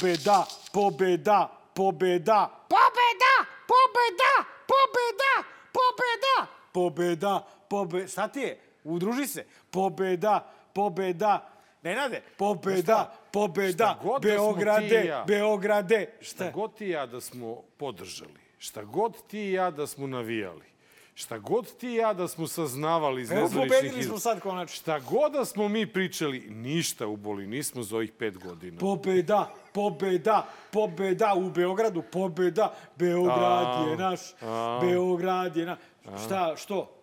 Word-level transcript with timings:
pobeda, 0.00 0.46
pobeda, 0.72 1.50
pobeda, 1.74 2.50
pobeda, 2.68 3.34
pobeda, 3.68 4.32
pobeda, 4.66 5.32
pobeda, 5.72 6.46
pobeda, 6.72 7.46
pobeda. 7.68 8.08
Šta 8.08 8.28
ti 8.28 8.40
je? 8.40 8.60
Udruži 8.84 9.26
se. 9.26 9.44
Pobeda, 9.70 10.46
pobeda. 10.72 11.46
Nenade, 11.82 12.22
pobeda, 12.36 13.12
pobeda, 13.32 13.72
Šta 13.72 13.98
god 14.02 14.22
da 14.22 14.28
Beograde, 14.28 15.04
ja. 15.06 15.24
Beograde. 15.26 16.12
Šta 16.20 16.44
Šta? 16.44 16.50
god 16.50 16.74
ti 16.76 16.86
i 16.86 16.90
ja 16.90 17.06
da 17.06 17.20
smo 17.20 17.62
podržali, 17.76 18.40
šta 18.58 18.84
god 18.84 19.26
ti 19.26 19.38
i 19.38 19.52
ja 19.52 19.70
da 19.70 19.86
smo 19.86 20.06
navijali, 20.06 20.66
šta 21.20 21.38
god 21.38 21.76
ti 21.76 21.88
i 21.88 21.94
ja 21.94 22.12
da 22.12 22.28
smo 22.28 22.46
saznavali 22.46 23.22
iz 23.22 23.30
Evo, 23.30 23.40
nezvaničnih 23.40 23.80
pobedili 23.80 24.02
smo 24.02 24.18
sad 24.18 24.40
konačno. 24.40 24.76
šta 24.76 24.98
god 24.98 25.32
da 25.32 25.44
smo 25.44 25.68
mi 25.68 25.86
pričali, 25.86 26.40
ništa 26.40 27.06
uboli 27.06 27.46
nismo 27.46 27.82
za 27.82 27.96
ovih 27.96 28.12
pet 28.12 28.38
godina. 28.38 28.78
Pobeda, 28.78 29.54
pobeda, 29.72 30.46
pobeda 30.70 31.34
u 31.36 31.50
Beogradu, 31.50 32.02
pobeda. 32.02 32.74
Beograd 32.96 33.88
je 33.88 33.96
naš, 33.96 34.20
Beograd 34.80 35.56
je 35.56 35.66
naš. 35.66 35.78
Šta, 36.24 36.54
što? 36.56 36.96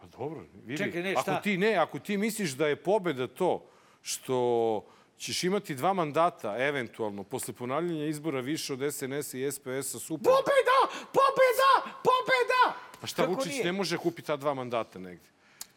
Pa 0.00 0.06
dobro, 0.06 0.44
vidi. 0.64 0.84
Čekaj, 0.84 1.02
ne, 1.02 1.12
šta? 1.12 1.32
Ako 1.32 1.42
ti 1.42 1.56
ne, 1.56 1.74
ako 1.74 1.98
ti 1.98 2.16
misliš 2.16 2.50
da 2.50 2.66
je 2.66 2.76
pobeda 2.76 3.26
to 3.26 3.64
što 4.02 4.84
ćeš 5.18 5.44
imati 5.44 5.74
dva 5.74 5.92
mandata, 5.92 6.56
eventualno, 6.58 7.24
posle 7.24 7.54
ponavljanja 7.54 8.04
izbora 8.04 8.40
više 8.40 8.72
od 8.72 8.80
SNS-a 8.94 9.38
i 9.38 9.52
SPS-a, 9.52 9.98
super. 9.98 10.24
Pobeda, 10.24 10.78
pobeda, 11.12 11.72
pobeda! 12.02 12.57
A 13.02 13.06
šta 13.06 13.22
Kako 13.22 13.34
Vučić 13.34 13.52
nije? 13.52 13.64
ne 13.64 13.72
može 13.72 13.96
kupiti 13.96 14.26
ta 14.26 14.36
dva 14.36 14.54
mandata 14.54 14.98
negde? 14.98 15.24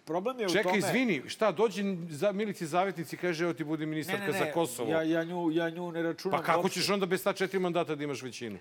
Problem 0.05 0.39
je 0.39 0.45
u 0.45 0.49
Čekaj, 0.49 0.63
tome... 0.63 0.77
izvini, 0.79 1.21
šta, 1.27 1.51
dođe 1.51 1.83
za, 2.09 2.31
Milici 2.31 2.65
Zavetnici 2.65 3.15
i 3.15 3.19
kaže, 3.19 3.43
evo 3.43 3.53
ti 3.53 3.63
budi 3.63 3.85
ministarka 3.85 4.21
ne, 4.21 4.27
ne, 4.27 4.39
ne, 4.39 4.45
za 4.45 4.51
Kosovo. 4.51 4.91
Ja, 4.91 5.03
ja, 5.03 5.23
nju, 5.23 5.51
ja 5.51 5.69
nju 5.69 5.91
ne 5.91 6.01
računam. 6.01 6.39
Pa 6.39 6.45
kako 6.45 6.69
ćeš 6.69 6.89
onda 6.89 7.05
bez 7.05 7.23
ta 7.23 7.33
četiri 7.33 7.59
mandata 7.59 7.95
da 7.95 8.03
imaš 8.03 8.21
većinu? 8.21 8.57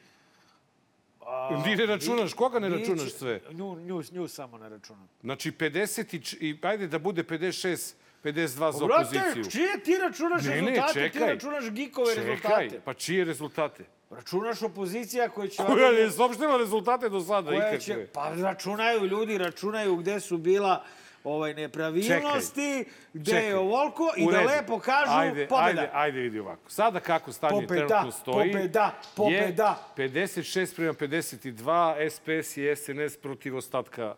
Ti 1.65 1.77
ne 1.77 1.87
računaš, 1.87 2.33
koga 2.33 2.59
ne 2.59 2.71
Niće- 2.71 2.81
računaš 2.81 3.11
sve? 3.11 3.41
Nju, 3.51 3.77
nju, 3.77 4.03
nju 4.13 4.29
samo 4.29 4.59
ne 4.59 4.69
računam. 4.69 5.09
Znači 5.23 5.51
50 5.51 6.15
i, 6.15 6.21
č- 6.21 6.37
i 6.37 6.59
ajde 6.63 6.87
da 6.87 6.99
bude 6.99 7.25
56, 7.25 7.95
52 8.25 8.47
za 8.73 8.87
Brate, 8.87 9.03
opoziciju. 9.19 9.51
čije 9.53 9.81
ti 9.81 9.99
računaš 9.99 10.43
Ne, 10.45 10.51
ne, 10.53 10.61
rezultate? 10.63 10.93
čekaj. 10.95 11.11
Ti 11.21 11.27
računaš 11.27 11.71
gikove 11.71 12.15
Čekaj, 12.15 12.27
rezultate. 12.27 12.81
pa 12.85 12.95
čije 12.95 13.25
rezultate? 13.25 13.85
Računaš 14.11 14.63
opozicija 14.63 15.29
koja 15.29 15.49
će... 15.49 15.63
Koja 15.65 15.87
je 15.89 16.11
saopštila 16.11 16.57
rezultate 16.57 17.09
do 17.09 17.21
sada, 17.21 17.49
koja 17.49 17.59
ikakve. 17.59 17.81
će, 17.81 18.07
pa 18.07 18.33
računaju 18.33 19.05
ljudi, 19.05 19.39
računaju 19.39 19.97
gde 19.97 20.21
su 20.21 20.39
bila 20.39 20.85
ovaj 21.25 21.55
nepravilnosti, 21.55 22.85
gde 23.13 23.31
čekaj. 23.33 23.47
je 23.47 23.57
ovoliko 23.57 24.11
i 24.17 24.27
da 24.27 24.41
lepo 24.41 24.79
kažu 24.79 25.11
ajde, 25.13 25.47
pobeda. 25.47 25.67
Ajde, 25.67 25.91
ajde 25.93 26.21
vidi 26.21 26.39
ovako. 26.39 26.71
Sada 26.71 27.01
kako 27.01 27.33
stanje 27.33 27.53
Pobeda, 27.53 27.87
trenutno 27.87 28.13
stoji 28.13 28.53
pobeda, 28.53 28.95
pobeda. 29.17 29.93
je 29.97 30.09
56 30.09 30.77
prema 30.77 30.93
52, 30.93 32.11
SPS 32.11 32.57
i 32.57 32.77
SNS 32.77 33.17
protiv 33.17 33.57
ostatka 33.57 34.15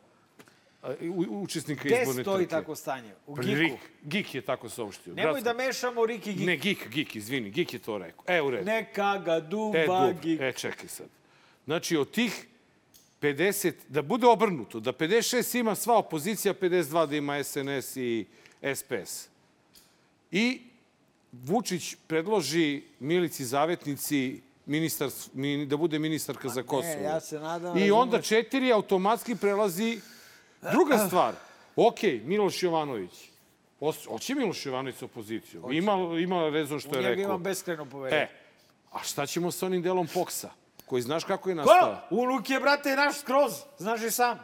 u- 1.03 1.43
učesnika 1.43 1.83
Gde 1.85 1.99
izborne 1.99 2.23
stoji 2.23 2.39
trke. 2.39 2.51
tako 2.53 2.75
stanje? 2.75 3.13
U 3.27 3.37
Pa 3.37 3.43
Giku. 3.43 3.55
Rik, 3.55 3.73
Gik 4.05 4.35
je 4.35 4.41
tako 4.43 4.69
saopštio. 4.69 5.15
Nemoj 5.15 5.33
Bratsko. 5.33 5.45
da 5.45 5.55
mešamo 5.57 6.07
Rik 6.07 6.27
i 6.27 6.33
Gik. 6.33 6.47
Ne, 6.47 6.57
Gik, 6.57 6.89
Gik, 6.89 7.17
izvini, 7.17 7.51
Gik 7.51 7.73
je 7.73 7.79
to 7.81 7.99
rekao. 7.99 8.25
E, 8.29 8.43
u 8.43 8.51
redu. 8.51 8.65
Neka 8.65 9.19
ga 9.19 9.33
E, 9.33 9.41
duva 9.41 9.87
dobro. 9.87 10.15
Gik. 10.15 10.41
E, 10.41 10.53
čekaj 10.55 10.89
sad. 10.89 11.07
Znači, 11.65 11.97
od 11.97 12.11
tih 12.11 12.47
50, 13.21 13.73
da 13.89 14.03
bude 14.03 14.27
obrnuto, 14.27 14.81
da 14.81 14.93
56 14.93 15.23
ima 15.57 15.75
sva 15.75 15.97
opozicija, 15.97 16.55
52 16.55 17.07
da 17.07 17.17
ima 17.17 17.45
SNS 17.45 17.97
i 17.97 18.27
SPS. 18.75 19.29
I 20.33 20.61
Vučić 21.35 21.97
predloži 22.07 22.83
Milici 23.01 23.45
Zavetnici 23.45 24.41
ministar, 24.67 25.09
mini- 25.33 25.67
da 25.67 25.77
bude 25.77 25.99
ministarka 25.99 26.49
za 26.49 26.63
Kosovo. 26.63 27.05
ja 27.05 27.21
se 27.21 27.39
nadam, 27.39 27.79
I 27.79 27.91
onda 27.91 28.17
razumeš. 28.17 28.29
četiri 28.29 28.73
automatski 28.73 29.37
prelazi 29.37 30.01
druga 30.73 30.99
stvar. 30.99 31.35
Ok, 31.77 32.03
Miloš 32.25 32.63
Jovanović. 32.63 33.29
Hoće 34.09 34.35
Miloš 34.35 34.67
Jovanović 34.67 34.97
sa 34.97 35.05
opozicijom. 35.05 35.73
Ima, 35.73 35.93
ima 36.21 36.49
rezon 36.49 36.81
što 36.81 36.89
U 36.91 36.95
je 36.95 36.97
njega 36.97 37.09
rekao. 37.09 37.25
imam 37.25 37.43
beskreno 37.43 37.85
poverenje. 37.85 38.23
E, 38.23 38.29
a 38.93 38.99
šta 39.03 39.27
ćemo 39.27 39.51
sa 39.51 39.67
onim 39.67 39.83
delom 39.83 40.07
Poksa? 40.15 40.51
Koji 40.87 41.03
znaš 41.03 41.25
kako 41.25 41.49
je 41.49 41.55
nastao? 41.55 41.97
Ko? 42.09 42.15
Unuk 42.15 42.51
je, 42.51 42.61
brate, 42.61 42.97
naš 42.97 43.19
skroz. 43.19 43.53
Znaš 43.79 44.03
i 44.03 44.11
sam. 44.11 44.39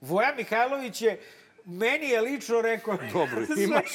Voja 0.00 0.34
Mihajlović 0.36 1.02
je 1.02 1.20
meni 1.64 2.08
je 2.08 2.20
lično 2.20 2.60
rekao... 2.60 2.98
Dobro, 3.12 3.40
imaš, 3.64 3.90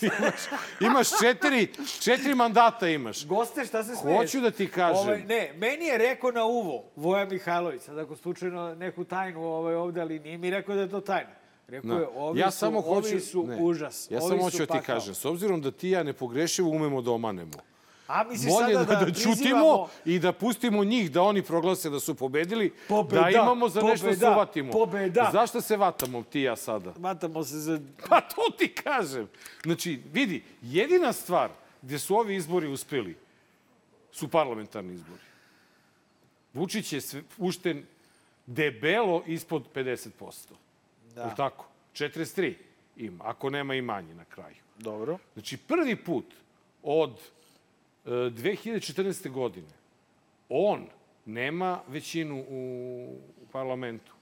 imaš, 0.00 0.34
imaš 0.80 1.08
četiri, 1.20 1.68
četiri 2.00 2.34
mandata 2.34 2.88
imaš. 2.88 3.26
Goste, 3.26 3.64
šta 3.64 3.84
se 3.84 3.96
smiješ? 3.96 4.18
Hoću 4.18 4.40
da 4.40 4.50
ti 4.50 4.66
kažem. 4.66 5.02
Ovaj, 5.02 5.22
ne, 5.22 5.52
meni 5.56 5.84
je 5.84 5.98
rekao 5.98 6.30
na 6.30 6.44
uvo 6.44 6.84
Voja 6.96 7.24
Mihajlović, 7.24 7.82
sad 7.82 7.98
ako 7.98 8.16
slučajno 8.16 8.74
neku 8.74 9.04
tajnu 9.04 9.44
ovaj, 9.44 9.74
ovde, 9.74 10.00
ali 10.00 10.18
nije 10.18 10.38
mi 10.38 10.50
rekao 10.50 10.74
da 10.74 10.80
je 10.80 10.90
to 10.90 11.00
tajna. 11.00 11.30
Rekao 11.68 11.98
je, 11.98 12.08
ovi 12.14 12.40
ja 12.40 12.50
su, 12.50 12.58
samo 12.58 12.78
ovi 12.78 13.10
hoću, 13.10 13.20
su 13.20 13.46
ne, 13.46 13.56
užas. 13.60 14.10
Ja 14.10 14.18
ovi 14.18 14.28
samo 14.28 14.42
hoću 14.42 14.58
da 14.58 14.66
ti 14.66 14.86
kažem, 14.86 15.14
s 15.14 15.24
obzirom 15.24 15.60
da 15.60 15.70
ti 15.70 15.90
ja 15.90 16.02
nepogrešivo 16.02 16.70
umemo 16.70 17.02
da 17.02 17.10
omanemo, 17.10 17.52
A 18.08 18.24
misliš 18.24 18.52
bolje 18.52 18.74
sada 18.74 18.84
da, 18.84 18.94
da, 18.94 19.04
da 19.04 19.12
prizivamo... 19.12 19.88
i 20.04 20.18
da 20.18 20.32
pustimo 20.32 20.84
njih 20.84 21.12
da 21.12 21.22
oni 21.22 21.42
proglase 21.42 21.90
da 21.90 22.00
su 22.00 22.14
pobedili, 22.14 22.72
Pobeda, 22.88 23.20
da 23.20 23.30
imamo 23.30 23.68
za 23.68 23.80
nešto 23.80 24.06
da 24.06 24.12
se 24.12 24.18
pobeda, 24.18 24.34
uvatimo. 24.34 24.72
pobeda. 24.72 25.30
Zašto 25.32 25.60
se 25.60 25.76
vatamo 25.76 26.22
ti 26.22 26.40
ja 26.40 26.56
sada? 26.56 26.94
Matamo 26.98 27.44
se 27.44 27.56
za... 27.56 27.80
Pa 28.08 28.20
to 28.20 28.42
ti 28.58 28.72
kažem. 28.74 29.28
Znači, 29.62 30.00
vidi, 30.12 30.42
jedina 30.62 31.12
stvar 31.12 31.50
gde 31.82 31.98
su 31.98 32.16
ovi 32.16 32.34
izbori 32.36 32.66
uspeli 32.68 33.16
su 34.12 34.28
parlamentarni 34.28 34.94
izbori. 34.94 35.22
Vučić 36.54 36.92
je 36.92 37.00
sve- 37.00 37.22
pušten 37.36 37.84
debelo 38.46 39.22
ispod 39.26 39.62
50%. 39.74 40.08
Da. 41.14 41.22
Je 41.22 41.34
tako? 41.36 41.66
43 41.94 42.54
ima, 42.96 43.24
ako 43.26 43.50
nema 43.50 43.74
i 43.74 43.82
manje 43.82 44.14
na 44.14 44.24
kraju. 44.24 44.56
Dobro. 44.78 45.18
Znači, 45.32 45.56
prvi 45.56 45.96
put 45.96 46.24
od 46.82 47.18
2014. 48.10 49.30
godine 49.30 49.68
on 50.48 50.86
nema 51.26 51.80
većinu 51.88 52.44
u 52.48 53.20
parlamentu. 53.52 54.12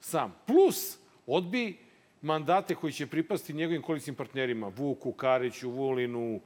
Sam. 0.00 0.34
Plus, 0.46 0.98
odbi 1.26 1.78
mandate 2.22 2.74
koji 2.74 2.92
će 2.92 3.06
pripasti 3.06 3.52
njegovim 3.52 3.82
koalicijnim 3.82 4.16
partnerima, 4.16 4.68
Vuku, 4.76 5.12
Kariću, 5.12 5.70
Vulinu, 5.70 6.34
e, 6.34 6.40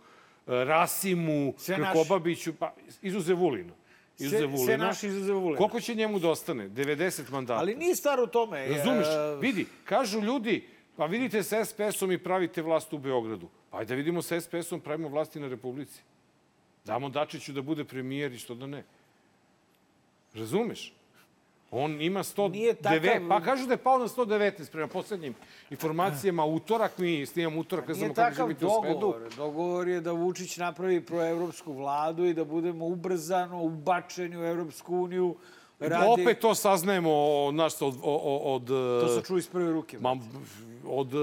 Rasimu, 0.47 1.55
Sve 1.59 1.79
naši. 1.79 1.91
Krkobabiću, 1.93 2.55
pa 2.55 2.75
izuze 3.03 3.35
Vulinu. 3.35 3.73
Izuze 4.19 4.47
Vulina. 4.47 4.65
sve 4.65 4.79
naši 4.79 5.07
izuzev 5.07 5.37
Vulina. 5.37 5.59
Koliko 5.59 5.81
će 5.81 5.95
njemu 5.95 6.19
da 6.19 6.31
ostane? 6.31 6.69
90 6.69 7.31
mandata. 7.31 7.61
Ali 7.61 7.75
nije 7.75 7.97
stvar 7.97 8.21
u 8.21 8.27
tome. 8.27 8.69
Razumeš? 8.69 9.07
E, 9.07 9.37
Vidi, 9.41 9.67
kažu 9.85 10.21
ljudi, 10.21 10.69
pa 10.97 11.07
vidite 11.07 11.43
sa 11.43 11.65
SPS-om 11.65 12.13
i 12.13 12.19
pravite 12.19 12.63
vlast 12.63 12.93
u 12.93 12.99
Beogradu. 12.99 13.49
Pa 13.71 13.79
ajde 13.79 13.89
da 13.89 13.95
vidimo 13.95 14.23
sa 14.23 14.41
SPS-om 14.41 14.81
pravimo 14.81 15.09
vlast 15.09 15.37
i 15.37 15.41
na 15.41 15.49
Republici. 15.49 16.03
Damo 16.85 17.09
Dačiću 17.09 17.53
da 17.53 17.63
bude 17.63 17.85
premijer 17.85 18.33
i 18.33 18.39
što 18.39 18.55
da 18.55 18.67
ne. 18.67 18.85
Razumeš? 20.35 20.93
On 21.71 22.01
ima 22.03 22.21
109, 22.21 22.51
Nije 22.51 22.75
takav- 22.75 23.29
pa 23.29 23.41
kažu 23.41 23.67
da 23.67 23.73
je 23.73 23.79
pao 23.79 23.99
na 23.99 24.05
119 24.07 24.71
prema 24.71 24.89
poslednjim 24.89 25.35
informacijama. 25.71 26.45
Utorak 26.45 26.99
mi 26.99 27.27
snimam 27.27 27.59
utorak, 27.59 27.89
ne 27.89 27.95
Nije 27.95 27.99
znamo 27.99 28.15
kako 28.15 28.37
će 28.39 28.45
biti 28.45 28.65
u 28.65 28.71
sredu. 28.83 28.95
dogovor. 28.95 29.35
Dogovor 29.37 29.89
je 29.89 30.01
da 30.01 30.13
Vučić 30.13 30.57
napravi 30.57 31.01
proevropsku 31.03 31.73
vladu 31.73 32.25
i 32.25 32.35
da 32.35 32.45
budemo 32.45 32.87
ubrzano 32.87 33.63
ubačeni 33.63 34.37
u 34.37 34.45
Evropsku 34.45 34.97
uniju. 34.97 35.37
Radi... 35.89 36.23
Opet 36.23 36.39
to 36.41 36.55
saznajemo 36.55 37.13
od, 37.47 37.55
naš, 37.55 37.73
od, 37.81 37.95
od, 38.03 38.41
od, 38.45 38.67
To 39.01 39.09
se 39.17 39.27
čuo 39.27 39.39
iz 39.39 39.47
prve 39.47 39.73
ruke. 39.73 39.99
Ma, 39.99 40.17
od 40.87 41.15
uh, 41.15 41.21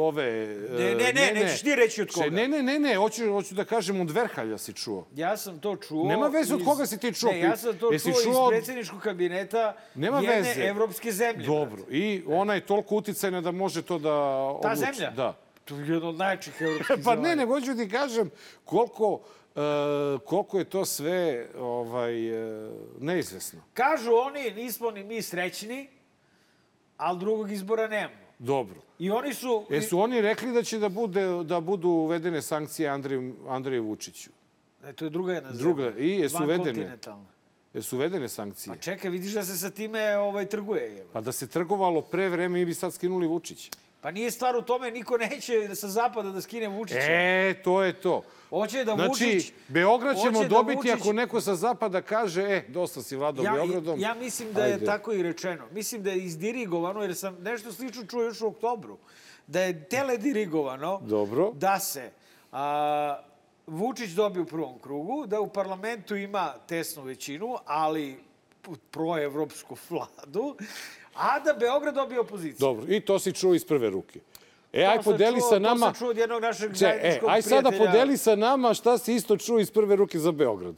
ove... 0.00 0.56
Ne, 0.78 0.94
ne, 0.94 1.12
ne, 1.12 1.32
nećeš 1.34 1.62
ti 1.62 1.74
reći 1.74 2.02
od 2.02 2.12
koga. 2.12 2.30
Ne, 2.30 2.48
ne, 2.48 2.62
ne, 2.62 2.78
ne, 2.78 2.96
hoću, 2.96 3.32
hoću 3.32 3.54
da 3.54 3.64
kažem 3.64 4.00
od 4.00 4.10
Verhalja 4.10 4.58
si 4.58 4.72
čuo. 4.72 5.06
Ja 5.14 5.36
sam 5.36 5.58
to 5.58 5.76
čuo... 5.76 6.08
Nema 6.08 6.26
veze 6.26 6.54
od 6.54 6.64
koga 6.64 6.86
si 6.86 6.98
ti 6.98 7.14
čuo. 7.14 7.32
Ne, 7.32 7.40
ja 7.40 7.56
sam 7.56 7.78
to 7.78 7.92
Jesi 7.92 8.12
čuo, 8.12 8.22
čuo 8.22 8.32
iz 8.32 8.48
predsjedničkog 8.48 9.00
kabineta 9.00 9.76
Nema 9.94 10.20
jedne 10.20 10.36
veze. 10.36 10.60
evropske 10.64 11.12
zemlje. 11.12 11.46
Dobro. 11.46 11.82
I 11.90 12.22
ona 12.26 12.54
je 12.54 12.60
toliko 12.66 12.94
uticajna 12.96 13.40
da 13.40 13.50
može 13.50 13.82
to 13.82 13.98
da 13.98 14.08
Ta 14.62 14.68
odluči. 14.68 14.76
zemlja? 14.76 15.10
Da. 15.10 15.36
To 15.64 15.76
je 15.76 15.88
jedna 15.88 16.08
od 16.08 16.16
najjačih 16.16 16.54
evropskih 16.60 16.96
Pa 17.04 17.14
ne, 17.14 17.36
nego 17.36 17.54
hoću 17.54 17.76
ti 17.76 17.88
kažem 17.88 18.30
koliko, 18.64 19.20
uh, 19.54 20.20
koliko 20.24 20.58
je 20.58 20.64
to 20.64 20.84
sve 20.84 21.48
ovaj, 21.58 22.32
uh, 22.64 22.72
neizvesno. 23.00 23.60
Kažu 23.74 24.10
oni, 24.12 24.50
nismo 24.50 24.90
ni 24.90 25.04
mi 25.04 25.22
srećni, 25.22 25.88
ali 26.96 27.18
drugog 27.18 27.52
izbora 27.52 27.88
nemamo. 27.88 28.22
Dobro. 28.38 28.80
I 28.98 29.10
oni 29.10 29.34
su... 29.34 29.66
E 29.70 29.80
su 29.80 29.98
oni 30.00 30.20
rekli 30.20 30.52
da 30.52 30.62
će 30.62 30.78
da, 30.78 30.88
bude, 30.88 31.26
da 31.44 31.60
budu 31.60 31.88
uvedene 31.88 32.42
sankcije 32.42 32.88
Andreju, 32.88 33.34
Andreju 33.48 33.84
Vučiću? 33.84 34.30
E, 34.84 34.92
to 34.92 35.04
je 35.04 35.10
druga 35.10 35.32
jedna 35.32 35.52
zemlja. 35.52 35.62
Druga. 35.62 35.98
I 35.98 36.08
jesu 36.08 36.44
uvedene? 36.44 36.98
Jesu 37.74 37.96
uvedene 37.96 38.28
sankcije? 38.28 38.74
Pa 38.74 38.80
čekaj, 38.80 39.10
vidiš 39.10 39.32
da 39.32 39.44
se 39.44 39.56
sa 39.56 39.70
time 39.70 40.16
ovaj, 40.16 40.46
trguje. 40.46 40.82
Je. 40.82 41.06
Pa 41.12 41.20
da 41.20 41.32
se 41.32 41.46
trgovalo 41.46 42.00
pre 42.00 42.28
vreme, 42.28 42.58
mi 42.58 42.64
bi 42.64 42.74
sad 42.74 42.94
skinuli 42.94 43.26
Vučića. 43.26 43.70
Pa 44.02 44.10
nije 44.10 44.30
stvar 44.30 44.56
u 44.56 44.62
tome, 44.62 44.90
niko 44.90 45.16
neće 45.18 45.74
sa 45.74 45.88
zapada 45.88 46.30
da 46.30 46.40
skine 46.40 46.68
Vučića. 46.68 46.98
E, 47.00 47.54
to 47.54 47.82
je 47.82 47.92
to. 47.92 48.22
Hoće 48.50 48.84
da 48.84 48.94
Znači, 48.94 49.08
Vučić... 49.08 49.52
Beograd 49.68 50.16
ćemo 50.18 50.42
da 50.42 50.48
dobiti 50.48 50.78
Vučić- 50.78 50.94
ako 50.94 51.12
neko 51.12 51.40
sa 51.40 51.54
zapada 51.54 52.02
kaže, 52.02 52.42
e, 52.42 52.64
dosta 52.68 53.02
si 53.02 53.16
vladao 53.16 53.44
Ja, 53.44 53.52
Beogradom. 53.52 54.00
ja 54.00 54.14
mislim 54.14 54.52
da 54.52 54.64
je 54.64 54.72
Ajde. 54.72 54.86
tako 54.86 55.12
i 55.12 55.22
rečeno. 55.22 55.64
Mislim 55.70 56.02
da 56.02 56.10
je 56.10 56.18
izdirigovano, 56.18 57.02
jer 57.02 57.14
sam 57.16 57.36
nešto 57.36 57.72
slično 57.72 58.04
čuo 58.04 58.22
još 58.22 58.40
u 58.40 58.46
oktobru, 58.46 58.98
da 59.46 59.60
je 59.60 59.84
teledirigovano 59.84 61.00
Dobro. 61.00 61.52
da 61.52 61.78
se 61.78 62.10
a, 62.52 63.18
Vučić 63.66 64.10
dobije 64.10 64.42
u 64.42 64.46
prvom 64.46 64.78
krugu, 64.78 65.26
da 65.26 65.40
u 65.40 65.48
parlamentu 65.48 66.16
ima 66.16 66.54
tesnu 66.68 67.02
većinu, 67.02 67.56
ali 67.64 68.20
proevropsku 68.90 69.76
vladu, 69.90 70.56
a 71.14 71.40
da 71.40 71.52
Beograd 71.54 71.94
dobije 71.94 72.20
opoziciju. 72.20 72.56
Dobro, 72.60 72.84
i 72.88 73.00
to 73.00 73.18
si 73.18 73.32
čuo 73.32 73.54
iz 73.54 73.64
prve 73.64 73.90
ruke. 73.90 74.20
E, 74.72 74.84
To 74.84 74.90
aj 74.90 74.98
podeli 75.00 75.36
čuo- 75.36 75.48
sa 75.48 75.58
nama... 75.58 75.74
To 75.76 75.84
sam 75.84 75.94
čuo 75.96 76.08
od 76.08 76.16
jednog 76.16 76.42
našeg 76.42 76.68
Če, 76.68 76.74
e, 76.76 76.78
zajedničkog 76.80 77.28
aj 77.28 77.42
sada 77.42 77.68
prijatelja. 77.68 77.90
podeli 77.90 78.16
sa 78.16 78.36
nama 78.36 78.74
šta 78.74 78.98
si 78.98 79.14
isto 79.14 79.36
čuo 79.36 79.58
iz 79.58 79.70
prve 79.70 79.96
ruke 79.96 80.18
za 80.18 80.32
Beograd. 80.32 80.74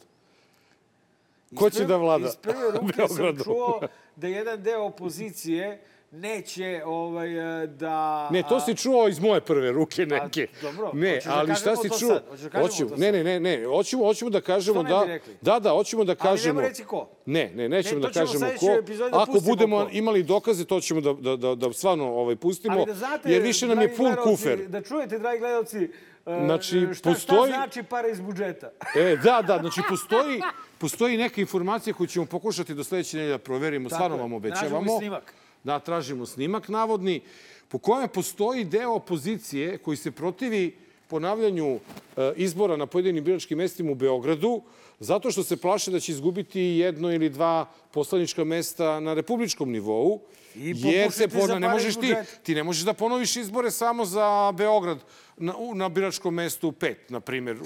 Ko 1.52 1.70
će 1.70 1.84
da 1.84 1.96
vlada 1.96 2.26
Iz 2.26 2.36
prve 2.36 2.70
ruke 2.72 2.92
sam 2.98 3.16
Beogradom? 3.16 3.44
čuo 3.44 3.81
da 4.16 4.26
jedan 4.28 4.62
deo 4.62 4.82
opozicije 4.82 5.81
neće 6.14 6.82
ovaj, 6.84 7.62
e, 7.62 7.66
da... 7.66 8.28
Ne, 8.31 8.43
to 8.43 8.61
si 8.61 8.76
čuo 8.76 9.08
iz 9.08 9.19
moje 9.20 9.40
prve 9.40 9.72
ruke 9.72 10.06
neke. 10.06 10.46
dobro, 10.62 10.90
ne, 10.94 11.11
hoćeš 11.11 11.25
da 11.25 11.38
ali 11.38 11.55
šta 11.55 11.76
si 11.76 11.88
čuo? 11.88 12.08
sad? 12.08 12.22
Hoćeš 12.31 12.44
da 12.44 12.61
Hoćemo, 12.61 12.90
to 12.90 12.96
ne, 12.96 13.12
ne, 13.12 13.25
ne, 13.25 13.40
ne, 13.40 13.66
hoćemo, 13.66 14.05
hoćemo 14.05 14.31
da 14.31 14.40
kažemo 14.40 14.82
da... 14.82 15.06
Da, 15.40 15.58
da, 15.58 15.70
hoćemo 15.70 16.05
da 16.05 16.11
Ali 16.12 16.19
kažemo... 16.19 16.61
reci 16.61 16.84
ko. 16.84 17.08
Ne, 17.26 17.52
ne, 17.55 17.69
nećemo 17.69 18.00
Ne, 18.00 18.06
da 18.06 18.12
kažemo 18.12 18.46
ko. 18.61 18.66
da 19.11 19.22
Ako 19.22 19.40
budemo 19.40 19.78
ko. 19.78 19.88
imali 19.93 20.22
dokaze, 20.22 20.64
to 20.64 20.81
ćemo 20.81 21.00
da, 21.00 21.12
da, 21.12 21.37
da, 21.37 21.55
da 21.55 21.72
stvarno 21.72 22.05
ovaj, 22.06 22.37
pustimo. 22.37 22.75
Ali 22.76 22.87
da 22.87 22.94
znate, 22.94 23.32
jer 23.32 23.43
više 23.43 23.67
nam 23.67 23.81
je 23.81 23.94
pun 23.96 24.14
kufer. 24.25 24.67
Da 24.69 24.82
čujete, 24.82 25.19
dragi 25.19 25.38
gledalci, 25.38 25.78
e, 26.26 26.44
Znači, 26.44 26.87
šta, 26.94 27.10
postoji- 27.10 27.49
šta 27.49 27.56
znači 27.56 27.82
para 27.82 28.08
iz 28.08 28.20
budžeta? 28.20 28.70
E, 28.96 29.17
da, 29.17 29.43
da, 29.43 29.58
znači 29.58 29.81
postoji, 29.88 30.40
postoji 30.78 31.17
neka 31.17 31.40
informacija 31.40 31.94
koju 31.94 32.06
ćemo 32.06 32.26
pokušati 32.26 32.75
do 32.75 32.84
sledeće 32.84 33.17
nedelje 33.17 33.32
da 33.32 33.38
proverimo, 33.38 33.88
stvarno 33.88 34.17
vam 34.17 34.32
obećavamo. 34.32 34.94
i 34.94 34.99
snimak. 34.99 35.34
Da, 35.64 35.78
tražimo 35.78 36.26
snimak 36.26 36.69
navodni, 36.69 37.20
po 37.69 37.78
kojem 37.78 38.08
postoji 38.08 38.64
deo 38.64 38.93
opozicije 38.93 39.78
koji 39.78 39.96
se 39.96 40.11
protivi 40.11 40.76
ponavljanju 41.08 41.78
e, 42.16 42.32
izbora 42.37 42.76
na 42.76 42.87
pojedinim 42.87 43.25
biračkim 43.25 43.58
mestima 43.58 43.93
u 43.93 43.94
Beogradu, 43.94 44.62
zato 45.00 45.31
što 45.31 45.43
se 45.43 45.56
plaše 45.56 45.90
da 45.90 46.00
će 46.00 46.12
izgubiti 46.12 46.61
jedno 46.61 47.12
ili 47.12 47.31
dva 47.31 47.64
poslanička 47.93 48.44
mesta 48.44 49.00
na 49.00 49.14
republičkom 49.14 49.70
nivou. 49.70 50.20
I 50.56 50.75
jer 50.82 51.12
se 51.12 51.28
pona, 51.28 51.58
ne 51.58 51.69
možeš 51.69 51.96
ti, 51.96 52.14
ti 52.43 52.55
ne 52.55 52.62
možeš 52.62 52.82
da 52.82 52.93
ponoviš 52.93 53.37
izbore 53.37 53.70
samo 53.70 54.05
za 54.05 54.52
Beograd 54.52 54.99
na, 55.36 55.54
na 55.75 55.88
biračkom 55.88 56.34
mestu 56.34 56.72
5, 56.72 56.94
na 57.08 57.20
primjer, 57.20 57.56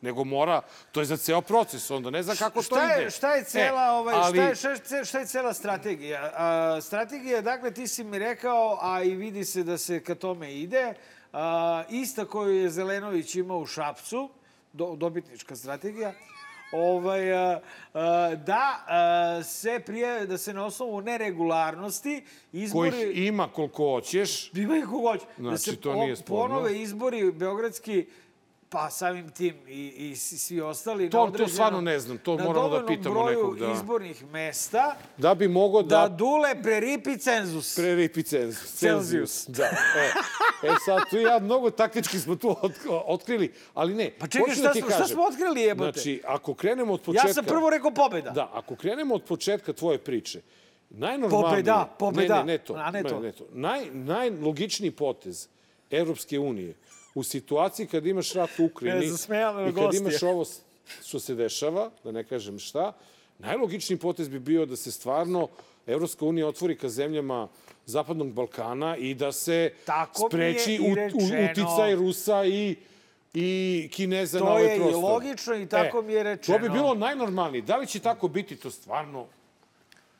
nego 0.00 0.24
mora, 0.24 0.60
to 0.92 1.00
je 1.00 1.06
za 1.06 1.16
ceo 1.16 1.40
proces, 1.40 1.90
onda 1.90 2.10
ne 2.10 2.22
znam 2.22 2.36
kako 2.36 2.54
to 2.54 2.62
Šta 2.62 2.84
ide. 2.84 3.02
je, 3.02 3.10
šta 3.10 3.34
je 3.34 3.44
cela, 3.44 3.82
E, 3.82 3.90
ovaj, 3.90 4.14
ali, 4.14 4.36
šta, 4.56 4.68
je, 4.68 4.76
šta, 4.76 5.04
šta 5.04 5.18
je 5.18 5.26
cela 5.26 5.54
strategija? 5.54 6.32
A, 6.34 6.78
strategija, 6.82 7.40
dakle, 7.40 7.70
ti 7.70 7.88
si 7.88 8.04
mi 8.04 8.18
rekao, 8.18 8.78
a 8.82 9.02
i 9.02 9.14
vidi 9.14 9.44
se 9.44 9.62
da 9.62 9.78
se 9.78 10.02
ka 10.02 10.14
tome 10.14 10.54
ide, 10.54 10.94
a, 11.32 11.84
ista 11.88 12.24
koju 12.24 12.54
je 12.54 12.70
Zelenović 12.70 13.34
imao 13.34 13.58
u 13.58 13.66
Šapcu, 13.66 14.30
do, 14.72 14.96
dobitnička 14.96 15.56
strategija, 15.56 16.12
ovaj, 16.72 17.32
a, 17.34 17.60
a, 17.94 18.34
da 18.36 18.84
a, 18.86 19.42
se 19.44 19.80
prije, 19.80 20.26
da 20.26 20.38
se 20.38 20.52
na 20.52 20.64
osnovu 20.64 21.00
neregularnosti 21.00 22.22
izbori... 22.52 22.90
kojih 22.90 23.18
ima 23.18 23.48
koliko 23.48 23.84
hoćeš, 23.84 24.50
Ima 24.54 24.76
ih 24.76 24.84
kogoć. 24.86 25.20
da 25.20 25.42
Znači, 25.42 25.58
se 25.60 25.76
to 25.76 25.92
po- 25.92 25.94
nije 25.96 26.16
sporno. 26.16 26.46
ponove 26.48 26.80
izbori 26.80 27.32
beogradski, 27.32 28.06
pa 28.70 28.90
samim 28.90 29.30
tim 29.30 29.54
i, 29.68 30.10
i 30.10 30.16
svi 30.16 30.60
ostali 30.60 31.10
To- 31.10 31.32
to 31.38 31.48
stvarno 31.48 31.80
ne 31.80 31.98
znam, 31.98 32.18
to 32.18 32.38
moramo 32.38 32.68
da 32.68 32.86
pitamo 32.86 33.24
nekog 33.24 33.58
da- 33.58 33.72
izbornih 33.72 34.24
mesta 34.30 34.96
da 35.16 35.34
bi 35.34 35.48
mogo 35.48 35.82
da, 35.82 35.98
da... 35.98 36.08
dule 36.08 36.62
preripi 36.62 37.18
cenzus. 37.18 37.76
Preripi 37.76 38.22
cenzus. 38.22 38.74
Celzijus. 38.74 39.46
Da. 39.48 39.64
E, 39.64 40.68
e 40.68 40.74
sad, 40.84 41.10
tu 41.10 41.16
ja 41.16 41.38
mnogo 41.38 41.70
taktički 41.70 42.18
smo 42.18 42.36
tu 42.36 42.48
otk- 42.48 43.02
otkrili, 43.06 43.52
ali 43.74 43.94
ne. 43.94 44.10
Pa 44.18 44.26
čekaj, 44.26 44.48
hoću 44.48 44.60
šta, 44.60 44.68
da 44.68 44.74
smo, 44.74 44.88
šta 44.88 44.98
kažem. 44.98 45.14
smo 45.14 45.24
otkrili 45.24 45.60
jebote? 45.60 45.92
Znači, 45.92 46.22
ako 46.26 46.54
krenemo 46.54 46.92
od 46.94 47.00
početka... 47.00 47.28
ja 47.28 47.34
sam 47.34 47.44
prvo 47.44 47.70
rekao 47.70 47.90
pobeda. 47.90 48.30
Da, 48.30 48.50
ako 48.52 48.76
krenemo 48.76 49.14
od 49.14 49.22
početka 49.24 49.72
tvoje 49.72 49.98
priče, 49.98 50.40
najnormalnije... 50.90 51.50
Pobeda, 51.50 51.96
pobeda. 51.98 52.34
Ne, 52.34 52.44
ne, 52.44 52.52
ne 52.52 52.58
to. 52.58 52.74
A 52.74 52.90
ne 52.90 53.02
to. 53.02 53.20
Ne, 53.20 53.26
ne 53.26 53.32
to. 53.32 53.44
Naj, 53.52 53.90
najlogičniji 53.92 54.90
potez 54.90 55.48
Evropske 55.90 56.38
unije 56.38 56.74
u 57.14 57.22
situaciji 57.22 57.86
kad 57.86 58.06
imaš 58.06 58.32
rat 58.32 58.50
u 58.58 58.64
Ukrajini 58.64 59.06
E, 59.06 59.08
i 59.08 59.10
kad 59.64 59.74
gosti. 59.74 59.96
imaš 59.98 60.22
ovo 60.22 60.44
što 61.02 61.20
se 61.20 61.34
dešava, 61.34 61.90
da 62.04 62.12
ne 62.12 62.24
kažem 62.24 62.58
šta, 62.58 62.92
najlogičniji 63.38 63.98
potez 63.98 64.28
bi 64.28 64.38
bio 64.38 64.66
da 64.66 64.76
se 64.76 64.92
stvarno 64.92 65.48
Evropska 65.86 66.24
unija 66.24 66.46
otvori 66.48 66.76
ka 66.76 66.88
zemljama 66.88 67.48
Zapadnog 67.86 68.32
Balkana 68.32 68.96
i 68.96 69.14
da 69.14 69.32
se 69.32 69.72
Tako 69.84 70.28
spreči 70.28 70.78
rečeno. 70.96 71.50
uticaj 71.52 71.94
Rusa 71.94 72.44
i 72.44 72.76
i 73.34 73.48
Kineza 73.92 74.38
To 74.38 74.44
na 74.44 74.50
ove 74.52 74.62
je 74.62 74.76
i 74.76 74.80
logično 74.92 75.54
i 75.54 75.66
tako 75.66 76.02
mi 76.02 76.12
je 76.12 76.18
To 76.18 76.24
bi 76.24 76.30
rečeno. 76.30 76.68
bilo 76.70 76.94
najnormalnije. 76.96 77.62
Da 77.62 77.76
li 77.76 77.86
će 77.86 77.98
tako 78.00 78.28
biti, 78.28 78.56
to 78.56 78.70
stvarno 78.70 79.26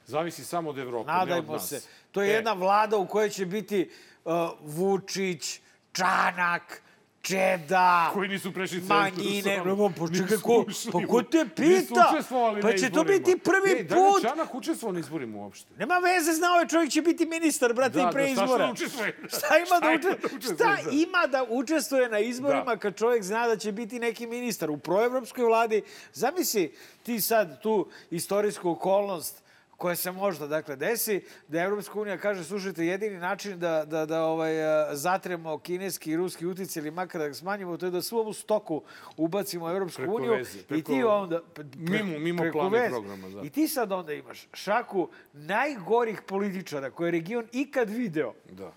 zavisi 0.06 0.44
samo 0.44 0.70
od 0.70 0.78
Evrope, 0.78 1.06
ne 1.06 1.12
od 1.12 1.18
Nadajmo 1.18 1.52
nas. 1.52 1.68
se. 1.68 1.80
To 2.12 2.22
je 2.22 2.30
E, 2.30 2.32
jedna 2.32 2.52
vlada 2.52 2.96
u 2.96 3.06
kojoj 3.06 3.30
će 3.30 3.46
biti 3.46 3.90
uh, 4.24 4.32
Vučić, 4.62 5.60
Čanak, 5.92 6.82
Čeda, 7.24 8.10
Koji 8.12 8.28
nisu 8.28 8.52
prešli 8.52 8.78
cenzus, 8.78 8.88
manjine. 8.90 9.62
No, 9.66 9.90
pa 9.90 10.16
čekaj, 10.16 10.36
ko, 10.38 10.64
pa 10.92 11.06
ko 11.06 11.22
te 11.22 11.38
nisu 11.58 11.86
pita? 11.88 12.10
učestvovali 12.12 12.62
Pa 12.62 12.72
će 12.72 12.90
to 12.90 13.04
biti 13.04 13.38
prvi 13.38 13.70
Ej, 13.70 13.84
da 13.84 13.94
put. 13.96 14.22
Čanak 14.22 14.54
učestvovao 14.54 14.92
na 14.92 15.00
izborima 15.00 15.38
uopšte? 15.38 15.72
Nema 15.78 15.94
veze, 15.94 16.32
znao 16.32 16.56
je 16.56 16.68
čovjek 16.68 16.90
će 16.90 17.02
biti 17.02 17.26
ministar, 17.26 17.72
brate, 17.72 17.98
i 18.00 18.12
pre 18.12 18.24
šta 18.24 18.44
izbora. 18.44 18.64
što 18.64 18.72
učestvuje? 18.74 19.18
Šta 19.28 19.56
ima 19.58 19.80
da, 19.80 19.98
Šta 19.98 20.08
uče... 20.10 20.26
učestvuje, 20.26 20.56
Šta 20.56 20.82
da. 20.84 20.90
ima 20.92 21.26
da 21.26 21.46
učestvuje 21.50 22.08
na 22.08 22.18
izborima 22.18 22.64
Da. 22.66 22.76
kad 22.76 22.96
čovjek 22.96 23.22
zna 23.22 23.46
da 23.46 23.56
će 23.56 23.72
biti 23.72 23.98
neki 23.98 24.26
ministar 24.26 24.70
u 24.70 24.76
proevropskoj 24.78 25.44
vladi? 25.44 25.82
Zamisli 26.12 26.74
ti 27.02 27.20
sad 27.20 27.62
tu 27.62 27.88
istorijsku 28.10 28.70
okolnost 28.70 29.43
koja 29.76 29.96
se 29.96 30.12
možda 30.12 30.46
dakle 30.46 30.76
desi, 30.76 31.20
da 31.48 31.60
Evropska 31.60 32.00
unija 32.00 32.18
kaže, 32.18 32.44
slušajte, 32.44 32.86
jedini 32.86 33.18
način 33.18 33.58
da, 33.58 33.84
da, 33.84 34.06
da 34.06 34.22
ovaj, 34.22 34.64
a, 34.64 34.96
zatremo 34.96 35.58
kineski 35.58 36.10
i 36.10 36.16
ruski 36.16 36.46
uticaj 36.46 36.80
ili 36.80 36.90
makar 36.90 37.20
da 37.20 37.28
ga 37.28 37.34
smanjimo, 37.34 37.76
to 37.76 37.86
je 37.86 37.90
da 37.90 38.02
svu 38.02 38.18
ovu 38.18 38.32
stoku 38.32 38.82
ubacimo 39.16 39.66
u 39.66 39.70
Evropsku 39.70 40.02
Preko 40.02 40.14
uniju 40.14 40.32
veze, 40.32 40.58
i 40.58 40.62
preko- 40.62 40.86
ti 40.86 41.04
onda... 41.04 41.40
pre- 41.54 41.64
mimo- 41.76 42.18
mimo 42.18 42.42
preko 42.42 42.58
plana 42.60 42.86
i 42.86 42.90
programa, 42.90 43.28
da. 43.28 43.42
I 43.42 43.50
ti 43.50 43.68
sad 43.68 43.92
onda 43.92 44.12
imaš 44.12 44.46
šaku 44.52 45.08
najgorih 45.32 46.22
političara 46.22 46.90
koje 46.90 47.08
je 47.08 47.12
region 47.12 47.46
ikad 47.52 47.90
video. 47.90 48.32
Da. 48.50 48.72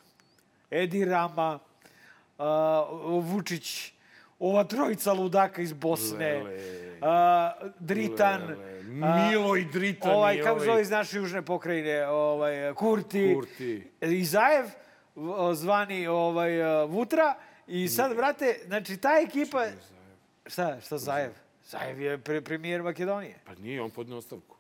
Edi 0.72 1.06
Rama, 1.06 1.60
uh, 2.38 2.46
Vučić, 3.24 3.94
ova 4.40 4.64
trojica 4.64 5.14
ludaka 5.14 5.62
iz 5.62 5.74
Bosne, 5.74 6.34
Lele. 6.34 6.54
uh, 6.54 7.72
Dritan, 7.80 8.42
Lele. 8.48 8.82
a, 9.04 9.30
Milo 9.30 9.56
i 9.56 9.66
Dritan 9.66 10.12
ovaj, 10.12 10.38
kako 10.42 10.56
ovaj- 10.56 10.66
zove 10.66 10.82
iz 10.82 10.90
naše 10.90 11.18
južne 11.18 11.42
pokrajine, 11.42 12.08
ovaj, 12.08 12.74
Kurti, 12.74 13.34
Kurti. 13.36 13.92
Izajev, 14.02 14.66
zvani 15.54 16.08
ovaj, 16.08 16.52
Vutra, 16.86 17.36
i 17.68 17.88
sad, 17.88 18.16
brate, 18.16 18.60
znači, 18.66 18.98
ta 18.98 19.10
ekipa... 19.28 19.66
Šta, 20.46 20.82
šta 20.82 20.98
Zajev? 20.98 21.32
Zajev 21.66 22.02
je 22.02 22.18
pre, 22.18 22.42
premijer 22.42 22.84
Makedonije. 22.84 23.36
Pa 23.46 23.56
nije, 23.56 23.82
on 23.82 23.90
podne 23.90 24.16
ostavku. 24.16 24.57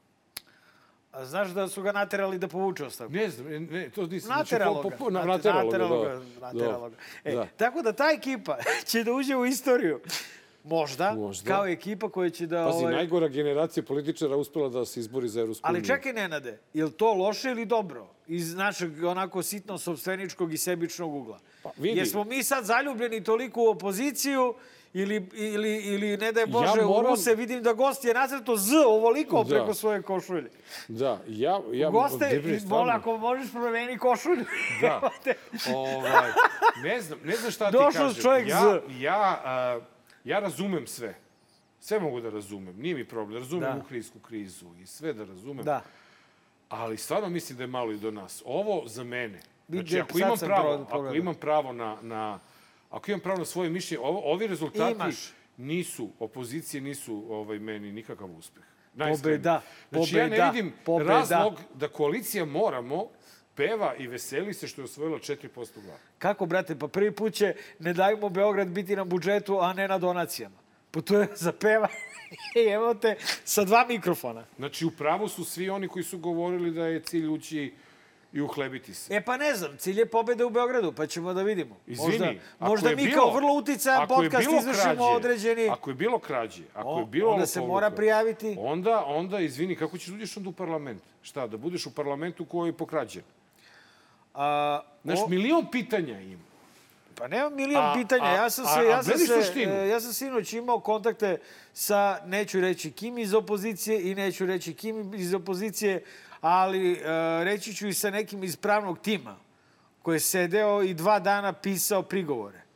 A 1.17 1.25
znaš 1.25 1.49
da 1.49 1.67
su 1.67 1.81
ga 1.81 1.91
naterali 1.91 2.37
da 2.37 2.47
povuče 2.47 2.85
ostavku? 2.85 3.13
Ne 3.13 3.29
znam, 3.29 3.47
ne, 3.47 3.59
ne, 3.59 3.89
to 3.89 4.07
nisam. 4.07 4.29
Nateralo 4.29 4.81
po, 4.81 4.89
ga. 4.89 4.95
po, 4.95 5.03
po, 5.05 5.11
na, 5.11 5.19
Nate- 5.19 5.31
nateralo, 5.31 5.63
nateralo 5.63 6.03
ga, 6.03 6.09
ga, 6.09 6.19
da. 6.39 6.53
nateralo 6.53 6.89
da. 6.89 6.95
ga. 6.95 7.01
E, 7.23 7.35
da. 7.35 7.47
Tako 7.57 7.81
da 7.81 7.93
ta 7.93 8.11
ekipa 8.11 8.57
će 8.89 9.03
da 9.03 9.13
uđe 9.13 9.35
u 9.35 9.45
istoriju. 9.45 9.99
Možda, 10.63 11.13
Možda. 11.13 11.47
kao 11.47 11.67
ekipa 11.67 12.09
koja 12.09 12.29
će 12.29 12.47
da... 12.47 12.65
Pazi, 12.65 12.77
ovaj... 12.77 12.93
najgora 12.93 13.27
generacija 13.27 13.83
političara 13.83 14.35
uspela 14.35 14.69
da 14.69 14.85
se 14.85 14.99
izbori 14.99 15.29
za 15.29 15.41
Evropsku 15.41 15.67
Ali 15.67 15.85
čekaj, 15.85 16.13
Nenade, 16.13 16.59
je 16.73 16.85
li 16.85 16.91
to 16.91 17.13
loše 17.13 17.51
ili 17.51 17.65
dobro? 17.65 18.07
Iz 18.27 18.55
našeg 18.55 19.03
onako 19.03 19.43
sitno 19.43 19.77
sobstveničkog 19.77 20.53
i 20.53 20.57
sebičnog 20.57 21.15
ugla. 21.15 21.39
Pa, 21.63 21.71
vidi. 21.77 21.99
Jesmo 21.99 22.23
mi 22.23 22.43
sad 22.43 22.65
zaljubljeni 22.65 23.23
toliko 23.23 23.61
u 23.61 23.67
opoziciju 23.67 24.53
ili, 24.93 25.29
ili, 25.33 25.75
ili 25.75 26.17
ne 26.17 26.31
daj 26.31 26.45
Bože, 26.45 26.65
Ja 26.75 26.85
u 26.85 26.89
moram- 26.89 27.05
Ruse 27.05 27.35
vidim 27.35 27.63
da 27.63 27.73
gost 27.73 28.05
je 28.05 28.13
nacrto 28.13 28.55
Z 28.55 28.71
ovoliko 28.77 29.43
Da. 29.43 29.49
preko 29.49 29.73
svoje 29.73 30.01
košulje. 30.01 30.49
Da, 30.87 31.19
ja... 31.27 31.61
ja 31.73 31.89
Goste, 31.89 32.27
Debre, 32.27 32.55
i 32.55 32.59
stvarno. 32.59 32.77
mola, 32.77 32.93
ako 32.93 33.17
možeš 33.17 33.51
promeni 33.51 33.97
košulju. 33.97 34.45
Da. 34.81 35.01
Ovaj, 35.75 36.31
ne 36.77 37.01
znam, 37.01 37.19
ne 37.23 37.35
znam 37.35 37.51
šta 37.51 37.65
ti 37.65 37.71
Došao 37.73 37.91
kažem. 38.07 38.21
čovjek 38.21 38.47
ja, 38.47 38.61
Z. 38.61 38.81
Ja, 38.99 39.41
a, 39.43 39.79
ja 40.23 40.39
razumem 40.39 40.87
sve. 40.87 41.13
Sve 41.79 41.99
mogu 41.99 42.21
da 42.21 42.29
razumem, 42.29 42.75
nije 42.77 42.95
mi 42.95 43.05
problem. 43.05 43.37
Razumem 43.37 43.71
Da. 43.71 43.77
ukrajinsku 43.77 44.19
krizu 44.19 44.65
i 44.79 44.85
sve 44.85 45.13
da 45.13 45.23
razumem. 45.25 45.65
Da. 45.65 45.81
Ali 46.69 46.97
stvarno 46.97 47.29
mislim 47.29 47.57
da 47.57 47.63
je 47.63 47.67
malo 47.67 47.91
i 47.91 47.97
do 47.97 48.11
nas. 48.11 48.43
Ovo 48.45 48.83
za 48.85 49.03
mene 49.03 49.39
Znači, 49.69 49.99
ako 49.99 50.19
imam 50.19 50.37
pravo, 50.37 50.73
ako 50.83 51.13
imam 51.13 51.35
pravo 51.35 51.73
na, 51.73 51.97
na 52.01 52.39
ako 52.89 53.11
imam 53.11 53.19
pravo 53.19 53.39
na 53.39 53.45
svoje 53.45 53.69
mišljenje, 53.69 54.03
ovo, 54.03 54.21
ovi 54.23 54.47
rezultati 54.47 54.91
Imaš. 54.91 55.15
nisu, 55.57 56.09
opozicije 56.19 56.81
nisu 56.81 57.25
ovaj, 57.29 57.59
meni 57.59 57.91
nikakav 57.91 58.31
uspeh. 58.31 58.63
Pobeda, 58.97 59.61
Znači, 59.91 60.15
ja 60.15 60.23
ne 60.23 60.29
pobeda, 60.29 60.49
vidim 60.49 60.73
pobeda. 60.85 61.09
razlog 61.11 61.59
da 61.73 61.87
koalicija 61.87 62.45
Moramo 62.45 63.07
peva 63.55 63.95
i 63.95 64.07
veseli 64.07 64.53
se 64.53 64.67
što 64.67 64.81
je 64.81 64.85
osvojila 64.85 65.19
4% 65.19 65.47
glasa. 65.55 66.03
Kako, 66.17 66.45
brate, 66.45 66.75
pa 66.75 66.87
prvi 66.87 67.11
put 67.11 67.33
će 67.33 67.53
Ne 67.79 67.93
dajmo 67.93 68.29
Beograd 68.29 68.67
biti 68.67 68.95
na 68.95 69.03
budžetu, 69.03 69.59
a 69.59 69.73
ne 69.73 69.87
na 69.87 69.97
donacijama. 69.97 70.55
Pa 70.91 71.01
to 71.01 71.19
je 71.19 71.27
za 71.45 71.51
peva. 71.51 71.87
I 72.55 72.69
evo 72.69 72.93
te 72.93 73.15
sa 73.43 73.63
dva 73.63 73.85
mikrofona. 73.89 74.45
Znači, 74.57 74.85
u 74.85 74.91
pravu 74.91 75.27
su 75.29 75.45
svi 75.45 75.69
oni 75.69 75.87
koji 75.87 76.03
su 76.03 76.17
govorili 76.19 76.71
da 76.71 76.85
je 76.85 76.99
cilj 77.01 77.27
ući 77.27 77.73
i 78.33 78.41
uhlebiti 78.41 78.93
se. 78.93 79.15
E 79.15 79.21
pa 79.21 79.37
ne 79.37 79.55
znam, 79.55 79.77
cilj 79.77 79.99
je 79.99 80.05
pobeda 80.05 80.45
u 80.45 80.49
Beogradu, 80.49 80.91
pa 80.91 81.07
ćemo 81.07 81.33
da 81.33 81.43
vidimo. 81.43 81.75
Izvini, 81.87 82.11
možda, 82.19 82.33
možda 82.59 82.89
mi 82.89 82.95
bilo- 82.95 83.15
kao 83.15 83.33
vrlo 83.33 83.53
uticajan 83.53 84.07
podcast 84.07 84.47
izvršimo 84.49 84.73
krađe, 84.73 85.01
određeni... 85.01 85.69
Ako 85.69 85.89
je 85.89 85.95
bilo 85.95 86.19
krađe, 86.19 86.63
ako 86.73 86.89
O, 86.89 86.99
je 86.99 87.05
bilo 87.05 87.31
onda 87.31 87.45
se 87.45 87.61
mora 87.61 87.89
prijaviti. 87.91 88.55
Onda, 88.59 89.03
onda, 89.05 89.39
izvini, 89.39 89.75
kako 89.75 89.97
ćeš 89.97 90.07
da 90.07 90.15
uđeš 90.15 90.37
onda 90.37 90.49
u 90.49 90.53
parlament? 90.53 91.01
Šta, 91.21 91.47
da 91.47 91.57
budeš 91.57 91.85
u 91.85 91.91
parlamentu 91.91 92.45
koji 92.45 92.69
je 92.69 92.73
pokrađen? 92.73 93.23
A, 94.33 94.81
Znaš, 95.03 95.19
o- 95.19 95.27
milion 95.27 95.71
pitanja 95.71 96.21
ima. 96.21 96.41
Pa 97.15 97.27
nema 97.27 97.49
milion 97.49 97.85
A- 97.85 97.93
pitanja. 97.93 98.23
a- 98.23 98.33
ja 98.33 98.49
sam 98.49 98.65
se, 98.65 98.79
a 98.79 98.83
ja 98.83 99.03
sam 99.03 99.17
se, 99.17 99.25
suštinu. 99.27 99.71
e, 99.73 99.87
ja 99.87 99.99
sam 99.99 100.13
sinoć 100.13 100.53
imao 100.53 100.79
kontakte 100.79 101.37
sa, 101.73 102.19
neću 102.25 102.61
reći 102.61 102.91
kim 102.91 103.17
iz 103.17 103.33
opozicije 103.33 104.11
i 104.11 104.15
neću 104.15 104.45
reći 104.45 104.73
kim 104.73 105.13
iz 105.13 105.33
opozicije, 105.33 106.03
ali 106.41 106.91
e, 106.91 107.03
reći 107.43 107.73
ću 107.73 107.87
i 107.87 107.93
sa 107.93 108.09
nekim 108.09 108.43
iz 108.43 108.55
pravnog 108.55 108.99
tima 108.99 109.35
koji 110.01 110.15
je 110.15 110.19
sedeo 110.19 110.83
i 110.83 110.93
dva 110.93 111.19
dana 111.19 111.53
pisao 111.53 112.01
prigovore 112.03 112.66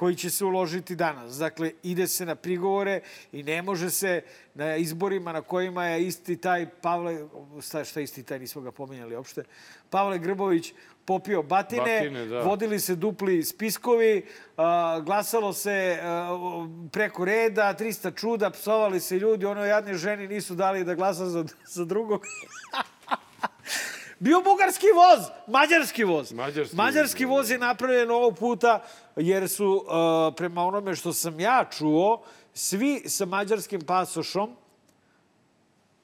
koji 0.00 0.14
će 0.16 0.30
se 0.30 0.44
uložiti 0.44 0.96
danas. 0.96 1.36
Dakle, 1.36 1.72
ide 1.82 2.06
se 2.08 2.26
na 2.26 2.34
prigovore 2.34 3.00
i 3.32 3.42
ne 3.42 3.62
može 3.62 3.90
se 3.90 4.22
na 4.54 4.76
izborima 4.76 5.32
na 5.32 5.42
kojima 5.42 5.86
je 5.86 6.06
isti 6.06 6.36
taj 6.36 6.66
Pavle, 6.80 7.18
šta, 7.84 8.00
isti 8.00 8.22
taj, 8.22 8.38
nismo 8.38 8.62
ga 8.62 8.72
pominjali 8.72 9.16
uopšte, 9.16 9.44
Pavle 9.90 10.18
Grbović 10.18 10.72
popio 11.04 11.42
batine, 11.42 11.98
Batine, 12.00 12.26
da. 12.26 12.40
vodili 12.40 12.80
se 12.80 12.96
dupli 12.96 13.42
spiskovi, 13.42 14.24
a, 14.56 15.00
glasalo 15.04 15.52
se 15.52 15.98
a, 16.02 16.38
preko 16.92 17.24
reda, 17.24 17.74
300 17.78 18.16
čuda, 18.20 18.50
psovali 18.50 19.00
se 19.00 19.18
ljudi, 19.18 19.46
ono 19.46 19.64
jadne 19.64 19.94
ženi 19.94 20.28
nisu 20.28 20.54
dali 20.54 20.84
da 20.84 20.94
glasa 20.94 21.26
za, 21.26 21.44
za 21.66 21.84
drugog. 21.84 22.22
Bio 24.20 24.40
bugarski 24.40 24.86
voz, 24.94 25.26
mađarski 25.46 26.04
voz. 26.04 26.32
Mađarski 26.32 26.76
mađarski 26.76 27.24
voz, 27.24 27.36
voz 27.38 27.50
je 27.50 27.58
napravljen 27.58 28.10
ovog 28.10 28.38
puta 28.38 28.82
jer 29.16 29.48
su, 29.48 29.66
uh, 29.66 30.34
prema 30.36 30.64
onome 30.64 30.94
što 30.94 31.12
sam 31.12 31.40
ja 31.40 31.64
čuo, 31.78 32.22
svi 32.54 33.02
sa 33.06 33.24
mađarskim 33.24 33.80
pasošom 33.80 34.56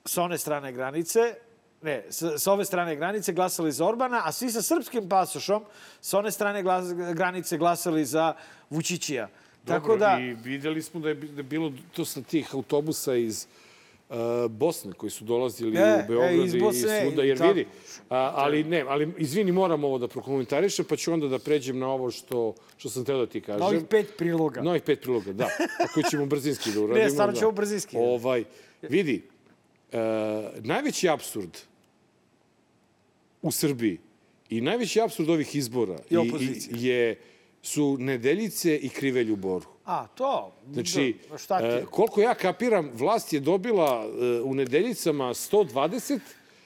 sa 0.04 0.22
one 0.22 0.38
strane 0.38 0.72
granice, 0.72 1.34
ne, 1.82 2.04
sa, 2.10 2.38
sa 2.38 2.52
ove 2.52 2.64
strane 2.64 2.96
granice 2.96 3.32
glasali 3.32 3.72
za 3.72 3.84
Orbana, 3.86 4.22
a 4.24 4.32
svi 4.32 4.50
sa 4.50 4.62
srpskim 4.62 5.08
pasošom 5.08 5.64
sa 6.00 6.18
one 6.18 6.30
strane 6.30 6.62
glas, 6.62 6.84
granice 7.14 7.58
glasali 7.58 8.04
za 8.04 8.34
Vučićija. 8.70 9.28
Tako 9.64 9.88
Dobro, 9.88 9.96
da, 9.96 10.18
I 10.20 10.34
videli 10.34 10.82
smo 10.82 11.00
da 11.00 11.08
je, 11.08 11.14
da 11.14 11.40
je 11.40 11.42
bilo 11.42 11.72
to 11.92 12.04
sa 12.04 12.22
tih 12.22 12.54
autobusa 12.54 13.14
iz 13.14 13.46
Bosne 14.50 14.92
koji 14.92 15.10
su 15.10 15.24
dolazili 15.24 15.76
E, 15.76 15.94
u 15.94 16.08
Beograd 16.08 16.30
e, 16.32 16.44
iz 16.44 16.54
i 16.54 16.60
Bosne 16.60 17.02
svuda. 17.02 17.24
i 17.24 17.28
Jer 17.28 17.38
tako. 17.38 17.52
vidi, 17.52 17.66
a, 18.10 18.32
ali 18.34 18.64
ne, 18.64 18.80
ali 18.80 19.12
izvini, 19.18 19.52
moram 19.52 19.84
ovo 19.84 19.98
da 19.98 20.08
prokomentarišem, 20.08 20.84
pa 20.84 20.96
ću 20.96 21.12
onda 21.12 21.28
da 21.28 21.38
pređem 21.38 21.78
na 21.78 21.88
ovo 21.88 22.10
što, 22.10 22.54
što 22.76 22.88
sam 22.90 23.04
teo 23.04 23.18
da 23.18 23.26
ti 23.26 23.40
kažem. 23.40 23.60
novih 23.60 23.82
pet 23.84 24.16
priloga. 24.18 24.62
Novih 24.62 24.82
pet 24.82 25.00
priloga, 25.00 25.32
da. 25.32 25.48
Ako 25.80 26.02
ćemo 26.02 26.26
brzinski 26.26 26.70
da 26.72 26.80
uradimo. 26.82 27.08
stvarno 27.10 27.32
da. 27.32 27.38
ćemo 27.38 27.52
brzinski. 27.52 27.96
Ovaj, 27.96 28.44
vidi, 28.82 29.22
uh, 29.92 29.98
najveći 30.58 31.08
absurd 31.08 31.58
u 33.42 33.50
Srbiji 33.50 33.98
i 34.50 34.60
najveći 34.60 35.00
absurd 35.00 35.28
ovih 35.30 35.56
izbora 35.56 35.98
I 36.10 36.16
opozicije. 36.16 36.76
je, 36.82 37.18
su 37.66 37.96
nedeljice 38.00 38.76
i 38.76 38.88
krivelj 38.88 39.30
u 39.30 39.36
Boru. 39.36 39.64
A, 39.84 40.06
to? 40.08 40.52
Znači, 40.66 41.16
Da, 41.30 41.38
šta 41.38 41.58
ti? 41.58 41.64
e, 41.66 41.84
koliko 41.86 42.20
ja 42.20 42.34
kapiram, 42.36 42.90
vlast 42.94 43.32
je 43.32 43.40
dobila 43.40 44.04
e, 44.04 44.08
u 44.40 44.54
nedeljicama 44.54 45.24
120 45.26 46.18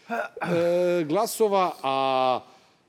e, 0.08 0.14
glasova, 1.04 1.72
a 1.82 2.40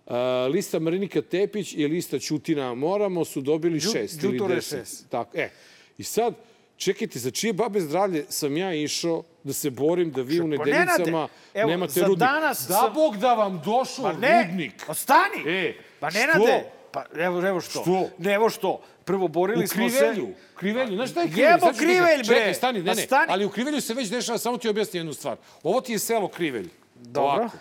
e, 0.07 0.13
lista 0.47 0.79
Marinika 0.79 1.21
Tepić 1.21 1.73
i 1.73 1.87
lista 1.87 2.19
Ćutina 2.19 2.73
Moramo 2.75 3.25
su 3.25 3.41
dobili 3.41 3.79
Đu- 3.79 3.91
šest 3.93 4.23
ili 4.23 4.39
deset. 4.47 4.79
šest. 4.79 5.09
Tako, 5.09 5.37
e. 5.37 5.49
I 5.97 6.03
sad, 6.03 6.33
čekajte, 6.77 7.19
za 7.19 7.31
čije 7.31 7.53
babe 7.53 7.79
zdravlje 7.81 8.25
sam 8.29 8.57
ja 8.57 8.73
išao 8.73 9.23
da 9.43 9.53
se 9.53 9.69
borim 9.69 10.11
da 10.11 10.21
vi 10.21 10.39
u 10.39 10.43
Pa, 10.43 10.65
nedeljicama 10.65 11.27
evo, 11.53 11.69
nemate 11.69 11.99
rudnik. 12.01 12.19
danas 12.19 12.65
da 12.67 12.73
sam- 12.75 12.93
Bog 12.93 13.17
da 13.17 13.33
vam 13.33 13.61
došao 13.65 14.03
Pa 14.03 14.13
ne, 14.13 14.43
rudnik. 14.43 14.85
ostani! 14.87 15.43
E, 15.47 15.73
pa 15.99 16.09
što? 16.11 16.19
Nenade, 16.19 16.71
pa 16.93 17.05
evo, 17.15 17.47
evo 17.47 17.61
što. 17.61 17.81
Što? 17.81 18.09
Ne, 18.17 18.33
evo 18.33 18.49
što. 18.49 18.81
Prvo, 19.05 19.27
borili 19.27 19.63
U 19.63 19.67
smo 19.67 19.89
se... 19.89 19.97
krivelju. 19.97 20.27
Krivelju. 20.55 20.95
Znaš 20.95 21.09
šta 21.09 21.21
je 21.21 21.27
krivelj? 21.27 21.45
Jebo 21.45 21.67
krivelj, 21.69 22.17
bre! 22.17 22.23
Čekaj, 22.25 22.53
stani, 22.53 22.79
ne, 22.79 22.85
Pa 22.85 22.93
ne. 22.93 23.01
stani. 23.01 23.25
Ali 23.29 23.45
u 23.45 23.49
krivelju 23.49 23.81
se 23.81 23.93
već 23.93 24.09
dešava, 24.09 24.37
samo 24.37 24.57
ti 24.57 24.69
objasnim 24.69 24.99
jednu 24.99 25.13
stvar. 25.13 25.37
Ovo 25.63 25.81
ti 25.81 25.91
je 25.91 25.99
selo 25.99 26.27
krivelj. 26.27 26.69
Dobro. 26.95 27.31
Ovako. 27.33 27.57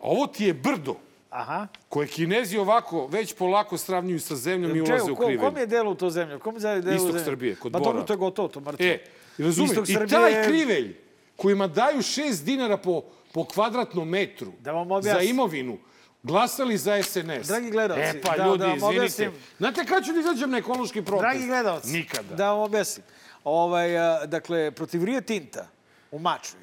Ovo 0.00 0.26
ti 0.26 0.44
je 0.44 0.54
brdo 0.54 0.94
Aha. 1.30 1.66
koje 1.88 2.06
kinezi 2.08 2.58
ovako 2.58 3.06
već 3.06 3.34
polako 3.34 3.78
sravnjuju 3.78 4.20
sa 4.20 4.36
zemljom 4.36 4.76
i 4.76 4.80
ulaze 4.82 5.10
u 5.12 5.16
ko, 5.16 5.22
krivelj. 5.22 5.40
kom 5.40 5.56
je 5.56 5.66
delu 5.66 5.94
to 5.94 6.10
zemlje? 6.10 6.38
Kom 6.38 6.54
je 6.54 6.60
delu 6.60 6.96
Istok 6.96 7.08
zemlje? 7.08 7.24
Srbije, 7.24 7.54
kod 7.56 7.72
Pa 7.72 7.78
Bora. 7.78 7.84
dobro, 7.86 8.02
to 8.02 8.12
je 8.12 8.16
gotovo, 8.16 8.48
to 8.48 8.60
mrtvo. 8.60 8.86
E, 8.86 8.98
razumiješ? 9.38 9.70
Istok 9.70 9.88
I 9.88 9.92
Srbije 9.92 10.08
taj 10.10 10.32
je- 10.32 10.44
krivelj 10.44 10.96
kojima 11.36 11.66
daju 11.66 11.98
6 11.98 12.44
dinara 12.44 12.76
po, 12.76 13.02
po 13.32 13.44
kvadratnom 13.44 14.08
metru 14.08 14.52
Da 14.60 14.72
vam 14.72 15.02
za 15.02 15.20
imovinu, 15.20 15.78
glasali 16.24 16.76
za 16.76 17.02
SNS. 17.02 17.46
Dragi 17.46 17.70
gledalci, 17.70 18.02
e 18.18 18.20
pa 18.22 18.36
da- 18.36 18.46
ljudi, 18.46 18.58
da 18.58 18.66
vam 18.66 18.76
izvinite. 18.76 18.98
objasnim. 18.98 19.32
Znate 19.58 19.84
kada 19.84 20.06
ću 20.06 20.12
da 20.12 20.20
izađem 20.20 20.50
na 20.50 20.58
ekološki 20.58 21.02
protest? 21.02 21.20
Dragi 21.22 21.46
gledalci, 21.46 21.92
Nikada. 21.92 22.34
da 22.34 22.52
vam 22.52 22.60
objasnim. 22.60 23.06
Ovaj, 23.44 23.98
a, 23.98 24.26
dakle, 24.26 24.70
protiv 24.70 25.04
Rio 25.04 25.20
Tinta 25.20 25.68
u 26.10 26.18
Mačvi 26.18 26.60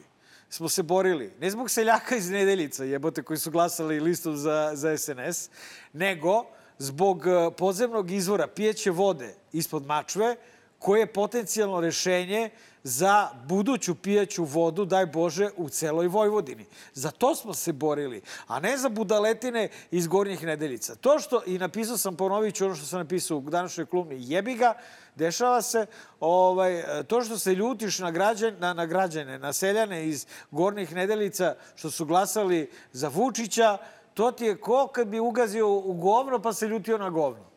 smo 0.50 0.70
se 0.70 0.84
borili, 0.84 1.34
ne 1.40 1.50
zbog 1.50 1.70
seljaka 1.70 2.16
iz 2.16 2.30
Nedeljica, 2.30 2.84
jebote, 2.84 3.24
koji 3.24 3.38
su 3.38 3.52
glasali 3.52 4.00
listom 4.00 4.38
za, 4.38 4.72
za 4.74 4.98
SNS, 4.98 5.50
nego 5.94 6.46
zbog 6.78 7.24
podzemnog 7.58 8.12
izvora 8.12 8.48
pijeće 8.48 8.92
vode 8.92 9.36
ispod 9.54 9.86
Mačve, 9.86 10.36
koje 10.80 11.00
je 11.00 11.14
potencijalno 11.14 11.82
rešenje 11.82 12.50
za 12.84 13.30
buduću 13.46 13.96
pijaću 13.96 14.44
vodu, 14.44 14.86
daj 14.86 15.06
Bože, 15.06 15.50
u 15.58 15.70
celoj 15.70 16.08
Vojvodini. 16.08 16.66
Za 16.94 17.12
to 17.12 17.36
smo 17.36 17.54
se 17.54 17.74
borili, 17.74 18.22
a 18.48 18.60
ne 18.60 18.78
za 18.78 18.90
budaletine 18.90 19.70
iz 19.92 20.08
Gornjih 20.08 20.44
Nedeljica. 20.44 20.96
To 20.96 21.20
što, 21.20 21.42
i 21.46 21.58
napisao 21.58 21.98
sam, 21.98 22.16
ponovit 22.16 22.56
ću 22.56 22.66
ono 22.66 22.76
što 22.76 22.86
sam 22.86 23.00
napisao 23.00 23.38
u 23.38 23.42
današnjoj 23.42 23.86
klumni, 23.86 24.16
jebi 24.20 24.56
ga, 24.56 24.74
dešava 25.16 25.62
se, 25.62 25.86
ovaj, 26.20 26.84
to 27.08 27.22
što 27.24 27.38
se 27.38 27.56
ljutiš 27.56 28.00
na, 28.00 28.12
građan, 28.12 28.56
na, 28.60 28.74
na 28.74 28.86
građane, 28.86 29.40
na 29.40 29.54
seljane 29.54 30.08
iz 30.08 30.26
Gornjih 30.52 30.96
Nedeljica, 30.96 31.56
što 31.76 31.92
su 31.92 32.06
glasali 32.06 32.70
za 32.92 33.08
Vučića, 33.08 33.78
to 34.14 34.32
ti 34.32 34.46
je 34.46 34.58
ko 34.58 34.88
kad 34.88 35.08
bi 35.08 35.20
ugazio 35.20 35.70
u 35.70 35.94
govno 35.94 36.40
pa 36.40 36.54
se 36.54 36.68
ljutio 36.68 36.98
na 36.98 37.10
govno. 37.10 37.51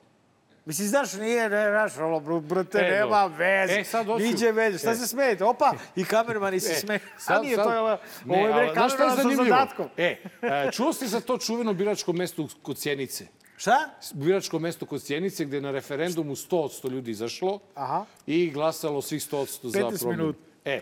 Mislim, 0.66 0.88
znaš, 0.88 1.12
nije, 1.14 1.48
ne, 1.50 1.68
znaš, 1.70 1.96
ono, 1.98 2.16
br- 2.16 2.40
brate, 2.42 2.78
E, 2.78 2.90
nema 2.92 3.26
veze. 3.28 3.72
E, 3.72 3.84
sad 3.84 4.06
hoću- 4.06 4.22
Niđe 4.22 4.52
veze. 4.52 4.78
Šta 4.78 4.90
E. 4.90 4.94
se 4.94 5.06
smijete? 5.06 5.44
Opa, 5.44 5.72
i 5.96 6.04
kamermani 6.04 6.60
se 6.60 6.72
E, 6.72 6.76
smeju. 6.76 7.00
A 7.16 7.18
sad- 7.18 7.42
nije, 7.42 7.56
sad- 7.56 7.64
to 7.64 7.72
je 7.72 7.80
ovo, 7.80 7.88
Ne, 8.24 8.38
ovo 8.38 8.46
je 8.48 8.54
bre 8.54 8.72
znaš 8.72 8.92
šta 8.92 8.94
je 8.94 8.98
kamerman 9.00 9.16
sa 9.16 9.22
zanimljivo? 9.22 9.56
zadatkom. 9.56 9.88
E, 9.96 10.16
e, 10.42 10.70
čuo 10.72 10.92
si 10.92 11.06
za 11.08 11.20
to 11.20 11.38
čuveno 11.38 11.72
biračko 11.74 12.12
mesto 12.12 12.48
kod 12.62 12.78
Sjenice? 12.78 13.26
Šta? 13.56 13.90
biračko 14.12 14.58
mesto 14.58 14.86
kod 14.86 15.02
Sjenice 15.02 15.44
gde 15.44 15.56
je 15.56 15.60
na 15.60 15.70
referendumu 15.70 16.34
100% 16.34 16.88
ljudi 16.88 17.10
izašlo 17.10 17.60
Aha. 17.74 18.04
i 18.26 18.50
glasalo 18.50 19.02
svih 19.02 19.22
100% 19.22 19.46
za 19.62 19.78
15 19.80 19.98
promenu. 20.00 20.22
minuta. 20.22 20.38
E, 20.64 20.80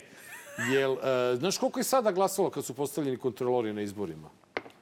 jel, 0.70 0.92
e, 0.94 1.36
znaš 1.36 1.58
koliko 1.58 1.80
je 1.80 1.84
sada 1.84 2.12
glasalo 2.12 2.50
kad 2.50 2.64
su 2.64 2.74
postavljeni 2.74 3.16
kontrolori 3.16 3.72
na 3.72 3.82
izborima? 3.82 4.28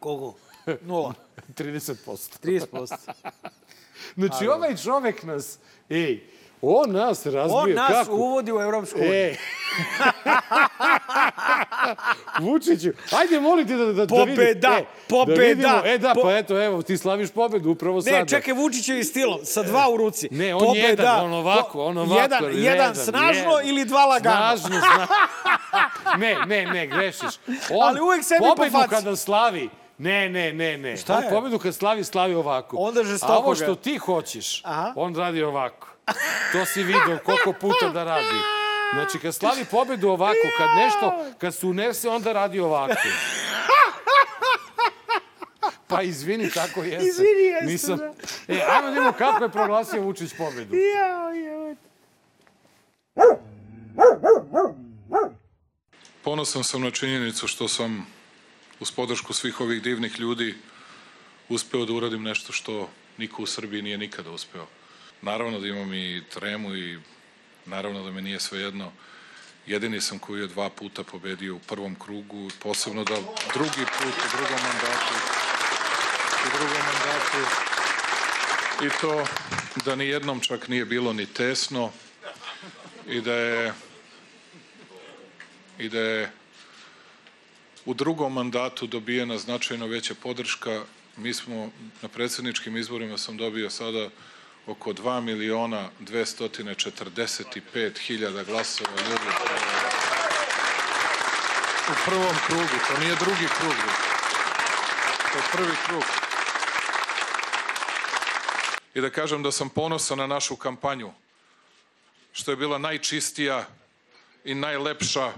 Kogo? 0.00 0.34
Nula. 0.82 1.14
30%. 1.56 2.38
30%. 2.40 2.96
Znači, 4.14 4.48
ovaj 4.48 4.76
čovek 4.76 5.22
nas, 5.22 5.58
ej, 5.90 6.20
on 6.62 6.92
nas 6.92 7.26
razbije. 7.26 7.56
On 7.56 7.70
nas 7.72 7.92
kako? 7.92 8.12
uvodi 8.14 8.52
u 8.52 8.60
Evropsku 8.60 8.98
uniju. 8.98 9.12
E. 9.12 9.30
Vučiću, 12.40 12.88
ajde 13.12 13.40
molite 13.40 13.76
da, 13.76 13.84
da, 13.84 13.92
da 13.92 14.06
Pobeda, 14.06 14.42
vidim. 14.42 14.70
E, 14.72 14.84
pobeda, 15.08 15.36
Da 15.36 15.42
vidimo. 15.42 15.82
E 15.84 15.98
da, 15.98 16.14
po- 16.14 16.22
pa 16.22 16.36
eto, 16.36 16.62
evo, 16.62 16.82
ti 16.82 16.98
slaviš 16.98 17.30
pobedu 17.30 17.70
upravo 17.70 18.02
sada. 18.02 18.18
Ne, 18.18 18.28
čekaj, 18.28 18.54
Vučićevi 18.54 19.04
stilom, 19.04 19.38
sa 19.44 19.62
dva 19.62 19.90
u 19.90 19.96
ruci. 19.96 20.28
Ne, 20.30 20.54
on 20.54 20.60
Pobeda, 20.60 20.86
jedan, 20.86 21.24
on 21.24 21.32
ovako, 21.32 21.84
on 21.84 21.98
ovako. 21.98 22.20
Jedan, 22.20 22.44
jedan 22.54 22.94
snažno 22.94 23.50
jedan. 23.50 23.68
ili 23.68 23.84
dva 23.84 24.04
lagano. 24.06 24.36
Snažno, 24.36 24.68
snažno. 24.68 25.06
ne, 26.22 26.36
ne, 26.46 26.66
ne, 26.66 26.86
grešiš. 26.86 27.30
On 27.70 27.88
Ali 27.88 28.00
uvek 28.00 28.24
sebi 28.24 28.38
po 28.38 28.54
pobedu 28.54 28.72
faci. 28.72 28.88
kada 28.90 29.16
slavi, 29.16 29.70
Ne, 30.00 30.28
ne, 30.28 30.52
ne, 30.52 30.78
ne. 30.78 30.96
Šta 30.96 31.16
on 31.16 31.24
je? 31.24 31.30
pobedu 31.30 31.58
kad 31.58 31.74
slavi, 31.74 32.04
slavi 32.04 32.34
ovako. 32.34 32.76
Onda 32.76 33.00
A 33.00 33.04
žestoko 33.04 33.32
ovo 33.32 33.50
ga. 33.50 33.54
što 33.56 33.74
ti 33.74 33.96
hoćeš, 33.98 34.62
Aha. 34.64 34.92
on 34.96 35.16
radi 35.16 35.42
ovako. 35.42 35.88
To 36.52 36.64
si 36.64 36.82
vidio 36.82 37.18
koliko 37.24 37.52
puta 37.52 37.88
da 37.88 38.04
radi. 38.04 38.38
Znači, 38.92 39.18
kad 39.18 39.34
slavi 39.34 39.64
pobedu 39.64 40.08
ovako, 40.08 40.48
kad 40.58 40.68
nešto, 40.76 41.24
kad 41.38 41.54
se 41.54 41.66
unese, 41.66 42.08
onda 42.08 42.32
radi 42.32 42.60
ovako. 42.60 42.94
Pa 45.86 46.02
izvini, 46.02 46.50
tako 46.50 46.82
jeste. 46.82 47.08
Izvini, 47.08 47.42
jeste, 47.42 47.66
Nisam... 47.66 47.98
da. 47.98 48.12
E, 48.54 48.62
ajmo 48.68 48.88
da 48.88 48.94
vidimo 48.94 49.12
kako 49.12 49.44
je 49.44 49.50
proglasio 49.50 50.02
Vučić 50.02 50.30
pobedu. 50.38 50.76
Jao, 50.76 51.30
jao. 51.30 51.74
Ponosan 56.22 56.64
sam 56.64 56.82
na 56.82 56.90
činjenicu 56.90 57.46
što 57.46 57.68
sam 57.68 58.19
uz 58.80 58.90
podršku 58.90 59.32
svih 59.32 59.60
ovih 59.60 59.82
divnih 59.82 60.20
ljudi 60.20 60.54
uspeo 61.48 61.84
da 61.84 61.92
uradim 61.92 62.22
nešto 62.22 62.52
što 62.52 62.90
niko 63.18 63.42
u 63.42 63.46
Srbiji 63.46 63.82
nije 63.82 63.98
nikada 63.98 64.30
uspeo. 64.30 64.66
Naravno 65.22 65.60
da 65.60 65.66
imam 65.66 65.94
i 65.94 66.22
tremu 66.34 66.76
i 66.76 66.98
naravno 67.66 68.04
da 68.04 68.10
me 68.10 68.22
nije 68.22 68.40
svejedno. 68.40 68.92
Jedini 69.66 70.00
sam 70.00 70.18
koji 70.18 70.40
je 70.40 70.46
dva 70.46 70.70
puta 70.70 71.04
pobedio 71.04 71.56
u 71.56 71.58
prvom 71.58 71.94
krugu, 71.94 72.50
posebno 72.62 73.04
da 73.04 73.14
drugi 73.54 73.84
put 73.98 74.14
u 74.24 74.36
drugom 74.36 74.60
mandatu 74.62 75.14
u 76.46 76.48
drugom 76.58 76.82
mandatu 76.86 77.38
i 78.84 78.88
to 79.00 79.26
da 79.84 79.94
ni 79.94 80.06
jednom 80.06 80.40
čak 80.40 80.68
nije 80.68 80.84
bilo 80.84 81.12
ni 81.12 81.26
tesno 81.26 81.92
i 83.08 83.20
da 83.20 83.34
je 83.34 83.72
i 85.78 85.88
da 85.88 86.00
je 86.00 86.32
u 87.84 87.94
drugom 87.94 88.32
mandatu 88.32 88.86
dobijena 88.86 89.38
značajno 89.38 89.86
veća 89.86 90.14
podrška. 90.22 90.82
Mi 91.16 91.34
smo 91.34 91.70
na 92.02 92.08
predsjedničkim 92.08 92.76
izborima 92.76 93.18
sam 93.18 93.36
dobio 93.36 93.70
sada 93.70 94.08
oko 94.66 94.92
2 94.92 95.20
miliona 95.20 95.88
245 96.00 97.98
hiljada 97.98 98.44
glasova 98.44 98.90
ljudi. 98.90 99.30
U 101.88 101.92
prvom 102.04 102.36
krugu, 102.46 102.84
to 102.88 103.00
nije 103.00 103.14
drugi 103.14 103.48
krug. 103.58 103.74
To 105.32 105.38
je 105.38 105.44
prvi 105.52 105.76
krug. 105.86 106.02
I 108.94 109.00
da 109.00 109.10
kažem 109.10 109.42
da 109.42 109.52
sam 109.52 109.68
ponosan 109.68 110.18
na 110.18 110.26
našu 110.26 110.56
kampanju, 110.56 111.12
što 112.32 112.50
je 112.50 112.56
bila 112.56 112.78
najčistija 112.78 113.66
i 114.44 114.54
najlepša 114.54 115.32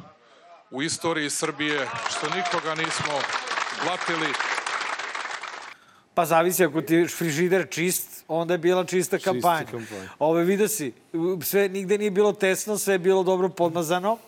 u 0.73 0.83
istoriji 0.83 1.31
Srbije, 1.31 1.89
što 2.11 2.27
nikoga 2.27 2.75
nismo 2.75 3.15
blatili. 3.85 4.33
Pa 6.15 6.25
zavisi 6.25 6.65
ako 6.65 6.81
ti 6.81 6.95
je 6.95 7.09
frižider 7.09 7.67
čist, 7.71 8.25
onda 8.29 8.55
je 8.55 8.59
bila 8.59 8.85
čista 8.85 9.19
kampanja. 9.19 9.65
kampanja. 9.71 10.09
Ove 10.19 10.45
vidio 10.45 10.69
si, 10.69 10.93
sve, 11.43 11.69
nigde 11.69 11.99
nije 11.99 12.11
bilo 12.11 12.33
tesno, 12.33 12.79
sve 12.79 12.95
je 12.95 12.99
bilo 12.99 13.23
dobro 13.23 13.49
podmazano. 13.49 14.19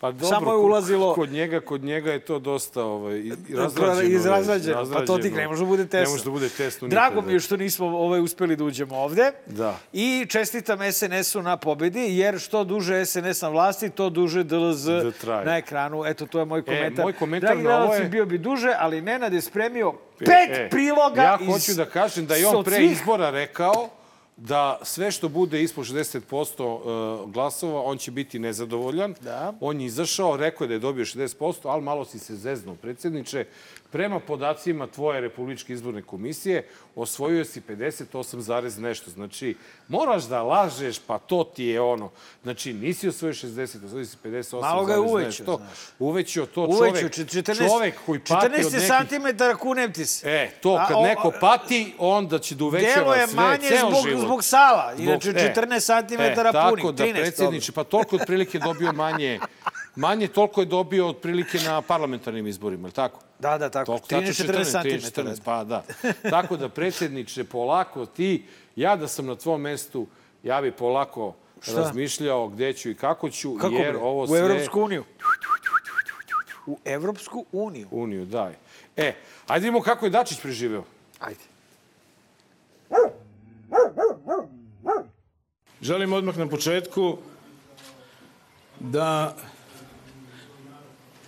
Pa 0.00 0.12
dobro, 0.12 0.26
Samo 0.28 0.50
je 0.52 0.56
ulazilo- 0.58 1.14
Kod 1.14 1.30
njega, 1.30 1.60
kod 1.60 1.84
njega 1.84 2.12
je 2.12 2.18
to 2.20 2.38
dosta 2.38 2.82
ovaj, 2.82 3.22
razrađeno. 3.50 4.02
Izrazrađeno. 4.08 4.90
Pa 4.92 5.04
to 5.04 5.18
ti 5.18 5.30
ne 5.30 5.48
može 5.48 5.60
da 5.60 5.66
bude 5.66 5.86
tesno. 5.86 6.04
Ne 6.04 6.10
može 6.10 6.24
da 6.24 6.30
bude 6.30 6.48
tesno 6.48 6.88
Drago 6.88 7.22
mi 7.22 7.32
je 7.32 7.40
što 7.40 7.56
nismo 7.56 7.86
ovaj, 7.88 8.20
uspeli 8.20 8.56
da 8.56 8.64
uđemo 8.64 8.96
ovde. 8.96 9.32
Da. 9.46 9.78
I 9.92 10.26
čestitam 10.28 10.78
SNS-u 10.92 11.42
na 11.42 11.56
pobedi, 11.56 12.06
jer 12.08 12.38
što 12.38 12.64
duže 12.64 13.06
SNS 13.06 13.42
na 13.42 13.48
vlasti, 13.48 13.90
to 13.90 14.10
duže 14.10 14.44
DLZ 14.44 14.84
Da 15.22 15.44
na 15.44 15.56
ekranu. 15.56 16.02
Eto, 16.06 16.26
to 16.26 16.38
je 16.38 16.44
moj 16.44 16.62
komentar. 16.64 17.04
moj 17.04 17.12
komentar 17.12 17.48
Dragi 17.48 17.62
na 17.64 17.78
ovo 17.78 17.94
je- 17.94 18.04
bio 18.04 18.26
bi 18.26 18.38
duže, 18.38 18.74
ali 18.78 19.00
Nenad 19.00 19.32
je 19.32 19.40
spremio 19.40 19.92
pet 20.18 20.28
E, 20.50 20.68
priloga 20.70 21.22
Ja 21.22 21.38
iz... 21.40 21.46
hoću 21.48 21.74
da 21.74 21.84
kažem 21.86 22.26
da 22.26 22.34
je 22.34 22.46
on 22.48 22.64
pre 22.64 22.84
izbora 22.84 23.30
rekao 23.30 23.88
da 24.36 24.78
sve 24.82 25.10
što 25.10 25.28
bude 25.28 25.62
ispod 25.62 25.84
60% 25.84 26.62
uh, 27.24 27.30
glasova, 27.30 27.82
on 27.82 27.98
će 27.98 28.10
biti 28.10 28.38
nezadovoljan. 28.38 29.14
Da. 29.20 29.54
On 29.60 29.80
je 29.80 29.86
izašao, 29.86 30.36
rekao 30.36 30.64
je 30.64 30.68
da 30.68 30.74
je 30.74 30.80
dobio 30.80 31.04
60%, 31.04 31.54
ali 31.62 31.82
malo 31.82 32.04
si 32.04 32.18
se 32.18 32.36
zeznuo, 32.36 32.74
predsjedniče. 32.74 33.46
Prema 33.92 34.20
podacima 34.20 34.86
tvoje 34.86 35.20
Republičke 35.20 35.72
izborne 35.72 36.02
komisije, 36.02 36.68
osvojio 36.94 37.44
si 37.44 37.60
58 37.60 38.38
zarez 38.38 38.78
nešto. 38.78 39.10
Znači, 39.10 39.56
moraš 39.88 40.24
da 40.24 40.42
lažeš, 40.42 40.98
pa 40.98 41.18
to 41.18 41.44
ti 41.44 41.64
je 41.64 41.80
ono. 41.80 42.10
Znači, 42.42 42.72
nisi 42.72 43.08
osvojio 43.08 43.32
60, 43.34 43.84
osvojio 43.86 44.04
si 44.06 44.16
58 44.24 44.60
Malo 44.60 44.84
ga 44.84 44.94
je 44.94 45.24
nešto. 45.24 45.56
znaš. 45.56 45.78
Uvećao 45.98 46.46
to 46.46 46.62
Uveću, 46.62 47.08
čovek, 47.08 47.12
14, 47.14 47.68
čovek 47.68 47.94
koji 48.06 48.20
pati 48.20 48.46
od 48.46 48.52
14 48.52 48.72
nekih... 48.72 48.86
santimetara 48.88 49.56
kunem 49.56 49.92
ti 49.92 50.06
se. 50.06 50.30
E, 50.30 50.50
to, 50.60 50.74
A, 50.74 50.86
kad 50.88 50.96
o- 50.96 51.02
neko 51.02 51.32
pati, 51.40 51.94
onda 51.98 52.38
će 52.38 52.54
da 52.54 52.58
Delo 52.58 52.68
uvećava 52.68 53.16
je 53.16 53.26
sve, 53.26 53.36
manje 53.36 53.68
ceo 53.68 53.88
zbog, 53.90 54.02
život. 54.08 54.20
zbog 54.24 54.44
sala. 54.44 54.94
Inače, 54.98 55.30
e, 55.30 55.54
14 55.56 56.06
cm 56.08 56.20
e, 56.20 56.34
Tako 56.34 56.76
13. 56.76 56.92
da, 56.92 57.20
predsjedniče, 57.20 57.72
pa 57.72 57.84
toliko 57.84 58.16
otprilike 58.16 58.58
dobio 58.58 58.92
manje, 58.92 59.40
manje 59.96 60.28
toliko 60.28 60.60
je 60.60 60.66
dobio 60.66 61.08
otprilike 61.08 61.58
na 61.58 61.82
parlamentarnim 61.82 62.46
izborima, 62.46 62.82
je 62.82 62.86
li 62.86 62.92
tako? 62.92 63.20
Da, 63.38 63.58
da, 63.58 63.70
tako. 63.70 63.84
Toliko, 63.84 64.06
13, 64.06 64.46
14 64.46 64.82
13, 64.82 65.10
cm. 65.10 65.20
14, 65.20 65.40
pa 65.44 65.64
da. 65.64 65.84
Tako 66.30 66.56
da, 66.56 66.68
predsjedniče, 66.68 67.44
polako 67.44 68.06
ti, 68.06 68.44
ja 68.76 68.96
da 68.96 69.08
sam 69.08 69.26
na 69.26 69.34
tvom 69.36 69.60
mestu, 69.60 70.06
ja 70.42 70.60
bi 70.62 70.72
polako 70.72 71.34
razmišljao 71.66 72.48
gde 72.48 72.72
ću 72.72 72.90
i 72.90 72.94
kako 72.94 73.30
ću, 73.30 73.56
Kako 73.56 73.74
jer 73.74 73.92
bre? 73.92 74.02
ovo 74.02 74.22
U 74.22 74.26
sve... 74.26 74.38
Evropsku 74.38 74.80
uniju. 74.80 75.04
U 76.66 76.78
Evropsku 76.84 77.44
uniju. 77.52 77.88
Uniju, 77.90 78.24
daj. 78.24 78.52
E, 78.96 79.14
ajde 79.46 79.64
vidimo 79.64 79.80
kako 79.80 80.06
je 80.06 80.10
Dačić 80.10 80.40
preživeo. 80.40 80.84
Ajde. 81.20 81.40
Želim 85.80 86.12
odmah 86.12 86.38
na 86.38 86.48
početku 86.48 87.16
da 88.80 89.36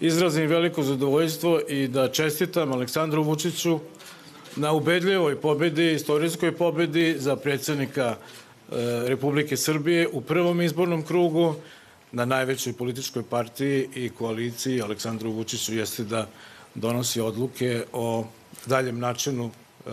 izrazim 0.00 0.46
veliko 0.46 0.82
zadovoljstvo 0.82 1.61
i 1.68 1.88
da 1.88 2.08
čestitam 2.08 2.72
Aleksandru 2.72 3.22
Vučiću 3.22 3.78
na 4.56 4.72
ubedljivoj 4.72 5.40
pobedi, 5.40 5.92
istorijskoj 5.92 6.52
pobedi 6.52 7.16
za 7.18 7.37
predsjednika 7.37 8.16
e, 8.16 8.74
Republike 9.08 9.56
Srbije 9.56 10.08
u 10.12 10.20
prvom 10.20 10.62
izbornom 10.62 11.02
krugu 11.02 11.54
na 12.12 12.24
najvećoj 12.24 12.72
političkoj 12.72 13.22
partiji 13.22 13.88
i 13.94 14.08
koaliciji 14.08 14.82
Aleksandru 14.82 15.30
Vučiću 15.30 15.74
jeste 15.74 16.04
da 16.04 16.26
donosi 16.74 17.20
odluke 17.20 17.84
o 17.92 18.24
daljem 18.66 18.98
načinu 18.98 19.50
e, 19.87 19.90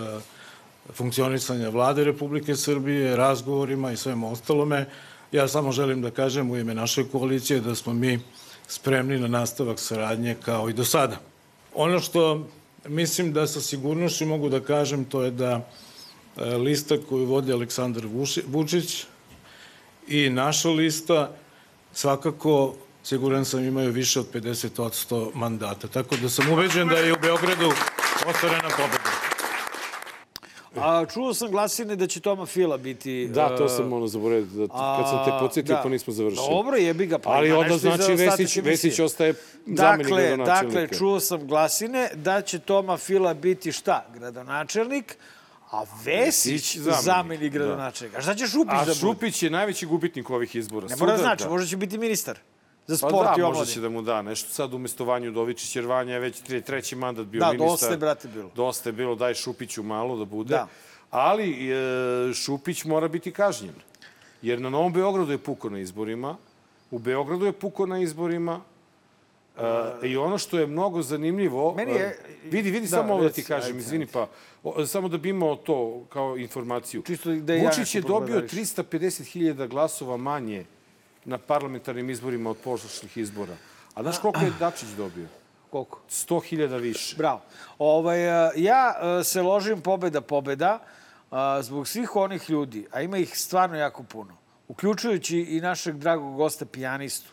funkcionisanja 0.93 1.69
vlade 1.69 2.03
Republike 2.03 2.55
Srbije, 2.55 3.15
razgovorima 3.15 3.91
i 3.91 3.97
svemu 3.97 4.31
ostalome. 4.31 4.85
Ja 5.31 5.47
samo 5.47 5.71
želim 5.71 6.01
da 6.01 6.11
kažem 6.11 6.51
u 6.51 6.57
ime 6.57 6.75
naše 6.75 7.03
koalicije 7.03 7.59
da 7.59 7.75
smo 7.75 7.93
mi 7.93 8.19
spremni 8.67 9.19
na 9.19 9.27
nastavak 9.27 9.79
saradnje 9.79 10.35
kao 10.45 10.69
i 10.69 10.73
do 10.73 10.85
sada. 10.85 11.17
Ono 11.73 11.99
što 11.99 12.47
mislim 12.87 13.33
da 13.33 13.47
sa 13.47 13.61
sigurnošću 13.61 14.25
mogu 14.25 14.49
da 14.49 14.59
kažem 14.59 15.05
to 15.05 15.23
je 15.23 15.31
da 15.31 15.69
e, 16.37 16.43
lista 16.43 16.95
koju 17.09 17.25
vodi 17.25 17.53
Aleksandar 17.53 18.03
Vučić 18.47 19.05
i 20.07 20.29
naša 20.29 20.69
lista 20.69 21.31
svakako 21.93 22.75
siguran 23.03 23.45
sam 23.45 23.63
imaju 23.63 23.91
više 23.91 24.19
od 24.19 24.31
50% 24.33 25.29
mandata. 25.33 25.87
Tako 25.87 26.15
da 26.15 26.29
sam 26.29 26.51
ubeđen 26.51 26.87
da 26.87 26.95
je 26.95 27.13
u 27.13 27.17
Beogradu 27.21 27.71
ostvarena 28.25 28.69
pobeda. 28.69 29.24
A, 30.75 31.05
čuo 31.13 31.33
sam 31.33 31.51
glasine 31.51 31.95
da 31.95 32.07
će 32.07 32.19
Toma 32.19 32.45
Fila 32.45 32.77
biti... 32.77 33.27
Da, 33.27 33.57
to 33.57 33.65
e, 33.65 33.69
sam 33.69 33.93
ono 33.93 34.07
zaboravio. 34.07 34.45
Da, 34.45 34.67
kad 34.67 35.09
sam 35.09 35.25
te 35.25 35.31
a, 35.31 35.39
podsjetio, 35.39 35.75
da. 35.75 35.81
pa 35.81 35.89
nismo 35.89 36.13
završili. 36.13 36.47
Dobro, 36.49 36.77
jebi 36.77 37.05
ga. 37.05 37.19
Pa 37.19 37.29
Ali 37.29 37.51
onda 37.51 37.77
znači 37.77 38.13
Vesić. 38.13 38.57
Vesić 38.57 38.99
ostaje 38.99 39.33
zamenik 39.65 40.07
Dakle, 40.07 40.27
gradonačelnika. 40.27 40.79
dakle, 40.81 40.97
čuo 40.97 41.19
sam 41.19 41.47
glasine 41.47 42.09
da 42.15 42.41
će 42.41 42.59
Toma 42.59 42.97
Fila 42.97 43.33
biti 43.33 43.71
šta? 43.71 44.05
Gradonačelnik, 44.13 45.17
a 45.71 45.83
Vesić 46.05 46.77
zamenik, 47.01 47.53
da. 47.53 47.59
gradonačelnika. 47.59 48.17
A 48.17 48.21
šta 48.21 48.35
će 48.35 48.47
Šupić 48.47 48.73
A 48.73 48.79
da 48.79 48.85
bude? 48.85 48.95
Šupić 48.95 49.43
je 49.43 49.49
najveći 49.49 49.85
gubitnik 49.85 50.29
ovih 50.29 50.55
izbora. 50.55 50.87
Ne 50.87 50.95
mora 50.95 51.11
da 51.11 51.17
znači, 51.17 51.47
možda 51.49 51.67
će 51.67 51.77
biti 51.77 51.97
ministar 51.97 52.39
za 52.87 52.95
Pa 52.95 53.09
sport 53.09 53.13
da, 53.15 53.33
i 53.33 53.41
možda 53.41 53.45
omladinu. 53.47 53.65
će 53.65 53.81
da 53.81 53.89
mu 53.89 54.01
da 54.01 54.21
nešto. 54.21 54.49
Sad 54.49 54.73
umesto 54.73 55.05
Vanju 55.05 55.31
Dovičić, 55.31 55.75
jer 55.75 55.85
Vanja 55.85 56.13
je 56.13 56.19
već 56.19 56.41
tre- 56.41 56.61
treći 56.61 56.95
mandat 56.95 57.25
bio 57.25 57.39
Da, 57.39 57.45
ministar. 57.47 57.67
dosta 57.69 57.87
je, 57.87 57.97
brate, 57.97 58.27
bilo. 58.27 58.49
Dosta 58.55 58.89
je 58.89 58.93
bilo, 58.93 59.15
daj 59.15 59.33
Šupiću 59.35 59.83
malo 59.83 60.17
da 60.17 60.25
bude. 60.25 60.49
Da. 60.51 60.67
Ali 61.11 61.71
e, 61.71 61.75
Šupić 62.35 62.83
mora 62.85 63.07
biti 63.07 63.31
kažnjen. 63.31 63.73
Jer 64.41 64.61
na 64.61 64.69
Novom 64.69 64.93
Beogradu 64.93 65.31
je 65.31 65.37
puko 65.39 65.69
na 65.69 65.79
izborima, 65.79 66.35
u 66.91 66.99
Beogradu 66.99 67.45
je 67.45 67.51
puko 67.53 67.85
na 67.85 67.99
izborima, 67.99 68.61
E, 70.01 70.07
I 70.07 70.17
ono 70.17 70.37
što 70.37 70.59
je 70.59 70.67
mnogo 70.67 71.01
zanimljivo, 71.01 71.73
Meni 71.73 71.91
je- 71.91 71.97
e, 71.99 72.17
vidi, 72.45 72.71
vidi 72.71 72.81
Da, 72.81 72.87
samo 72.89 73.13
ovo 73.13 73.23
da 73.23 73.29
ti 73.29 73.43
kažem, 73.43 73.67
ajde, 73.67 73.79
izvini 73.79 74.07
pa, 74.07 74.27
o, 74.63 74.85
samo 74.85 75.07
da 75.07 75.17
bi 75.17 75.29
imao 75.29 75.55
to 75.55 76.03
kao 76.09 76.37
informaciju. 76.37 77.01
Čisto 77.01 77.31
da 77.31 77.53
ja 77.53 77.63
Vučić 77.63 77.77
nešto 77.77 77.97
je 77.97 78.01
dobio 78.01 78.17
prokomentarišem. 78.19 78.65
350.000 78.85 79.67
glasova 79.67 80.17
manje 80.17 80.65
na 81.25 81.37
parlamentarnim 81.37 82.09
izborima 82.09 82.49
od 82.49 82.57
prošlih 82.57 83.17
izbora. 83.17 83.57
A 83.93 84.03
znaš 84.03 84.19
koliko 84.19 84.39
je 84.39 84.53
Dačić 84.59 84.89
dobio? 84.89 85.27
Koliko? 85.69 85.99
100.000 86.09 86.79
više. 86.79 87.15
Bravo. 87.17 87.41
Ovaj, 87.79 88.29
a, 88.29 88.51
ja 88.55 88.93
a, 88.97 89.23
se 89.23 89.41
ložim 89.41 89.81
pobeda, 89.81 90.21
pobeda, 90.21 90.79
a, 91.31 91.61
zbog 91.61 91.87
svih 91.87 92.15
onih 92.15 92.49
ljudi, 92.49 92.87
a 92.91 93.01
ima 93.01 93.17
ih 93.17 93.39
stvarno 93.39 93.77
jako 93.77 94.03
puno, 94.03 94.37
uključujući 94.67 95.37
i 95.37 95.61
našeg 95.61 95.95
dragog 95.95 96.35
gosta 96.35 96.65
pijanistu, 96.65 97.31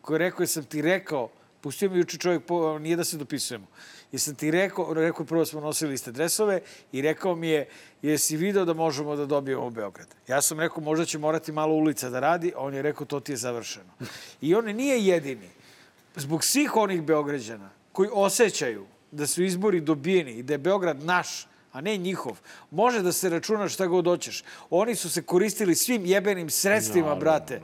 koji 0.00 0.14
je 0.14 0.18
rekao, 0.18 0.42
jesam 0.42 0.64
ti 0.64 0.82
rekao, 0.82 1.28
pustio 1.60 1.90
mi 1.90 1.98
juče 1.98 2.18
čovjek, 2.18 2.42
nije 2.80 2.96
da 2.96 3.04
se 3.04 3.16
dopisujemo, 3.16 3.66
jesam 4.14 4.34
ti 4.34 4.50
rekao, 4.50 4.94
rekao 4.94 5.22
je 5.22 5.26
prvo 5.26 5.44
smo 5.44 5.60
nosili 5.60 5.94
iste 5.94 6.12
dresove 6.12 6.60
i 6.92 7.02
rekao 7.02 7.34
mi 7.36 7.48
je, 7.48 7.68
jesi 8.02 8.36
video 8.36 8.64
da 8.64 8.74
možemo 8.74 9.16
da 9.16 9.26
dobijemo 9.26 9.70
Beograd? 9.70 10.06
Ja 10.28 10.42
sam 10.42 10.60
rekao, 10.60 10.82
možda 10.82 11.04
će 11.04 11.18
morati 11.18 11.52
malo 11.52 11.74
ulica 11.74 12.10
da 12.10 12.20
radi, 12.20 12.52
a 12.56 12.60
on 12.60 12.74
je 12.74 12.82
rekao, 12.82 13.06
to 13.06 13.20
ti 13.20 13.32
je 13.32 13.36
završeno. 13.36 13.90
I 14.40 14.54
on 14.54 14.64
nije 14.64 15.06
jedini. 15.06 15.48
Zbog 16.16 16.44
svih 16.44 16.76
onih 16.76 17.02
Beograđana 17.02 17.70
koji 17.92 18.08
osjećaju 18.12 18.86
da 19.10 19.26
su 19.26 19.42
izbori 19.42 19.80
dobijeni 19.80 20.32
i 20.32 20.42
da 20.42 20.54
je 20.54 20.58
Beograd 20.58 21.02
naš, 21.02 21.46
a 21.72 21.80
ne 21.80 21.96
njihov. 21.96 22.38
Može 22.70 23.02
da 23.02 23.12
se 23.12 23.30
računa 23.30 23.68
šta 23.68 23.86
god 23.86 24.06
hoćeš. 24.06 24.44
Oni 24.70 24.94
su 24.94 25.10
se 25.10 25.22
koristili 25.22 25.74
svim 25.74 26.06
jebenim 26.06 26.50
sredstvima, 26.50 27.08
no, 27.08 27.16
brate. 27.16 27.60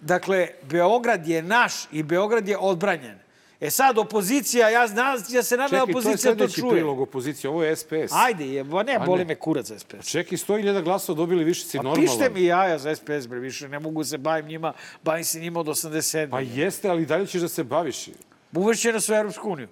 Dakle, 0.00 0.48
Beograd 0.62 1.28
je 1.28 1.42
naš 1.42 1.88
i 1.92 2.02
Beograd 2.02 2.48
je 2.48 2.58
odbranjen. 2.58 3.25
E 3.60 3.70
sad, 3.70 3.98
opozicija, 3.98 4.70
ja 4.70 4.86
znam, 4.86 5.18
ja 5.28 5.42
se 5.42 5.56
nadam 5.56 5.78
da 5.78 5.82
opozicija 5.82 6.34
to 6.34 6.38
čuje. 6.38 6.48
Čekaj, 6.48 6.60
to 6.62 6.66
je 6.66 6.72
prilog 6.72 7.00
opozicije, 7.00 7.50
ovo 7.50 7.64
je 7.64 7.76
SPS. 7.76 8.12
Ajde, 8.12 8.46
je, 8.46 8.64
ne, 8.64 8.98
boli 9.06 9.24
me 9.24 9.34
kurac 9.34 9.66
za 9.66 9.78
SPS. 9.78 10.10
Čekaj, 10.10 10.38
100.000 10.38 10.82
glasova 10.82 11.16
dobili 11.16 11.44
više, 11.44 11.64
si 11.64 11.76
normalan. 11.76 12.00
Pište 12.00 12.30
mi 12.30 12.44
jaja 12.44 12.78
za 12.78 12.94
SPS, 12.94 13.26
bre, 13.28 13.38
više, 13.38 13.68
ne 13.68 13.78
mogu 13.78 14.04
se 14.04 14.18
bavim 14.18 14.46
njima, 14.46 14.72
bavim 15.02 15.24
se 15.24 15.40
njima 15.40 15.60
od 15.60 15.66
87. 15.66 16.30
Pa 16.30 16.40
jeste, 16.40 16.88
ali 16.88 17.06
dalje 17.06 17.26
ćeš 17.26 17.40
da 17.40 17.48
se 17.48 17.64
baviš. 17.64 18.08
Uvešće 18.52 18.92
na 18.92 19.00
sve 19.00 19.16
Europsku 19.16 19.50
uniju. 19.50 19.68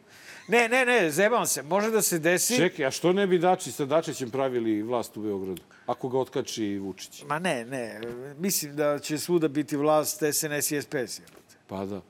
Ne, 0.49 0.68
ne, 0.68 0.87
ne, 0.87 1.11
zebam 1.11 1.47
se. 1.47 1.62
Može 1.62 1.90
da 1.90 2.03
se 2.03 2.18
desi... 2.18 2.57
Čekaj, 2.57 2.87
a 2.87 2.90
što 2.90 3.12
ne 3.12 3.27
bi 3.27 3.38
Dači 3.38 3.73
sa 3.73 3.85
Dačićem 3.85 4.31
pravili 4.31 4.83
vlast 4.83 5.16
u 5.16 5.20
Beogradu? 5.20 5.62
Ako 5.87 6.09
ga 6.09 6.18
otkači 6.18 6.79
Vučić. 6.79 7.25
Ma 7.27 7.38
ne, 7.38 7.64
ne. 7.64 8.01
Mislim 8.38 8.77
da 8.77 8.99
će 8.99 9.18
svuda 9.18 9.49
biti 9.49 9.77
vlast 9.77 10.23
SNS 10.33 10.70
i 10.70 10.83
SPS. 10.83 11.20
Pa 11.66 11.85
da. 11.85 12.01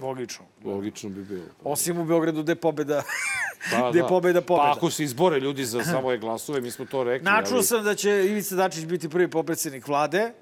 Logično. 0.00 0.44
Logično 0.64 1.10
bi 1.10 1.22
bilo. 1.22 1.46
Pa. 1.62 1.70
Osim 1.70 1.98
u 1.98 2.04
Beogradu 2.04 2.42
gde 2.42 2.54
pobeda 2.54 3.02
pa, 3.72 3.88
gde 3.90 4.00
da. 4.00 4.06
pobeda 4.06 4.40
pobeda. 4.40 4.64
Pa 4.64 4.76
ako 4.76 4.90
se 4.90 5.04
izbore 5.04 5.40
ljudi 5.40 5.64
za 5.64 5.84
svoje 5.84 6.18
glasove, 6.18 6.60
mi 6.60 6.70
smo 6.70 6.84
to 6.84 7.04
rekli. 7.04 7.24
Načuo 7.24 7.56
ali... 7.56 7.64
sam 7.64 7.84
da 7.84 7.94
će 7.94 8.10
Ivica 8.10 8.56
Dačić 8.56 8.84
biti 8.84 9.08
prvi 9.08 9.30
popredsednik 9.30 9.88
vlade. 9.88 10.32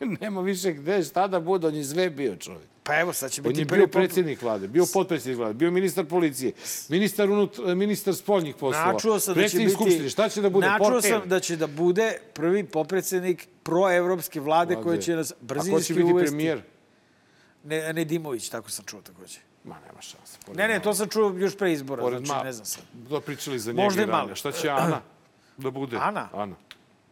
Nema 0.20 0.40
više 0.40 0.72
gde, 0.72 1.02
šta 1.02 1.26
da 1.26 1.40
bude, 1.40 1.66
on 1.66 1.74
je 1.74 1.84
sve 1.84 2.10
bio 2.10 2.36
čovjek. 2.36 2.68
Pa 2.82 3.00
evo, 3.00 3.12
sad 3.12 3.30
će 3.30 3.42
biti... 3.42 3.52
On 3.54 3.58
je 3.58 3.64
bio 3.64 3.86
predsjednik 3.86 4.42
vlade, 4.42 4.68
bio 4.68 4.84
potpredsjednik 4.92 5.38
vlade, 5.38 5.54
bio 5.54 5.70
ministar 5.70 6.04
policije, 6.04 6.52
ministar, 6.88 7.30
unut, 7.30 7.58
ministar 7.58 8.14
spoljnih 8.14 8.54
poslova, 8.54 8.92
Načuo 8.92 9.20
sam 9.20 9.34
da 9.34 9.48
će 9.48 9.58
biti, 9.58 9.70
skupštine. 9.70 10.08
Šta 10.08 10.28
će 10.28 10.42
da 10.42 10.50
bude? 10.50 10.66
Načuo 10.66 10.90
Porter. 10.90 11.10
sam 11.10 11.28
da 11.28 11.40
će 11.40 11.56
da 11.56 11.66
bude 11.66 12.18
prvi 12.34 12.64
potpredsjednik 12.64 13.48
proevropske 13.62 14.40
vlade, 14.40 14.74
vlade. 14.74 14.88
koja 14.88 14.98
će 15.00 15.16
nas 15.16 15.32
brzinski 15.40 15.72
uvesti. 15.72 15.92
A 15.92 15.96
ko 15.96 16.00
će 16.00 16.04
biti 16.04 16.12
uvesti. 16.12 16.30
premijer? 16.30 16.62
Ne, 17.66 17.92
ne 17.92 18.04
Dimović, 18.04 18.48
tako 18.48 18.70
sam 18.70 18.84
čuo 18.84 19.00
takođe. 19.00 19.38
Ma, 19.64 19.76
nema 19.86 20.00
šanse. 20.00 20.38
Ne, 20.54 20.68
ne, 20.68 20.80
to 20.82 20.94
sam 20.94 21.08
čuo 21.08 21.34
još 21.38 21.56
pre 21.56 21.72
izbora, 21.72 22.02
Pored 22.02 22.26
znači 22.26 22.44
ne 22.44 22.52
znam 22.52 22.66
sad. 22.66 22.84
Da 22.92 23.20
pričali 23.20 23.58
za 23.58 23.72
njega 23.72 23.82
Možda 23.82 24.02
i 24.02 24.06
malo. 24.06 24.34
Šta 24.34 24.52
će 24.52 24.70
Ana 24.70 25.00
da 25.56 25.70
bude? 25.70 25.96
Ana? 26.00 26.28
Ana. 26.32 26.54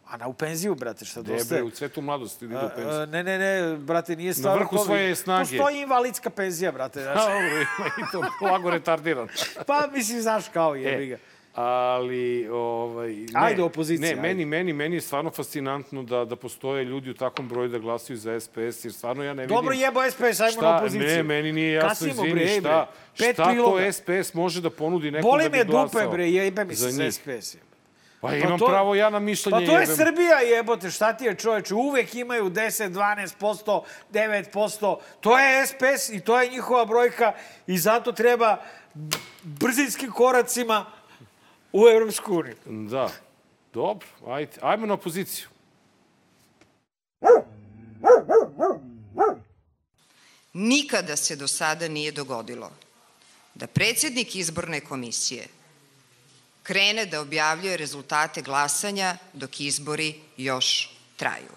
Ana 0.07 0.29
u 0.29 0.35
penziju, 0.35 0.75
brate, 0.75 1.05
šta 1.05 1.23
dosta. 1.23 1.55
Debre, 1.55 1.63
u 1.63 1.71
cvetu 1.71 2.03
mladosti 2.03 2.45
ide 2.45 2.57
u 2.57 2.71
penziju. 2.77 3.07
Ne, 3.07 3.25
ne, 3.25 3.39
ne, 3.39 3.77
brate, 3.77 4.17
nije 4.17 4.35
stvar... 4.35 4.55
Na 4.55 4.59
vrhu 4.59 4.85
svoje 4.85 5.15
snage. 5.17 5.59
Postoji 5.59 5.81
invalidska 5.81 6.31
penzija, 6.31 6.73
brate. 6.73 7.03
Znaš. 7.03 7.17
Dobro, 7.17 7.47
ima 7.47 7.87
i 7.87 8.13
to 8.13 8.47
lago 8.47 8.71
retardiran. 8.71 9.29
pa, 9.67 9.89
mislim, 9.93 10.21
znaš 10.21 10.45
kao 10.49 10.75
je, 10.75 11.13
e, 11.13 11.19
ali 11.55 12.49
ovaj 12.49 13.13
ne, 13.13 13.27
ajde 13.35 13.63
opozicija. 13.63 14.07
Ne, 14.07 14.09
ajde. 14.09 14.21
meni 14.21 14.45
meni 14.45 14.73
meni 14.73 14.97
je 14.97 15.01
stvarno 15.01 15.31
fascinantno 15.31 16.03
da 16.03 16.25
da 16.25 16.37
postoje 16.37 16.85
ljudi 16.85 17.11
u 17.11 17.15
takvom 17.15 17.49
broju 17.49 17.69
da 17.69 17.79
glasaju 17.79 18.17
za 18.17 18.41
SPS 18.41 18.85
jer 18.85 18.93
stvarno 18.93 19.25
ja 19.25 19.35
ne 19.35 19.43
vidim. 19.43 19.57
Dobro 19.57 19.75
jebo 19.75 20.01
SPS, 20.11 20.41
ajmo 20.41 20.53
šta, 20.53 20.61
na 20.63 20.77
opoziciju. 20.77 21.09
Ne, 21.09 21.23
meni 21.23 21.53
nije 21.53 21.73
jasno 21.73 22.09
izvini 22.09 22.61
šta. 22.61 22.91
Pet 23.19 23.35
šta 23.35 23.45
priloga. 23.45 23.85
to 23.85 23.93
SPS 23.93 24.35
može 24.35 24.61
da 24.61 24.71
ponudi 24.71 25.11
nekom 25.11 25.31
Boli 25.31 25.43
da 25.43 25.49
bi 25.49 25.65
glasao. 25.65 25.89
Boli 25.89 25.89
me 25.95 26.03
dupe 26.05 26.17
bre, 26.17 26.31
jebe 26.31 26.65
mi 26.65 26.75
se 26.75 26.91
za 26.91 27.13
SPS. 27.13 27.57
Pa, 28.21 28.29
pa 28.29 28.37
imam 28.37 28.59
to, 28.59 28.67
pravo 28.67 28.95
ja 28.95 29.11
na 29.11 29.19
mišljenje. 29.19 29.67
Pa 29.67 29.67
to 29.67 29.79
je 29.79 29.81
jebem. 29.81 29.97
Srbija 29.97 30.39
jebote, 30.41 30.91
šta 30.91 31.13
ti 31.13 31.25
je 31.25 31.35
čoveče? 31.35 31.75
Uvek 31.75 32.15
imaju 32.15 32.51
10, 32.51 32.89
12%, 32.91 33.83
9%. 34.13 34.97
To 35.21 35.39
je 35.39 35.67
SPS 35.67 36.09
i 36.09 36.21
to 36.21 36.41
je 36.41 36.51
njihova 36.51 36.85
brojka 36.85 37.33
i 37.67 37.79
zato 37.79 38.13
treba 38.13 38.57
brzinskim 39.43 40.11
koracima 40.11 40.87
u 41.75 41.89
Evropsku 41.89 42.35
uniju. 42.35 42.57
Da. 42.67 43.11
Dobro, 43.73 44.07
ajde. 44.27 44.53
Ajmo 44.61 44.87
na 44.87 44.95
opoziciju. 44.95 45.49
Nikada 50.53 51.17
se 51.17 51.37
do 51.37 51.49
sada 51.49 51.89
nije 51.89 52.13
dogodilo 52.13 52.71
da 53.55 53.67
predsednik 53.67 54.37
izborne 54.37 54.81
komisije 54.81 55.49
krene 56.63 57.07
da 57.07 57.21
objavljuje 57.21 57.77
rezultate 57.77 58.43
glasanja 58.43 59.17
dok 59.33 59.61
izbori 59.61 60.15
još 60.37 60.91
traju. 61.17 61.53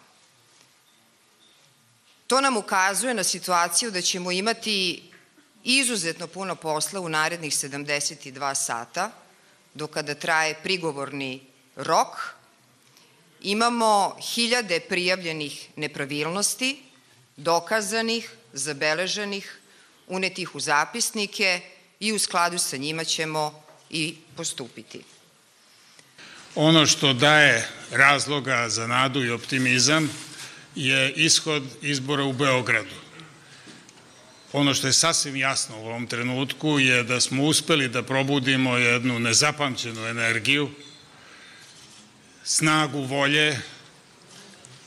To 2.28 2.42
nam 2.42 2.58
ukazuje 2.58 3.14
na 3.14 3.24
situaciju 3.24 3.92
da 3.92 4.02
ćemo 4.02 4.32
imati 4.32 5.04
izuzetno 5.64 6.28
puno 6.28 6.56
posla 6.56 7.00
u 7.00 7.10
narednih 7.10 7.54
72 7.54 8.56
sata, 8.56 9.12
do 9.78 9.88
kada 9.88 10.16
traje 10.16 10.56
prigovorni 10.64 11.42
rok. 11.76 12.34
Imamo 13.42 14.18
hiljade 14.34 14.80
prijavljenih 14.80 15.68
nepravilnosti, 15.76 16.84
dokazanih, 17.38 18.32
zabeleženih, 18.54 19.60
unetih 20.08 20.56
u 20.56 20.60
zapisnike 20.60 21.62
i 22.00 22.14
u 22.14 22.20
skladu 22.20 22.58
sa 22.58 22.78
njima 22.78 23.04
ćemo 23.04 23.64
i 23.90 24.16
postupiti. 24.36 25.02
Ono 26.56 26.86
što 26.86 27.14
daje 27.14 27.68
razloga 27.92 28.70
za 28.70 28.88
nadu 28.88 29.24
i 29.24 29.32
optimizam 29.32 30.10
je 30.76 31.14
ishod 31.14 31.64
izbora 31.82 32.24
u 32.24 32.34
Beogradu. 32.34 33.07
Ono 34.54 34.74
što 34.74 34.88
je 34.88 34.94
sasvim 34.94 35.36
jasno 35.36 35.78
u 35.78 35.86
ovom 35.86 36.08
trenutku 36.08 36.80
je 36.80 37.04
da 37.04 37.20
smo 37.20 37.44
uspeli 37.44 37.90
da 37.90 38.04
probudimo 38.04 38.78
jednu 38.78 39.20
nezapamćenu 39.20 40.08
energiju, 40.08 40.70
snagu 42.44 43.02
volje, 43.02 43.60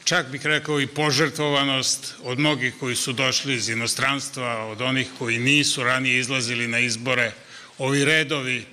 čak 0.05 0.27
bih 0.27 0.47
rekao 0.47 0.81
i 0.81 0.87
požrtvovanost 0.87 2.15
od 2.23 2.39
mnogih 2.39 2.75
koji 2.81 2.97
su 2.97 3.13
došli 3.13 3.55
iz 3.55 3.69
inostranstva, 3.69 4.67
od 4.67 4.81
onih 4.81 5.09
koji 5.19 5.39
nisu 5.39 5.85
ranije 5.85 6.19
izlazili 6.19 6.69
na 6.69 6.79
izbore. 6.79 7.33
Ovi 7.79 8.05
redovi 8.05 8.67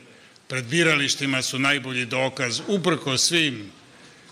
pred 0.47 0.65
biralištima 0.65 1.41
su 1.41 1.59
najbolji 1.59 2.05
dokaz, 2.05 2.61
uprko 2.67 3.17
svim 3.17 3.71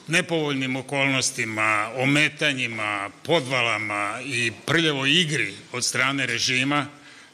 nepovoljnim 0.08 0.76
okolnostima, 0.76 1.90
ometanjima, 1.98 3.10
podvalama 3.24 4.20
i 4.26 4.52
prljevoj 4.66 5.22
igri 5.22 5.54
od 5.72 5.86
strane 5.86 6.26
režima, 6.26 6.88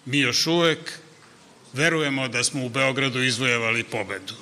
mi 0.05 0.19
još 0.19 0.47
uvek 0.47 0.99
verujemo 1.73 2.27
da 2.27 2.43
smo 2.43 2.65
u 2.65 2.69
Beogradu 2.69 3.23
izvojevali 3.23 3.83
pobedu. 3.83 4.33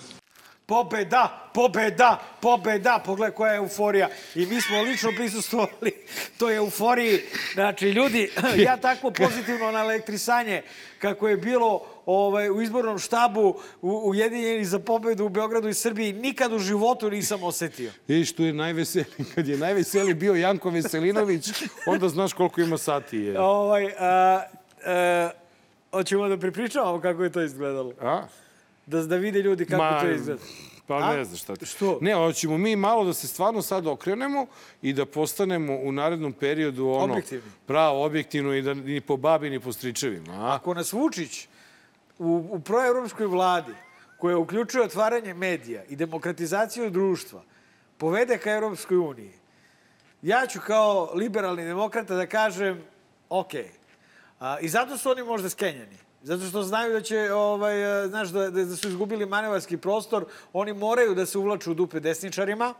Pobeda, 0.66 1.50
pobeda, 1.54 2.22
pobeda. 2.42 3.02
Pogledaj 3.06 3.36
koja 3.36 3.52
je 3.52 3.58
euforija. 3.58 4.10
I 4.36 4.46
mi 4.46 4.62
smo 4.62 4.82
lično 4.82 5.12
prisustvovali 5.18 5.92
toj 6.38 6.56
euforiji. 6.56 7.22
Znači, 7.54 7.86
ljudi, 7.86 8.32
ja 8.68 8.78
takvo 8.78 9.12
pozitivno 9.12 9.72
na 9.72 9.80
elektrisanje 9.80 10.62
kako 11.00 11.28
je 11.28 11.38
bilo 11.38 11.99
ovaj, 12.10 12.50
u 12.50 12.62
izbornom 12.62 13.00
štabu 13.00 13.56
u, 13.82 14.02
Ujedinjeni 14.06 14.66
za 14.66 14.80
pobedu 14.80 15.26
u 15.26 15.30
Beogradu 15.30 15.70
i 15.70 15.74
Srbiji 15.74 16.14
nikad 16.14 16.54
u 16.54 16.60
životu 16.60 17.10
nisam 17.10 17.44
osetio. 17.44 17.92
Viš, 18.08 18.36
tu 18.36 18.44
je 18.44 18.54
najveseliji, 18.54 19.26
kad 19.36 19.48
je 19.48 19.58
najveseliji 19.58 20.14
bio 20.14 20.34
Janko 20.34 20.70
Veselinović, 20.70 21.50
onda 21.94 22.10
znaš 22.10 22.34
koliko 22.34 22.62
ima 22.62 22.78
sati 22.78 23.18
je. 23.18 23.40
Ovaj, 23.40 23.92
a, 24.00 24.42
a, 24.86 25.30
hoćemo 25.92 26.28
da 26.28 26.38
pripričavamo 26.38 27.02
kako 27.02 27.24
je 27.24 27.32
to 27.32 27.42
izgledalo. 27.42 27.94
A? 28.02 28.22
Da, 28.86 29.04
da 29.04 29.16
vide 29.16 29.42
ljudi 29.42 29.66
kako 29.66 29.84
Ma, 29.84 30.02
to 30.02 30.10
izgleda. 30.12 30.42
Pa 30.88 30.98
A? 30.98 31.16
ne 31.16 31.26
znaš 31.26 31.42
šta 31.42 31.56
ti. 31.56 31.66
Što? 31.66 31.98
Ne, 32.02 32.14
hoćemo 32.14 32.58
mi 32.58 32.76
malo 32.76 33.06
da 33.06 33.14
se 33.14 33.28
stvarno 33.28 33.62
sad 33.62 33.88
okrenemo 33.88 34.46
i 34.82 34.94
da 34.94 35.06
postanemo 35.06 35.76
u 35.76 35.92
narednom 35.92 36.34
periodu 36.34 36.88
ono... 36.88 37.14
Objektivni. 37.14 37.52
Pravo, 37.66 38.06
objektivno 38.06 38.54
i 38.56 38.62
da 38.62 38.74
ni 38.74 39.02
po 39.02 39.18
babi 39.18 39.50
ni 39.50 39.60
po 39.60 39.74
stričevima. 39.74 40.34
A? 40.34 40.56
Ako 40.56 40.74
nas 40.74 40.94
Vučić 40.94 41.48
u, 42.20 42.46
u 42.52 42.60
proevropskoj 42.60 43.28
vladi, 43.28 43.74
koja 44.18 44.38
uključuje 44.38 44.84
otvaranje 44.84 45.34
medija 45.34 45.84
i 45.90 45.96
demokratizaciju 45.96 46.90
društva, 46.90 47.44
povede 47.98 48.38
ka 48.38 48.52
Europskoj 48.52 48.98
uniji, 48.98 49.34
ja 50.22 50.48
ću 50.48 50.60
kao 50.60 51.12
liberalni 51.14 51.66
demokrata 51.66 52.16
da 52.16 52.28
kažem, 52.28 52.84
ok, 53.30 53.52
a, 54.40 54.60
i 54.60 54.70
zato 54.70 54.98
su 54.98 55.12
oni 55.12 55.24
možda 55.24 55.50
skenjani. 55.50 55.98
Zato 56.24 56.46
što 56.46 56.64
znaju 56.64 56.94
da 56.94 57.02
će, 57.02 57.34
ovaj, 57.34 58.08
znaš, 58.08 58.30
da, 58.30 58.50
da 58.50 58.76
su 58.76 58.88
izgubili 58.88 59.26
manevarski 59.26 59.78
prostor, 59.78 60.26
oni 60.54 60.74
moraju 60.74 61.16
da 61.16 61.26
se 61.26 61.38
uvlaču 61.38 61.72
u 61.72 61.74
dupe 61.74 62.00
desničarima. 62.00 62.74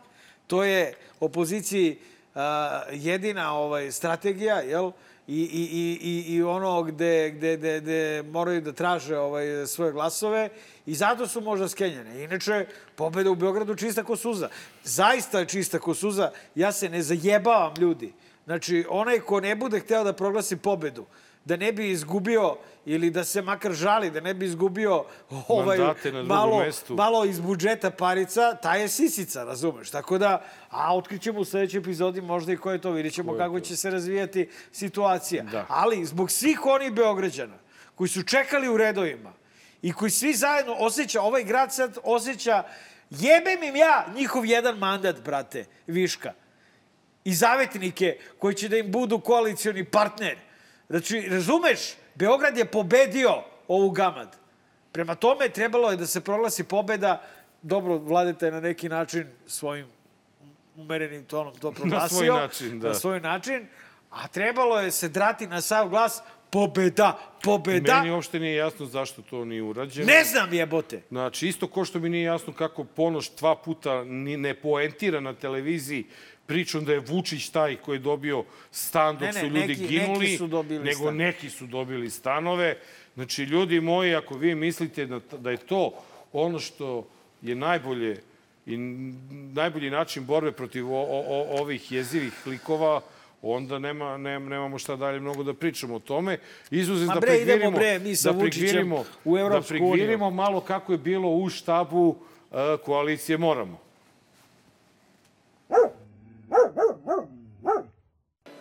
To 0.46 0.64
je 0.64 0.94
opoziciji 1.20 1.98
a, 2.34 2.82
jedina 2.92 3.54
ovaj, 3.54 3.92
strategija, 3.92 4.60
jel? 4.60 4.92
I, 5.30 5.42
i, 5.42 5.98
i, 6.02 6.34
i, 6.34 6.42
ono 6.42 6.82
gde, 6.82 7.30
gde, 7.30 7.56
gde, 7.56 7.80
gde 7.80 8.22
moraju 8.22 8.60
da 8.60 8.72
traže 8.72 9.18
ovaj, 9.18 9.66
svoje 9.66 9.92
glasove 9.92 10.48
i 10.86 10.94
zato 10.94 11.26
su 11.26 11.40
možda 11.40 11.68
skenjene. 11.68 12.24
Inače, 12.24 12.66
pobeda 12.94 13.30
u 13.30 13.34
Beogradu 13.34 13.74
čista 13.74 14.04
ko 14.04 14.16
suza. 14.16 14.48
Zaista 14.84 15.38
je 15.38 15.46
čista 15.46 15.78
ko 15.78 15.94
suza. 15.94 16.30
Ja 16.54 16.72
se 16.72 16.88
ne 16.88 17.02
zajebavam 17.02 17.74
ljudi. 17.78 18.12
Znači, 18.44 18.84
onaj 18.88 19.20
ko 19.20 19.40
ne 19.40 19.56
bude 19.56 19.80
hteo 19.80 20.04
da 20.04 20.12
proglasi 20.12 20.56
pobedu, 20.56 21.06
da 21.50 21.56
ne 21.56 21.72
bi 21.72 21.90
izgubio 21.90 22.56
ili 22.86 23.10
da 23.10 23.24
se 23.24 23.42
makar 23.42 23.72
žali, 23.72 24.10
da 24.10 24.20
ne 24.20 24.34
bi 24.34 24.46
izgubio 24.46 25.04
ovaj, 25.48 25.78
malo, 26.26 26.58
mestu. 26.58 26.94
malo 26.94 27.24
iz 27.24 27.40
budžeta 27.40 27.90
parica, 27.90 28.54
ta 28.54 28.76
je 28.76 28.88
sisica, 28.88 29.44
razumeš? 29.44 29.90
Tako 29.90 30.18
da, 30.18 30.44
a 30.70 30.96
otkrićemo 30.96 31.40
u 31.40 31.44
sledećoj 31.44 31.78
epizodi 31.78 32.20
možda 32.20 32.52
i 32.52 32.56
ko 32.56 32.70
je 32.70 32.80
to, 32.80 32.90
vidjet 32.90 33.14
ćemo 33.14 33.36
kako 33.36 33.60
će 33.60 33.76
se 33.76 33.90
razvijati 33.90 34.48
situacija. 34.72 35.42
Da. 35.44 35.66
Ali, 35.68 36.04
zbog 36.04 36.30
svih 36.30 36.66
onih 36.66 36.92
Beograđana 36.92 37.58
koji 37.94 38.08
su 38.08 38.22
čekali 38.22 38.68
u 38.68 38.76
redovima 38.76 39.32
i 39.82 39.92
koji 39.92 40.10
svi 40.10 40.34
zajedno 40.34 40.76
osjeća, 40.78 41.22
ovaj 41.22 41.44
grad 41.44 41.74
sad 41.74 41.98
osjeća, 42.04 42.62
jebem 43.10 43.62
im 43.62 43.76
ja 43.76 44.06
njihov 44.14 44.46
jedan 44.46 44.78
mandat, 44.78 45.20
brate, 45.20 45.64
viška 45.86 46.32
i 47.24 47.34
zavetnike 47.34 48.18
koji 48.38 48.54
će 48.54 48.68
da 48.68 48.76
im 48.76 48.92
budu 48.92 49.20
koalicioni 49.20 49.84
partner. 49.84 50.49
Znači, 50.90 51.20
razumeš, 51.20 51.78
Beograd 52.14 52.56
je 52.56 52.64
pobedio 52.64 53.42
ovu 53.68 53.90
gamad. 53.90 54.36
Prema 54.92 55.14
tome, 55.14 55.48
trebalo 55.48 55.90
je 55.90 55.96
da 55.96 56.06
se 56.06 56.20
proglasi 56.20 56.64
pobeda. 56.64 57.22
Dobro, 57.62 57.98
vladete 57.98 58.46
je 58.46 58.52
na 58.52 58.60
neki 58.60 58.88
način 58.88 59.26
svojim 59.46 59.86
umerenim 60.76 61.24
tonom 61.24 61.54
to 61.54 61.72
proglasio. 61.80 62.34
način, 62.34 62.80
da. 62.80 62.88
Na 62.88 62.94
svoj 62.94 63.20
način. 63.20 63.66
A 64.10 64.28
trebalo 64.28 64.80
je 64.80 64.90
se 64.90 65.08
drati 65.08 65.46
na 65.46 65.60
sav 65.60 65.88
glas 65.88 66.22
pobeda, 66.50 67.18
pobeda. 67.42 67.98
Meni 67.98 68.10
uopšte 68.10 68.38
nije 68.38 68.56
jasno 68.56 68.86
zašto 68.86 69.22
to 69.22 69.44
nije 69.44 69.62
urađeno. 69.62 70.06
Ne 70.06 70.24
znam 70.24 70.52
jebote. 70.52 71.02
Znači, 71.08 71.48
isto 71.48 71.68
ko 71.68 71.84
što 71.84 71.98
mi 71.98 72.08
nije 72.08 72.24
jasno 72.24 72.52
kako 72.52 72.84
Ponoš 72.84 73.30
dva 73.36 73.56
puta 73.56 74.04
ni 74.04 74.36
ne 74.36 74.54
poentira 74.54 75.20
na 75.20 75.34
televiziji 75.34 76.06
pričom 76.50 76.84
da 76.84 76.92
je 76.92 76.98
Vučić 77.00 77.48
taj 77.48 77.76
koji 77.76 77.96
je 77.96 78.00
dobio 78.02 78.44
stan 78.70 79.14
dok 79.14 79.22
Ne, 79.22 79.32
ne, 79.32 79.40
su 79.40 79.46
ljudi 79.46 79.66
neki- 79.68 79.86
ginuli, 79.86 80.18
neki 80.18 80.36
su 80.36 80.48
nego 80.82 81.00
stan. 81.00 81.16
neki 81.16 81.50
su 81.50 81.66
dobili 81.66 82.10
stanove. 82.10 82.76
Znači, 83.14 83.42
ljudi 83.42 83.80
moji, 83.80 84.14
ako 84.14 84.34
vi 84.34 84.54
mislite 84.54 85.06
da, 85.06 85.20
da 85.38 85.50
je 85.50 85.56
to 85.56 85.92
ono 86.32 86.58
što 86.58 87.06
je 87.42 87.54
najbolje 87.54 88.16
i 88.66 88.76
najbolji 89.54 89.90
način 89.90 90.26
borbe 90.26 90.52
protiv 90.52 90.92
o, 90.92 90.98
o, 91.00 91.22
o, 91.28 91.62
ovih 91.62 91.92
jezivih 91.92 92.32
likova, 92.46 93.00
onda 93.42 93.78
nema, 93.78 94.16
nema, 94.18 94.48
nemamo 94.48 94.78
šta 94.78 94.96
dalje 94.96 95.20
mnogo 95.20 95.42
da 95.42 95.54
pričamo 95.54 95.94
o 95.94 95.98
tome. 96.00 96.38
Izuzet 96.70 97.08
Ma 97.08 97.14
da 97.14 97.20
bre, 97.20 97.36
idemo, 97.36 97.46
prigvirimo, 97.46 97.78
bre, 97.78 97.98
mi 97.98 98.16
sa 98.16 98.32
da 98.32 98.38
prigvirimo, 98.40 99.04
u 99.24 99.34
da 99.34 99.40
Evropsku 99.40 99.74
uniju. 99.74 99.92
prigvirimo 99.92 100.30
malo 100.30 100.60
kako 100.60 100.92
je 100.92 100.98
bilo 100.98 101.30
u 101.30 101.48
štabu 101.48 102.08
uh, 102.08 102.16
koalicije 102.84 103.38
Moramo. 103.38 103.89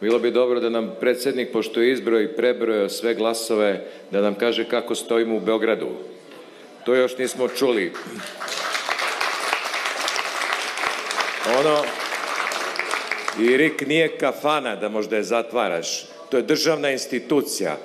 Bilo 0.01 0.19
bi 0.19 0.31
dobro 0.31 0.59
da 0.59 0.69
nam 0.69 0.95
predsednik, 0.99 1.51
pošto 1.51 1.81
je 1.81 1.91
izbroj 1.91 2.23
i 2.23 2.35
prebrojao 2.35 2.89
sve 2.89 3.15
glasove, 3.15 3.85
da 4.11 4.21
nam 4.21 4.35
kaže 4.35 4.69
kako 4.69 4.95
stojimo 4.95 5.35
u 5.35 5.39
Beogradu. 5.39 5.87
To 6.85 6.95
još 6.95 7.17
nismo 7.17 7.47
čuli. 7.47 7.93
Ono, 11.59 11.83
i 13.39 13.57
RIK 13.57 13.87
nije 13.87 14.17
kafana 14.17 14.75
da 14.75 14.89
možda 14.89 15.15
je 15.15 15.23
zatvaraš. 15.23 16.05
To 16.29 16.37
je 16.37 16.43
državna 16.43 16.91
institucija 16.91 17.77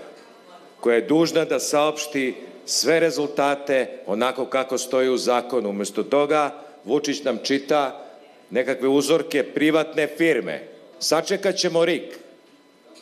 koja 0.80 0.94
je 0.94 1.06
dužna 1.08 1.44
da 1.44 1.58
saopšti 1.58 2.34
sve 2.66 3.00
rezultate 3.00 3.88
onako 4.06 4.46
kako 4.46 4.78
stoji 4.78 5.08
u 5.08 5.16
zakonu. 5.16 5.70
Umesto 5.70 6.02
toga, 6.02 6.62
Vučić 6.84 7.24
nam 7.24 7.38
čita 7.42 8.06
nekakve 8.50 8.88
uzorke 8.88 9.42
privatne 9.42 10.06
firme. 10.06 10.73
Sačekat 11.04 11.56
ćemo 11.56 11.84
RIK 11.84 12.16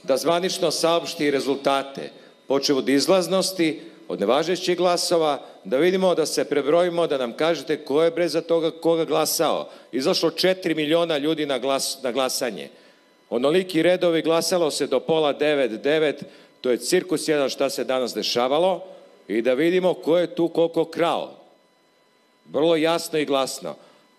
da 0.03 0.17
zvanično 0.17 0.71
saopšti 0.71 1.31
rezultate, 1.31 2.11
počeo 2.47 2.77
od 2.77 2.89
izlaznosti, 2.89 3.81
od 4.09 4.21
nevažećih 4.21 4.77
glasova, 4.77 5.39
da 5.65 5.77
vidimo, 5.77 6.15
da 6.15 6.27
se 6.27 6.45
prebrojimo, 6.45 7.07
da 7.07 7.19
nam 7.19 7.33
kažete 7.33 7.85
ko 7.85 8.03
je 8.03 8.11
bre 8.11 8.29
za 8.29 8.41
toga 8.41 8.71
koga 8.71 9.05
glasao. 9.05 9.69
Izašlo 9.93 10.31
4 10.31 10.75
miliona 10.77 11.19
ljudi 11.19 11.47
na, 11.47 11.59
glas, 11.59 11.99
na 12.03 12.13
glasanje. 12.13 12.69
Onoliki 13.31 13.83
redovi 13.83 14.23
glasalo 14.23 14.71
se 14.71 14.87
do 14.87 15.01
pola 15.01 15.33
devet, 15.33 15.71
devet, 15.71 16.25
to 16.61 16.71
je 16.71 16.79
cirkus 16.79 17.29
jedan 17.29 17.51
šta 17.51 17.71
se 17.71 17.85
danas 17.85 18.15
dešavalo 18.15 18.83
i 19.29 19.43
da 19.43 19.55
vidimo 19.55 19.95
ko 19.95 20.19
je 20.19 20.35
tu 20.35 20.49
koliko 20.49 20.85
krao. 20.85 21.31
Vrlo 22.51 22.77
jasno 22.77 23.19
i 23.19 23.25
glasno. 23.25 23.75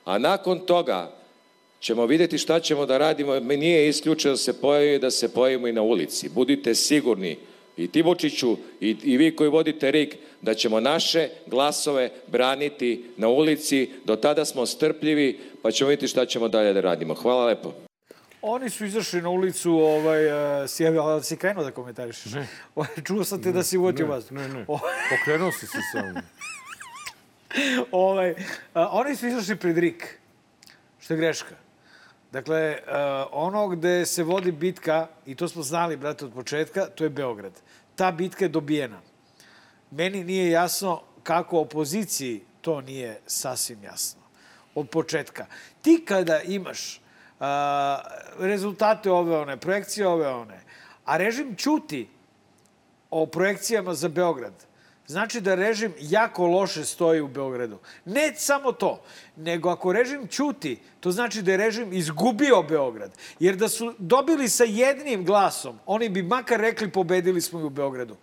A 0.06 0.18
nakon 0.18 0.60
toga 0.60 1.23
ćemo 1.84 2.06
videti 2.06 2.38
šta 2.38 2.60
ćemo 2.60 2.86
da 2.86 2.98
radimo. 2.98 3.40
Mi 3.40 3.58
nije 3.58 3.90
isključeno 3.90 4.34
da 4.34 4.38
se 4.38 4.62
pojavi 4.62 5.00
da 5.00 5.12
se 5.12 5.34
pojavimo 5.34 5.68
i 5.68 5.72
na 5.74 5.82
ulici. 5.82 6.30
Budite 6.30 6.76
sigurni 6.76 7.38
i 7.78 7.88
ti 7.88 8.02
Vučiću 8.02 8.58
i, 8.82 8.96
i 9.04 9.18
vi 9.18 9.36
koji 9.36 9.50
vodite 9.50 9.92
RIK 9.92 10.16
da 10.42 10.54
ćemo 10.54 10.80
naše 10.80 11.30
glasove 11.46 12.10
braniti 12.28 13.06
na 13.18 13.28
ulici. 13.28 13.90
Do 14.06 14.16
tada 14.16 14.46
smo 14.46 14.66
strpljivi 14.66 15.40
pa 15.62 15.72
ćemo 15.72 15.90
vidjeti 15.90 16.08
šta 16.08 16.26
ćemo 16.26 16.48
dalje 16.48 16.74
da 16.74 16.82
radimo. 16.82 17.14
Hvala 17.14 17.46
lepo. 17.46 17.74
Oni 18.42 18.70
su 18.70 18.86
izašli 18.86 19.22
na 19.22 19.30
ulicu, 19.30 19.72
ovaj, 19.74 20.28
uh, 20.28 20.70
si, 20.70 20.88
ali 20.88 21.24
si 21.24 21.38
krenuo 21.38 21.64
da 21.64 21.72
komentarišeš. 21.72 22.34
Ne. 22.34 22.48
Čuo 23.08 23.24
sam 23.24 23.42
te 23.44 23.52
da 23.52 23.64
si 23.64 23.78
uvatio 23.78 24.08
vas. 24.08 24.30
Ne, 24.30 24.48
ne. 24.48 24.66
O- 24.68 24.80
Pokrenuo 25.12 25.52
si 25.52 25.68
se 25.68 25.78
samo. 25.92 26.22
ovaj, 27.92 28.32
uh, 28.32 28.36
oni 28.92 29.16
su 29.16 29.28
izašli 29.28 29.56
pred 29.56 29.78
RIK, 29.78 30.04
što 31.00 31.14
je 31.14 31.18
greška. 31.18 31.63
Dakle, 32.34 32.80
uh, 32.82 32.94
ono 33.32 33.68
gde 33.68 34.06
se 34.06 34.24
vodi 34.24 34.52
bitka, 34.52 35.08
i 35.26 35.36
to 35.36 35.48
smo 35.48 35.62
znali, 35.64 35.98
brate, 35.98 36.26
od 36.26 36.34
početka, 36.34 36.86
to 36.86 37.04
je 37.04 37.10
Beograd. 37.10 37.54
Ta 37.96 38.12
bitka 38.12 38.46
je 38.46 38.50
dobijena. 38.50 39.02
Meni 39.92 40.24
nije 40.24 40.50
jasno 40.50 41.02
kako 41.24 41.60
opoziciji 41.60 42.42
to 42.62 42.82
nije 42.82 43.20
sasvim 43.28 43.84
jasno. 43.84 44.22
Od 44.76 44.90
početka. 44.90 45.46
Ti 45.82 46.06
kada 46.06 46.42
imaš 46.42 46.98
uh, 46.98 47.46
rezultate 48.40 49.12
ove 49.12 49.38
one, 49.38 49.58
projekcije 49.58 50.08
ove 50.08 50.28
one, 50.28 50.60
a 51.06 51.18
režim 51.18 51.56
ćuti 51.56 52.10
o 53.10 53.26
projekcijama 53.26 53.94
za 53.94 54.10
Beograd, 54.10 54.54
znači 55.08 55.42
da 55.42 55.56
režim 55.56 55.94
jako 56.00 56.48
loše 56.48 56.86
stoji 56.86 57.22
u 57.22 57.28
Beogradu. 57.28 57.80
Ne 58.06 58.34
samo 58.36 58.72
to, 58.72 59.04
nego 59.36 59.70
ako 59.70 59.94
režim 59.94 60.28
ćuti, 60.28 60.80
to 61.00 61.12
znači 61.12 61.42
da 61.42 61.52
je 61.52 61.58
režim 61.58 61.94
izgubio 61.94 62.64
Beograd. 62.64 63.12
Jer 63.40 63.56
da 63.56 63.70
su 63.70 63.94
dobili 63.98 64.50
sa 64.50 64.64
jednim 64.64 65.26
glasom, 65.26 65.80
oni 65.86 66.10
bi 66.10 66.24
makar 66.24 66.60
rekli 66.60 66.92
pobedili 66.92 67.42
smo 67.42 67.60
i 67.60 67.64
u 67.64 67.70
Beogradu. 67.70 68.16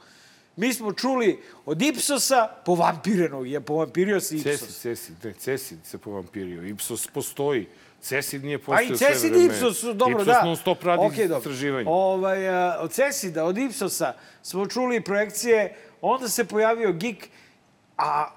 Mi 0.57 0.75
smo 0.75 0.93
čuli 0.93 1.43
od 1.67 1.83
Ipsosa, 1.83 2.49
povampirenog 2.65 3.49
je, 3.49 3.61
povampirio 3.61 4.21
se 4.21 4.37
Ipsos. 4.37 4.61
Cesid, 4.61 4.77
Cesid, 4.77 5.25
ne, 5.25 5.33
Cesid 5.33 5.79
se 5.85 5.99
povampirio. 5.99 6.65
Ipsos 6.65 7.07
postoji. 7.07 7.67
Cesid 8.01 8.45
nije 8.45 8.57
A 8.57 8.59
postojao 8.59 8.95
i 8.95 8.97
sve 8.97 9.09
Cesid 9.09 9.31
i 9.31 9.39
vreme. 9.39 9.45
Ipsos, 9.45 9.83
dobro, 9.83 10.13
Ipsos 10.13 10.27
da. 10.27 10.43
non 10.45 10.57
stop 10.57 10.85
radi 10.85 11.03
dobro. 11.03 11.37
istraživanje. 11.37 11.87
Ovaj, 11.89 12.49
a, 12.49 12.79
od 12.81 12.93
Cesida, 12.93 13.45
od 13.45 13.59
Ipsosa 13.59 14.15
smo 14.43 14.67
čuli 14.67 15.01
projekcije, 15.01 15.75
onda 16.01 16.29
se 16.29 16.45
pojavio 16.45 16.93
GIK, 16.93 17.29
a 17.99 18.31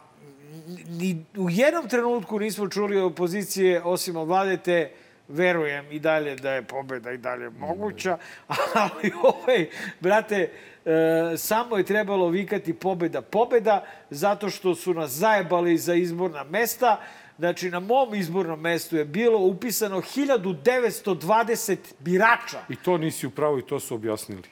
ni 0.89 1.25
u 1.37 1.49
jednom 1.49 1.89
trenutku 1.89 2.39
nismo 2.39 2.69
čuli 2.69 2.97
opozicije, 2.97 3.81
osim 3.83 4.15
od 4.15 4.27
Vladete, 4.27 4.91
verujem 5.27 5.91
i 5.91 5.99
dalje 5.99 6.35
da 6.35 6.51
je 6.51 6.63
pobeda 6.63 7.11
i 7.11 7.17
dalje 7.17 7.49
moguća, 7.49 8.17
ali 8.83 9.11
ovaj, 9.23 9.67
brate, 9.99 10.51
e, 10.85 11.37
samo 11.37 11.77
je 11.77 11.83
trebalo 11.83 12.29
vikati 12.29 12.73
pobeda, 12.73 13.21
pobeda, 13.21 13.83
zato 14.09 14.49
što 14.49 14.75
su 14.75 14.93
nas 14.93 15.11
zajebali 15.11 15.77
za 15.77 15.93
izborna 15.93 16.43
mesta. 16.43 16.99
Znači, 17.37 17.69
na 17.69 17.79
mom 17.79 18.15
izbornom 18.15 18.59
mestu 18.59 18.97
je 18.97 19.05
bilo 19.05 19.39
upisano 19.39 20.01
1920 20.01 21.77
birača. 21.99 22.59
I 22.69 22.75
to 22.75 22.97
nisi 22.97 23.27
u 23.27 23.31
pravu 23.31 23.59
i 23.59 23.61
to 23.61 23.79
su 23.79 23.95
objasnili. 23.95 24.43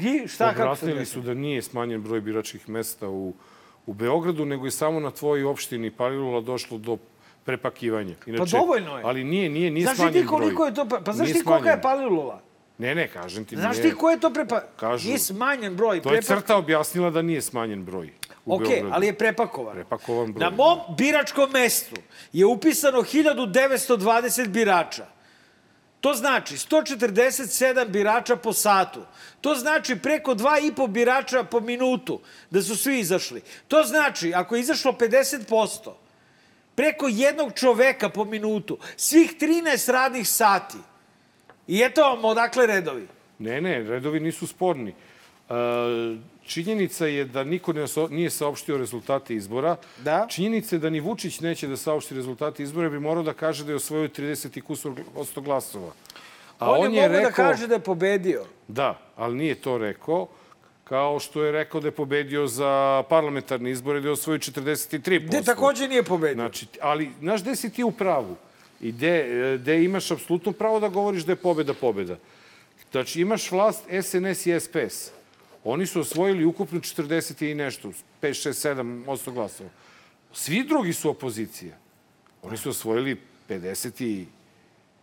I 0.00 0.28
šta, 0.28 0.46
kako 0.46 0.56
se 0.56 0.62
Objasnili 0.62 1.06
su 1.06 1.20
da 1.20 1.34
nije 1.34 1.62
smanjen 1.62 2.02
broj 2.02 2.20
biračkih 2.20 2.68
mesta 2.68 3.08
u, 3.08 3.34
u 3.86 3.94
Beogradu, 3.94 4.44
nego 4.44 4.64
je 4.64 4.70
samo 4.70 5.00
na 5.00 5.10
tvojoj 5.10 5.44
opštini 5.44 5.90
Palilula 5.90 6.40
došlo 6.40 6.78
do 6.78 6.98
prepakivanja. 7.44 8.14
Pa 8.38 8.44
dovoljno 8.44 8.98
je. 8.98 9.04
Ali 9.04 9.24
nije, 9.24 9.48
nije, 9.48 9.70
nije 9.70 9.84
Znaš 9.84 9.96
smanjen 9.96 10.22
ti 10.22 10.28
koliko 10.28 10.56
broj. 10.56 10.68
je 10.68 10.74
to... 10.74 11.04
Pa 11.04 11.12
znaš 11.12 11.26
Nije 11.26 11.38
ti 11.38 11.44
kolika 11.44 11.70
je. 11.70 11.82
Palilula? 11.82 12.40
Ne, 12.78 12.94
ne, 12.94 13.08
kažem 13.08 13.44
ti. 13.44 13.56
Znaš 13.56 13.76
nije, 13.76 13.90
ti 13.90 13.96
ko 13.96 14.10
je 14.10 14.20
to 14.20 14.30
prepa... 14.32 14.62
Kažu- 14.80 15.06
Nije 15.06 15.18
smanjen 15.18 15.76
broj. 15.76 16.02
To 16.02 16.14
je 16.14 16.22
crta 16.22 16.56
objasnila 16.56 17.10
da 17.10 17.22
nije 17.22 17.42
smanjen 17.42 17.84
broj 17.84 18.12
u 18.44 18.54
Ok, 18.54 18.60
Beogradu. 18.60 18.88
ali 18.92 19.06
je 19.06 19.18
prepakovan. 19.18 19.74
Prepakovan 19.74 20.32
broj. 20.32 20.44
Na 20.44 20.50
mom 20.50 20.78
biračkom 20.98 21.50
mestu 21.50 21.96
je 22.32 22.46
upisano 22.46 22.98
1920 23.02 24.48
birača. 24.48 25.06
To 26.00 26.14
znači 26.14 26.54
147 26.54 27.88
birača 27.88 28.36
po 28.36 28.52
satu. 28.52 29.00
To 29.40 29.54
znači 29.54 29.96
preko 29.96 30.34
2,5 30.34 30.88
birača 30.88 31.44
po 31.44 31.60
minutu 31.60 32.20
da 32.50 32.62
su 32.62 32.76
svi 32.76 32.98
izašli. 32.98 33.42
To 33.68 33.82
znači, 33.82 34.34
ako 34.34 34.54
je 34.54 34.60
izašlo 34.60 34.92
50%, 34.92 35.92
preko 36.74 37.06
jednog 37.08 37.52
čoveka 37.54 38.08
po 38.08 38.24
minutu, 38.24 38.78
svih 38.96 39.34
13 39.40 39.92
radnih 39.92 40.28
sati. 40.28 40.78
I 41.66 41.82
eto 41.82 42.02
vam 42.02 42.24
odakle 42.24 42.66
redovi. 42.66 43.08
Ne, 43.38 43.60
ne, 43.60 43.82
redovi 43.82 44.20
nisu 44.20 44.46
sporni. 44.46 44.90
E, 44.90 45.54
činjenica 46.46 47.06
je 47.06 47.24
da 47.24 47.44
niko 47.44 47.72
nije 48.10 48.30
saopštio 48.30 48.78
rezultate 48.78 49.34
izbora. 49.34 49.76
Da. 50.04 50.26
Činjenica 50.30 50.76
je 50.76 50.80
da 50.80 50.90
ni 50.90 51.00
Vučić 51.00 51.40
neće 51.40 51.68
da 51.68 51.76
saopšti 51.76 52.14
rezultate 52.14 52.62
izbora, 52.62 52.88
bi 52.88 53.00
morao 53.00 53.22
da 53.22 53.32
kaže 53.32 53.64
da 53.64 53.72
je 53.72 53.76
osvojio 53.76 54.08
30 54.08 54.58
i 54.58 54.60
kusur 54.60 54.92
posto 55.14 55.40
glasova. 55.40 55.92
A 56.58 56.70
on, 56.70 56.94
je 56.94 57.08
mogu 57.08 57.22
da 57.22 57.30
kaže 57.30 57.66
da 57.66 57.74
je 57.74 57.80
pobedio. 57.80 58.44
Da, 58.68 58.98
ali 59.16 59.36
nije 59.36 59.54
to 59.54 59.78
rekao, 59.78 60.28
kao 60.84 61.18
što 61.18 61.44
je 61.44 61.52
rekao 61.52 61.80
da 61.80 61.88
je 61.88 61.92
pobedio 61.92 62.46
za 62.46 63.02
parlamentarne 63.08 63.70
izbore, 63.70 64.00
da 64.00 64.08
je 64.08 64.12
osvojio 64.12 64.38
43%. 64.38 65.26
Gde 65.26 65.42
takođe 65.42 65.88
nije 65.88 66.02
pobedio. 66.02 66.34
Znači, 66.34 66.66
ali, 66.80 67.10
znaš, 67.20 67.42
gde 67.42 67.56
si 67.56 67.70
ti 67.70 67.84
u 67.84 67.90
pravu? 67.90 68.36
I 68.80 68.92
gde, 68.92 69.58
gde 69.60 69.84
imaš 69.84 70.10
apsolutno 70.10 70.52
pravo 70.52 70.80
da 70.80 70.88
govoriš 70.88 71.22
da 71.22 71.32
je 71.32 71.36
pobeda 71.36 71.74
pobeda. 71.74 72.16
Znači, 72.90 73.20
imaš 73.20 73.50
vlast 73.50 73.84
SNS 74.02 74.46
i 74.46 74.60
SPS. 74.60 75.21
Oni 75.64 75.86
su 75.86 76.00
osvojili 76.00 76.44
ukupno 76.44 76.80
40 76.80 77.50
i 77.50 77.54
nešto, 77.54 77.88
5, 77.88 77.92
6, 78.22 78.74
7 78.74 79.04
osto 79.06 79.32
glasova. 79.32 79.70
Svi 80.32 80.64
drugi 80.64 80.92
su 80.92 81.10
opozicija. 81.10 81.76
Oni 82.42 82.56
su 82.56 82.70
osvojili 82.70 83.20
53, 83.48 84.26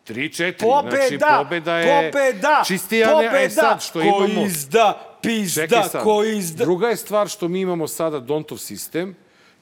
4. 0.08 0.54
Pobeda! 0.60 1.18
Znači, 1.18 1.44
pobeda 1.44 1.78
je 1.78 2.12
Pobeda! 2.12 2.64
čistija. 2.68 3.10
Pobeda! 3.12 3.32
Ne, 3.32 3.44
e 3.44 3.50
sad, 3.50 3.84
što 3.84 4.00
ko 4.00 4.06
imamo... 4.06 4.46
izda, 4.46 5.18
pizda, 5.22 5.62
Čekaj 5.62 5.90
sad. 5.90 6.04
ko 6.04 6.24
izda. 6.24 6.64
Druga 6.64 6.88
je 6.88 6.96
stvar 6.96 7.28
što 7.28 7.48
mi 7.48 7.62
imamo 7.62 7.88
sada 7.88 8.20
Dontov 8.20 8.58
sistem 8.58 9.16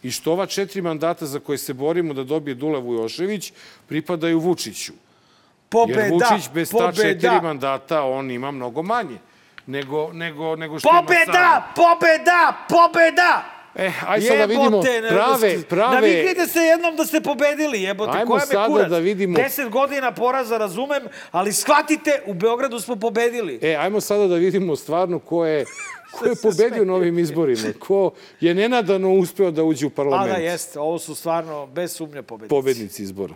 i 0.04 0.12
što 0.12 0.32
ova 0.32 0.46
četiri 0.46 0.82
mandata 0.82 1.26
za 1.26 1.40
koje 1.40 1.58
se 1.58 1.74
borimo 1.74 2.14
da 2.14 2.24
dobije 2.24 2.56
Dule 2.56 2.80
Vujošević 2.80 3.54
pripadaju 3.88 4.40
Vučiću. 4.40 4.94
Pobeda! 5.70 6.02
Jer 6.02 6.12
Vučić 6.14 6.50
bez 6.54 6.72
ta 6.72 6.78
pobeda, 6.78 7.02
četiri 7.02 7.42
mandata, 7.42 8.04
on 8.04 8.32
ima 8.32 8.52
mnogo 8.52 8.84
manje 8.84 9.18
nego, 9.68 10.14
nego, 10.14 10.56
nego 10.56 10.80
što 10.80 10.90
ima 10.90 11.02
Pobeda! 11.02 11.26
sada. 11.26 11.74
Pobeda! 11.76 12.54
Pobeda! 12.70 13.44
E, 13.76 13.92
aj 14.08 14.22
sad 14.22 14.38
da 14.38 14.46
vidimo 14.46 14.82
ne, 14.82 15.10
prave, 15.10 15.62
prave... 15.64 15.96
Naviknite 15.96 16.48
se 16.48 16.60
jednom 16.60 16.96
da 16.96 17.06
ste 17.06 17.22
pobedili, 17.22 17.82
jebote. 17.82 18.18
Ajmo 18.18 18.32
koja 18.32 18.62
me 18.62 18.68
kurac. 18.68 18.90
da 18.90 18.98
vidimo- 18.98 19.38
Deset 19.38 19.70
godina 19.70 20.12
poraza 20.12 20.58
razumem, 20.58 21.04
ali 21.32 21.54
shvatite, 21.54 22.22
u 22.26 22.34
Beogradu 22.34 22.80
smo 22.80 22.96
pobedili. 22.96 23.60
E, 23.62 23.76
ajmo 23.76 24.02
sada 24.02 24.28
da 24.28 24.36
vidimo 24.36 24.76
stvarno 24.76 25.20
ko 25.20 25.46
je, 25.46 25.66
ko 26.20 26.26
je 26.26 26.36
pobedio 26.36 26.86
na 26.86 26.94
ovim 26.94 27.20
izborima. 27.20 27.68
Ko 27.80 28.12
je 28.40 28.54
nenadano 28.56 29.12
uspeo 29.12 29.52
da 29.52 29.64
uđe 29.64 29.86
u 29.86 29.90
A 29.90 29.92
parlament. 29.92 30.32
da, 30.32 30.42
jeste, 30.42 30.80
ovo 30.80 31.00
su 31.00 31.16
stvarno 31.16 31.66
bez 31.66 31.92
sumnje 31.92 32.22
pobednici. 32.22 32.50
Pobednici 32.50 33.04
izbora. 33.04 33.34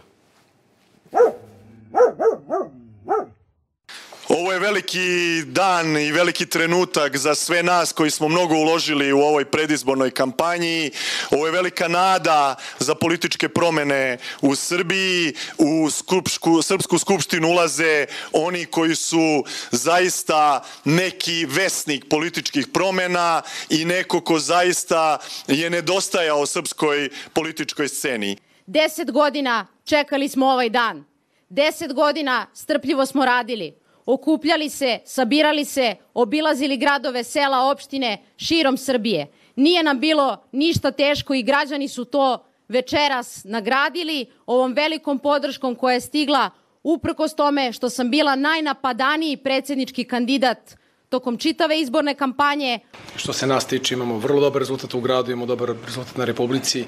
Ovo 4.33 4.51
je 4.51 4.59
veliki 4.59 5.43
dan 5.45 5.97
i 5.97 6.11
veliki 6.11 6.45
trenutak 6.45 7.17
za 7.17 7.35
sve 7.35 7.63
nas 7.63 7.93
koji 7.93 8.11
smo 8.11 8.27
mnogo 8.27 8.55
uložili 8.55 9.13
u 9.13 9.19
ovoj 9.19 9.45
predizbornoj 9.45 10.11
kampanji. 10.11 10.91
Ovo 11.31 11.45
je 11.45 11.51
velika 11.51 11.87
nada 11.87 12.55
za 12.79 12.95
političke 12.95 13.49
promene 13.49 14.17
u 14.41 14.55
Srbiji. 14.55 15.33
U 15.57 15.89
skupšku, 15.89 16.61
Srpsku 16.61 16.97
skupštinu 16.97 17.47
ulaze 17.47 18.05
oni 18.31 18.65
koji 18.65 18.95
su 18.95 19.43
zaista 19.71 20.63
neki 20.85 21.45
vesnik 21.45 22.05
političkih 22.09 22.67
promena 22.67 23.41
i 23.69 23.85
neko 23.85 24.21
ko 24.21 24.39
zaista 24.39 25.17
je 25.47 25.69
nedostajao 25.69 26.45
srpskoj 26.45 27.09
političkoj 27.33 27.87
sceni. 27.87 28.37
Deset 28.65 29.11
godina 29.11 29.67
čekali 29.85 30.29
smo 30.29 30.45
ovaj 30.45 30.69
dan. 30.69 31.05
Deset 31.49 31.93
godina 31.93 32.47
strpljivo 32.53 33.05
smo 33.05 33.25
radili. 33.25 33.80
Okupljali 34.05 34.69
se, 34.69 34.99
sabirali 35.05 35.65
se, 35.65 35.95
obilazili 36.13 36.77
gradove, 36.77 37.23
sela, 37.23 37.71
opštine 37.71 38.17
širom 38.37 38.77
Srbije. 38.77 39.27
Nije 39.55 39.83
nam 39.83 39.99
bilo 39.99 40.37
ništa 40.51 40.91
teško 40.91 41.33
i 41.33 41.43
građani 41.43 41.87
su 41.87 42.05
to 42.05 42.45
večeras 42.67 43.43
nagradili 43.43 44.25
ovom 44.45 44.73
velikom 44.73 45.19
podrškom 45.19 45.75
koja 45.75 45.93
je 45.93 46.01
stigla 46.01 46.49
uprkos 46.83 47.35
tome 47.35 47.71
što 47.71 47.89
sam 47.89 48.09
bila 48.11 48.35
najnapadaniji 48.35 49.37
predsednički 49.37 50.03
kandidat 50.03 50.75
tokom 51.09 51.37
čitave 51.37 51.79
izborne 51.79 52.15
kampanje, 52.15 52.79
Što 53.15 53.33
se 53.33 53.47
nas 53.47 53.67
tiče, 53.67 53.93
imamo 53.95 54.17
vrlo 54.17 54.41
dobar 54.41 54.59
rezultat 54.59 54.93
u 54.93 55.01
gradu, 55.01 55.31
imamo 55.31 55.45
dobar 55.45 55.73
rezultat 55.85 56.17
na 56.17 56.25
Republici, 56.25 56.85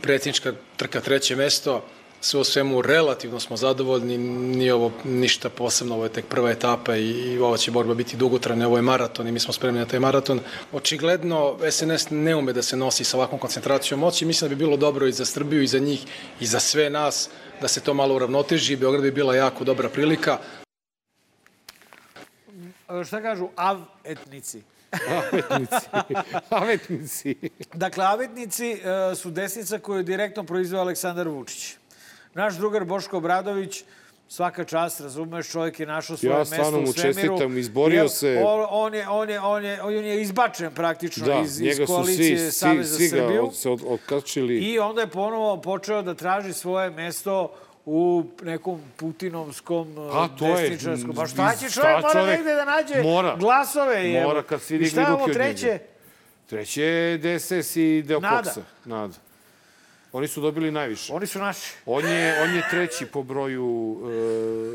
predsjednička 0.00 0.52
trka 0.76 1.00
treće 1.00 1.36
mesto, 1.36 1.82
sve 2.20 2.40
u 2.40 2.44
svemu 2.44 2.82
relativno 2.82 3.40
smo 3.40 3.56
zadovoljni, 3.56 4.18
nije 4.18 4.74
ovo 4.74 4.92
ništa 5.04 5.48
posebno, 5.48 5.94
ovo 5.94 6.04
je 6.04 6.12
tek 6.12 6.26
prva 6.26 6.50
etapa 6.50 6.96
i, 6.96 7.10
i 7.10 7.38
ova 7.38 7.56
će 7.56 7.70
borba 7.70 7.94
biti 7.94 8.16
dugotrajna, 8.16 8.66
ovo 8.66 8.76
je 8.76 8.82
maraton 8.82 9.28
i 9.28 9.32
mi 9.32 9.40
smo 9.40 9.52
spremni 9.52 9.80
na 9.80 9.86
taj 9.86 10.00
maraton. 10.00 10.40
Očigledno 10.72 11.56
SNS 11.70 12.10
ne 12.10 12.36
ume 12.36 12.52
da 12.52 12.62
se 12.62 12.76
nosi 12.76 13.04
sa 13.04 13.16
ovakvom 13.16 13.40
koncentracijom 13.40 14.00
moći, 14.00 14.24
mislim 14.24 14.48
da 14.48 14.54
bi 14.54 14.64
bilo 14.64 14.76
dobro 14.76 15.06
i 15.06 15.12
za 15.12 15.24
Srbiju 15.24 15.62
i 15.62 15.66
za 15.66 15.78
njih 15.78 16.04
i 16.40 16.46
za 16.46 16.60
sve 16.60 16.90
nas 16.90 17.28
da 17.60 17.68
se 17.68 17.80
to 17.80 17.94
malo 17.94 18.14
uravnoteži, 18.14 18.76
Beograd 18.76 19.02
bi 19.02 19.10
bila 19.10 19.36
jako 19.36 19.64
dobra 19.64 19.88
prilika, 19.88 20.38
E, 22.88 23.04
Šta 23.04 23.22
kažu? 23.22 23.48
Av 23.56 23.80
etnici. 24.04 24.62
Avetnici. 25.08 25.86
Avetnici. 26.50 27.36
Dakle, 27.74 28.04
avetnici 28.04 28.72
e, 28.72 29.14
su 29.14 29.30
desnica 29.30 29.78
koju 29.78 29.96
je 29.96 30.02
direktno 30.02 30.44
proizveo 30.44 30.80
Aleksandar 30.80 31.28
Vučić. 31.28 31.76
Naš 32.36 32.54
drugar 32.54 32.84
Boško 32.84 33.16
Obradović, 33.16 33.84
svaka 34.28 34.64
čast, 34.64 35.00
razumeš, 35.00 35.50
čovjek 35.50 35.80
je 35.80 35.86
našao 35.86 36.16
svoje 36.16 36.32
Ja 36.32 36.38
mesto 36.38 36.54
stvarno 36.54 36.78
u 36.78 36.82
mu 36.82 36.86
svemiru. 36.88 37.14
čestitam, 37.14 37.58
izborio 37.58 37.96
Jer 37.96 38.10
se. 38.10 38.42
On, 38.44 38.66
on, 38.70 38.94
je, 38.94 39.08
on, 39.08 39.30
je, 39.30 39.40
on, 39.40 39.64
je, 39.64 39.82
on 39.82 39.92
je 39.94 40.22
izbačen 40.22 40.70
praktično 40.72 41.26
Da, 41.26 41.34
iz, 41.36 41.60
iz 41.60 41.76
koalicije 41.86 42.38
svi, 42.38 42.38
svi, 42.40 42.52
Saveza 42.52 42.96
svi 42.96 43.04
ga 43.04 43.16
Srbiju. 43.16 43.44
od, 43.44 43.56
se 43.56 43.70
od, 43.70 43.80
otkačili. 43.86 44.58
I 44.58 44.78
onda 44.78 45.00
je 45.00 45.06
ponovo 45.08 45.56
počeo 45.58 46.02
da 46.02 46.14
traži 46.14 46.52
svoje 46.52 46.90
mesto 46.90 47.52
u 47.86 48.24
nekom 48.42 48.80
putinovskom 48.96 49.94
Pa, 50.12 50.28
to 50.28 50.46
je, 50.48 50.60
desničarskom. 50.60 51.14
Pa 51.14 51.26
šta 51.26 51.54
će 51.54 51.70
čovjek? 51.70 51.96
Mora 51.96 52.12
čovek- 52.14 52.26
negde 52.28 52.54
da 52.54 52.64
nađe 52.66 53.02
mora. 53.04 53.36
glasove. 53.36 54.22
Mora 54.22 54.42
kad 54.42 54.60
svi 54.62 54.78
digli 54.78 55.04
ruke 55.04 55.22
od 55.22 55.36
njega. 55.38 55.78
Treće 56.46 56.82
je 56.82 57.18
DSS 57.18 57.76
i 57.76 58.02
Deo 58.02 58.20
Nada. 58.20 58.36
Koksa. 58.36 58.62
Nada. 58.84 59.14
Oni 60.16 60.28
su 60.28 60.40
dobili 60.40 60.70
najviše. 60.70 61.12
Oni 61.12 61.26
su 61.26 61.38
naši. 61.38 61.72
On 61.86 62.04
je, 62.04 62.42
on 62.42 62.54
je 62.54 62.62
treći 62.70 63.06
po 63.06 63.22
broju 63.22 63.96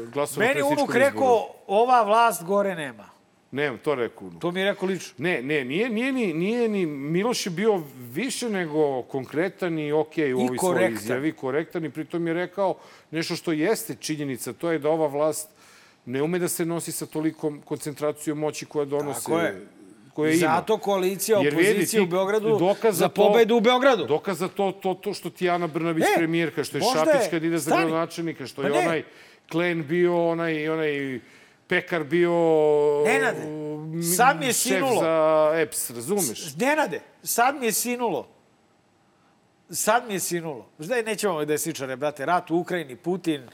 e, 0.06 0.12
glasova 0.12 0.46
Meni 0.46 0.62
unuk 0.62 0.96
rekao, 0.96 1.48
ova 1.68 2.04
vlast 2.04 2.44
gore 2.44 2.76
nema. 2.76 3.10
Ne, 3.52 3.78
to 3.78 3.96
rekao 3.96 4.28
unuk. 4.28 4.42
To 4.42 4.52
mi 4.52 4.60
je 4.60 4.66
rekao 4.66 4.88
lično. 4.88 5.14
Ne, 5.18 5.42
ne, 5.42 5.66
nije, 5.66 5.90
nije, 5.90 6.12
ni, 6.12 6.34
nije 6.34 6.70
ni... 6.70 6.86
Miloš 6.86 7.46
je 7.46 7.50
bio 7.50 7.84
više 8.14 8.50
nego 8.50 9.02
konkretan 9.02 9.80
i 9.80 9.92
okej 9.92 10.34
u 10.34 10.40
I 10.40 10.44
ovoj 10.44 10.58
svojoj 10.58 10.92
izjavi. 10.92 11.32
Korektan 11.32 11.86
i 11.86 11.90
pritom 11.90 12.28
je 12.28 12.34
rekao 12.34 12.78
nešto 13.12 13.36
što 13.36 13.52
jeste 13.52 13.96
činjenica. 13.96 14.54
To 14.54 14.72
je 14.72 14.80
da 14.80 14.90
ova 14.90 15.08
vlast 15.08 15.50
ne 16.06 16.22
ume 16.22 16.40
da 16.40 16.48
se 16.48 16.66
nosi 16.66 16.92
sa 16.92 17.06
tolikom 17.06 17.62
koncentracijom 17.66 18.38
moći 18.38 18.66
koja 18.66 18.86
donose... 18.86 19.26
Tako 19.26 19.40
je. 19.40 19.81
Koje 20.22 20.34
ima. 20.34 20.48
zato 20.48 20.78
koalicija 20.78 21.40
opozicije 21.40 22.02
u 22.02 22.06
Beogradu 22.06 22.60
za 22.92 23.10
pobedu 23.10 23.56
u 23.56 23.62
Beogradu. 23.62 24.06
Dokaz 24.06 24.38
za 24.38 24.48
to, 24.48 24.72
to, 24.74 24.94
to 24.94 25.14
što 25.14 25.30
ti 25.30 25.46
je 25.46 25.52
Ana 25.52 25.68
Brnabić 25.68 26.04
E, 26.06 26.18
premijerka, 26.18 26.64
što 26.64 26.78
je 26.78 26.84
Šapić 26.84 27.22
je- 27.24 27.30
kad 27.30 27.44
ide 27.44 27.58
za 27.58 27.72
gradonačelnika, 27.72 28.46
što 28.46 28.62
Pa 28.62 28.68
je 28.68 28.74
ne. 28.74 28.80
onaj 28.80 29.04
Klen 29.52 29.88
bio, 29.88 30.30
onaj, 30.30 30.70
onaj 30.70 31.20
Pekar 31.68 32.04
bio... 32.04 32.32
Nenade, 33.06 33.42
sad 34.08 34.40
mi 34.40 34.46
je 34.46 34.54
šef 34.54 34.62
sinulo. 34.64 35.02
za 35.02 35.52
EPS, 35.56 35.90
razumeš? 35.90 36.56
Nenade, 36.56 37.02
sad 37.24 37.56
mi 37.56 37.66
je 37.66 37.72
sinulo. 37.72 38.28
Sad 39.70 40.08
mi 40.08 40.14
je 40.14 40.20
sinulo. 40.20 40.68
Znaš, 40.80 41.06
nećemo 41.06 41.34
ove 41.34 41.46
desničare, 41.46 41.96
brate. 41.96 42.26
Rat 42.26 42.52
u 42.52 42.58
Ukrajini, 42.58 42.96
Putin, 42.96 43.42
je 43.42 43.48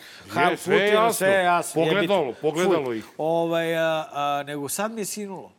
Putin, 0.57 1.13
sve 1.13 1.29
je 1.29 1.43
jasno. 1.43 1.83
Pogledalo, 1.83 2.33
pogledalo 2.41 2.93
ih. 2.93 3.05
Ovaj, 3.17 3.77
a, 3.77 4.05
a, 4.11 4.43
nego 4.43 4.69
sad 4.69 4.91
mi 4.91 5.01
je 5.01 5.05
sinulo. 5.05 5.51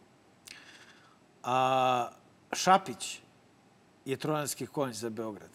A, 1.51 2.09
Šapić 2.53 3.19
je 4.05 4.17
trojanski 4.17 4.67
konj 4.67 4.93
za 4.93 5.11
Beograd. 5.11 5.51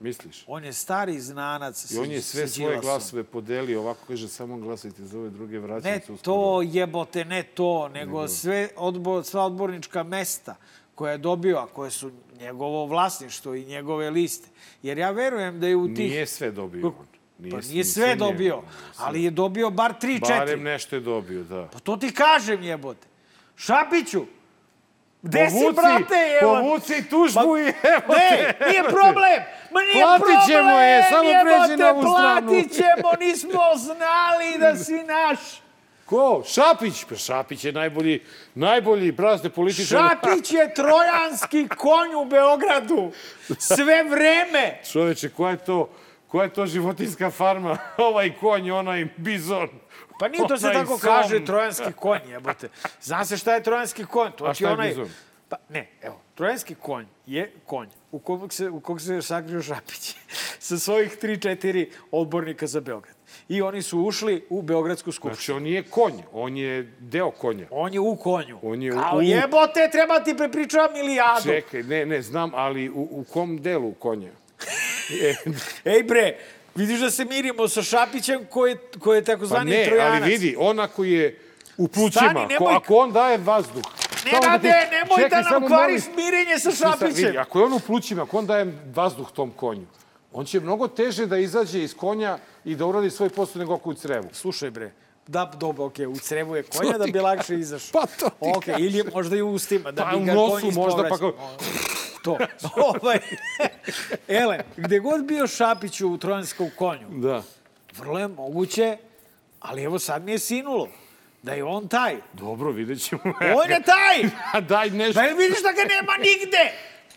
Misliš? 0.00 0.44
On 0.46 0.64
je 0.64 0.72
stari 0.72 1.20
znanac 1.20 1.90
I 1.90 1.98
on 1.98 2.10
je 2.10 2.22
sve 2.22 2.48
svoje 2.48 2.78
glasove 2.78 3.24
podelio, 3.24 3.80
ovako 3.80 4.06
kaže, 4.06 4.28
samo 4.28 4.56
glasajte 4.56 5.04
za 5.04 5.18
ove 5.18 5.30
druge, 5.30 5.52
Ne 5.52 5.60
vraćajte 5.60 6.06
se 6.06 6.12
uskoro. 6.12 6.34
to 6.34 6.62
jebote, 6.62 7.24
ne 7.24 7.42
to, 7.44 7.88
nego 7.88 8.28
sve 8.28 8.68
odbor, 8.76 9.24
sva 9.24 9.44
odbornička 9.44 10.02
mesta 10.02 10.56
koje 10.94 11.12
je 11.12 11.18
dobio, 11.18 11.56
a 11.56 11.66
koje 11.66 11.90
su 11.90 12.10
njegovo 12.40 12.86
vlasništvo 12.86 13.54
i 13.54 13.64
njegove 13.64 14.10
liste. 14.10 14.48
Jer 14.82 14.98
ja 14.98 15.10
verujem 15.10 15.60
da 15.60 15.66
je 15.66 15.76
u 15.76 15.86
tih... 15.86 16.10
Nije 16.10 16.26
sve 16.26 16.50
dobio 16.50 16.86
on. 16.88 17.06
Pa 17.50 17.62
s- 17.62 17.68
nije 17.68 17.84
sve 17.84 18.16
dobio, 18.16 18.54
njegov, 18.54 18.62
nije 18.62 18.94
ali 18.96 19.24
je 19.24 19.30
dobio 19.30 19.70
bar 19.70 19.94
3-4. 19.94 20.20
Barem 20.38 20.62
nešto 20.62 20.96
je 20.96 21.00
dobio, 21.00 21.44
da. 21.44 21.68
Pa 21.72 21.78
to 21.78 21.96
ti 21.96 22.12
kažem, 22.12 22.62
jebote. 22.62 23.06
Šapiću, 23.56 24.24
gde 25.22 25.50
si, 25.50 25.72
brate, 25.74 26.14
jebote? 26.16 26.40
povuci 26.62 27.08
tužbu 27.08 27.40
Ma- 27.46 27.60
i 27.60 27.62
evo 27.64 28.14
Ne, 28.14 28.54
te. 28.58 28.66
nije 28.66 28.82
problem! 28.82 29.40
Ma 29.70 29.80
nije 29.82 30.04
Platit 30.04 30.24
problem! 30.24 30.46
ćemo 30.48 30.70
je, 30.80 31.02
samo 31.02 31.30
pređi 31.42 31.76
na 31.76 31.90
ovu 31.90 32.02
stranu. 32.02 32.48
Platit 32.48 32.72
ćemo, 32.72 33.10
nismo 33.20 33.60
znali 33.76 34.58
da 34.58 34.76
si 34.76 34.92
naš. 34.94 35.38
Ko? 36.06 36.42
Šapić? 36.46 37.04
Pa 37.04 37.14
Šapić 37.16 37.64
je 37.64 37.72
najbolji, 37.72 38.20
najbolji 38.54 39.12
brazde 39.12 39.50
političar. 39.50 39.86
Šapić 40.00 40.52
je 40.52 40.74
trojanski 40.74 41.68
konj 41.68 42.14
u 42.16 42.24
Beogradu. 42.24 43.10
Sve 43.58 44.02
vreme. 44.02 44.80
Čoveče, 44.92 45.28
koja 45.28 45.50
je 45.50 45.56
to, 45.58 45.88
koja 46.28 46.44
je 46.44 46.52
to 46.52 46.66
životinska 46.66 47.30
farma? 47.30 47.78
ovaj 47.98 48.32
konj, 48.34 48.70
onaj 48.70 49.06
bizon. 49.16 49.68
Pa 50.22 50.28
nije 50.28 50.48
to 50.48 50.56
se 50.56 50.72
tako 50.72 50.98
kaže 50.98 51.44
trojanski 51.44 51.92
konj, 51.96 52.20
jebote. 52.30 52.68
Zna 53.02 53.24
se 53.24 53.36
šta 53.36 53.54
je 53.54 53.62
trojanski 53.62 54.04
konj? 54.04 54.30
To 54.36 54.44
A 54.44 54.54
šta 54.54 54.66
je 54.66 54.72
onaj... 54.72 54.88
bizon? 54.88 55.08
Pa 55.48 55.56
ne, 55.68 55.88
evo, 56.02 56.20
trojanski 56.34 56.74
konj 56.74 57.06
je 57.26 57.52
konj 57.66 57.88
u 58.12 58.18
kog 58.18 58.52
se, 58.52 58.70
u 58.70 58.80
kog 58.80 59.00
se 59.00 59.22
sakrio 59.22 59.62
Šapić 59.62 60.16
sa 60.68 60.78
svojih 60.78 61.18
3-4 61.22 61.88
odbornika 62.10 62.66
za 62.66 62.80
Beograd. 62.80 63.14
I 63.48 63.62
oni 63.62 63.82
su 63.82 64.00
ušli 64.00 64.46
u 64.50 64.62
Beogradsku 64.62 65.12
skupštinu. 65.12 65.34
Znači, 65.34 65.52
on 65.52 65.62
nije 65.62 65.82
konj, 65.82 66.22
on 66.32 66.56
je 66.56 66.92
deo 67.00 67.30
konja. 67.30 67.66
On 67.70 67.94
je 67.94 68.00
u 68.00 68.16
konju. 68.16 68.58
On 68.62 68.82
je 68.82 68.92
Kao 68.92 69.18
u... 69.18 69.22
jebote, 69.22 69.88
treba 69.92 70.20
ti 70.20 70.36
prepričavam 70.36 70.92
milijadu. 70.92 71.42
Čekaj, 71.44 71.82
ne, 71.82 72.06
ne, 72.06 72.22
znam, 72.22 72.50
ali 72.54 72.90
u, 72.90 73.08
u 73.10 73.24
kom 73.32 73.62
delu 73.62 73.92
konja? 73.92 74.30
Ej 75.84 76.02
bre, 76.02 76.38
vidiš 76.74 77.00
da 77.00 77.10
se 77.10 77.24
mirimo 77.24 77.68
sa 77.68 77.82
Šapićem 77.82 78.46
koji 78.46 78.70
je, 78.70 78.78
koji 78.98 79.18
je 79.18 79.24
pa 79.24 79.26
takozvani 79.26 79.70
ne, 79.70 79.84
trojanac. 79.86 80.12
ali 80.14 80.30
vidi, 80.30 80.56
on 80.58 80.80
ako 80.80 81.04
je 81.04 81.38
u 81.76 81.88
plućima, 81.88 82.30
Stani, 82.30 82.48
ko, 82.48 82.64
nemoj- 82.64 82.76
ako 82.76 82.94
on 82.96 83.12
daje 83.12 83.38
vazduh... 83.38 83.82
samo 84.22 84.30
da 84.32 84.40
Nenade, 84.40 84.68
ti- 84.70 84.90
nemoj 84.90 85.16
da 85.18 85.22
Čekaj, 85.22 85.42
nam 85.42 85.50
samo 85.50 85.66
kvariš 85.66 86.02
molim- 86.02 86.16
mirenje 86.16 86.58
sa 86.58 86.70
Šapićem. 86.72 87.14
Vidi, 87.16 87.38
ako 87.38 87.58
je 87.58 87.64
on 87.64 87.72
u 87.72 87.80
plućima, 87.80 88.22
ako 88.22 88.38
on 88.38 88.46
daje 88.46 88.66
vazduh 88.86 89.30
tom 89.30 89.50
konju, 89.52 89.86
on 90.32 90.44
će 90.44 90.60
mnogo 90.60 90.88
teže 90.88 91.26
da 91.26 91.38
izađe 91.38 91.82
iz 91.82 91.94
konja 91.94 92.38
i 92.64 92.74
da 92.74 92.86
uradi 92.86 93.10
svoj 93.10 93.28
posao 93.28 93.60
nego 93.60 93.74
ako 93.74 93.90
u 93.90 93.94
crevu. 93.94 94.28
Slušaj 94.32 94.70
bre, 94.70 94.90
da, 95.26 95.52
dobro, 95.54 95.84
okej, 95.84 96.06
u 96.06 96.14
crevu 96.14 96.56
je 96.56 96.62
konja 96.62 96.98
da 96.98 97.06
bi 97.06 97.20
lakše 97.20 97.54
izašao. 97.56 97.92
Pa 97.96 98.06
to 98.08 98.28
ti 98.30 98.52
Okej, 98.56 98.74
ili 98.78 98.98
je 98.98 99.04
možda 99.06 99.36
i 99.36 99.42
u 99.42 99.50
ustima, 99.50 99.90
da 99.90 100.04
Pa 100.04 100.10
bi 100.10 100.16
u 100.16 100.20
ga 100.20 100.32
nosu 100.34 100.52
konj 100.56 100.74
možda, 100.74 100.80
pa 100.98 101.08
ispovraćao. 101.08 101.32
kao- 101.32 101.56
To. 102.22 102.38
ovaj, 102.94 103.18
ele, 104.28 104.58
gde 104.76 104.98
god 104.98 105.24
bio 105.24 105.46
Šapić 105.46 106.00
u 106.00 106.18
trojanskom 106.18 106.70
konju, 106.72 107.06
Da. 107.10 107.42
vrlo 107.92 108.18
je 108.18 108.28
moguće, 108.28 108.96
ali 109.60 109.82
evo 109.82 109.98
sad 109.98 110.22
mi 110.22 110.32
je 110.32 110.38
sinulo, 110.38 110.88
da 111.42 111.52
je 111.52 111.64
on 111.64 111.88
taj. 111.88 112.16
Dobro, 112.32 112.70
vidjet 112.70 113.00
ćemo. 113.00 113.22
On 113.62 113.70
je 113.70 113.82
taj! 113.82 114.30
A 114.52 114.60
daj 114.60 114.90
nešto. 114.90 115.20
Da 115.20 115.26
vidiš 115.26 115.62
da 115.62 115.72
ga 115.72 115.82
nema 115.90 116.12
nigde? 116.18 116.72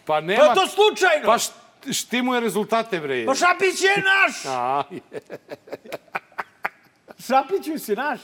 Pa 0.05 0.21
nema... 0.21 0.39
Pa 0.39 0.45
je 0.45 0.55
to 0.55 0.67
slučajno! 0.67 1.25
Pa 1.25 1.33
št- 1.33 1.51
štimuje 1.93 2.39
rezultate, 2.39 2.99
bre. 2.99 3.25
Pa 3.25 3.35
Šapić 3.35 3.81
je 3.81 4.03
naš! 4.03 4.45
A, 4.49 4.83
Šapiću 7.19 7.79
si 7.79 7.95
naš. 7.95 8.19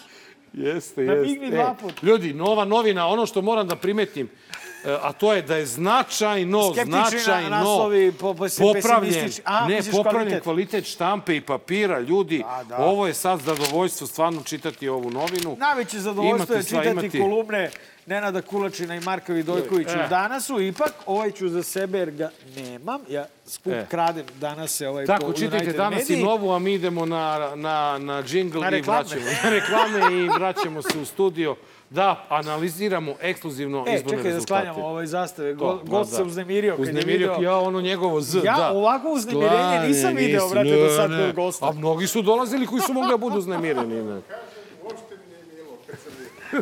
jeste, 0.54 1.04
Da 1.04 1.14
jeste. 1.14 1.28
migni 1.28 1.52
dva 1.52 1.74
puta. 1.74 1.96
Ljudi, 2.04 2.34
nova 2.34 2.66
novina, 2.66 3.08
ono 3.08 3.26
što 3.26 3.42
moram 3.42 3.68
da 3.68 3.76
primetim, 3.76 4.30
e, 4.52 4.61
a 5.02 5.14
to 5.14 5.34
je 5.34 5.42
da 5.42 5.56
je 5.56 5.66
značajno, 5.68 6.64
Skeptični 6.66 6.92
na- 6.94 7.10
značajno 7.10 7.50
naslovi, 7.50 8.12
po- 8.12 8.34
po- 8.34 8.46
popravljen. 8.60 9.32
A, 9.46 9.68
ne, 9.68 9.80
popravljen 9.84 10.14
kvalitet? 10.22 10.44
kvalitet. 10.44 10.86
štampe 10.86 11.36
i 11.36 11.42
papira. 11.42 12.00
Ljudi, 12.00 12.38
Da, 12.40 12.64
da. 12.66 12.78
ovo 12.78 13.08
je 13.08 13.14
sad 13.14 13.40
zadovoljstvo 13.42 14.08
stvarno 14.08 14.42
čitati 14.44 14.90
ovu 14.90 15.12
novinu. 15.12 15.56
Najveće 15.58 16.00
zadovoljstvo 16.00 16.26
je 16.46 16.58
Imate 16.58 16.64
sva, 16.64 16.80
čitati 16.80 17.00
imate- 17.08 17.20
kolumne 17.20 17.72
Nenada 18.06 18.42
Kulačina 18.42 18.96
i 18.96 19.00
Marka 19.00 19.34
Vidojkovića 19.34 19.92
E. 19.94 20.06
u 20.06 20.10
Danasu. 20.10 20.62
Ipak, 20.62 20.94
ovaj 21.06 21.32
ću 21.32 21.50
za 21.50 21.64
sebe 21.64 21.98
jer 22.00 22.12
ga 22.12 22.30
nemam. 22.58 23.02
Ja 23.10 23.26
skup 23.48 23.74
E. 23.74 23.86
kradem 23.90 24.26
danas 24.36 24.72
se 24.72 24.88
ovaj 24.88 25.06
Tako, 25.06 25.26
po 25.26 25.34
čitajte 25.34 25.72
danas 25.74 26.00
i 26.00 26.12
Mediji. 26.12 26.24
novu, 26.26 26.52
a 26.52 26.60
mi 26.60 26.74
idemo 26.74 27.06
na, 27.06 27.52
na, 27.56 27.98
na 27.98 28.24
džingl 28.24 28.60
Na 28.60 28.70
i 28.70 28.82
vraćamo 28.82 29.22
na 29.44 29.50
reklame 29.50 30.14
i 30.16 30.30
vraćamo 30.30 30.82
se 30.82 31.00
u 31.00 31.06
studio 31.06 31.56
da 31.92 32.26
analiziramo 32.30 33.16
ekskluzivno 33.22 33.78
E, 33.80 33.96
izborne 33.96 34.10
čekaj 34.10 34.24
da 34.24 34.30
rezultate. 34.30 34.42
sklanjamo 34.64 34.88
ove 34.88 35.08
zastave. 35.08 35.52
To, 35.52 35.66
Go, 35.66 35.74
da, 35.76 35.90
gost 35.90 36.12
se 36.12 36.18
da. 36.18 36.24
uznemirio 36.24 36.78
kad 36.78 36.88
je 36.88 37.04
video. 37.04 37.36
ja 37.36 37.58
ono 37.58 37.82
njegovo 37.82 38.22
Z, 38.22 38.38
Ja 38.38 38.56
da. 38.56 38.72
ovako 38.72 39.10
uznemirenje 39.10 39.80
nisam 39.80 40.00
Sklanje, 40.02 40.16
video, 40.18 40.42
nisi, 40.42 40.54
brate, 40.54 40.70
do 40.72 40.90
sad 40.90 41.10
kod 41.18 41.36
gosta. 41.36 41.66
A 41.66 41.72
mnogi 41.72 42.08
su 42.08 42.22
dolazili 42.22 42.68
koji 42.68 42.82
su 42.82 42.94
mogli 42.94 43.10
da 43.10 43.18
budu 43.18 43.38
uznemireni. 43.38 44.04
Ne. 44.04 44.22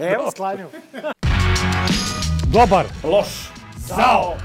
Evo, 0.07 0.31
sklanju. 0.31 0.67
Dobar. 2.43 2.85
Loš. 3.03 3.27
Zao. 3.77 4.35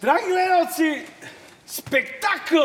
Dragi 0.00 0.22
gledalci, 0.28 1.06
spektakl! 1.66 2.56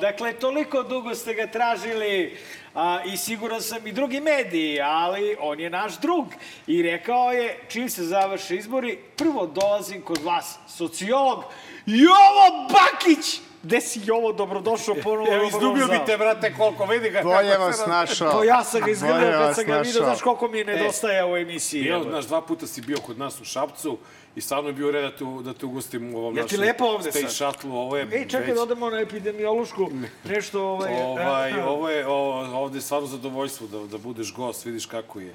Dakle, 0.00 0.32
toliko 0.32 0.82
dugo 0.82 1.14
ste 1.14 1.34
ga 1.34 1.46
tražili 1.46 2.36
a, 2.74 3.00
i 3.04 3.16
siguran 3.16 3.62
sam 3.62 3.86
i 3.86 3.92
drugi 3.92 4.20
mediji, 4.20 4.80
ali 4.80 5.36
on 5.40 5.60
je 5.60 5.70
naš 5.70 5.98
drug. 5.98 6.26
I 6.66 6.82
rekao 6.82 7.32
je, 7.32 7.58
čim 7.68 7.90
se 7.90 8.04
završe 8.04 8.56
izbori, 8.56 8.98
prvo 9.16 9.46
dolazim 9.46 10.02
kod 10.02 10.22
vas, 10.22 10.58
sociolog 10.68 11.44
Jovo 11.86 12.68
Bakić! 12.72 13.40
Gde 13.62 13.80
si 13.80 14.00
Jovo, 14.04 14.32
dobrodošao 14.32 14.94
ponovo. 15.02 15.32
Evo, 15.32 15.44
izgubio 15.44 15.86
Zao. 15.86 15.98
bi 15.98 16.04
te, 16.06 16.16
brate, 16.16 16.54
koliko 16.54 16.84
vidi 16.86 17.10
ga. 17.10 17.22
Bolje 17.22 17.50
kako 17.50 17.64
vas 17.64 17.86
našao. 17.86 18.32
To 18.32 18.44
ja 18.44 18.64
sam 18.64 18.80
ga 18.80 18.90
izgledao 18.90 19.46
kad 19.46 19.54
sam 19.54 19.64
ga 19.64 19.78
vidio, 19.78 20.02
znaš 20.02 20.20
koliko 20.20 20.48
mi 20.48 20.58
je 20.58 20.64
nedostaje 20.64 21.24
u 21.24 21.36
emisiji. 21.36 21.82
Bio, 21.82 22.02
znaš, 22.02 22.24
dva 22.24 22.40
puta 22.42 22.66
si 22.66 22.80
bio 22.80 22.96
kod 23.06 23.18
nas 23.18 23.40
u 23.40 23.44
Šapcu 23.44 23.98
i 24.36 24.40
stvarno 24.40 24.68
je 24.68 24.74
bio 24.74 24.90
red 24.90 25.02
da 25.02 25.10
te, 25.10 25.24
da 25.42 25.54
te 25.54 25.66
ugostim 25.66 26.14
u 26.14 26.18
ovom 26.18 26.34
ti 26.34 26.40
našem 26.40 26.60
lepo 26.60 26.84
ovde 26.86 27.10
Space 27.12 27.28
sad? 27.28 27.52
Shuttle. 27.52 27.70
Ovo 27.72 27.96
je 27.96 28.08
Ej, 28.12 28.24
čekaj 28.24 28.46
već- 28.46 28.54
da 28.54 28.62
odemo 28.62 28.90
na 28.90 29.00
epidemiološku, 29.00 29.88
nešto 30.24 30.62
ovaj... 30.62 30.92
Ovaj, 31.04 31.52
a, 31.52 31.56
a. 31.56 31.66
ovo 31.66 31.90
je, 31.90 32.06
o, 32.06 32.12
ovde 32.54 32.78
je 32.78 32.82
stvarno 32.82 33.06
zadovoljstvo 33.06 33.66
da, 33.66 33.86
da 33.86 33.98
budeš 33.98 34.34
gost, 34.34 34.64
vidiš 34.64 34.86
kako 34.86 35.20
je. 35.20 35.34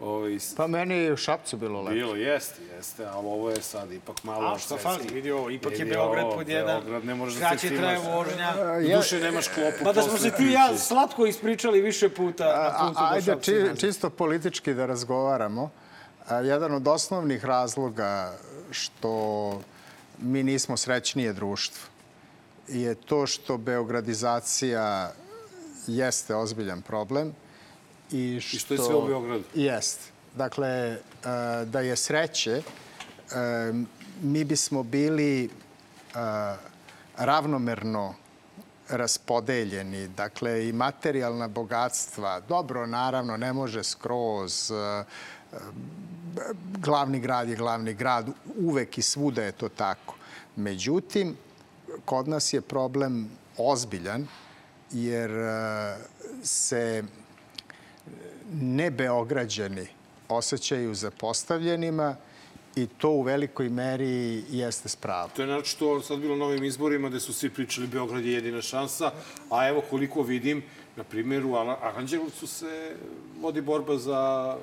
Ovaj, 0.00 0.38
Pa 0.56 0.66
meni 0.66 0.94
je 0.96 1.12
u 1.12 1.16
Šapcu 1.16 1.56
bilo 1.56 1.80
lepo. 1.80 1.92
bilo, 1.92 2.14
jeste, 2.16 2.62
jeste, 2.66 3.04
ali 3.04 3.26
ovo 3.26 3.50
je 3.50 3.62
sad 3.62 3.92
ipak 3.92 4.24
malo... 4.24 4.46
A 4.46 4.58
šta 4.58 4.76
fali, 4.76 4.98
vidi 5.12 5.30
ovo, 5.30 5.50
ipak 5.50 5.78
je 5.78 5.84
Beograd 5.84 6.24
ovo, 6.24 6.34
pod 6.34 6.48
jedan, 6.48 6.80
Beograd, 6.80 7.04
ne 7.04 7.14
možeš 7.14 7.34
da 7.34 7.40
kraće 7.40 7.60
se 7.60 7.68
timaš. 7.68 7.80
traje 7.82 7.98
vožnja. 7.98 8.54
U 8.86 8.96
duše 8.96 9.20
nemaš 9.20 9.48
klopu. 9.48 9.84
Pa 9.84 9.92
da 9.92 10.02
smo 10.02 10.18
se 10.18 10.30
ti 10.30 10.42
i 10.42 10.52
ja 10.52 10.76
slatko 10.78 11.26
ispričali 11.26 11.80
više 11.80 12.08
puta 12.08 12.44
na 12.44 12.52
A, 12.76 12.80
putu 12.80 13.00
do 13.00 13.06
ajde, 13.06 13.24
Šapca 13.24 13.42
či, 13.42 13.52
nazad. 13.54 13.78
čisto 13.78 14.10
politički 14.10 14.74
da 14.74 14.86
razgovaramo. 14.86 15.70
Jedan 16.30 16.74
od 16.74 16.88
osnovnih 16.88 17.44
razloga 17.44 18.38
što 18.70 19.62
mi 20.18 20.42
nismo 20.42 20.76
srećnije 20.76 21.32
društvo 21.32 21.88
je 22.68 22.94
to 22.94 23.26
što 23.26 23.58
beogradizacija 23.58 25.12
jeste 25.86 26.34
ozbiljan 26.34 26.82
problem 26.82 27.32
i 28.10 28.40
što, 28.40 28.58
što 28.58 28.74
je 28.74 28.78
sve 28.78 28.94
u 28.94 29.06
Beogradu. 29.06 29.44
Jeste. 29.54 30.04
Dakle, 30.36 30.98
da 31.66 31.80
je 31.80 31.96
sreće, 31.96 32.62
mi 34.22 34.44
bismo 34.44 34.82
bili 34.82 35.50
ravnomerno 37.16 38.14
raspodeljeni, 38.88 40.08
dakle 40.08 40.68
i 40.68 40.72
materijalna 40.72 41.48
bogatstva. 41.48 42.40
Dobro, 42.40 42.86
naravno, 42.86 43.36
ne 43.36 43.52
može 43.52 43.84
skroz. 43.84 44.72
Glavni 46.78 47.20
grad 47.20 47.48
je 47.48 47.56
glavni 47.56 47.94
grad, 47.94 48.28
uvek 48.58 48.98
i 48.98 49.02
svuda 49.02 49.42
je 49.42 49.52
to 49.52 49.68
tako. 49.68 50.14
Međutim, 50.56 51.36
kod 52.04 52.28
nas 52.28 52.52
je 52.52 52.60
problem 52.60 53.30
ozbiljan, 53.56 54.26
jer 54.90 55.30
e, 55.30 55.96
se 56.42 57.04
ne 58.52 58.90
Beograđani 58.90 59.86
osjećaju 60.28 60.94
zapostavljenima 60.94 62.16
i 62.76 62.86
to 62.86 63.10
u 63.10 63.22
velikoj 63.22 63.68
meri 63.68 64.44
jeste 64.50 64.88
spravo. 64.88 65.30
To 65.36 65.42
je 65.42 65.64
što 65.64 66.02
sad 66.02 66.18
bilo 66.18 66.36
na 66.36 66.44
ovim 66.44 66.64
izborima 66.64 67.08
gde 67.08 67.20
su 67.20 67.32
svi 67.32 67.50
pričali 67.50 67.86
Beograd 67.86 68.24
je 68.24 68.32
jedina 68.32 68.62
šansa, 68.62 69.12
a 69.50 69.68
evo 69.68 69.82
koliko 69.90 70.22
vidim, 70.22 70.62
na 70.96 71.04
primjer 71.04 71.46
u 71.46 71.56
Aranđelovcu 71.56 72.46
se 72.46 72.96
vodi 73.40 73.60
borba 73.60 73.96
za, 73.96 74.56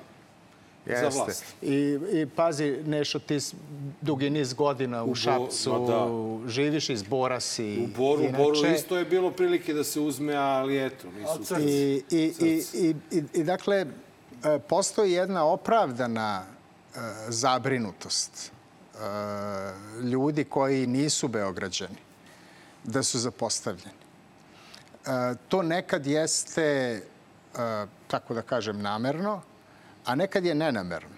za 0.95 1.09
vlast. 1.09 1.43
I, 1.61 1.75
I 2.13 2.25
pazi, 2.35 2.83
Nešo, 2.85 3.19
ti 3.19 3.37
dugi 4.01 4.29
niz 4.29 4.53
godina 4.53 5.03
u, 5.03 5.07
Bo- 5.07 5.15
Šapcu, 5.15 5.71
ma 5.71 5.79
da. 5.79 6.07
živiš 6.49 6.89
iz 6.89 7.03
Bora 7.03 7.39
si. 7.39 7.79
U 7.83 7.87
Boru, 7.97 8.23
u 8.23 8.31
Boru 8.31 8.57
inače. 8.57 8.75
isto 8.75 8.97
je 8.97 9.05
bilo 9.05 9.31
prilike 9.31 9.73
da 9.73 9.83
se 9.83 9.99
uzme, 9.99 10.35
ali 10.35 10.85
eto, 10.85 11.07
nisu... 11.11 11.55
I, 11.59 12.03
i, 12.11 12.33
i, 12.39 12.63
i, 12.73 12.95
i, 13.11 13.23
i 13.33 13.43
dakle, 13.43 13.85
e, 14.43 14.59
postoji 14.59 15.11
jedna 15.11 15.45
opravdana 15.45 16.43
e, 16.43 16.99
zabrinutost 17.27 18.51
e, 18.93 18.97
ljudi 20.03 20.43
koji 20.43 20.87
nisu 20.87 21.27
Beograđani 21.27 21.97
da 22.83 23.03
su 23.03 23.19
zapostavljeni. 23.19 23.97
To 25.47 25.61
nekad 25.61 26.07
jeste, 26.07 27.01
tako 28.07 28.33
da 28.33 28.41
kažem, 28.41 28.81
namerno, 28.81 29.41
a 30.07 30.15
nekad 30.15 30.45
je 30.45 30.55
nenamerno. 30.55 31.17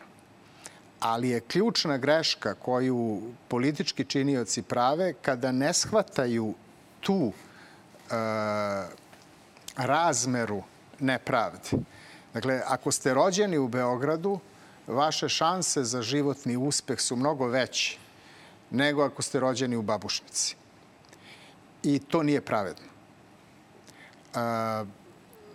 Ali 0.99 1.29
je 1.29 1.39
ključna 1.39 1.97
greška 1.97 2.53
koju 2.53 3.21
politički 3.47 4.05
činioci 4.05 4.61
prave 4.61 5.13
kada 5.13 5.51
ne 5.51 5.73
shvataju 5.73 6.53
tu 6.99 7.31
e, 7.31 8.13
razmeru 9.77 10.63
nepravde. 10.99 11.69
Dakle, 12.33 12.61
ako 12.65 12.91
ste 12.91 13.13
rođeni 13.13 13.57
u 13.57 13.67
Beogradu, 13.67 14.39
vaše 14.87 15.29
šanse 15.29 15.83
za 15.83 16.01
životni 16.01 16.57
uspeh 16.57 16.99
su 17.01 17.15
mnogo 17.15 17.47
veće 17.47 17.97
nego 18.71 19.03
ako 19.03 19.21
ste 19.21 19.39
rođeni 19.39 19.75
u 19.75 19.81
Babušnici. 19.81 20.55
I 21.83 21.99
to 21.99 22.23
nije 22.23 22.41
pravedno. 22.41 22.85
E, 22.85 24.39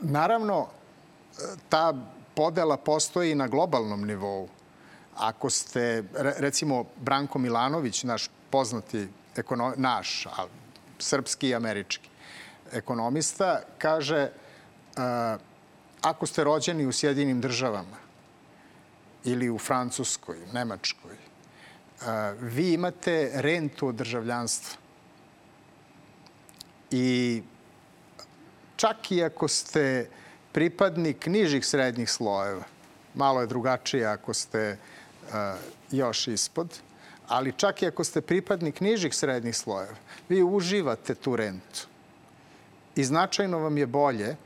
naravno, 0.00 0.68
ta 1.68 1.94
podela 2.34 2.76
postoji 2.76 3.34
na 3.34 3.48
globalnom 3.48 4.04
nivou. 4.04 4.48
Ako 5.16 5.50
ste, 5.50 6.04
re- 6.14 6.34
recimo, 6.38 6.84
Branko 6.96 7.38
Milanović, 7.38 8.02
naš 8.04 8.30
poznati 8.50 9.08
ekono, 9.36 9.74
naš, 9.76 10.26
ali 10.36 10.50
srpski 10.98 11.48
i 11.48 11.54
američki 11.54 12.08
ekonomista, 12.72 13.60
kaže 13.78 14.30
a, 14.96 15.36
ako 16.02 16.26
ste 16.26 16.44
rođeni 16.44 16.86
u 16.86 16.92
Sjedinim 16.92 17.40
državama 17.40 17.96
ili 19.24 19.50
u 19.50 19.58
Francuskoj, 19.58 20.36
Nemačkoj, 20.52 21.16
a, 22.02 22.34
vi 22.40 22.72
imate 22.72 23.30
rentu 23.34 23.88
od 23.88 23.94
državljanstva. 23.94 24.78
I 26.90 27.42
čak 28.76 29.12
i 29.12 29.24
ako 29.24 29.48
ste 29.48 30.08
pripadnik 30.54 31.26
nižih 31.26 31.66
srednjih 31.66 32.10
slojeva, 32.10 32.62
malo 33.14 33.40
je 33.40 33.46
drugačije 33.46 34.06
ako 34.06 34.34
ste 34.34 34.76
uh, 34.76 35.34
još 35.90 36.28
ispod, 36.28 36.78
ali 37.28 37.52
čak 37.52 37.82
i 37.82 37.86
ako 37.86 38.04
ste 38.04 38.20
pripadnik 38.20 38.80
nižih 38.80 39.14
srednjih 39.14 39.56
slojeva, 39.56 39.96
vi 40.28 40.42
uživate 40.42 41.14
tu 41.14 41.36
rentu. 41.36 41.86
I 42.96 43.04
značajno 43.04 43.58
vam 43.58 43.78
je 43.78 43.86
bolje 43.86 44.36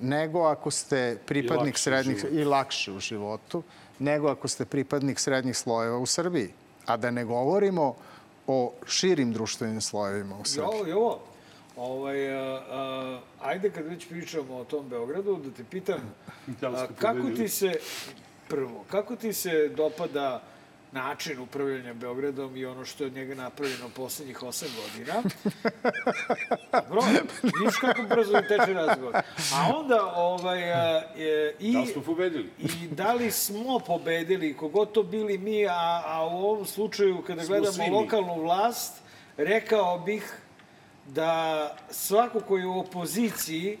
nego 0.00 0.42
ako 0.48 0.70
ste 0.70 1.18
pripadnik 1.26 1.74
u 1.74 1.78
srednjih 1.78 2.24
i 2.30 2.44
lakše 2.44 2.92
u 2.92 3.00
životu, 3.00 3.62
nego 3.98 4.28
ako 4.28 4.48
ste 4.48 4.64
pripadnik 4.64 5.20
srednjih 5.20 5.56
slojeva 5.56 5.98
u 5.98 6.06
Srbiji. 6.06 6.48
A 6.86 6.96
da 6.96 7.10
ne 7.10 7.24
govorimo 7.24 7.94
o 8.46 8.72
širim 8.86 9.32
društvenim 9.32 9.80
slojevima 9.80 10.36
u 10.36 10.44
Srbiji. 10.44 10.80
Jo, 10.80 10.86
jo. 10.86 11.31
Ovaj, 11.82 12.34
a, 12.34 12.60
a, 12.70 13.20
ajde 13.40 13.70
kad 13.70 13.86
već 13.86 14.08
pričamo 14.08 14.56
o 14.56 14.64
tom 14.64 14.88
Beogradu, 14.88 15.36
da 15.36 15.50
te 15.50 15.64
pitam, 15.70 16.14
Da 16.60 16.68
a, 16.68 16.86
kako 16.98 17.30
ti 17.36 17.48
se, 17.48 17.72
prvo, 18.48 18.84
kako 18.90 19.16
ti 19.16 19.32
se 19.32 19.68
dopada 19.68 20.42
način 20.92 21.38
upravljanja 21.38 21.94
Beogradom 21.94 22.56
i 22.56 22.64
ono 22.64 22.84
što 22.84 23.04
je 23.04 23.06
od 23.06 23.14
njega 23.14 23.34
napravljeno 23.34 23.88
poslednjih 23.96 24.42
osam 24.42 24.68
godina. 24.82 25.22
Dobro, 26.88 27.02
vidiš 27.42 27.76
kako 27.80 28.02
brzo 28.02 28.40
teče 28.48 28.72
razgovor. 28.72 29.14
A 29.54 29.76
onda, 29.76 30.12
ovaj, 30.16 30.72
a, 30.72 31.02
e, 31.16 31.54
i, 31.60 31.72
Da 31.72 31.80
li 31.80 31.86
smo 31.86 32.02
pobedili? 32.02 32.50
i 32.58 32.88
da 32.88 33.12
li 33.12 33.30
smo 33.30 33.78
pobedili, 33.78 34.56
kogod 34.56 34.92
to 34.92 35.02
bili 35.02 35.38
mi, 35.38 35.66
a, 35.66 36.02
a 36.06 36.26
u 36.26 36.38
ovom 36.38 36.66
slučaju, 36.66 37.22
kada 37.26 37.42
Smo 37.42 37.56
gledamo 37.56 38.00
lokalnu 38.00 38.40
vlast, 38.40 39.02
rekao 39.36 39.98
bih 39.98 40.41
da 41.06 41.76
svako 41.90 42.40
ko 42.40 42.58
je 42.58 42.66
u 42.66 42.78
opoziciji 42.78 43.78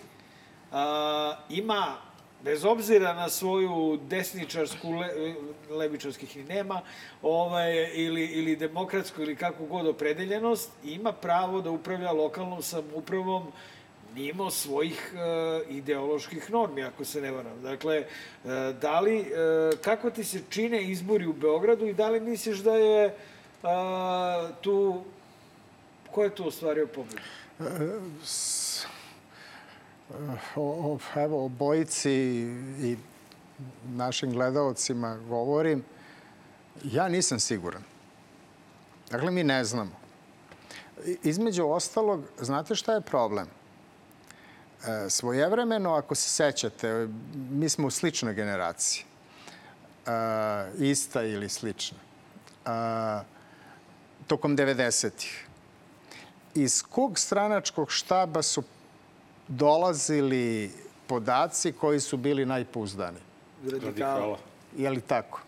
a, 0.72 1.36
ima, 1.50 1.96
bez 2.44 2.64
obzira 2.64 3.14
na 3.14 3.28
svoju 3.28 4.00
desničarsku, 4.08 4.90
le, 4.90 5.34
levičarskih 5.70 6.36
i 6.36 6.42
nema, 6.42 6.80
ovaj, 7.22 7.90
ili, 7.94 8.24
ili 8.24 8.56
demokratsku 8.56 9.22
ili 9.22 9.36
kakvu 9.36 9.66
god 9.66 9.86
opredeljenost, 9.86 10.70
ima 10.84 11.12
pravo 11.12 11.60
da 11.60 11.70
upravlja 11.70 12.12
lokalnom 12.12 12.62
samoupravom 12.62 13.52
mimo 14.14 14.50
svojih 14.50 15.14
e, 15.14 15.60
ideoloških 15.70 16.50
normi, 16.50 16.82
ako 16.84 17.04
se 17.04 17.20
ne 17.20 17.30
varam. 17.30 17.62
Dakle, 17.62 17.96
e, 17.96 18.06
da 18.80 19.00
li, 19.00 19.20
e, 19.20 19.24
kako 19.82 20.10
ti 20.10 20.24
se 20.24 20.40
čine 20.50 20.82
izbori 20.82 21.26
u 21.26 21.32
Beogradu 21.32 21.86
i 21.86 21.94
da 21.94 22.08
li 22.08 22.20
misliš 22.20 22.58
da 22.58 22.74
je 22.74 23.14
a, 23.62 24.48
tu, 24.60 25.02
ko 26.12 26.24
je 26.24 26.34
tu 26.34 26.46
ostvario 26.46 26.86
pobedu? 26.86 27.22
evo, 31.16 31.44
o 31.44 31.48
bojici 31.48 32.12
i 32.80 32.96
našim 33.84 34.32
gledalcima 34.32 35.16
govorim, 35.28 35.84
ja 36.84 37.08
nisam 37.08 37.40
siguran. 37.40 37.82
Dakle, 39.10 39.30
mi 39.30 39.44
ne 39.44 39.64
znamo. 39.64 39.90
Između 41.22 41.66
ostalog, 41.66 42.24
znate 42.40 42.74
šta 42.74 42.94
je 42.94 43.00
problem? 43.00 43.46
E, 43.46 45.10
svojevremeno, 45.10 45.94
ako 45.94 46.14
se 46.14 46.28
sećate, 46.28 47.08
mi 47.50 47.68
smo 47.68 47.86
u 47.86 47.90
sličnoj 47.90 48.34
generaciji. 48.34 49.04
E, 50.06 50.10
ista 50.78 51.22
ili 51.22 51.48
slična. 51.48 51.98
E, 52.66 52.70
tokom 54.26 54.56
90-ih. 54.56 55.46
Iz 56.54 56.82
kog 56.82 57.18
stranačkog 57.18 57.92
štaba 57.92 58.42
su 58.42 58.62
dolazili 59.48 60.72
podaci 61.06 61.72
koji 61.72 62.00
su 62.00 62.16
bili 62.16 62.46
najpouzdaniji? 62.46 63.22
Radikala. 63.72 64.38
Je 64.76 64.90
li 64.90 65.00
tako? 65.00 65.40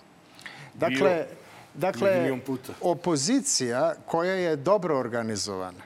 Dakle, 0.74 1.26
dakle 1.74 2.20
milion 2.20 2.40
puta. 2.40 2.72
opozicija 2.80 3.94
koja 4.06 4.34
je 4.34 4.56
dobro 4.56 4.98
organizovana, 4.98 5.82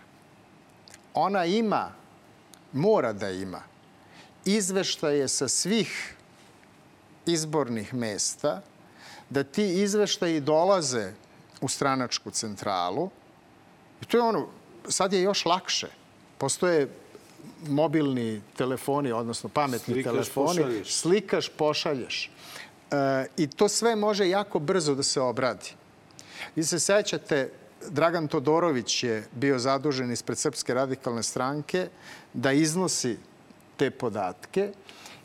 ona 1.14 1.44
ima, 1.44 1.92
mora 2.72 3.12
da 3.12 3.30
ima, 3.30 3.62
izveštaje 4.44 5.28
sa 5.28 5.48
svih 5.48 6.14
izbornih 7.26 7.94
mesta, 7.94 8.62
da 9.30 9.44
ti 9.44 9.82
izveštaji 9.82 10.40
dolaze 10.40 11.12
u 11.60 11.68
stranačku 11.68 12.30
centralu. 12.30 13.10
I 14.02 14.04
to 14.04 14.16
je 14.16 14.22
ono, 14.22 14.48
sad 14.88 15.12
je 15.12 15.22
još 15.22 15.44
lakše. 15.44 15.88
Postoje 16.38 16.88
mobilni 17.66 18.42
telefoni, 18.56 19.12
odnosno 19.12 19.48
pametni 19.48 19.94
Slikaš, 19.94 20.12
telefoni. 20.12 20.46
pošalješ. 20.58 20.94
Slikaš, 20.94 21.48
pošalješ. 21.48 22.30
E, 22.90 23.26
I 23.36 23.46
to 23.46 23.68
sve 23.68 23.96
može 23.96 24.28
jako 24.28 24.58
brzo 24.58 24.94
da 24.94 25.02
se 25.02 25.20
obradi. 25.20 25.70
Vi 26.56 26.64
se 26.64 26.78
sećate, 26.78 27.50
Dragan 27.90 28.28
Todorović 28.28 29.04
je 29.04 29.24
bio 29.32 29.58
zadužen 29.58 30.12
ispred 30.12 30.38
Srpske 30.38 30.74
radikalne 30.74 31.22
stranke 31.22 31.88
da 32.32 32.52
iznosi 32.52 33.16
te 33.76 33.90
podatke 33.90 34.72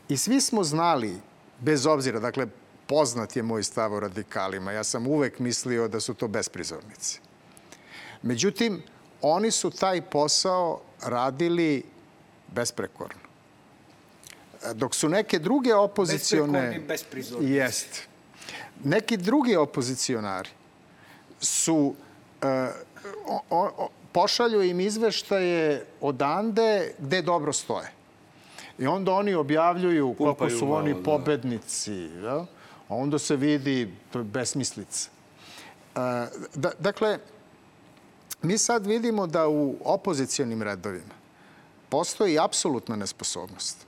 i 0.08 0.16
svi 0.16 0.40
smo 0.40 0.64
znali, 0.64 1.20
bez 1.60 1.86
obzira, 1.86 2.20
dakle, 2.20 2.46
poznat 2.86 3.36
je 3.36 3.42
moj 3.42 3.62
stav 3.62 3.92
o 3.92 4.00
radikalima. 4.00 4.72
Ja 4.72 4.84
sam 4.84 5.06
uvek 5.06 5.38
mislio 5.38 5.88
da 5.88 6.00
su 6.00 6.14
to 6.14 6.28
besprizornici. 6.28 7.20
Međutim, 8.22 8.82
oni 9.26 9.50
su 9.50 9.70
taj 9.70 10.02
posao 10.02 10.80
radili 11.02 11.82
besprekorno. 12.54 13.20
Dok 14.74 14.94
su 14.94 15.08
neke 15.08 15.38
druge 15.38 15.74
opozicione... 15.74 16.80
Besprekorni. 16.88 17.50
Jeste. 17.50 18.00
Neki 18.84 19.16
drugi 19.16 19.56
opozicionari 19.56 20.48
su 21.40 21.94
e, 22.42 22.68
o, 23.26 23.40
o, 23.50 23.88
pošalju 24.12 24.62
im 24.62 24.80
izveštaje 24.80 25.86
odande 26.00 26.94
gde 26.98 27.22
dobro 27.22 27.52
stoje. 27.52 27.92
I 28.78 28.86
onda 28.86 29.12
oni 29.12 29.34
objavljuju 29.34 30.12
kako 30.12 30.24
Pumpaju 30.24 30.58
su 30.58 30.66
malo, 30.66 30.78
oni 30.78 30.94
da. 30.94 31.02
pobednici. 31.02 31.94
Ja? 32.24 32.46
A 32.88 32.94
onda 32.94 33.18
se 33.18 33.36
vidi, 33.36 33.94
to 34.12 34.18
je 34.18 34.24
besmislica. 34.24 35.10
E, 35.96 36.00
da, 36.54 36.70
dakle, 36.78 37.18
mi 38.44 38.58
sad 38.58 38.86
vidimo 38.86 39.26
da 39.26 39.48
u 39.48 39.76
opozicijonim 39.84 40.62
redovima 40.62 41.14
postoji 41.88 42.38
apsolutna 42.38 42.96
nesposobnost. 42.96 43.86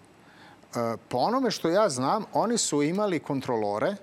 E, 0.74 0.96
po 1.08 1.18
onome 1.18 1.50
što 1.50 1.68
ja 1.68 1.88
znam, 1.88 2.24
oni 2.32 2.58
su 2.58 2.82
imali 2.82 3.18
kontrolore 3.18 3.96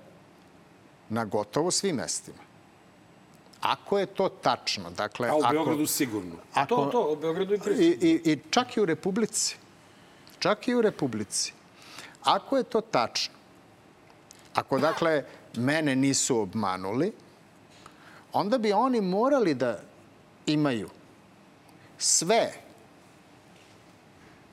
na 1.08 1.24
gotovo 1.24 1.70
svim 1.70 1.96
mestima. 1.96 2.44
ako 3.64 3.98
je 3.98 4.06
to 4.06 4.28
tačno, 4.28 4.90
dakle... 4.90 5.28
A 5.28 5.34
u 5.34 5.40
ako, 5.42 5.52
Beogradu 5.52 5.86
sigurno. 5.86 6.36
Ako, 6.54 6.76
To, 6.76 6.90
to, 6.92 7.12
u 7.12 7.16
Beogradu 7.16 7.54
i 7.54 7.56
I, 7.56 7.60
Prištini. 7.60 7.96
i, 8.00 8.32
I 8.32 8.38
čak 8.50 8.76
i 8.76 8.80
u 8.80 8.84
Republici. 8.84 9.56
Čak 10.38 10.68
i 10.68 10.74
u 10.74 10.82
Republici. 10.82 11.52
Ako 12.22 12.56
je 12.56 12.62
to 12.64 12.80
tačno, 12.80 13.34
ako 14.54 14.78
dakle 14.78 15.24
mene 15.56 15.96
nisu 15.96 16.38
obmanuli, 16.38 17.12
onda 18.32 18.58
bi 18.58 18.72
oni 18.72 19.00
morali 19.00 19.54
da 19.54 19.80
imaju 20.46 20.88
sve 21.98 22.52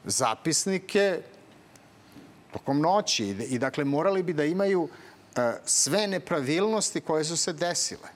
zapisnike 0.05 1.19
tokom 2.53 2.79
noći 2.81 3.25
i, 3.49 3.59
dakle 3.59 3.83
morali 3.83 4.23
bi 4.23 4.33
da 4.33 4.45
imaju 4.45 4.89
e, 5.35 5.51
sve 5.65 6.07
nepravilnosti 6.07 7.01
koje 7.01 7.23
su 7.23 7.37
se 7.37 7.53
desile 7.53 8.09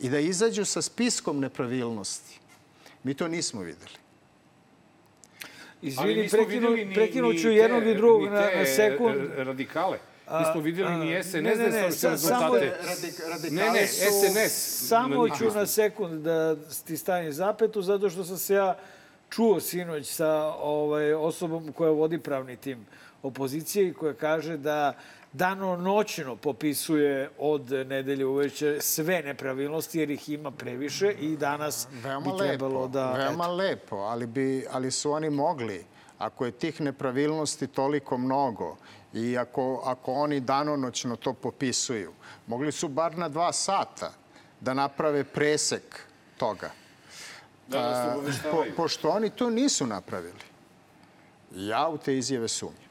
i 0.00 0.08
da 0.08 0.18
izađu 0.18 0.64
sa 0.64 0.82
spiskom 0.82 1.40
nepravilnosti. 1.40 2.40
Mi 3.02 3.14
to 3.14 3.28
nismo 3.28 3.60
videli. 3.60 3.92
Izvini, 5.82 6.28
prekinu, 6.28 6.48
videli 6.48 6.84
ni, 6.84 6.94
prekinut 6.94 7.32
ni 7.32 7.38
ću 7.38 7.48
te- 7.48 7.54
jednog 7.54 7.86
i 7.86 7.94
drugog 7.94 8.22
ni 8.22 8.30
na, 8.30 8.48
te 8.48 8.58
na 8.58 8.66
sekund. 8.66 9.16
radikale. 9.36 9.98
Nismo 10.38 10.60
videli 10.60 10.96
ni 10.96 11.22
SNS 11.22 11.34
ne, 11.34 11.42
ne, 11.42 11.56
da 11.56 11.68
ne, 11.68 11.92
sa- 11.92 12.16
samo 12.16 12.56
rezultate. 12.56 13.50
Ne, 13.50 13.70
ne, 13.70 13.86
SNS. 13.86 14.88
Samo 14.88 15.28
ću 15.28 15.44
na 15.54 15.66
sekund 15.66 16.22
da 16.22 16.56
ti 16.86 16.96
stavim 16.96 17.32
zapetu, 17.32 17.82
zato 17.82 18.10
što 18.10 18.24
sam 18.24 18.38
se 18.38 18.54
ja 18.54 18.78
čuo 19.30 19.60
sinoć 19.60 20.06
sa 20.06 20.54
ovaj, 20.54 21.14
osobom 21.14 21.72
koja 21.72 21.90
vodi 21.90 22.18
pravni 22.18 22.56
tim 22.56 22.86
opozicije 23.22 23.88
i 23.88 23.92
koja 23.92 24.14
kaže 24.14 24.56
da 24.56 24.92
dano 25.32 25.76
noćno 25.76 26.36
popisuje 26.36 27.30
od 27.38 27.70
nedelje 27.70 28.26
uveče 28.26 28.80
sve 28.80 29.22
nepravilnosti 29.22 29.98
jer 29.98 30.10
ih 30.10 30.28
ima 30.28 30.50
previše 30.50 31.12
i 31.20 31.36
danas 31.36 31.88
Veoma 32.02 32.32
bi 32.32 32.38
trebalo 32.38 32.80
lepo, 32.80 32.88
da... 32.88 33.12
veoma 33.12 33.44
eto. 33.44 33.54
lepo, 33.54 33.96
ali, 33.96 34.26
bi, 34.26 34.66
ali 34.70 34.90
su 34.90 35.12
oni 35.12 35.30
mogli, 35.30 35.84
ako 36.18 36.44
je 36.46 36.52
tih 36.52 36.80
nepravilnosti 36.80 37.66
toliko 37.66 38.18
mnogo 38.18 38.76
i 39.14 39.38
ako, 39.38 39.82
ako 39.84 40.12
oni 40.12 40.40
danonoćno 40.40 41.16
to 41.16 41.32
popisuju, 41.32 42.12
mogli 42.46 42.72
su 42.72 42.88
bar 42.88 43.18
na 43.18 43.28
dva 43.28 43.52
sata 43.52 44.12
da 44.60 44.74
naprave 44.74 45.24
presek 45.24 46.00
toga. 46.36 46.70
Da 47.68 47.82
nas 47.82 47.96
A, 47.96 48.14
obaveštavaju. 48.16 48.72
po, 48.76 48.82
pošto 48.82 49.08
oni 49.08 49.30
to 49.30 49.50
nisu 49.50 49.86
napravili, 49.86 50.44
ja 51.54 51.88
u 51.88 51.98
te 51.98 52.18
izjave 52.18 52.48
sumnjam. 52.48 52.90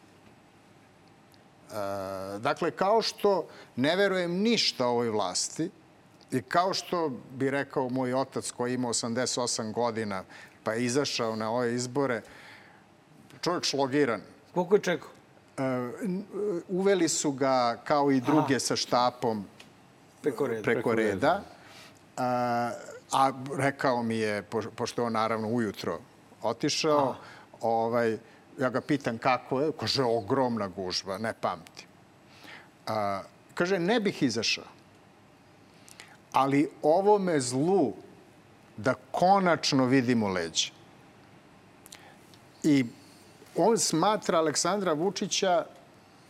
E, 1.70 2.40
dakle, 2.40 2.72
kao 2.72 3.02
što 3.02 3.48
ne 3.76 3.96
verujem 3.96 4.32
ništa 4.32 4.88
ovoj 4.88 5.10
vlasti 5.10 5.70
i 6.32 6.42
kao 6.42 6.74
što 6.74 7.10
bi 7.32 7.50
rekao 7.50 7.90
moj 7.90 8.14
otac 8.14 8.52
koji 8.52 8.74
ima 8.74 8.88
88 8.88 9.74
godina 9.74 10.24
pa 10.64 10.74
je 10.74 10.86
izašao 10.86 11.36
na 11.36 11.52
ove 11.52 11.76
izbore, 11.76 12.22
čovjek 13.42 13.64
šlogiran. 13.64 14.22
Koliko 14.54 14.76
je 14.76 14.82
čekao? 14.82 15.10
E, 15.60 15.62
n- 16.02 16.24
uveli 16.70 17.10
su 17.10 17.32
ga 17.32 17.78
kao 17.78 18.12
i 18.12 18.22
druge 18.22 18.60
sa 18.60 18.76
štapom 18.76 19.46
Preko 20.22 20.48
reda. 20.48 20.62
preko 20.64 20.96
reda. 20.96 21.42
A, 22.18 22.72
a 23.12 23.32
rekao 23.56 24.04
mi 24.04 24.18
je, 24.18 24.42
po- 24.42 24.72
pošto 24.76 25.02
je 25.02 25.06
on 25.06 25.14
naravno 25.14 25.48
ujutro 25.48 26.00
otišao, 26.42 27.16
ovaj, 27.62 28.18
ja 28.58 28.70
ga 28.70 28.82
pitam 28.82 29.18
kako 29.18 29.62
je, 29.62 29.72
kaže 29.80 30.04
ogromna 30.04 30.68
gužba, 30.68 31.18
ne 31.18 31.34
pamtim. 31.34 31.86
A, 32.88 33.22
kaže, 33.54 33.80
ne 33.80 34.00
bih 34.00 34.24
izašao, 34.24 34.64
ali 36.32 36.70
ovome 36.82 37.40
zlu 37.40 37.94
da 38.78 38.94
konačno 39.12 39.86
vidimo 39.86 40.28
leđe. 40.28 40.72
I 42.64 42.86
on 43.64 43.78
smatra 43.78 44.38
Aleksandra 44.38 44.94
Vučića, 44.94 45.66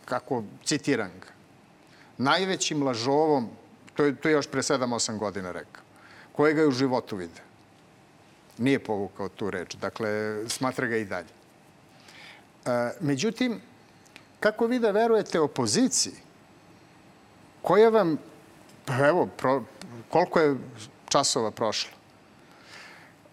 kako 0.04 0.42
citiram 0.64 1.10
ga, 1.20 1.26
najvećim 2.18 2.82
lažovom, 2.82 3.48
to 3.94 4.04
je, 4.04 4.16
to 4.16 4.28
je 4.28 4.32
još 4.32 4.46
pre 4.46 4.62
7-8 4.62 5.18
godina 5.18 5.52
rekao, 5.52 5.82
kojega 6.32 6.60
je 6.60 6.68
u 6.68 6.72
životu 6.72 7.16
video. 7.16 7.44
Nije 8.58 8.78
povukao 8.78 9.28
tu 9.28 9.50
reč, 9.50 9.74
dakle, 9.74 10.10
smatra 10.48 10.86
ga 10.86 10.96
i 10.96 11.04
dalje. 11.04 11.28
E, 12.66 12.90
međutim, 13.00 13.60
kako 14.40 14.66
vi 14.66 14.78
da 14.78 14.90
verujete 14.90 15.40
opoziciji, 15.40 16.14
koja 17.62 17.88
vam, 17.88 18.16
pa 18.84 19.08
evo, 19.08 19.26
pro, 19.26 19.64
koliko 20.08 20.40
je 20.40 20.56
časova 21.08 21.50
prošlo? 21.50 21.92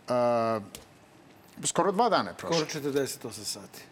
E, 0.09 0.59
skoro 1.63 1.91
dva 1.91 2.09
dana 2.09 2.29
je 2.29 2.35
prošlo. 2.35 2.65
Skoro 2.65 2.85
48 2.85 3.43
sati. 3.43 3.86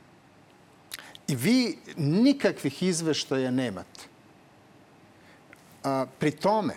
Vi 1.28 1.78
nikakvih 1.98 2.84
izveštaja 2.84 3.52
nemate. 3.52 4.02
A, 5.84 6.06
pri 6.20 6.32
tome, 6.32 6.76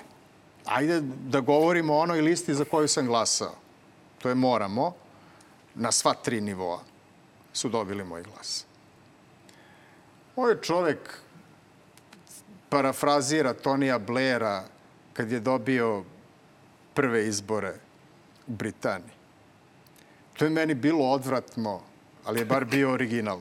ajde 0.64 1.00
da 1.00 1.40
govorimo 1.40 1.94
o 1.94 2.00
onoj 2.00 2.20
listi 2.20 2.54
za 2.54 2.64
koju 2.64 2.88
sam 2.88 3.06
glasao. 3.06 3.54
To 4.22 4.28
je 4.28 4.34
moramo, 4.34 4.94
na 5.74 5.92
sva 5.92 6.14
tri 6.14 6.40
nivoa 6.40 6.80
su 7.52 7.68
dobili 7.68 8.04
moj 8.04 8.22
glas. 8.22 8.64
Ovaj 10.36 10.60
čovek 10.62 11.18
parafrazira 12.68 13.52
Tonija 13.52 13.98
Blaira 13.98 14.64
kad 15.12 15.32
je 15.32 15.40
dobio 15.40 16.04
prve 16.94 17.26
izbore 17.28 17.74
u 18.46 18.52
Britaniji. 18.52 19.18
To 20.38 20.44
je 20.44 20.50
meni 20.50 20.74
bilo 20.74 21.10
odvratno, 21.10 21.80
ali 22.24 22.40
je 22.40 22.44
bar 22.44 22.64
bio 22.64 22.92
original. 22.92 23.40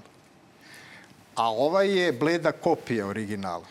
A 1.37 1.49
ovaj 1.49 1.97
je 1.97 2.11
bleda 2.11 2.51
kopija 2.51 3.07
originala. 3.07 3.65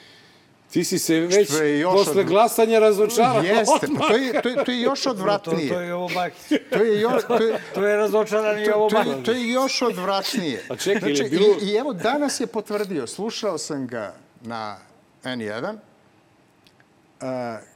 Ti 0.70 0.84
si 0.84 0.98
se 0.98 1.14
već 1.16 1.48
posle 1.84 2.20
od- 2.20 2.26
glasanja 2.26 2.78
razočarao. 2.78 3.42
Jeste, 3.44 3.86
pa 3.98 4.08
to 4.08 4.16
je, 4.16 4.42
to 4.42 4.48
je, 4.48 4.64
to 4.64 4.70
je 4.72 4.80
još 4.80 5.00
To, 5.00 5.04
to 5.04 5.10
odvratnije. 5.10 5.72
je 5.76 5.94
ovo 5.94 6.08
Bakić. 6.10 6.42
To 6.70 6.78
je 6.78 7.00
još, 7.00 7.22
to 7.24 7.34
je, 7.36 7.60
To 7.74 7.86
je 7.86 7.96
razočaran 7.96 8.58
i 8.58 8.66
to, 8.66 8.74
ovo 8.74 8.88
to, 8.90 8.96
Bakić. 8.96 9.24
to 9.24 9.32
je 9.32 9.48
još 9.48 9.82
odvratnije. 9.82 10.64
A 10.68 10.76
čekaj, 10.76 11.10
je 11.10 11.16
znači, 11.16 11.30
bilo- 11.30 11.56
i, 11.56 11.64
I 11.64 11.74
evo 11.74 11.92
danas 11.92 12.40
je 12.40 12.46
potvrdio, 12.46 13.06
slušao 13.06 13.58
sam 13.58 13.86
ga 13.86 14.14
na 14.40 14.78
N1, 15.24 15.72
uh, 15.72 17.28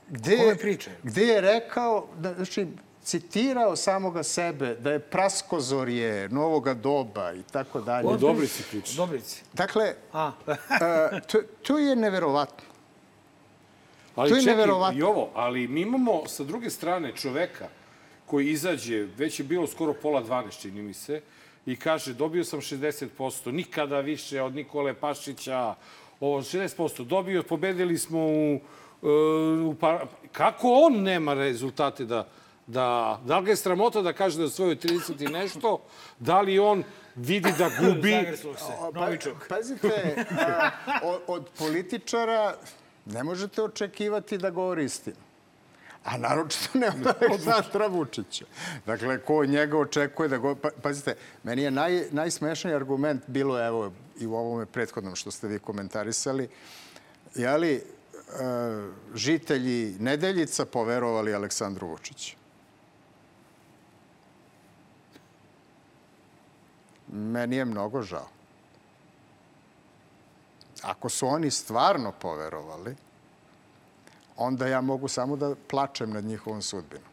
gde, 0.09 0.57
gde 1.03 1.23
je 1.23 1.41
rekao, 1.41 2.07
da, 2.19 2.35
znači, 2.35 2.67
citirao 3.05 3.77
samoga 3.77 4.23
sebe 4.23 4.75
da 4.75 4.91
je 4.91 4.99
praskozorje 4.99 6.29
novoga 6.29 6.75
doba 6.75 7.33
i 7.33 7.43
tako 7.53 7.81
dalje. 7.81 8.09
O 8.09 8.17
Dobrici 8.17 8.63
priča. 8.71 8.93
Dobrici. 8.97 9.43
Dakle, 9.53 9.95
A, 10.13 10.33
uh, 10.47 10.55
to, 11.33 11.39
to 11.63 11.79
je 11.79 11.97
neverovatno. 11.97 12.65
Ali 14.17 14.31
To 14.31 14.37
je 14.37 14.43
čekaj, 14.43 14.57
neverovatno. 14.57 14.99
i 14.99 15.03
ovo, 15.03 15.31
ali 15.35 15.69
mi 15.69 15.81
imamo 15.81 16.27
sa 16.27 16.45
druge 16.45 16.71
strane 16.71 17.13
čoveka 17.17 17.69
koji 18.27 18.51
izađe, 18.51 19.07
već 19.17 19.41
je 19.41 19.45
bilo 19.45 19.67
skoro 19.67 19.93
pola 19.93 20.23
12, 20.23 20.61
čini 20.61 20.83
mi 20.83 20.95
se, 20.95 21.21
i 21.67 21.77
kaže 21.77 22.15
dobio 22.15 22.45
sam 22.45 22.61
60%, 22.61 23.53
nikada 23.53 24.01
više 24.01 24.43
od 24.43 24.55
Nikole 24.55 24.95
Pašića, 24.95 25.75
ovo 26.21 26.43
60%, 26.43 27.05
dobio, 27.05 27.43
pobedili 27.43 27.99
smo 27.99 28.19
u, 28.19 28.61
e, 29.03 29.09
u 29.65 29.75
par... 29.81 30.07
Kako 30.33 30.73
on 30.73 31.03
nema 31.03 31.35
rezultate 31.35 32.05
da, 32.05 32.29
da, 32.71 33.21
da 33.25 33.39
li 33.39 33.45
ga 33.45 33.51
je 33.51 33.57
sramota 33.57 34.03
da 34.03 34.13
kaže 34.13 34.37
da 34.37 34.43
je 34.43 34.47
osvojio 34.47 34.75
30 34.75 35.29
i 35.29 35.33
nešto, 35.33 35.83
da 36.19 36.41
li 36.41 36.59
on 36.59 36.85
vidi 37.17 37.53
da 37.59 37.71
gubi. 37.81 38.37
Pa- 38.93 39.01
Novičok. 39.01 39.49
Pazite, 39.49 40.25
a, 40.31 40.71
od, 41.27 41.49
političara 41.59 42.57
ne 43.07 43.25
možete 43.25 43.63
očekivati 43.63 44.39
da 44.39 44.51
govori 44.51 44.85
istinu. 44.85 45.17
A 46.05 46.17
naročito 46.19 46.79
ne 46.79 46.89
od 46.89 47.07
Aleksandra 47.07 47.87
Vučića. 47.95 48.45
Dakle, 48.87 49.19
ko 49.19 49.37
od 49.37 49.49
njega 49.49 49.79
očekuje 49.79 50.29
da 50.29 50.39
go... 50.39 50.55
Pa, 50.55 50.71
pazite, 50.83 51.15
meni 51.43 51.63
je 51.63 51.71
naj, 51.71 52.05
najsmešniji 52.11 52.75
argument 52.75 53.23
bilo, 53.27 53.67
evo, 53.67 53.93
i 54.21 54.27
u 54.27 54.35
ovome 54.35 54.67
prethodnom 54.67 55.17
što 55.17 55.31
ste 55.31 55.49
vi 55.49 55.59
komentarisali, 55.59 56.49
je 57.35 57.57
li 57.57 57.75
e, 57.75 57.83
žitelji 59.15 59.97
Nedeljica 59.99 60.65
poverovali 60.65 61.35
Aleksandru 61.35 61.89
Vučiću? 61.89 62.40
Meni 67.13 67.57
je 67.57 67.65
mnogo 67.65 68.03
žao. 68.03 68.29
Ako 70.83 71.09
su 71.09 71.27
oni 71.27 71.51
stvarno 71.51 72.13
poverovali, 72.13 72.97
onda 74.37 74.67
ja 74.67 74.81
mogu 74.81 75.09
samo 75.09 75.37
da 75.37 75.55
plačem 75.71 76.11
nad 76.11 76.25
njihovom 76.25 76.63
sudbinom. 76.63 77.09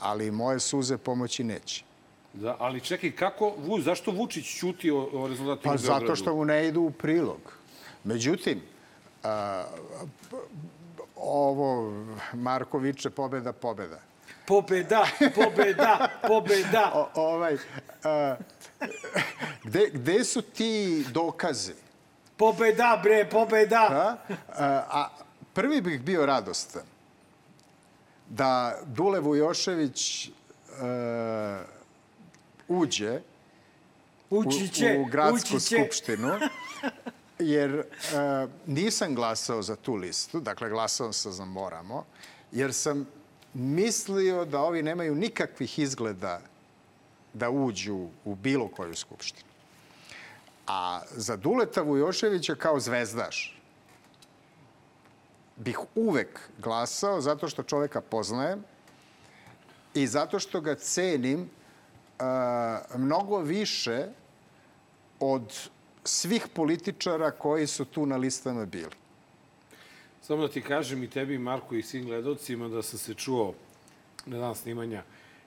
Ali 0.00 0.30
moje 0.30 0.60
suze 0.60 0.98
pomoći 0.98 1.44
neće. 1.44 1.84
Da, 2.32 2.56
ali 2.58 2.80
čekaj, 2.80 3.10
kako, 3.12 3.54
zašto 3.80 4.10
Vučić 4.10 4.58
ćuti 4.58 4.90
o, 4.90 5.08
o 5.12 5.28
rezultatima 5.28 5.72
Pa 5.72 5.74
u 5.74 5.82
Beogradu? 5.82 6.06
zato 6.06 6.16
što 6.16 6.34
mu 6.36 6.44
ne 6.44 6.68
idu 6.68 6.80
u 6.80 6.90
prilog. 6.90 7.40
Međutim, 8.04 8.60
a, 9.24 9.64
ovo 11.16 11.92
Markoviće 12.32 13.10
pobeda, 13.10 13.52
pobeda. 13.52 14.00
Pobeda, 14.48 15.06
pobeda, 15.34 16.08
pobeda. 16.26 16.92
O, 16.94 17.08
ovaj, 17.14 17.56
a, 18.04 18.36
gde, 19.64 19.90
gde 19.92 20.24
su 20.24 20.42
ti 20.42 21.04
dokazi? 21.12 21.74
Pobeda, 22.36 23.00
bre, 23.02 23.28
pobeda. 23.30 23.82
A, 23.90 24.16
a, 24.48 24.84
a 24.90 25.08
prvi 25.54 25.80
bih 25.80 26.00
bio 26.00 26.26
radostan 26.26 26.82
da 28.28 28.78
Dule 28.86 29.20
Vujošević 29.20 30.28
uh, 30.28 30.34
uđe 32.68 33.20
Ući 34.30 34.68
će, 34.68 34.96
u, 34.98 35.02
u 35.02 35.04
gradsku 35.04 35.56
ući 35.56 35.66
će. 35.66 35.76
skupštinu, 35.76 36.38
jer 37.38 37.74
uh, 37.74 37.84
nisam 38.66 39.14
glasao 39.14 39.62
za 39.62 39.76
tu 39.76 39.94
listu, 39.94 40.40
dakle 40.40 40.68
glasao 40.68 41.12
sam 41.12 41.32
za 41.32 41.44
Moramo, 41.44 42.04
jer 42.52 42.74
sam 42.74 43.06
mislio 43.54 44.44
da 44.44 44.60
ovi 44.60 44.82
nemaju 44.82 45.14
nikakvih 45.14 45.78
izgleda 45.78 46.40
da 47.32 47.50
uđu 47.50 48.08
u 48.24 48.34
bilo 48.34 48.68
koju 48.68 48.94
skupštinu. 48.94 49.48
A 50.66 51.00
za 51.10 51.36
Duleta 51.36 51.82
Vujoševića 51.82 52.54
kao 52.54 52.80
zvezdaš 52.80 53.58
bih 55.58 55.78
uvek 55.94 56.40
glasao 56.58 57.20
zato 57.20 57.48
što 57.48 57.62
čoveka 57.62 58.00
poznajem 58.00 58.64
i 59.94 60.06
zato 60.06 60.38
što 60.38 60.60
ga 60.60 60.74
cenim 60.74 61.40
uh, 61.40 62.26
mnogo 62.98 63.38
više 63.38 64.06
od 65.20 65.68
svih 66.04 66.46
političara 66.54 67.30
koji 67.30 67.66
su 67.66 67.84
tu 67.84 68.06
na 68.06 68.16
listama 68.16 68.64
bili. 68.64 69.07
Samo 70.28 70.42
da 70.42 70.48
ti 70.48 70.62
kažem 70.62 71.02
i 71.02 71.10
tebi, 71.10 71.38
Marko, 71.38 71.74
i 71.74 71.82
svim 71.82 72.04
gledalcima 72.04 72.68
da 72.68 72.82
sam 72.82 72.98
se 72.98 73.14
čuo 73.14 73.54
na 74.26 74.38
dan 74.38 74.54
snimanja 74.54 75.02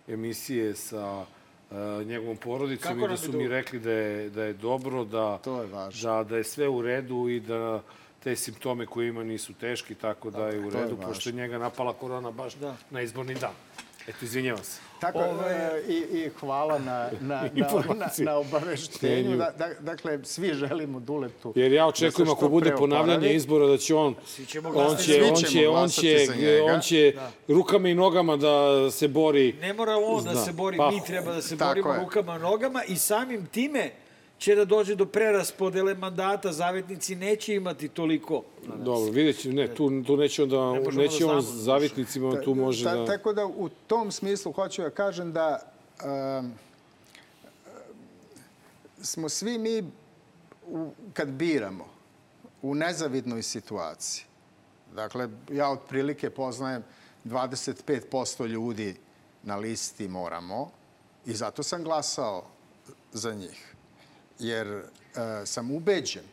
emisije 0.07 0.75
sa 0.75 1.25
uh, 1.71 1.77
njegovom 2.05 2.37
porodicom 2.37 2.83
Kako 2.89 2.99
i 2.99 3.07
da 3.07 3.11
je 3.11 3.17
su 3.17 3.31
mi 3.33 3.47
rekli 3.47 3.79
da 3.79 3.91
je, 3.91 4.29
da 4.29 4.43
je 4.43 4.53
dobro, 4.53 5.03
da, 5.05 5.37
To 5.37 5.61
je 5.61 5.67
važno. 5.67 6.01
da, 6.03 6.23
da 6.23 6.37
je 6.37 6.43
sve 6.43 6.67
u 6.67 6.81
redu 6.81 7.29
i 7.29 7.39
da 7.39 7.83
te 8.19 8.35
simptome 8.35 8.85
koje 8.85 9.07
ima 9.07 9.23
nisu 9.23 9.53
teški, 9.53 9.95
tako 9.95 10.31
da 10.31 10.47
je 10.47 10.59
u 10.59 10.63
je 10.63 10.69
redu, 10.71 10.95
važno. 10.95 11.07
pošto 11.07 11.29
je 11.29 11.33
njega 11.33 11.57
napala 11.57 11.93
korona 11.93 12.31
baš 12.31 12.53
Da. 12.55 12.75
na 12.89 13.01
izborni 13.01 13.33
dan. 13.35 13.53
Eto, 14.11 14.25
izvinjavam 14.25 14.63
se. 14.63 14.79
Tako, 14.99 15.19
e, 15.19 15.81
i, 15.87 15.93
i 15.93 16.29
hvala 16.31 16.79
na, 16.79 17.09
na, 17.21 17.41
na, 17.53 17.67
na, 17.95 18.07
na 18.19 18.35
obaveštenju. 18.35 19.37
Da, 19.37 19.51
da, 19.51 19.69
dakle, 19.79 20.19
svi 20.23 20.53
želimo 20.53 20.99
Duletu. 20.99 21.53
Jer 21.55 21.71
ja 21.71 21.81
da 21.81 21.87
očekujem 21.87 22.27
se 22.27 22.33
ako 22.33 22.49
bude 22.49 22.71
ponavljanje 22.71 23.13
oporavi. 23.13 23.35
izbora 23.35 23.67
da 23.67 23.77
će 23.77 23.95
on 23.95 24.15
Svi 24.25 24.45
ćemo 24.45 24.69
on 24.69 24.97
će 24.97 25.23
on 25.23 25.35
će 25.37 25.67
on 25.69 25.89
će 25.89 26.27
on 26.65 26.79
će 26.81 27.13
rukama 27.47 27.89
i 27.89 27.93
nogama 27.95 28.37
da 28.37 28.51
se 28.91 29.07
bori. 29.07 29.53
Ne 29.53 29.73
mora 29.73 29.95
on 29.97 30.23
da 30.23 30.33
Da. 30.33 30.39
se 30.39 30.51
bori, 30.53 30.77
Pa, 30.77 30.91
mi 30.91 31.01
treba 31.05 31.33
da 31.33 31.41
se 31.41 31.57
tako 31.57 31.73
borimo 31.73 31.93
je. 31.93 31.99
rukama, 31.99 32.37
nogama 32.37 32.83
i 32.83 32.95
samim 32.95 33.45
time 33.45 33.91
će 34.41 34.55
da 34.55 34.65
dođe 34.65 34.95
do 34.95 35.05
preraspodele 35.05 35.93
mandata. 35.95 36.51
Zavetnici 36.51 37.15
neće 37.15 37.55
imati 37.55 37.87
toliko. 37.87 38.43
Dobro, 38.67 39.11
vidjet 39.11 39.41
ću, 39.41 39.51
ne, 39.51 39.67
tu, 39.75 40.03
tu 40.03 40.17
neće 40.17 40.43
onda, 40.43 40.57
možemo 40.57 41.03
neće 41.03 41.25
da 41.25 41.31
on 41.31 41.41
znamo. 41.41 41.63
zavitnicima, 41.63 42.41
tu 42.41 42.55
može 42.55 42.83
Ta- 42.83 42.95
da... 42.95 43.05
Tako 43.05 43.33
da 43.33 43.45
u 43.45 43.69
tom 43.87 44.11
smislu 44.11 44.51
hoću 44.51 44.81
da 44.81 44.89
kažem 44.89 45.33
da 45.33 45.73
um, 46.39 46.53
smo 49.01 49.29
svi 49.29 49.57
mi, 49.57 49.83
u, 50.67 50.91
kad 51.13 51.27
biramo, 51.27 51.85
u 52.61 52.75
nezavidnoj 52.75 53.43
situaciji. 53.43 54.23
Dakle, 54.95 55.29
ja 55.51 55.69
otprilike 55.69 56.29
poznajem 56.29 56.83
25% 57.25 58.47
ljudi 58.47 58.95
na 59.43 59.55
listi 59.55 60.07
Moramo 60.07 60.71
i 61.25 61.33
zato 61.33 61.63
sam 61.63 61.83
glasao 61.83 62.43
za 63.13 63.33
njih. 63.33 63.70
Jer 64.41 64.67
e, 64.67 64.83
sam 65.45 65.71
ubeđen 65.71 66.23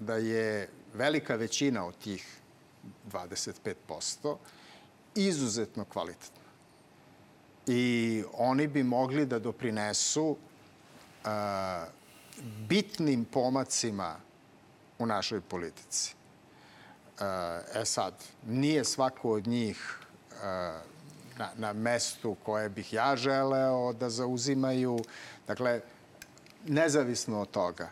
da 0.00 0.16
je 0.16 0.68
velika 0.94 1.36
većina 1.36 1.86
od 1.86 1.94
tih 1.98 2.38
25% 3.12 4.36
izuzetno 5.14 5.84
kvalitetna. 5.84 6.44
I 7.66 8.24
oni 8.32 8.66
bi 8.66 8.82
mogli 8.82 9.26
da 9.26 9.38
doprinesu 9.38 10.36
a, 11.24 11.86
bitnim 12.68 13.24
pomacima 13.24 14.16
u 14.98 15.06
našoj 15.06 15.40
politici. 15.40 16.14
A, 17.20 17.60
E 17.74 17.84
sad, 17.84 18.14
nije 18.46 18.84
svako 18.84 19.30
od 19.30 19.46
njih 19.46 19.98
na, 21.38 21.50
na 21.56 21.72
mestu 21.72 22.36
koje 22.44 22.68
bih 22.68 22.92
ja 22.92 23.16
želeo 23.16 23.92
da 23.92 24.10
zauzimaju. 24.10 24.98
Dakle, 25.46 25.80
nezavisno 26.66 27.40
od 27.40 27.50
toga, 27.50 27.90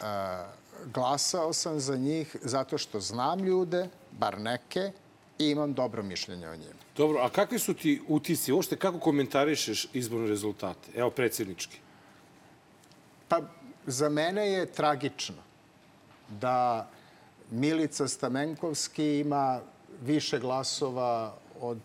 a, 0.00 0.46
glasao 0.94 1.52
sam 1.52 1.80
za 1.80 1.96
njih 1.96 2.36
zato 2.42 2.78
što 2.78 3.00
znam 3.00 3.44
ljude, 3.44 3.88
bar 4.10 4.40
neke, 4.40 4.92
i 5.38 5.50
imam 5.50 5.74
dobro 5.74 6.02
mišljenje 6.02 6.48
o 6.48 6.56
njima. 6.56 6.80
Dobro, 6.96 7.20
a 7.22 7.28
kakvi 7.28 7.58
su 7.58 7.74
ti 7.74 8.02
utisci? 8.08 8.52
Uopšte 8.52 8.76
kako 8.76 8.98
komentarišeš 8.98 9.88
izborne 9.92 10.28
rezultate? 10.28 10.90
Evo, 10.94 11.10
predsjednički. 11.10 11.78
Pa, 13.28 13.40
za 13.86 14.08
mene 14.08 14.52
je 14.52 14.66
tragično 14.66 15.42
da 16.28 16.88
Milica 17.50 18.08
Stamenkovski 18.08 19.18
ima 19.18 19.60
više 20.02 20.38
glasova 20.38 21.34
od 21.60 21.78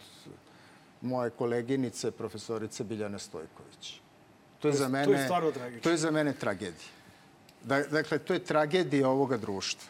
moje 1.02 1.30
koleginice, 1.30 2.12
profesorice 2.12 2.84
Biljane 2.84 3.20
Stojković. 3.20 4.00
To 4.66 4.70
je 4.70 4.74
za 4.74 4.88
mene, 4.88 5.06
to 5.06 5.12
je 5.12 5.24
stvarno 5.24 5.52
tragično. 5.52 5.82
To 5.82 5.90
je 5.90 5.98
za 5.98 6.12
mene 6.12 6.34
tragedija. 6.34 6.90
Da, 7.64 7.80
dakle, 7.84 8.20
to 8.20 8.34
je 8.34 8.40
tragedija 8.40 9.10
ovoga 9.10 9.38
društva. 9.38 9.90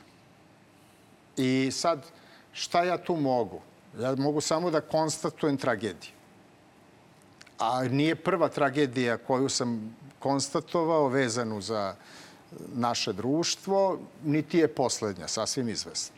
I 1.38 1.70
sad, 1.72 2.06
šta 2.54 2.84
ja 2.84 2.98
tu 2.98 3.16
mogu? 3.16 3.62
Ja 4.00 4.16
mogu 4.16 4.42
samo 4.42 4.72
da 4.72 4.82
konstatujem 4.82 5.58
tragediju. 5.58 6.12
A 7.60 7.84
nije 7.84 8.16
prva 8.16 8.50
tragedija 8.50 9.18
koju 9.18 9.50
sam 9.50 9.96
konstatovao 10.20 11.08
vezanu 11.08 11.62
za 11.62 11.96
naše 12.76 13.14
društvo, 13.14 14.00
niti 14.24 14.58
je 14.58 14.68
poslednja, 14.68 15.28
sasvim 15.28 15.70
izvesno. 15.70 16.16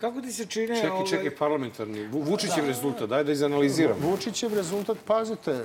Kako 0.00 0.20
ti 0.20 0.32
se 0.32 0.46
čine... 0.46 0.74
Čekaj, 0.76 0.90
ovaj, 0.90 1.06
čekaj, 1.06 1.36
parlamentarni. 1.36 2.06
Vu- 2.06 2.22
Vučićev 2.22 2.66
rezultat, 2.66 3.08
daj 3.08 3.24
da 3.24 3.32
izanaliziramo. 3.32 4.00
Vučićev 4.00 4.54
rezultat, 4.54 4.96
pazite, 5.06 5.64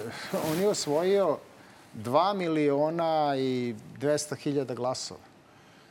on 0.52 0.60
je 0.60 0.68
osvojio 0.68 1.38
2 1.96 2.34
miliona 2.36 3.36
i 3.38 3.76
200 4.00 4.36
hiljada 4.36 4.74
glasova. 4.74 5.20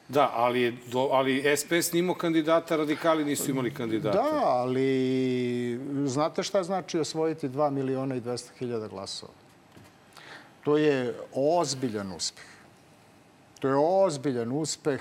Da, 0.09 0.31
ali, 0.35 0.63
je 0.63 0.77
do, 0.87 1.09
ali 1.13 1.57
SPS 1.57 1.93
nimao 1.93 2.15
kandidata, 2.15 2.77
radikali 2.77 3.25
nisu 3.25 3.51
imali 3.51 3.75
kandidata. 3.75 4.23
Da, 4.23 4.41
ali 4.45 5.81
znate 6.07 6.43
šta 6.43 6.63
znači 6.63 6.99
osvojiti 6.99 7.49
2 7.49 7.71
miliona 7.71 8.15
i 8.15 8.21
200 8.21 8.49
hiljada 8.59 8.89
glasova? 8.89 9.33
To 10.65 10.77
je 10.77 11.15
ozbiljan 11.33 12.13
uspeh. 12.13 12.45
To 13.61 13.69
je 13.69 13.75
ozbiljan 13.79 14.53
uspeh 14.53 15.01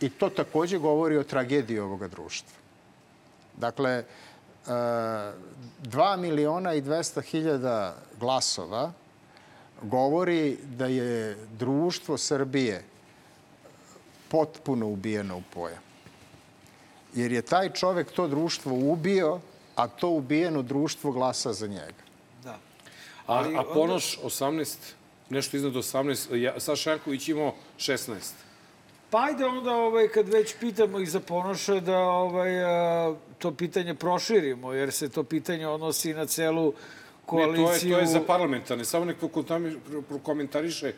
i 0.00 0.08
to 0.08 0.28
takođe 0.28 0.78
govori 0.78 1.16
o 1.16 1.22
tragediji 1.24 1.78
ovoga 1.78 2.08
društva. 2.08 2.63
Dakle, 3.56 3.90
e, 3.90 4.04
2 4.66 5.32
miliona 6.16 6.74
i 6.74 6.82
200 6.82 7.22
hiljada 7.22 7.96
glasova 8.20 8.92
govori 9.82 10.56
da 10.64 10.86
je 10.86 11.36
društvo 11.52 12.18
Srbije 12.18 12.84
potpuno 14.28 14.88
ubijeno 14.88 15.36
u 15.36 15.42
pojam. 15.54 15.78
Jer 17.14 17.32
je 17.32 17.42
taj 17.42 17.70
čovek 17.70 18.12
to 18.12 18.28
društvo 18.28 18.72
ubio, 18.74 19.40
a 19.76 19.88
to 19.88 20.08
ubijeno 20.08 20.62
društvo 20.62 21.12
glasa 21.12 21.52
za 21.52 21.66
njega. 21.66 22.02
Da. 22.44 22.50
A, 22.50 22.58
Ali 23.26 23.56
a 23.56 23.60
onda- 23.60 23.72
Ponoš 23.74 24.18
18, 24.24 24.76
nešto 25.30 25.56
iznad 25.56 25.76
18, 25.76 26.34
ja, 26.36 26.60
Saša 26.60 26.90
Janković 26.90 27.28
imao 27.28 27.54
16. 27.78 28.32
Pa 29.10 29.20
ajde 29.20 29.44
onda, 29.46 29.72
ovaj, 29.72 30.08
kad 30.08 30.28
već 30.28 30.54
pitamo 30.56 30.98
i 30.98 31.06
za 31.06 31.20
Ponoša, 31.20 31.80
da 31.80 31.98
ovaj, 31.98 32.64
a, 32.64 33.14
to 33.38 33.52
pitanje 33.52 33.94
proširimo, 33.94 34.72
jer 34.72 34.92
se 34.92 35.08
to 35.08 35.22
pitanje 35.24 35.66
odnosi 35.68 36.14
na 36.14 36.26
celu 36.26 36.66
Ne, 36.66 36.72
koaliciju. 37.26 37.66
to 37.66 37.72
je, 37.74 37.92
to 37.92 37.98
je 37.98 38.06
za 38.08 38.20
parlamentarne. 38.20 38.84
Samo 38.84 39.04
nek 39.04 39.16
prokontami- 39.18 39.76
pro- 39.82 40.02
prokomentariše 40.02 40.92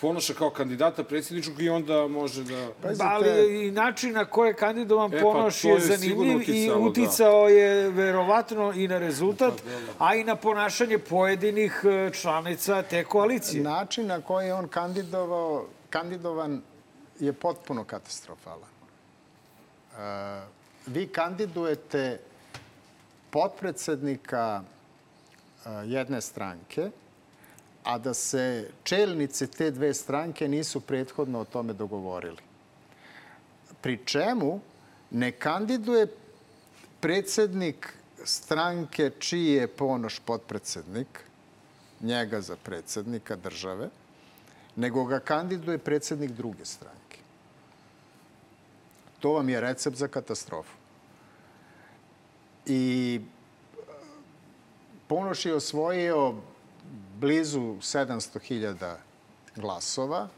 Ponoša 0.00 0.34
kao 0.34 0.50
kandidata 0.50 1.04
predsjedničkog 1.04 1.62
i 1.62 1.68
onda 1.68 2.06
može 2.08 2.44
da... 2.44 2.68
Pa, 2.82 3.04
ali 3.04 3.28
i 3.58 3.70
način 3.70 4.12
na 4.12 4.24
koje 4.24 4.48
je 4.48 4.54
kandidovan 4.54 5.14
E, 5.14 5.16
pa, 5.16 5.22
Ponoš 5.22 5.62
to 5.62 5.68
je 5.68 5.74
je 5.74 5.80
zanimljiv 5.80 6.32
i 6.32 6.36
uticalo, 6.36 6.80
da. 6.80 6.88
uticao 6.88 7.48
je 7.48 7.90
verovatno 7.90 8.72
i 8.72 8.88
na 8.88 8.98
rezultat, 8.98 9.52
a 9.98 10.14
i 10.14 10.24
na 10.24 10.36
ponašanje 10.36 10.98
pojedinih 10.98 11.82
e, 11.84 12.10
članica 12.12 12.82
te 12.82 13.04
koalicije. 13.04 13.62
Način 13.62 14.06
na 14.06 14.20
koji 14.20 14.46
je 14.46 14.54
on 14.54 14.68
kandidovao, 14.68 15.66
kandidovan 15.90 16.62
je 17.20 17.32
potpuno 17.32 17.84
katastrofalan. 17.84 18.70
E, 19.98 20.42
vi 20.86 21.06
kandidujete 21.08 22.20
potpredsednika 23.30 24.62
e, 24.62 25.70
jedne 25.70 26.20
stranke, 26.20 26.90
a 27.84 27.98
da 27.98 28.14
se 28.14 28.70
čelnici 28.82 29.46
te 29.46 29.70
dve 29.70 29.94
stranke 29.94 30.48
nisu 30.48 30.80
prethodno 30.80 31.40
o 31.40 31.44
tome 31.44 31.72
dogovorili. 31.72 32.42
Pri 33.80 33.98
čemu 34.04 34.60
ne 35.10 35.32
kandiduje 35.32 36.06
predsednik 37.00 37.94
stranke 38.24 39.10
čiji 39.18 39.46
je 39.46 39.68
Ponoš 39.68 40.18
potpredsednik, 40.18 41.20
njega 42.00 42.40
za 42.40 42.56
predsednika 42.56 43.36
države, 43.36 43.88
nego 44.76 45.04
ga 45.04 45.20
kandiduje 45.20 45.78
predsednik 45.78 46.30
druge 46.30 46.64
stranke. 46.64 46.99
To 49.20 49.32
vam 49.32 49.48
je 49.48 49.60
recept 49.60 49.96
za 49.96 50.08
katastrofu. 50.08 50.76
I 52.66 53.20
Ponoš 55.10 55.46
je 55.46 55.54
osvojio 55.54 56.34
blizu 57.18 57.60
700.000 57.60 58.94
glasova. 59.56 60.28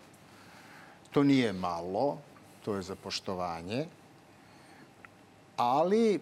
To 1.11 1.23
nije 1.23 1.53
malo, 1.53 2.19
to 2.65 2.75
je 2.75 2.83
za 2.83 2.97
poštovanje, 2.97 3.87
ali 5.57 6.21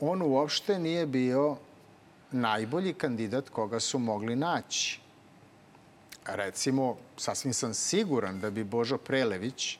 on 0.00 0.22
uopšte 0.22 0.78
nije 0.78 1.06
bio 1.06 1.56
najbolji 2.32 2.94
kandidat 2.94 3.48
koga 3.48 3.80
su 3.80 3.98
mogli 3.98 4.36
naći. 4.36 5.00
Recimo, 6.26 6.96
sasvim 7.16 7.54
sam 7.54 7.74
siguran 7.74 8.40
da 8.40 8.50
bi 8.50 8.64
Božo 8.64 8.98
Prelević 8.98 9.78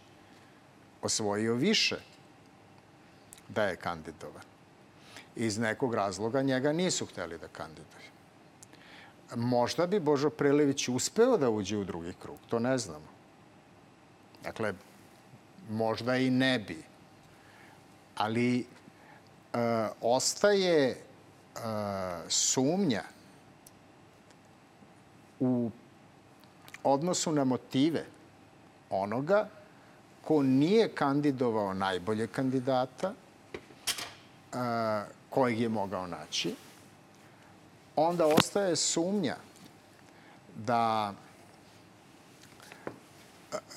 osvojio 1.07 1.55
više 1.55 1.97
da 3.49 3.65
je 3.65 3.77
kandidovan. 3.77 4.43
Iz 5.37 5.59
nekog 5.59 5.95
razloga 5.95 6.43
njega 6.43 6.73
nisu 6.73 7.07
hteli 7.07 7.39
da 7.39 7.49
kandiduju. 7.49 8.11
Možda 9.37 9.87
bi 9.87 10.01
Božo 10.01 10.31
Prelević 10.31 10.89
uspeo 10.89 11.37
da 11.37 11.51
uđe 11.51 11.77
u 11.77 11.85
drugi 11.85 12.15
krug, 12.23 12.39
to 12.49 12.59
ne 12.59 12.79
znamo. 12.79 13.11
Dakle, 14.43 14.75
možda 15.71 16.17
i 16.17 16.31
ne 16.31 16.59
bi. 16.59 16.83
Ali 18.17 18.61
e, 18.61 18.65
ostaje 20.01 20.91
e, 20.91 20.97
sumnja 22.29 23.03
u 25.41 25.71
odnosu 26.83 27.33
na 27.33 27.45
motive 27.45 28.05
onoga 28.91 29.49
ko 30.27 30.43
nije 30.43 30.89
kandidovao 30.89 31.75
najbolje 31.75 32.27
kandidata, 32.27 33.13
a, 34.53 35.05
kojeg 35.31 35.61
je 35.61 35.69
mogao 35.69 36.07
naći, 36.07 36.55
onda 37.97 38.27
ostaje 38.27 38.77
sumnja 38.77 39.37
da 40.57 41.15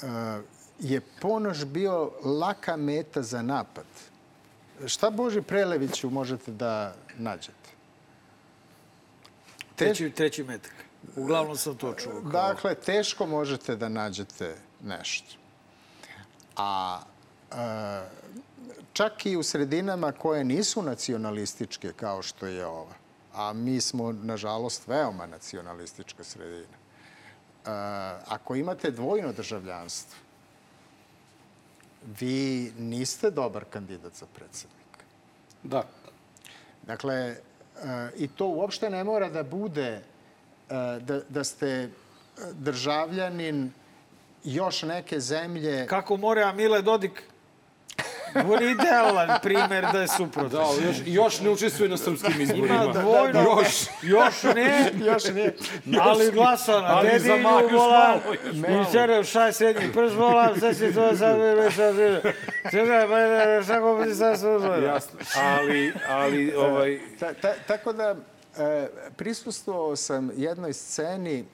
a, 0.03 0.41
je 0.79 1.01
Ponoš 1.21 1.65
bio 1.65 2.11
laka 2.23 2.77
meta 2.77 3.21
za 3.21 3.41
napad. 3.41 3.85
Šta 4.85 5.09
Boži 5.09 5.41
Preleviću 5.41 6.09
možete 6.09 6.51
da 6.51 6.95
nađete? 7.17 7.69
Treći, 9.75 10.09
treći 10.09 10.43
metak. 10.43 10.73
Uglavnom 11.15 11.57
sam 11.57 11.77
to 11.77 11.93
čuo. 11.93 12.21
Dakle, 12.21 12.75
teško 12.75 13.25
možete 13.25 13.75
da 13.75 13.89
nađete 13.89 14.55
nešto. 14.83 15.35
A 16.59 16.99
e, 17.51 17.55
čak 18.93 19.25
i 19.25 19.37
u 19.37 19.43
sredinama 19.43 20.11
koje 20.11 20.43
nisu 20.43 20.81
nacionalističke 20.81 21.93
kao 21.93 22.21
što 22.21 22.47
je 22.47 22.65
ova, 22.65 22.93
a 23.33 23.53
mi 23.53 23.81
smo, 23.81 24.11
nažalost, 24.11 24.87
veoma 24.87 25.25
nacionalistička 25.25 26.23
sredina, 26.23 26.77
e, 26.77 27.69
ako 28.27 28.55
imate 28.55 28.91
dvojno 28.91 29.33
državljanstvo, 29.33 30.17
vi 32.19 32.73
niste 32.77 33.31
dobar 33.31 33.65
kandidat 33.69 34.13
za 34.13 34.25
predsednika. 34.35 35.03
Da. 35.63 35.83
Dakle, 36.83 37.15
e, 37.15 37.35
i 38.17 38.27
to 38.27 38.47
uopšte 38.47 38.89
ne 38.89 39.03
mora 39.03 39.29
da 39.29 39.43
bude 39.43 40.01
da, 40.99 41.21
da 41.29 41.43
ste 41.43 41.89
državljanin 42.53 43.71
još 44.43 44.81
neke 44.81 45.19
zemlje... 45.19 45.87
Kako 45.87 46.17
more, 46.17 46.43
a 46.43 46.51
Mile 46.51 46.81
Dodik 46.81 47.23
je 48.35 48.71
idealan 48.71 49.39
primer 49.41 49.85
da 49.93 50.01
je 50.01 50.07
suprotno. 50.07 50.59
Da, 50.59 50.87
još, 50.87 50.97
još 51.05 51.41
ne 51.41 51.49
učestvuje 51.49 51.89
na 51.89 51.97
srpskim 51.97 52.41
izborima. 52.41 52.83
Ima 52.83 52.93
dvojno. 52.93 53.41
Još. 53.41 53.87
Još 54.01 54.43
ne. 54.55 54.91
još 55.11 55.23
ne. 55.23 55.53
Ali 56.01 56.31
glasa 56.31 56.81
na 56.81 57.03
dedinju, 57.03 57.43
vola. 57.71 58.19
Ministere, 58.53 59.23
šaj 59.23 59.53
srednji 59.53 59.93
prst, 59.93 60.15
vola, 60.15 60.55
sve 60.59 60.73
si 60.73 60.93
to 60.93 61.15
sad 61.15 61.39
već 61.39 61.75
sad 61.75 61.95
već. 61.95 62.23
Čekaj, 62.71 63.07
pa 63.07 63.19
je 63.19 63.63
šako 63.63 64.01
bi 64.03 64.15
sad 64.15 64.33
uzvoje. 64.33 64.83
Jasno. 64.83 65.19
Ali, 65.35 65.93
ali, 66.09 66.53
ovaj... 66.55 66.99
Ta, 67.19 67.33
ta, 67.33 67.53
tako 67.67 67.93
da, 67.93 68.15
e, 68.57 68.87
prisustvovao 69.17 69.95
sam 69.95 70.31
jednoj 70.35 70.73
sceni 70.73 71.45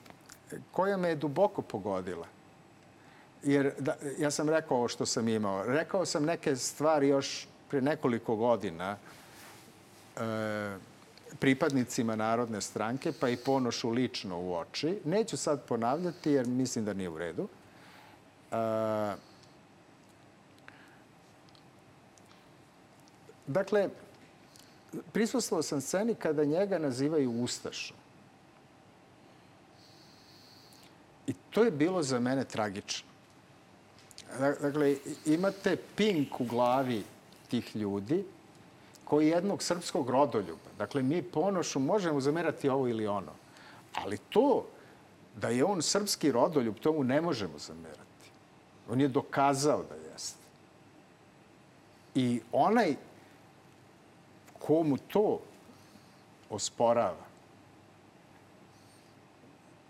koja 0.72 0.98
me 0.98 1.10
je 1.10 1.16
duboko 1.16 1.62
pogodila 1.62 2.35
jer 3.46 3.74
da, 3.80 3.96
ja 4.20 4.32
sam 4.32 4.50
rekao 4.50 4.78
ovo 4.78 4.88
što 4.88 5.06
sam 5.06 5.28
imao. 5.28 5.64
Rekao 5.64 6.06
sam 6.06 6.26
neke 6.26 6.56
stvari 6.56 7.08
još 7.08 7.48
pre 7.70 7.82
nekoliko 7.82 8.36
godina 8.36 8.98
e, 10.16 10.78
pripadnicima 11.40 12.16
Narodne 12.16 12.62
stranke, 12.62 13.12
pa 13.20 13.30
i 13.30 13.38
ponošu 13.38 13.90
lično 13.90 14.40
u 14.40 14.56
oči. 14.56 15.00
Neću 15.06 15.38
sad 15.38 15.66
ponavljati 15.66 16.32
jer 16.32 16.48
mislim 16.48 16.86
da 16.86 16.94
nije 16.94 17.10
u 17.10 17.18
redu. 17.18 17.48
E, 18.52 18.56
dakle, 23.48 23.90
prisustvovao 25.12 25.64
sam 25.64 25.82
sceni 25.82 26.16
kada 26.16 26.44
njega 26.44 26.78
nazivaju 26.78 27.32
Ustašom. 27.32 27.98
I 31.28 31.34
to 31.50 31.64
je 31.64 31.72
bilo 31.72 32.04
za 32.04 32.20
mene 32.20 32.44
tragično. 32.44 33.15
Dakle, 34.40 34.96
imate 35.26 35.76
pink 35.96 36.42
u 36.42 36.46
glavi 36.46 37.04
tih 37.48 37.76
ljudi 37.76 38.24
koji 39.04 39.28
jednog 39.28 39.64
srpskog 39.64 40.10
rodoljuba. 40.10 40.70
Dakle, 40.78 41.04
mi 41.04 41.22
ponošu 41.22 41.80
možemo 41.80 42.22
zamerati 42.22 42.70
ovo 42.70 42.88
ili 42.88 43.08
ono. 43.08 43.32
Ali 43.94 44.18
to 44.18 44.66
da 45.36 45.50
je 45.50 45.66
on 45.66 45.82
srpski 45.82 46.32
rodoljub, 46.32 46.76
tomu 46.80 47.04
ne 47.04 47.22
možemo 47.22 47.58
zamerati. 47.58 48.02
On 48.90 49.02
je 49.02 49.08
dokazao 49.08 49.84
da 49.90 49.96
jeste. 50.12 50.40
I 52.16 52.42
onaj 52.52 52.96
komu 54.60 54.98
to 54.98 55.40
osporava, 56.50 57.25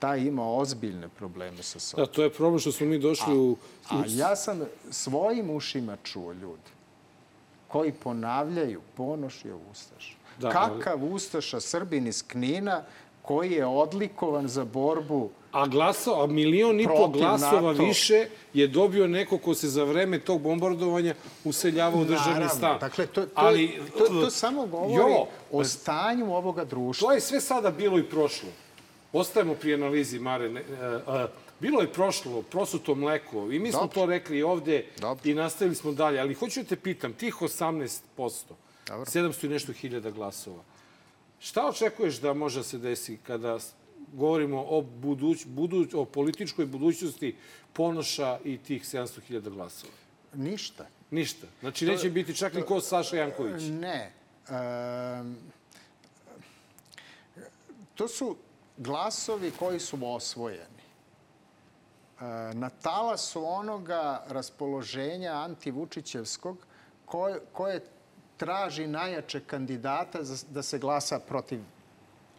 taj 0.05 0.19
ima 0.19 0.49
ozbiljne 0.49 1.09
probleme 1.09 1.63
sa 1.63 1.79
sobom. 1.79 2.05
Da, 2.05 2.11
to 2.11 2.23
je 2.23 2.29
problem 2.29 2.59
što 2.59 2.71
smo 2.71 2.85
mi 2.85 2.99
došli 2.99 3.33
a, 3.33 3.37
u... 3.37 3.57
A 3.89 4.03
ja 4.07 4.35
sam 4.35 4.61
svojim 4.91 5.49
ušima 5.49 5.97
čuo 6.03 6.31
ljudi 6.31 6.71
koji 7.67 7.91
ponavljaju 7.91 8.81
Ponoš 8.97 9.45
je 9.45 9.53
Ustaš. 9.71 10.17
Da, 10.39 10.49
Kakav 10.49 10.99
ali... 11.01 11.13
Ustaša 11.13 11.59
Srbin 11.59 12.07
iz 12.07 12.23
Knina 12.27 12.83
koji 13.21 13.51
je 13.51 13.65
odlikovan 13.65 14.47
za 14.47 14.65
borbu 14.65 15.29
A 15.51 15.67
glasao, 15.67 16.23
a 16.23 16.27
milion 16.27 16.79
i 16.79 16.87
po 16.87 17.07
glasova 17.07 17.71
NATO. 17.71 17.83
više 17.83 18.27
je 18.53 18.67
dobio 18.67 19.07
neko 19.07 19.37
ko 19.37 19.53
se 19.53 19.69
za 19.69 19.83
vreme 19.83 20.19
tog 20.19 20.41
bombardovanja 20.41 21.15
useljavao 21.43 22.01
u 22.01 22.05
državni 22.05 22.49
stan. 22.49 22.79
Dakle, 22.79 23.07
to, 23.07 23.21
to, 23.21 23.31
Ali, 23.35 23.81
to, 23.97 24.05
to 24.05 24.29
samo 24.29 24.65
govori 24.65 24.93
jo, 24.93 25.25
o 25.51 25.63
stanju 25.63 26.35
ovoga 26.35 26.65
društva. 26.65 27.07
To 27.07 27.13
je 27.13 27.21
sve 27.21 27.41
sada 27.41 27.71
bilo 27.71 27.99
i 27.99 28.03
prošlo. 28.03 28.49
Ostajemo 29.15 29.55
pri 29.55 29.73
analizi, 29.73 30.19
Mare. 30.19 30.49
Ne, 30.49 30.63
a, 31.07 31.27
bilo 31.59 31.81
je 31.81 31.93
prošlo, 31.93 32.41
prosuto 32.41 32.95
mleko. 32.95 33.51
I 33.51 33.59
mi 33.59 33.71
smo 33.71 33.81
Dobre. 33.81 33.93
to 33.93 34.05
rekli 34.05 34.43
ovde 34.43 34.85
Dobre. 34.99 35.31
i 35.31 35.33
nastavili 35.33 35.75
smo 35.75 35.91
dalje. 35.91 36.19
Ali 36.19 36.33
hoću 36.33 36.63
da 36.63 36.69
te 36.69 36.75
pitam, 36.75 37.13
tih 37.13 37.35
18%, 37.35 37.99
Dobre. 38.87 39.05
700 39.05 39.45
i 39.45 39.49
nešto 39.49 39.73
hiljada 39.73 40.11
glasova, 40.11 40.63
šta 41.39 41.67
očekuješ 41.67 42.19
da 42.19 42.33
može 42.33 42.59
da 42.59 42.63
se 42.63 42.77
desi 42.77 43.17
kada 43.27 43.57
govorimo 44.13 44.65
o, 44.69 44.81
buduć, 44.81 45.45
buduć, 45.45 45.93
o 45.93 46.05
političkoj 46.05 46.65
budućnosti 46.65 47.35
Ponoša 47.73 48.39
i 48.43 48.57
tih 48.57 48.83
700.000 48.83 49.49
glasova? 49.49 49.93
Ništa. 50.33 50.87
Ništa. 51.11 51.47
Znači, 51.59 51.85
to, 51.85 51.91
neće 51.91 52.09
biti 52.09 52.35
čak 52.35 52.53
to, 52.53 52.59
ni 52.59 52.65
ko 52.65 52.81
Saša 52.81 53.17
Janković. 53.17 53.63
Ne. 53.63 54.11
Um, 54.49 55.37
to 57.95 58.07
su 58.07 58.35
glasovi 58.77 59.51
koji 59.59 59.79
su 59.79 59.97
osvojeni 60.01 60.75
na 62.53 62.69
talasu 62.69 63.45
onoga 63.45 64.23
raspoloženja 64.27 65.31
antivučićevskog 65.31 66.57
koje, 67.05 67.39
koje 67.53 67.81
traži 68.37 68.87
najjače 68.87 69.39
kandidata 69.39 70.19
da 70.49 70.63
se 70.63 70.79
glasa 70.79 71.19
protiv 71.19 71.59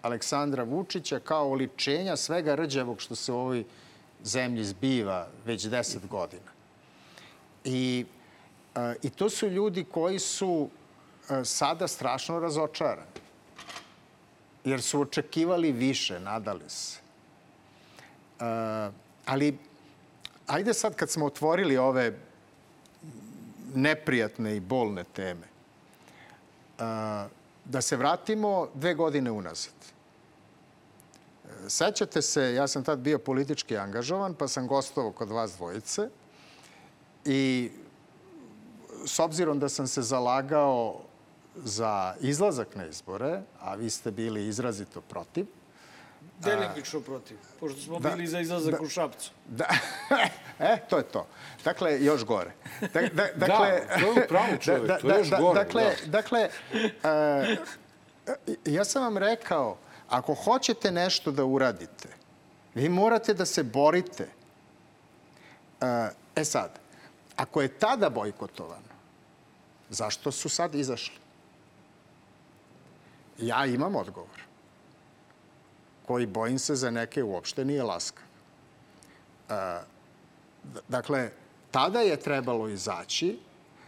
Aleksandra 0.03 0.63
Vučića 0.63 1.21
kao 1.21 1.51
oličenja 1.51 2.17
svega 2.17 2.55
rđavog 2.55 3.01
što 3.01 3.15
se 3.15 3.33
u 3.33 3.39
ovoj 3.39 3.65
zemlji 4.25 4.65
zbiva 4.65 5.29
već 5.45 5.67
deset 5.67 6.07
godina. 6.07 6.51
I, 7.65 8.07
a, 8.75 8.95
i 9.03 9.11
to 9.11 9.31
su 9.31 9.49
ljudi 9.49 9.85
koji 9.85 10.19
su 10.19 10.69
a, 11.29 11.45
sada 11.45 11.89
strašno 11.89 12.39
razočarani. 12.41 13.16
Jer 14.67 14.83
su 14.83 15.01
očekivali 15.01 15.73
više, 15.73 16.21
nadali 16.21 16.65
se. 16.69 16.99
A, 18.41 18.91
ali, 19.27 19.59
ajde 20.47 20.75
sad 20.75 20.95
kad 20.95 21.11
smo 21.11 21.27
otvorili 21.27 21.77
ove 21.77 22.19
neprijatne 23.75 24.57
i 24.57 24.61
bolne 24.61 25.05
teme, 25.05 25.47
a, 26.79 27.29
da 27.65 27.81
se 27.81 27.97
vratimo 27.97 28.69
dve 28.75 28.95
godine 28.95 29.31
unazad. 29.31 29.75
Sećate 31.69 32.23
se, 32.23 32.55
ja 32.55 32.67
sam 32.67 32.85
tad 32.85 32.99
bio 32.99 33.19
politički 33.19 33.77
angažovan, 33.77 34.35
pa 34.35 34.49
sam 34.49 34.67
gostovao 34.67 35.13
kod 35.13 35.31
vas 35.31 35.57
dvojice 35.57 36.09
i 37.25 37.71
s 39.05 39.19
obzirom 39.19 39.59
da 39.59 39.69
sam 39.69 39.87
se 39.87 40.03
zalagao 40.03 41.06
za 41.65 42.15
izlazak 42.21 42.77
na 42.77 42.87
izbore, 42.87 43.43
a 43.61 43.75
vi 43.75 43.91
ste 43.91 44.11
bili 44.11 44.47
izrazito 44.47 45.01
protiv, 45.01 45.47
Delimično 46.41 47.01
protiv, 47.01 47.37
pošto 47.61 47.81
smo 47.81 47.99
Da, 47.99 48.11
bili 48.11 48.27
za 48.27 48.41
izlazak 48.41 48.75
da. 48.75 48.81
u 48.81 48.89
Šapcu. 48.89 49.31
Da, 49.47 49.69
e, 50.59 50.77
to 50.91 50.97
je 50.97 51.03
to. 51.03 51.27
Dakle, 51.65 52.05
još 52.05 52.25
gore. 52.25 52.53
Da, 52.81 53.01
da, 53.01 53.27
dakle, 53.47 53.83
to 54.01 54.07
je 54.07 54.13
u 54.13 54.29
pravu 54.29 54.57
čovjek, 54.65 55.01
to 55.01 55.11
je 55.11 55.19
još 55.19 55.31
gore, 55.31 55.65
Dakle, 55.65 55.83
da. 55.83 56.11
dakle 56.11 56.49
e, 57.05 57.57
ja 58.65 58.85
sam 58.85 59.03
vam 59.03 59.19
rekao, 59.19 59.77
ako 60.09 60.35
hoćete 60.35 60.91
nešto 60.91 61.33
da 61.33 61.45
uradite, 61.45 62.09
vi 62.75 62.89
morate 62.89 63.35
da 63.35 63.47
se 63.47 63.63
borite. 63.63 64.29
E, 65.81 66.11
e 66.37 66.45
sad, 66.45 66.71
ako 67.37 67.63
je 67.63 67.69
tada 67.79 68.11
bojkotovano, 68.11 68.97
zašto 69.91 70.33
su 70.33 70.49
sad 70.49 70.75
izašli? 70.75 71.26
Ja 73.39 73.67
imam 73.67 73.97
odgovor 73.97 74.47
koji 76.07 76.27
bojim 76.27 76.59
se 76.59 76.75
za 76.75 76.91
neke 76.91 77.23
uopšte 77.23 77.65
nije 77.65 77.83
laskav. 77.83 78.25
E, 79.49 79.81
dakle, 80.89 81.31
tada 81.71 82.01
je 82.01 82.17
trebalo 82.17 82.69
izaći 82.69 83.39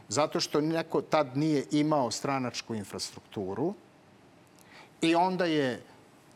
zato 0.09 0.41
što 0.41 0.61
neko 0.61 1.03
tad 1.03 1.37
nije 1.37 1.67
imao 1.71 2.11
stranačku 2.11 2.75
infrastrukturu 2.75 3.75
i 5.01 5.15
onda 5.15 5.45
je 5.45 5.83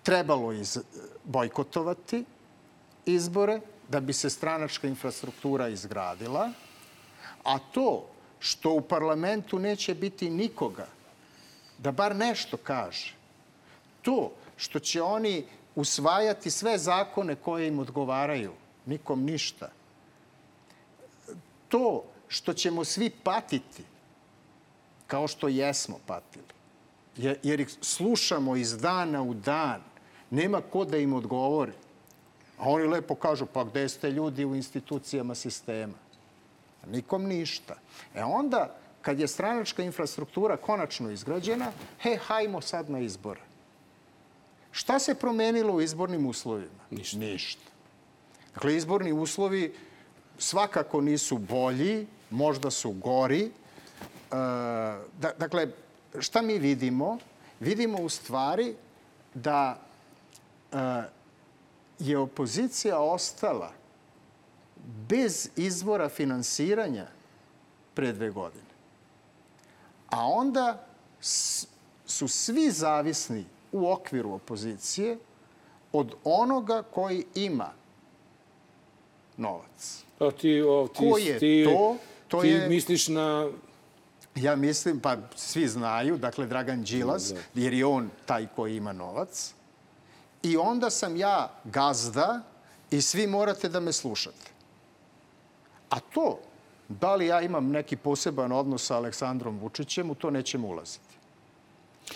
trebalo 0.03 0.53
iz, 0.53 0.79
bojkotovati 1.25 2.25
izbore 3.07 3.61
da 3.89 4.01
bi 4.01 4.13
se 4.13 4.31
stranačka 4.31 4.89
infrastruktura 4.89 5.69
izgradila, 5.69 6.51
a 7.45 7.59
to 7.59 8.07
što 8.39 8.71
u 8.71 8.81
parlamentu 8.81 9.59
neće 9.59 9.95
biti 9.95 10.31
nikoga 10.31 10.87
da 11.83 11.93
bar 11.93 12.17
nešto 12.17 12.57
kaže, 12.57 13.15
to 14.03 14.33
što 14.57 14.79
će 14.79 15.03
oni 15.03 15.45
usvajati 15.75 16.51
sve 16.51 16.79
zakone 16.79 17.35
koje 17.35 17.69
im 17.69 17.79
odgovaraju, 17.79 18.53
nikom 18.87 19.25
ništa. 19.25 19.71
To 21.69 22.05
što 22.29 22.53
ćemo 22.53 22.85
svi 22.85 23.11
patiti, 23.11 23.83
kao 25.07 25.29
što 25.29 25.49
jesmo 25.49 25.99
patili, 26.07 26.53
jer, 27.43 27.61
ih 27.61 27.69
slušamo 27.81 28.57
iz 28.57 28.79
dana 28.79 29.23
u 29.23 29.35
dan, 29.35 29.83
nema 30.31 30.61
ko 30.61 30.85
da 30.85 30.97
im 30.97 31.13
odgovori. 31.13 31.73
A 32.59 32.71
oni 32.71 32.87
lepo 32.87 33.15
kažu, 33.15 33.47
pa 33.47 33.65
gde 33.65 33.89
ste 33.89 34.11
ljudi 34.11 34.45
u 34.45 34.55
institucijama 34.55 35.35
sistema? 35.35 35.99
Nikom 36.87 37.25
ništa. 37.25 37.75
E 38.15 38.25
onda, 38.25 38.82
kad 39.03 39.21
je 39.21 39.29
stranačka 39.29 39.83
infrastruktura 39.83 40.57
konačno 40.57 41.11
izgrađena, 41.11 41.73
he, 42.01 42.17
hajmo 42.17 42.61
sad 42.61 42.91
na 42.91 42.99
izbore. 42.99 43.41
Šta 44.71 44.99
se 44.99 45.15
promenilo 45.15 45.75
u 45.75 45.81
izbornim 45.81 46.27
uslovima? 46.27 46.83
Ništa. 46.91 47.19
Ništa. 47.19 47.71
Dakle, 48.55 48.77
izborni 48.77 49.13
uslovi 49.13 49.75
svakako 50.39 51.01
nisu 51.01 51.39
bolji, 51.39 52.07
možda 52.31 52.71
su 52.71 52.91
gori. 52.91 53.43
E, 53.43 53.51
da, 55.21 55.33
dakle, 55.39 55.69
šta 56.19 56.43
mi 56.43 56.59
vidimo? 56.59 57.19
Vidimo 57.61 57.99
u 58.03 58.09
stvari 58.09 58.75
da 59.35 59.79
e, 60.73 60.77
je 61.99 62.19
opozicija 62.19 62.99
ostala 62.99 63.73
bez 65.09 65.49
izvora 65.57 66.09
finansiranja 66.09 67.07
pre 67.95 68.13
dve 68.13 68.31
godine. 68.31 68.72
A 70.13 70.27
onda 70.27 70.87
su 72.07 72.29
svi 72.29 72.71
zavisni 72.71 73.45
u 73.73 73.91
okviru 73.91 74.33
opozicije 74.33 75.19
od 75.93 76.15
onoga 76.25 76.83
koji 76.83 77.25
ima 77.35 77.73
novac. 79.37 80.05
Pa 80.19 80.31
ti, 80.31 80.63
o, 80.63 80.89
ti, 80.89 81.11
Ko 81.11 81.19
je 81.19 81.39
ti, 81.39 81.65
to? 81.67 81.97
To 82.29 82.41
ti 82.41 82.49
je- 82.49 82.69
misliš 82.69 83.09
na... 83.09 83.51
Ja 84.35 84.57
mislim, 84.57 85.01
pa 85.01 85.17
svi 85.37 85.69
znaju, 85.69 86.19
dakle 86.19 86.47
Dragan 86.47 86.83
Đilas, 86.83 87.33
jer 87.55 87.73
je 87.73 87.87
on 87.87 88.11
taj 88.27 88.47
koji 88.57 88.77
ima 88.77 88.93
novac. 88.93 89.55
I 90.43 90.57
onda 90.57 90.91
sam 90.91 91.17
ja 91.17 91.53
gazda 91.65 92.41
i 92.91 93.03
svi 93.03 93.27
morate 93.27 93.69
da 93.69 93.81
me 93.81 93.93
slušate. 93.93 94.51
A 95.91 96.01
to, 96.01 96.39
da 97.01 97.15
li 97.15 97.27
ja 97.27 97.41
imam 97.41 97.71
neki 97.71 97.97
poseban 97.97 98.53
odnos 98.53 98.87
sa 98.87 98.97
Aleksandrom 98.97 99.59
Vučićem, 99.59 100.11
u 100.11 100.15
to 100.15 100.31
nećemo 100.31 100.69
ulaziti. 100.69 101.13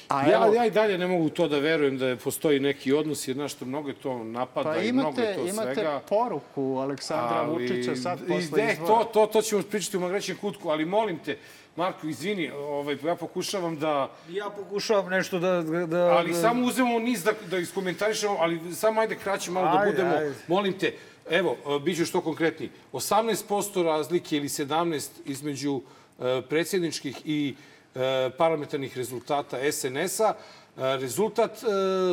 A 0.08 0.26
Ja, 0.28 0.46
ja 0.54 0.66
i 0.66 0.70
dalje 0.70 0.98
ne 0.98 1.06
mogu 1.06 1.28
to 1.28 1.48
da 1.48 1.58
verujem 1.58 1.98
da 1.98 2.06
je 2.06 2.16
postoji 2.16 2.60
neki 2.60 2.92
odnos, 2.92 3.28
jer 3.28 3.34
znaš 3.36 3.52
što 3.52 3.64
mnogo 3.64 3.88
je 3.88 3.94
to 3.94 4.24
napada 4.24 4.70
pa 4.72 4.76
i 4.76 4.92
mnogo 4.92 5.20
je 5.20 5.34
imate, 5.34 5.34
to 5.34 5.48
imate 5.48 5.74
svega. 5.74 6.00
poruku 6.08 6.78
Aleksandra 6.78 7.42
Vučića 7.42 7.96
sad 7.96 8.18
posle 8.28 8.64
ne, 8.64 8.72
izbora. 8.72 8.88
to, 8.88 9.04
to, 9.04 9.26
to 9.26 9.42
ćemo 9.42 9.62
pričati 9.62 9.96
u 9.96 10.00
magrećem 10.00 10.36
kutku, 10.36 10.68
ali 10.68 10.84
molim 10.84 11.18
te, 11.18 11.38
Marko, 11.76 12.06
izvini, 12.06 12.50
ovaj, 12.50 12.96
ja 13.04 13.14
pokušavam 13.16 13.78
da... 13.78 14.10
Ja 14.28 14.50
pokušavam 14.50 15.10
nešto 15.10 15.38
da... 15.38 15.62
da 15.86 15.98
Ali 15.98 16.32
da... 16.32 16.40
samo 16.40 16.66
uzmemo 16.66 16.98
niz 16.98 17.24
da, 17.24 17.32
da 17.50 17.58
iskomentarišemo, 17.58 18.36
ali 18.40 18.74
samo 18.74 19.00
ajde 19.00 19.14
kraće 19.14 19.50
malo 19.50 19.66
da 19.66 19.78
Ajde, 19.78 19.90
budemo. 19.92 20.14
ajde. 20.16 20.34
Molim 20.48 20.78
te, 20.78 20.92
evo, 21.30 21.56
e, 21.76 21.80
bit 21.80 21.96
ću 21.96 22.06
što 22.06 22.20
konkretniji. 22.20 22.70
18% 22.92 23.82
razlike 23.82 24.36
ili 24.36 24.48
17 24.48 25.08
između 25.24 25.80
e, 26.20 26.42
predsjedničkih 26.48 27.16
i 27.24 27.54
e, 27.94 28.30
parlamentarnih 28.38 28.96
rezultata 28.96 29.72
SNS-a. 29.72 30.34
Rezultat 30.76 31.58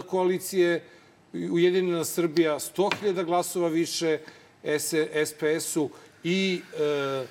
koalicije 0.08 0.84
Ujedinjena 1.34 2.04
Srbija 2.06 2.56
100.000 2.56 3.24
glasova 3.26 3.68
više 3.68 4.20
SPS-u 4.80 5.90
i 6.24 6.62
e, 6.80 7.26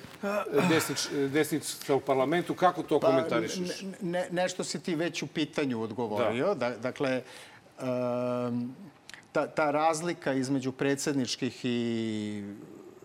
desnica 1.27 1.95
u 1.95 1.99
parlamentu. 1.99 2.53
Kako 2.53 2.83
to 2.83 2.99
komentarišeš? 2.99 3.81
Pa, 3.81 3.85
Ne, 3.85 3.97
ne, 4.01 4.27
nešto 4.31 4.63
si 4.63 4.79
ti 4.79 4.95
već 4.95 5.23
u 5.23 5.27
pitanju 5.27 5.81
odgovorio. 5.81 6.55
Da. 6.55 6.69
dakle, 6.69 7.21
um, 7.81 8.75
ta, 9.33 9.47
ta 9.47 9.71
razlika 9.71 10.33
između 10.33 10.71
predsedničkih 10.71 11.65
i 11.65 12.43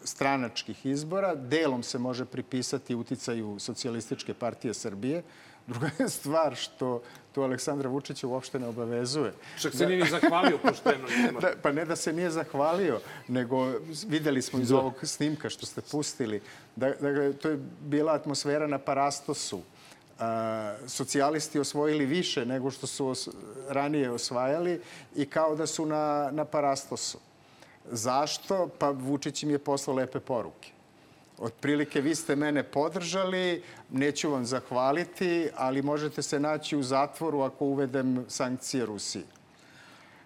stranačkih 0.04 0.86
izbora 0.86 1.34
delom 1.34 1.82
se 1.82 1.98
može 1.98 2.24
pripisati 2.24 2.94
uticaju 2.94 3.56
Socijalističke 3.58 4.34
partije 4.34 4.74
Srbije. 4.74 5.22
Druga 5.66 5.90
je 5.98 6.08
stvar 6.08 6.56
što 6.56 7.02
to 7.32 7.42
Aleksandra 7.42 7.88
Vučića 7.88 8.26
uopšte 8.26 8.58
ne 8.58 8.66
obavezuje. 8.66 9.32
Čak 9.60 9.74
se 9.74 9.86
nije 9.86 10.04
ni 10.04 10.10
zahvalio 10.10 10.58
pošteno. 10.58 11.08
Da, 11.40 11.52
pa 11.62 11.72
ne 11.72 11.84
da 11.84 11.96
se 11.96 12.12
nije 12.12 12.30
zahvalio, 12.30 13.00
nego 13.28 13.72
videli 14.06 14.42
smo 14.42 14.58
iz 14.58 14.72
ovog 14.72 14.94
snimka 15.02 15.50
što 15.50 15.66
ste 15.66 15.80
pustili. 15.80 16.40
Da, 16.76 16.90
da, 16.90 17.32
to 17.32 17.48
je 17.48 17.58
bila 17.80 18.12
atmosfera 18.12 18.66
na 18.66 18.78
Parastosu. 18.78 19.60
Socijalisti 20.86 21.58
osvojili 21.58 22.06
više 22.06 22.46
nego 22.46 22.70
što 22.70 22.86
su 22.86 23.06
os, 23.08 23.28
ranije 23.68 24.10
osvajali 24.10 24.80
i 25.16 25.26
kao 25.26 25.56
da 25.56 25.66
su 25.66 25.86
na, 25.86 26.30
na 26.32 26.44
Parastosu. 26.44 27.18
Zašto? 27.90 28.68
Pa 28.78 28.90
Vučić 28.90 29.42
im 29.42 29.50
je 29.50 29.58
poslao 29.58 29.96
lepe 29.96 30.20
poruke. 30.20 30.70
Otprilike, 31.38 32.00
vi 32.00 32.14
ste 32.14 32.36
mene 32.36 32.62
podržali, 32.62 33.62
neću 33.90 34.30
vam 34.30 34.44
zahvaliti, 34.44 35.48
ali 35.56 35.82
možete 35.82 36.22
se 36.22 36.40
naći 36.40 36.76
u 36.76 36.82
zatvoru 36.82 37.40
ako 37.40 37.64
uvedem 37.64 38.24
sankcije 38.28 38.86
Rusiji. 38.86 39.24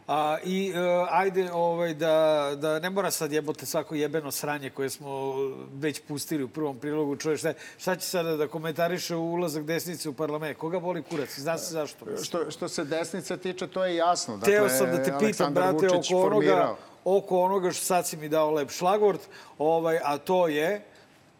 A, 0.07 0.39
I 0.45 0.73
e, 0.75 0.79
ajde 1.11 1.53
ovaj, 1.53 1.95
da, 1.95 2.51
da 2.57 2.79
ne 2.79 2.91
mora 2.91 3.11
sad 3.11 3.33
jebote 3.33 3.67
svako 3.67 3.95
jebeno 3.95 4.31
sranje 4.31 4.71
koje 4.71 4.91
smo 4.91 5.35
već 5.75 6.01
pustili 6.09 6.45
u 6.45 6.49
prvom 6.49 6.79
prilogu. 6.79 7.17
Čovjek, 7.17 7.39
šta, 7.39 7.53
šta 7.79 7.97
će 7.97 8.07
sada 8.07 8.37
da 8.37 8.49
komentariše 8.49 9.17
ulazak 9.17 9.65
desnice 9.65 10.09
u 10.09 10.13
parlament? 10.13 10.59
Koga 10.59 10.81
boli 10.81 11.03
kurac? 11.03 11.39
Zna 11.39 11.59
se 11.59 11.73
zašto. 11.73 12.05
mislim. 12.05 12.25
Što, 12.25 12.51
što 12.51 12.69
se 12.69 12.85
desnice 12.85 13.37
tiče, 13.37 13.67
to 13.67 13.85
je 13.85 13.97
jasno. 13.97 14.37
Dakle, 14.37 14.55
Teo 14.55 14.69
sam 14.69 14.87
da 14.87 15.03
te 15.03 15.13
pitam, 15.21 15.55
brate, 15.55 15.87
oko 15.87 16.17
onoga, 16.17 16.23
formirao. 16.23 16.77
oko 17.05 17.39
onoga 17.41 17.71
što 17.71 17.85
sad 17.85 18.07
si 18.09 18.17
mi 18.17 18.29
dao 18.29 18.51
lep 18.51 18.71
šlagvort, 18.71 19.21
ovaj, 19.59 19.99
a 20.05 20.19
to 20.19 20.49
je 20.49 20.85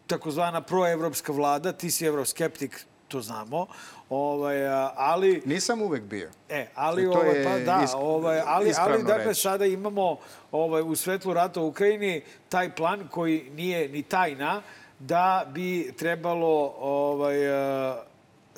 takozvana 0.07 0.61
proevropska 0.61 1.31
vlada, 1.31 1.71
ti 1.71 1.91
si 1.91 2.05
evroskeptik, 2.05 2.85
to 3.13 3.21
znamo, 3.21 3.67
ovaj, 4.09 4.67
ali... 4.95 5.41
Nisam 5.45 5.81
uvek 5.81 6.03
bio. 6.03 6.29
E, 6.49 6.67
ali 6.75 7.05
ovaj, 7.05 7.43
pa 7.43 7.59
da, 7.59 7.81
isk- 7.83 7.97
ovaj, 7.97 8.41
ali, 8.45 8.73
ali 8.77 9.03
dakle 9.03 9.25
reći. 9.25 9.41
sada 9.41 9.65
imamo 9.65 10.17
ovaj, 10.51 10.81
u 10.81 10.95
svetlu 10.95 11.33
rata 11.33 11.61
u 11.61 11.67
Ukrajini 11.67 12.21
taj 12.49 12.75
plan 12.75 13.07
koji 13.11 13.49
nije 13.55 13.89
ni 13.89 14.03
tajna 14.03 14.61
da 14.99 15.45
bi 15.53 15.93
trebalo 15.97 16.73
ovaj, 16.79 17.35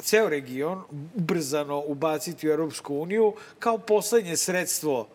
ceo 0.01 0.29
region 0.29 0.83
ubrzano 1.15 1.83
ubaciti 1.87 2.47
u 2.47 2.51
Europsku 2.51 2.95
uniju 2.95 3.33
kao 3.59 3.77
poslednje 3.77 4.37
sredstvo 4.37 5.07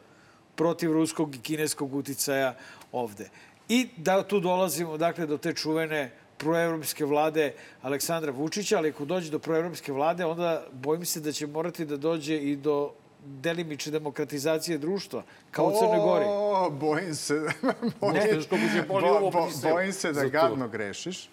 protiv 0.54 0.92
ruskog 0.92 1.34
i 1.34 1.40
kineskog 1.40 1.94
uticaja 1.94 2.54
ovde. 2.92 3.30
I 3.68 3.88
da 3.96 4.22
tu 4.22 4.40
dolazimo 4.40 4.96
dakle, 4.96 5.26
do 5.26 5.38
te 5.38 5.54
čuvene 5.54 6.10
proevropske 6.40 7.04
vlade 7.04 7.52
Aleksandra 7.82 8.32
Vučića, 8.32 8.78
ali 8.78 8.88
ako 8.88 9.04
dođe 9.04 9.30
do 9.30 9.38
proevropske 9.38 9.92
vlade, 9.92 10.24
onda 10.24 10.64
bojim 10.72 11.04
se 11.04 11.20
da 11.20 11.32
će 11.32 11.46
morati 11.46 11.84
da 11.84 11.96
dođe 11.96 12.36
i 12.36 12.56
do 12.56 12.92
delimične 13.24 13.92
demokratizacije 13.92 14.78
društva, 14.78 15.22
kao 15.50 15.66
u 15.66 15.72
Crnoj 15.78 15.98
Gori. 15.98 16.24
O, 16.28 16.70
bojim 16.70 17.14
se. 17.14 17.34
Ne, 17.34 18.26
koliko 18.48 18.56
će 18.74 18.82
boli 18.88 19.04
Bo- 19.04 19.30
bo- 19.30 19.44
pri 19.46 19.52
sebi 19.52 19.72
bojim 19.72 19.92
se 19.92 20.12
da 20.12 20.24
gadno 20.24 20.68
grešiš. 20.68 21.24
E, 21.24 21.28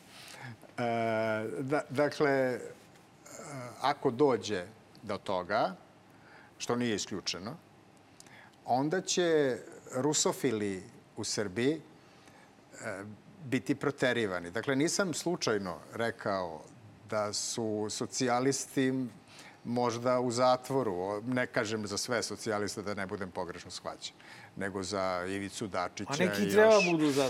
da, 1.59 1.81
dakle, 1.89 2.31
e, 2.31 2.59
ako 3.81 4.11
dođe 4.11 4.65
do 5.03 5.17
toga, 5.17 5.75
što 6.57 6.75
nije 6.75 6.95
isključeno, 6.95 7.55
onda 8.65 9.01
će 9.01 9.57
rusofili 9.95 10.83
u 11.17 11.23
Srbiji 11.23 11.81
e, 12.81 13.03
biti 13.43 13.75
proterivani. 13.75 14.51
Dakle, 14.51 14.75
nisam 14.75 15.13
slučajno 15.13 15.77
rekao 15.93 16.61
da 17.09 17.33
su 17.33 17.88
socijalisti 17.89 18.93
možda 19.63 20.19
u 20.19 20.31
zatvoru. 20.31 21.21
Ne 21.21 21.47
kažem 21.47 21.88
za 21.88 21.97
sve 21.97 22.23
socijaliste 22.23 22.81
da 22.81 22.93
ne 22.93 23.07
budem 23.07 23.31
pogrešno 23.31 23.71
shvaćen, 23.71 24.15
nego 24.55 24.83
za 24.83 25.25
Ivicu 25.27 25.67
Dačića 25.67 26.13
A 26.13 26.25
neki 26.25 26.43
i 26.43 26.53
još. 26.53 26.83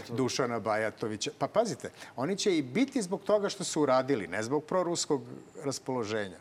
Dušana 0.10 0.60
Bajatovića. 0.60 1.32
Pa 1.40 1.48
pazite, 1.48 1.92
oni 2.16 2.38
će 2.38 2.58
i 2.58 2.62
biti 2.62 3.02
zbog 3.02 3.24
toga 3.24 3.50
što 3.50 3.64
su 3.64 3.82
uradili, 3.82 4.28
ne 4.28 4.44
zbog 4.44 4.64
proruskog 4.64 5.22
raspoloženja. 5.64 6.38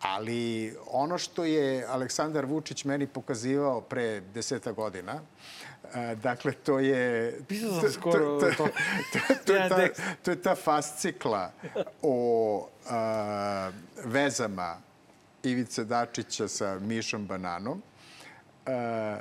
Ali 0.00 0.76
ono 0.86 1.18
što 1.18 1.44
je 1.44 1.86
Aleksandar 1.86 2.46
Vučić 2.46 2.84
meni 2.84 3.06
pokazivao 3.06 3.80
pre 3.80 4.20
deseta 4.20 4.72
godina, 4.72 5.20
e, 5.94 6.14
dakle, 6.14 6.52
to 6.52 6.78
je... 6.78 7.38
Pisao 7.48 7.70
sam 7.70 7.80
to- 7.80 7.90
skoro 7.90 8.40
to, 8.40 8.50
to. 8.56 8.68
to, 9.46 9.54
je 9.54 9.68
ta, 9.68 9.88
to 10.22 10.30
je 10.30 10.42
ta 10.42 10.54
fascikla 10.54 11.52
o 12.02 12.68
a, 12.90 13.70
vezama 14.04 14.76
Ivice 15.42 15.84
Dačića 15.84 16.48
sa 16.48 16.78
Mišom 16.78 17.26
Bananom, 17.26 17.82
a, 18.66 19.18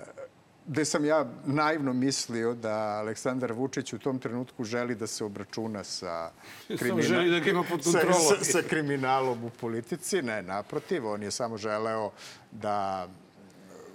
gde 0.68 0.86
sam 0.86 1.06
ja 1.06 1.26
naivno 1.46 1.94
mislio 1.94 2.54
da 2.54 2.74
Aleksandar 2.74 3.52
Vučić 3.52 3.94
u 3.94 4.00
tom 4.00 4.20
trenutku 4.20 4.64
želi 4.64 4.96
da 4.96 5.08
se 5.08 5.24
obračuna 5.24 5.84
sa, 5.84 6.32
Samo 6.80 7.02
želi 7.02 7.32
da 7.32 7.40
ga 7.40 7.50
ima 7.50 7.64
pod 7.64 7.84
sa, 7.84 7.92
sa, 7.92 8.44
sa 8.44 8.62
kriminalom 8.70 9.44
u 9.44 9.50
politici. 9.50 10.22
Ne, 10.22 10.42
naprotiv, 10.42 11.08
on 11.08 11.24
je 11.24 11.32
samo 11.32 11.58
želeo 11.58 12.12
da 12.52 13.08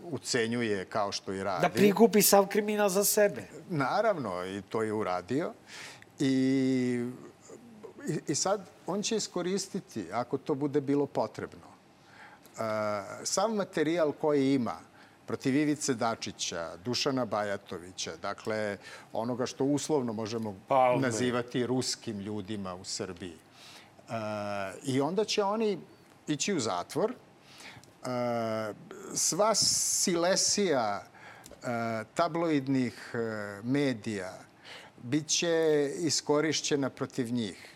ucenjuje 0.04 0.84
kao 0.84 1.12
što 1.12 1.32
i 1.32 1.42
radi. 1.42 1.62
Da 1.62 1.68
prikupi 1.68 2.22
sav 2.22 2.46
kriminal 2.46 2.88
za 2.88 3.04
sebe. 3.04 3.42
Naravno, 3.70 4.46
i 4.46 4.62
to 4.68 4.82
je 4.82 4.92
uradio. 4.92 5.52
I, 6.18 7.04
i, 8.08 8.20
i 8.28 8.34
sad 8.34 8.66
on 8.86 9.02
će 9.02 9.16
iskoristiti, 9.16 10.06
ako 10.12 10.38
to 10.38 10.54
bude 10.54 10.80
bilo 10.80 11.06
potrebno, 11.06 11.66
uh, 11.66 12.60
sav 13.24 13.50
materijal 13.54 14.12
koji 14.12 14.54
ima 14.54 14.76
protiv 15.26 15.56
Ivice 15.56 15.94
Dačića, 15.94 16.76
Dušana 16.84 17.24
Bajatovića, 17.24 18.16
dakle 18.22 18.78
onoga 19.12 19.46
što 19.46 19.64
uslovno 19.64 20.12
možemo 20.12 20.56
Palme. 20.68 21.02
nazivati 21.02 21.66
ruskim 21.66 22.20
ljudima 22.20 22.74
u 22.74 22.84
Srbiji. 22.84 23.36
Uh, 24.08 24.14
I 24.84 25.00
onda 25.00 25.24
će 25.24 25.42
oni 25.42 25.78
ići 26.26 26.54
u 26.54 26.60
zatvor. 26.60 27.12
Sva 29.14 29.54
silesija 29.54 31.02
uh, 31.02 31.68
tabloidnih 32.14 33.14
uh, 33.14 33.64
medija 33.64 34.38
biće 35.02 35.90
iskorišćena 35.98 36.90
protiv 36.90 37.32
njih. 37.32 37.74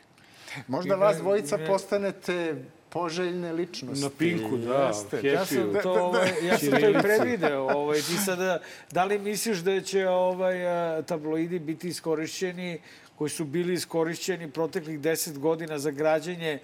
Možda 0.66 0.95
vas 0.95 1.16
dvojica 1.16 1.59
postanete 1.66 2.64
poželjne 2.89 3.53
ličnosti. 3.53 4.05
Na 4.05 4.11
Pinku, 4.18 4.57
da, 4.57 4.87
Jeste. 4.87 5.28
Ja 5.28 5.47
sam 5.47 5.74
to, 5.83 5.93
ovaj, 5.93 6.47
ja 6.47 6.59
sam 6.59 6.70
to 6.70 6.89
i 6.89 7.03
predvideo. 7.03 7.62
Ovaj, 7.62 7.99
ti 7.99 8.16
sada, 8.24 8.61
da 8.91 9.05
li 9.05 9.18
misliš 9.18 9.59
da 9.59 9.80
će 9.80 10.09
ovaj, 10.09 10.57
tabloidi 11.03 11.59
biti 11.59 11.89
iskorišćeni, 11.89 12.80
koji 13.16 13.30
su 13.30 13.45
bili 13.45 13.74
iskorišćeni 13.74 14.51
proteklih 14.51 15.01
deset 15.01 15.39
godina 15.39 15.78
za 15.78 15.91
građenje 15.91 16.59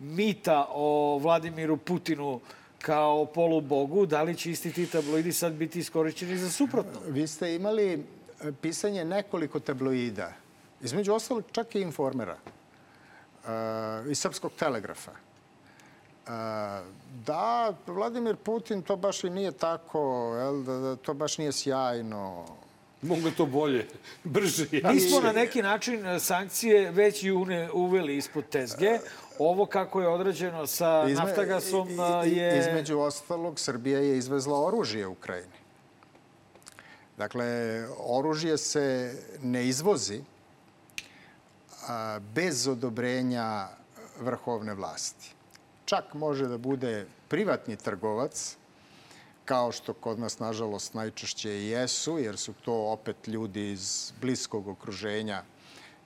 mita 0.00 0.66
o 0.70 1.18
Vladimiru 1.22 1.76
Putinu 1.76 2.40
kao 2.86 3.26
polubogu, 3.26 4.06
da 4.06 4.22
li 4.22 4.36
će 4.36 4.50
isti 4.50 4.72
ti 4.72 4.86
tabloidi 4.86 5.32
sad 5.32 5.52
biti 5.52 5.78
iskorišćeni 5.78 6.38
za 6.38 6.50
suprotno? 6.50 7.00
Vi 7.08 7.26
ste 7.26 7.54
imali 7.54 7.92
e, 7.92 8.52
pisanje 8.62 9.04
nekoliko 9.04 9.60
tabloida, 9.60 10.32
između 10.82 11.14
ostalog 11.14 11.44
čak 11.52 11.74
i 11.74 11.80
informera 11.80 12.36
uh, 13.44 14.10
i 14.10 14.14
Srpskog 14.14 14.52
telegrafa. 14.58 15.10
Uh, 15.10 16.30
da, 17.26 17.74
Vladimir 17.86 18.36
Putin 18.36 18.82
to 18.82 18.96
baš 18.96 19.24
i 19.24 19.30
nije 19.30 19.52
tako, 19.52 20.34
jel, 20.38 20.62
da, 20.62 20.78
da 20.78 20.96
to 20.96 21.14
baš 21.14 21.38
nije 21.38 21.52
sjajno. 21.52 22.44
Mogu 23.04 23.30
to 23.30 23.46
bolje, 23.46 23.86
brže, 24.24 24.66
Mi 24.84 25.00
smo 25.00 25.20
na 25.20 25.32
neki 25.32 25.62
način 25.62 26.06
e, 26.06 26.20
sankcije 26.20 26.90
već 26.90 27.22
i 27.22 27.32
une, 27.32 27.70
uveli 27.72 28.16
ispod 28.16 28.44
tezge. 28.46 28.98
Ovo 29.38 29.66
kako 29.66 30.00
je 30.00 30.08
odrađeno 30.08 30.66
sa 30.66 31.04
Izme- 31.04 31.14
naftagasom 31.16 31.88
i- 32.26 32.30
je... 32.30 32.58
Između 32.60 32.98
ostalog, 32.98 33.60
Srbija 33.60 34.00
je 34.00 34.18
izvezla 34.18 34.60
oružje 34.60 35.06
Ukrajini. 35.06 35.52
Dakle, 37.16 37.46
oružje 37.98 38.58
se 38.58 39.12
ne 39.42 39.66
izvozi 39.66 40.20
a, 41.82 42.18
bez 42.24 42.68
odobrenja 42.68 43.68
vrhovne 44.20 44.74
vlasti. 44.74 45.34
Čak 45.84 46.14
može 46.14 46.46
da 46.46 46.58
bude 46.58 47.06
privatni 47.28 47.76
trgovac, 47.76 48.56
kao 49.44 49.72
što 49.72 49.92
kod 49.92 50.18
nas, 50.18 50.38
nažalost, 50.38 50.94
najčešće 50.94 51.50
i 51.50 51.68
jesu, 51.68 52.18
jer 52.18 52.36
su 52.36 52.52
to 52.52 52.74
opet 52.74 53.28
ljudi 53.28 53.72
iz 53.72 54.12
bliskog 54.20 54.68
okruženja 54.68 55.42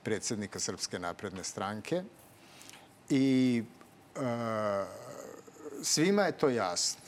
predsednika 0.03 0.59
Srpske 0.59 0.99
napredne 0.99 1.43
stranke. 1.43 2.03
I 3.09 3.63
e, 4.15 4.19
svima 5.83 6.23
je 6.23 6.37
to 6.37 6.49
jasno. 6.49 7.01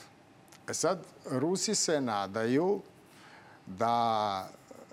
E 0.69 0.73
sad, 0.73 1.03
Rusi 1.25 1.75
se 1.75 2.01
nadaju 2.01 2.81
da 3.65 4.49
e, 4.49 4.91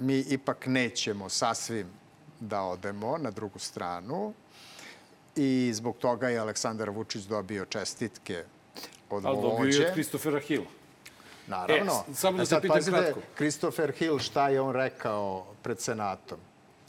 mi 0.00 0.18
ipak 0.18 0.66
nećemo 0.66 1.28
sasvim 1.28 1.86
da 2.40 2.62
odemo 2.62 3.18
na 3.18 3.30
drugu 3.30 3.58
stranu 3.58 4.32
i 5.36 5.70
zbog 5.74 5.96
toga 5.96 6.28
je 6.28 6.38
Aleksandar 6.38 6.90
Vučić 6.90 7.22
dobio 7.22 7.64
čestitke 7.64 8.44
od 9.10 9.26
Ali 9.26 9.36
dobio 9.36 9.50
vođe. 9.50 9.82
je 9.82 9.88
od 9.88 9.94
Kristofera 9.94 10.40
Hila. 10.40 10.66
Naravno. 11.46 12.04
E, 12.10 12.14
samo 12.14 12.36
da 12.36 12.42
E 12.42 12.46
sad, 12.46 12.62
pitam 12.62 12.82
kratko. 12.84 13.20
Christopher 13.36 13.92
Hill, 13.92 14.18
šta 14.18 14.48
je 14.48 14.60
on 14.60 14.74
rekao 14.74 15.46
pred 15.62 15.80
Senatom? 15.80 16.38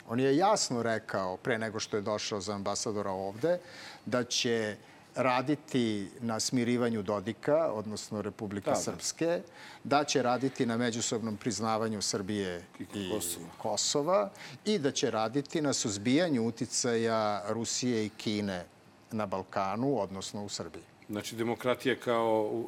On 0.09 0.19
je 0.19 0.37
jasno 0.37 0.83
rekao, 0.83 1.37
pre 1.37 1.57
nego 1.57 1.79
što 1.79 1.97
je 1.97 2.01
došao 2.01 2.41
za 2.41 2.53
ambasadora 2.55 3.11
ovde, 3.11 3.59
da 4.05 4.23
će 4.23 4.75
raditi 5.15 6.09
na 6.19 6.39
smirivanju 6.39 7.01
Dodika, 7.01 7.71
odnosno 7.71 8.21
Republike 8.21 8.69
Da. 8.69 8.75
Srpske, 8.75 9.41
da 9.83 10.03
će 10.03 10.21
raditi 10.21 10.65
na 10.65 10.77
međusobnom 10.77 11.37
priznavanju 11.37 12.01
Srbije 12.01 12.65
i 12.93 13.11
Kosova 13.57 14.29
i 14.65 14.79
da 14.79 14.91
će 14.91 15.11
raditi 15.11 15.61
na 15.61 15.73
suzbijanju 15.73 16.47
uticaja 16.47 17.43
Rusije 17.49 18.05
i 18.05 18.09
Kine 18.09 18.65
na 19.11 19.25
Balkanu, 19.25 19.99
odnosno 20.01 20.43
u 20.43 20.49
Srbiji. 20.49 20.83
Znači, 21.10 21.36
demokratija 21.36 21.95
kao 21.95 22.64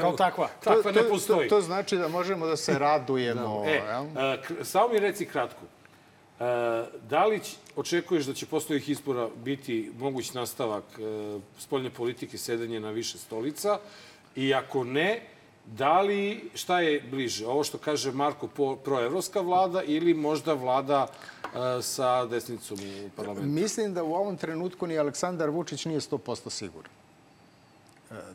Kao 0.00 0.12
takva. 0.12 0.48
Takva 0.64 0.92
to, 0.92 1.02
ne 1.02 1.08
postoji. 1.08 1.48
To, 1.48 1.56
to 1.56 1.62
znači 1.62 1.96
da 1.96 2.08
možemo 2.08 2.46
da 2.46 2.56
se 2.56 2.78
radujemo. 2.88 3.62
E, 3.66 3.80
a, 4.16 4.36
k- 4.42 4.64
samo 4.64 4.88
mi 4.88 4.98
reci 4.98 5.26
kratko. 5.26 5.60
E, 6.40 6.44
da 7.08 7.26
li 7.26 7.40
očekuješ 7.76 8.24
da 8.24 8.34
će 8.34 8.46
posle 8.46 8.74
ovih 8.74 8.88
izbora 8.88 9.28
biti 9.44 9.90
moguć 9.98 10.32
nastavak 10.32 10.84
e, 10.98 11.02
spoljne 11.58 11.90
politike, 11.90 12.38
sedenje 12.38 12.80
na 12.80 12.90
više 12.90 13.18
stolica? 13.18 13.78
I 14.36 14.54
ako 14.54 14.84
ne, 14.84 15.22
da 15.66 16.00
li, 16.00 16.50
šta 16.54 16.80
je 16.80 17.00
bliže? 17.00 17.46
Ovo 17.46 17.64
što 17.64 17.78
kaže 17.78 18.12
Marko, 18.12 18.48
proevropska 18.84 19.40
vlada 19.40 19.82
ili 19.82 20.14
možda 20.14 20.54
vlada 20.54 21.06
e, 21.44 21.48
sa 21.82 22.24
desnicom 22.26 22.78
u 23.06 23.10
parlamentu? 23.16 23.48
Mislim 23.48 23.94
da 23.94 24.02
u 24.02 24.14
ovom 24.14 24.36
trenutku 24.36 24.86
ni 24.86 24.98
Aleksandar 24.98 25.50
Vučić 25.50 25.84
nije 25.84 26.00
100% 26.00 26.50
siguran. 26.50 26.90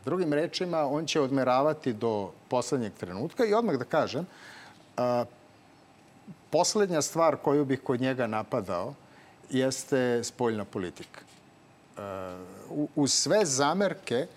Drugim 0.05 0.33
rečima, 0.33 0.85
on 0.85 1.05
će 1.05 1.21
odmeravati 1.21 1.93
do 1.93 2.31
poslednjeg 2.47 2.93
trenutka 2.93 3.45
i 3.45 3.53
odmah 3.53 3.75
da 3.75 3.85
kažem, 3.85 4.27
poslednja 6.49 7.01
stvar 7.01 7.35
koju 7.37 7.65
bih 7.65 7.79
kod 7.83 8.01
njega 8.01 8.27
napadao 8.27 8.93
jeste 9.49 10.23
spoljna 10.23 10.65
politika. 10.65 11.21
U- 12.95 13.07
sve 13.07 13.45
zamerke, 13.45 14.27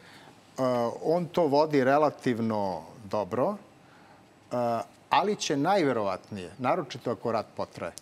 on 1.02 1.26
to 1.26 1.46
vodi 1.46 1.84
relativno 1.84 2.82
dobro, 3.04 3.56
ali 5.10 5.36
će 5.36 5.56
najverovatnije, 5.56 6.50
naročito 6.58 7.10
ako 7.10 7.32
rat 7.32 7.46
potraje, 7.56 7.92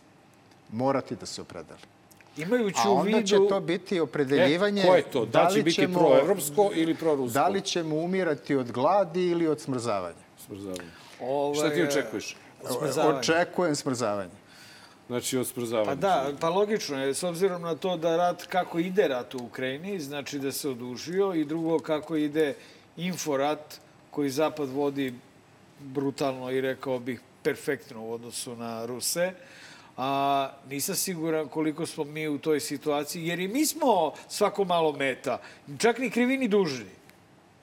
morati 0.72 1.16
da 1.16 1.26
se 1.26 1.40
opredeli. 1.42 1.91
Imajući 2.36 2.78
A 2.84 2.90
u 2.90 2.96
onda 2.96 3.16
vidu... 3.16 3.28
će 3.28 3.36
to 3.48 3.60
biti 3.60 4.00
opredeljivanje... 4.00 4.82
E, 4.82 4.86
ko 4.86 4.94
je 4.94 5.02
to? 5.02 5.26
Da 5.26 5.48
li 5.48 5.54
će 5.54 5.62
biti 5.62 5.74
ćemo- 5.74 5.98
proevropsko 5.98 6.70
ili 6.74 6.94
prorusko? 6.94 7.34
Da 7.34 7.48
li 7.48 7.60
ćemo 7.60 7.96
umirati 7.96 8.56
od 8.56 8.72
gladi 8.72 9.26
ili 9.26 9.48
od 9.48 9.60
smrzavanja? 9.60 10.22
Smrzavanje. 10.46 10.90
Ovaj, 11.20 11.54
Šta 11.54 11.70
ti 11.74 11.82
očekuješ? 11.82 12.36
smrzavanje. 12.78 13.18
Očekujem 13.18 13.76
smrzavanje. 13.76 14.30
Znači, 15.06 15.38
od 15.38 15.46
smrzavanja. 15.46 15.88
Pa 15.88 15.94
da, 15.94 16.30
pa 16.40 16.48
logično 16.48 17.04
je, 17.04 17.14
s 17.14 17.22
obzirom 17.22 17.62
na 17.62 17.74
to 17.74 17.96
da 17.96 18.16
rat, 18.16 18.42
kako 18.46 18.78
ide 18.78 19.08
rat 19.08 19.34
u 19.34 19.38
Ukrajini, 19.38 20.00
znači 20.00 20.38
da 20.38 20.52
se 20.52 20.68
odužio, 20.68 21.34
i 21.34 21.44
drugo 21.44 21.78
kako 21.78 22.16
ide 22.16 22.54
inforat 22.96 23.80
koji 24.10 24.30
Zapad 24.30 24.68
vodi 24.68 25.14
brutalno 25.80 26.50
i 26.50 26.60
rekao 26.60 26.98
bih 26.98 27.20
perfektno 27.42 28.02
u 28.04 28.12
odnosu 28.12 28.56
na 28.56 28.86
Ruse. 28.86 29.32
A 29.96 30.50
nisam 30.70 30.94
siguran 30.94 31.48
koliko 31.48 31.86
smo 31.86 32.04
mi 32.04 32.28
u 32.28 32.38
toj 32.38 32.60
situaciji, 32.60 33.26
jer 33.26 33.40
i 33.40 33.48
mi 33.48 33.66
smo 33.66 34.12
svako 34.28 34.64
malo 34.64 34.92
meta, 34.92 35.38
čak 35.78 35.98
ni 35.98 36.10
krivi 36.10 36.38
ni 36.38 36.48
dužni. 36.48 36.90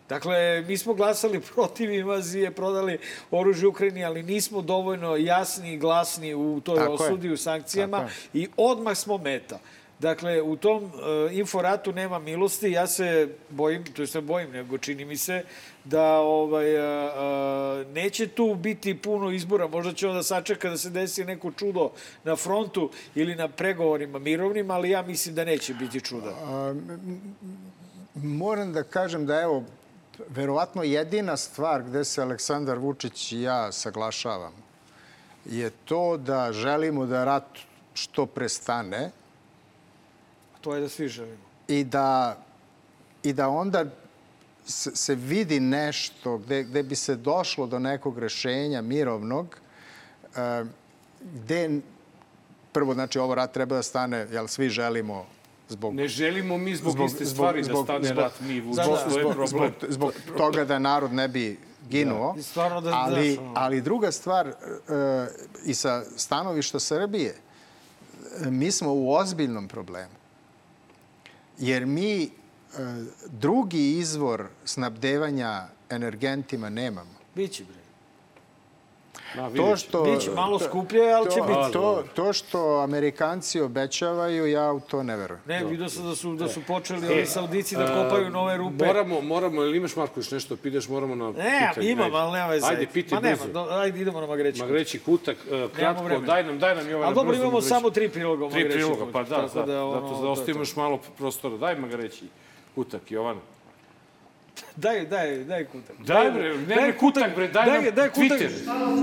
Dakle, 0.09 0.61
mi 0.67 0.77
smo 0.77 0.93
glasali 0.93 1.41
protiv 1.55 1.93
invazije, 1.93 2.51
prodali 2.51 2.97
oružje 3.31 3.67
Ukrajini, 3.67 4.05
ali 4.05 4.23
nismo 4.23 4.61
dovoljno 4.61 5.15
jasni 5.15 5.73
i 5.73 5.77
glasni 5.77 6.33
u 6.33 6.61
toj 6.61 6.75
Tako 6.75 7.03
je. 7.03 7.09
osudi, 7.09 7.29
u 7.29 7.37
sankcijama 7.37 7.97
Tako 7.97 8.11
i 8.33 8.47
odmah 8.57 8.97
smo 8.97 9.17
meta. 9.17 9.59
Dakle, 9.99 10.41
u 10.41 10.55
tom 10.55 10.83
uh, 10.83 10.91
inforatu 11.31 11.91
nema 11.91 12.19
milosti. 12.19 12.71
Ja 12.71 12.87
se 12.87 13.29
bojim, 13.49 13.83
to 13.83 14.03
ne 14.13 14.21
bojim, 14.21 14.51
nego 14.51 14.77
čini 14.77 15.05
mi 15.05 15.17
se 15.17 15.43
da 15.83 16.19
ovaj, 16.19 16.75
uh, 16.75 17.87
neće 17.87 18.27
tu 18.27 18.55
biti 18.55 18.97
puno 18.97 19.31
izbora. 19.31 19.67
Možda 19.67 19.93
će 19.93 20.07
onda 20.07 20.23
sačeka 20.23 20.69
da 20.69 20.77
se 20.77 20.89
desi 20.89 21.25
neko 21.25 21.51
čudo 21.51 21.91
na 22.23 22.35
frontu 22.35 22.89
ili 23.15 23.35
na 23.35 23.47
pregovorima 23.47 24.19
mirovnim, 24.19 24.71
ali 24.71 24.89
ja 24.89 25.01
mislim 25.01 25.35
da 25.35 25.45
neće 25.45 25.73
biti 25.73 26.01
čuda. 26.01 26.33
Moram 28.15 28.73
da 28.73 28.83
kažem 28.83 29.25
da 29.25 29.41
evo, 29.41 29.63
verovatno 30.29 30.83
jedina 30.83 31.37
stvar 31.37 31.83
gde 31.83 32.03
se 32.05 32.21
Aleksandar 32.21 32.77
Vučić 32.77 33.31
i 33.31 33.41
ja 33.41 33.71
saglašavam 33.71 34.69
je 35.45 35.69
to 35.85 36.17
da 36.17 36.51
želimo 36.53 37.05
da 37.05 37.25
rat 37.25 37.57
što 37.93 38.25
prestane 38.25 39.11
To 40.61 40.75
je 40.75 40.81
da 40.81 40.89
svi 40.89 41.07
želimo. 41.07 41.43
i 41.67 41.83
da, 41.83 42.37
i 43.23 43.33
da 43.33 43.49
onda 43.49 43.85
se, 44.65 44.95
se 44.95 45.15
vidi 45.15 45.59
nešto 45.59 46.37
gde, 46.37 46.63
gde 46.63 46.83
bi 46.83 46.95
se 46.95 47.15
došlo 47.15 47.67
do 47.67 47.79
nekog 47.79 48.19
rešenja 48.19 48.81
mirovnog, 48.81 49.57
e, 50.35 50.65
gde 51.21 51.79
prvo, 52.71 52.93
znači, 52.93 53.19
ovo 53.19 53.35
rat 53.35 53.53
treba 53.53 53.75
da 53.75 53.83
stane, 53.83 54.27
jel 54.31 54.47
svi 54.47 54.69
želimo 54.69 55.25
zbog 55.69 55.95
Ne 55.95 56.07
želimo 56.07 56.57
mi 56.57 56.75
zbog, 56.75 57.05
iste 57.05 57.25
stvari 57.25 57.61
da 57.61 57.83
stane 57.83 58.13
rat 58.13 58.39
mi 58.39 58.59
vuče. 58.59 58.75
Da, 58.75 58.87
da. 58.87 58.97
To 58.97 59.03
je 59.05 59.21
zbog, 59.21 59.33
problem. 59.33 59.47
zbog, 59.47 59.71
zbog 59.89 60.13
toga 60.37 60.65
da 60.65 60.79
narod 60.79 61.13
ne 61.13 61.27
bi 61.27 61.59
ginuo. 61.89 62.35
Stvarno 62.41 62.81
da- 62.81 62.91
ali, 62.93 63.33
znaš, 63.33 63.47
ali 63.55 63.81
druga 63.81 64.11
stvar, 64.11 64.47
e, 64.47 64.53
i 65.65 65.73
sa 65.73 66.03
stanovišta 66.17 66.79
Srbije, 66.79 67.35
e, 68.45 68.49
mi 68.51 68.71
smo 68.71 68.93
u 68.93 69.11
ozbiljnom 69.13 69.67
problemu. 69.67 70.18
Jer 71.59 71.85
mi 71.85 72.23
e, 72.23 72.29
drugi 73.27 73.97
izvor 73.97 74.47
snabdevanja 74.65 75.67
energentima 75.89 76.69
nemamo. 76.69 77.15
Biće, 77.35 77.63
bre. 77.63 77.78
Da, 79.35 79.49
To 79.49 79.75
što, 79.77 80.03
Biće 80.03 80.31
malo 80.31 80.59
skuplje, 80.59 81.13
ali 81.13 81.31
će 81.31 81.41
biti. 81.41 81.73
To, 81.73 82.03
to 82.15 82.33
što 82.33 82.79
Amerikanci 82.79 83.61
obećavaju, 83.61 84.47
ja 84.47 84.71
u 84.71 84.79
to 84.79 85.03
ne 85.03 85.17
verujem. 85.17 85.41
Ne, 85.45 85.63
vidio 85.65 85.89
sam 85.89 86.05
da 86.05 86.15
su, 86.15 86.33
da 86.35 86.47
su 86.47 86.61
počeli 86.67 87.07
ovi 87.07 87.25
Saudici 87.25 87.75
da 87.75 88.03
kopaju 88.03 88.29
nove 88.29 88.57
rupe. 88.57 88.85
Moramo, 88.85 89.21
moramo, 89.21 89.61
ili 89.63 89.77
imaš 89.77 89.95
Marko 89.95 90.19
još 90.19 90.31
nešto, 90.31 90.55
pitaš, 90.55 90.89
moramo 90.89 91.15
na 91.15 91.31
Ne, 91.31 91.67
pitanje. 91.69 91.91
imam, 91.91 92.05
Ajde. 92.05 92.17
ali 92.17 92.31
nema 92.31 92.47
veze. 92.47 92.67
Ajde, 92.67 92.87
pitaj 92.93 93.15
Ma 93.15 93.29
nema, 93.29 93.45
do, 93.53 93.67
ajde 93.69 93.99
idemo 94.01 94.21
na 94.21 94.27
Magreći. 94.27 94.59
Magreći 94.61 94.99
kutak, 94.99 95.37
uh, 95.51 95.71
kratko, 95.71 96.19
daj 96.19 96.43
nam, 96.43 96.59
daj 96.59 96.75
nam 96.75 96.89
Jovana 96.89 97.05
Ali 97.07 97.15
dobro, 97.15 97.35
imamo 97.35 97.51
Magreći. 97.51 97.67
samo 97.67 97.89
tri 97.89 98.09
priloga 98.09 98.45
o 98.45 98.49
Tri 98.49 98.63
Magreći 98.63 98.77
priloga, 98.77 99.11
pa 99.13 99.23
da, 99.23 99.47
da, 99.55 99.63
da, 99.63 99.83
ono, 99.85 99.93
zato 100.01 100.15
to 100.15 100.21
da 100.21 100.29
ostavimo 100.29 100.61
još 100.61 100.75
malo 100.75 100.99
prostora. 101.17 101.57
Daj 101.57 101.75
Magreći 101.75 102.25
kutak, 102.75 103.11
Jovana. 103.11 103.39
Daj, 104.75 105.05
daj, 105.05 105.37
daj 105.43 105.65
kutak. 105.65 105.95
Daj 105.99 106.31
bre, 106.31 106.53
ne 106.57 106.75
bre 106.75 106.93
kutak 106.93 107.35
bre, 107.35 107.47
daj, 107.47 107.65
daj, 107.65 107.91
daj 107.91 108.09
kutak. 108.09 108.39
Twitter. 108.39 108.51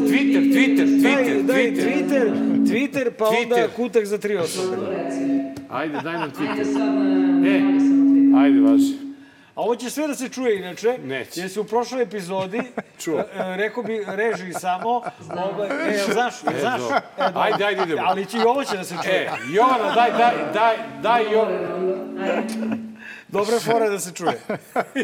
Twitter, 0.09 0.43
Twitter, 0.45 0.87
Twitter, 0.87 1.43
Daj, 1.43 1.43
daj 1.45 1.65
Twitter. 1.65 1.85
Twitter, 1.85 2.33
Twitter, 2.67 3.11
pa 3.11 3.25
onda 3.25 3.57
Twitter. 3.57 3.69
kutak 3.77 4.05
za 4.07 4.19
tri 4.19 4.37
osobe. 4.37 4.77
Ajde, 5.71 5.99
daj 6.01 6.13
nam 6.15 6.31
Twitter. 6.31 6.67
E, 7.47 7.61
ajde, 8.39 8.61
važi. 8.61 8.95
A 9.55 9.61
ovo 9.61 9.77
će 9.77 9.91
sve 9.91 10.07
da 10.07 10.15
se 10.15 10.29
čuje 10.29 10.59
inače. 10.59 10.99
Neće. 11.05 11.41
Jer 11.41 11.51
se 11.51 11.61
u 11.61 11.65
prošloj 11.65 12.03
epizodi, 12.03 12.63
Čuo. 13.03 13.19
e, 13.19 13.23
e, 13.35 13.57
rekao 13.57 13.83
bi 13.83 14.05
reži 14.07 14.53
samo, 14.53 14.89
ovaj, 15.31 15.69
e, 15.89 15.97
jel 15.97 16.13
znaš, 16.13 16.35
jel 16.45 16.61
znaš? 16.61 16.81
E, 16.81 16.85
dobro. 17.19 17.41
Ajde, 17.41 17.65
ajde, 17.65 17.83
idemo. 17.83 18.03
Ali 18.05 18.27
će 18.27 18.39
i 18.39 18.43
ovo 18.43 18.65
će 18.65 18.77
da 18.77 18.85
se 18.85 18.95
čuje. 19.05 19.15
E, 19.17 19.31
Jovana, 19.53 19.95
daj, 19.95 20.11
daj, 20.11 20.35
daj, 20.55 20.77
daj, 21.03 21.33
Jovana. 21.33 21.59
Dobra 23.29 23.61
fora 23.61 23.89
da 23.89 24.01
se 24.01 24.13
čuje. 24.13 24.41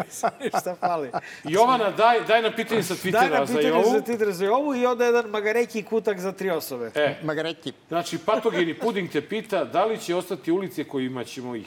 Šta 0.51 0.75
fali? 0.77 1.11
Jovana, 1.45 1.91
daj, 1.91 2.21
daj 2.21 2.43
nam 2.43 2.53
pitanje 2.57 2.83
sa 2.83 2.95
Daj 2.95 3.03
Twittera 3.03 3.31
nam 3.31 3.47
za 3.47 3.55
pitanje 3.55 3.69
Jovu. 3.69 3.85
za 3.85 4.01
Twitter 4.03 4.31
za 4.31 4.53
ovu 4.53 4.75
i 4.75 4.87
onda 4.87 5.05
jedan 5.05 5.27
magareki 5.27 5.83
kutak 5.83 6.21
za 6.21 6.33
tri 6.33 6.51
osobe. 6.51 6.91
E, 6.95 7.17
Magareti. 7.23 7.73
znači, 7.89 8.19
patogeni 8.19 8.75
puding 8.75 9.11
te 9.11 9.21
pita 9.23 9.65
da 9.65 9.85
li 9.85 9.99
će 9.99 10.15
ostati 10.15 10.53
ulice 10.53 10.85
kojima 10.85 11.25
ćemo 11.25 11.55
ih 11.57 11.67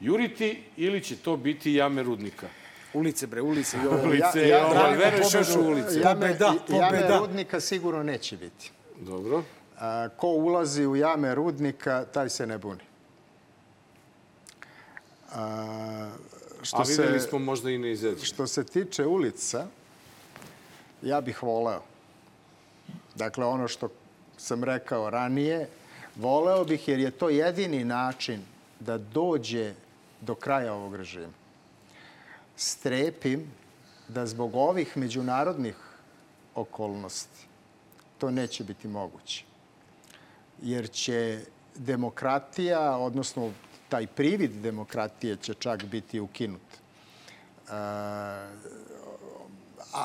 juriti 0.00 0.62
ili 0.76 1.00
će 1.00 1.16
to 1.16 1.36
biti 1.36 1.74
jame 1.74 2.02
rudnika. 2.02 2.46
Ulice, 2.94 3.26
bre, 3.26 3.40
ulice. 3.40 3.76
i 3.76 3.86
ovo. 3.86 4.02
Ulice, 4.04 4.22
ja- 4.38 4.46
ja, 4.48 4.58
ja- 4.58 4.74
ja, 4.82 4.88
veruješ 4.90 5.34
još 5.34 5.56
u 5.56 5.60
ulice. 5.60 6.00
Jame, 6.00 6.14
Pobeda, 6.20 6.46
jame 6.70 6.90
pobeda. 6.90 7.18
rudnika 7.18 7.60
sigurno 7.60 8.02
neće 8.02 8.36
biti. 8.36 8.70
Dobro. 8.98 9.42
A, 9.78 10.08
ko 10.08 10.26
ulazi 10.28 10.86
u 10.86 10.96
jame 10.96 11.34
rudnika, 11.34 12.04
taj 12.04 12.28
se 12.28 12.46
ne 12.46 12.58
buni. 12.58 12.80
A, 15.34 16.10
što, 16.62 16.76
A 16.76 16.82
videli 16.82 17.20
se, 17.20 17.28
smo 17.28 17.38
možda 17.38 17.70
i 17.70 17.78
ne 17.78 17.92
izađe. 17.92 18.24
što 18.24 18.46
se 18.46 18.64
tiče 18.64 19.06
ulica, 19.06 19.66
ja 21.02 21.20
bih 21.20 21.42
voleo. 21.42 21.82
Dakle, 23.14 23.46
ono 23.46 23.68
što 23.68 23.88
sam 24.36 24.64
rekao 24.64 25.10
ranije, 25.10 25.68
voleo 26.16 26.64
bih 26.64 26.88
jer 26.88 26.98
je 26.98 27.10
to 27.10 27.28
jedini 27.28 27.84
način 27.84 28.40
da 28.80 28.98
dođe 28.98 29.74
do 30.20 30.34
kraja 30.34 30.74
ovog 30.74 30.94
režima. 30.96 31.32
Strepim 32.56 33.50
da 34.08 34.26
zbog 34.26 34.54
ovih 34.54 34.96
međunarodnih 34.96 35.76
okolnosti 36.54 37.46
to 38.18 38.30
neće 38.30 38.64
biti 38.64 38.88
moguće. 38.88 39.44
Jer 40.62 40.90
će 40.90 41.40
demokratija, 41.74 42.96
odnosno 42.96 43.52
taj 43.94 44.06
privid 44.06 44.50
demokratije 44.50 45.36
će 45.36 45.54
čak 45.54 45.84
biti 45.84 46.20
ukinut. 46.20 46.66
E, 46.72 46.80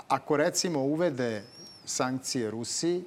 ako 0.07 0.38
recimo 0.38 0.80
uvede 0.80 1.44
sankcije 1.86 2.52
Rusiji, 2.52 3.03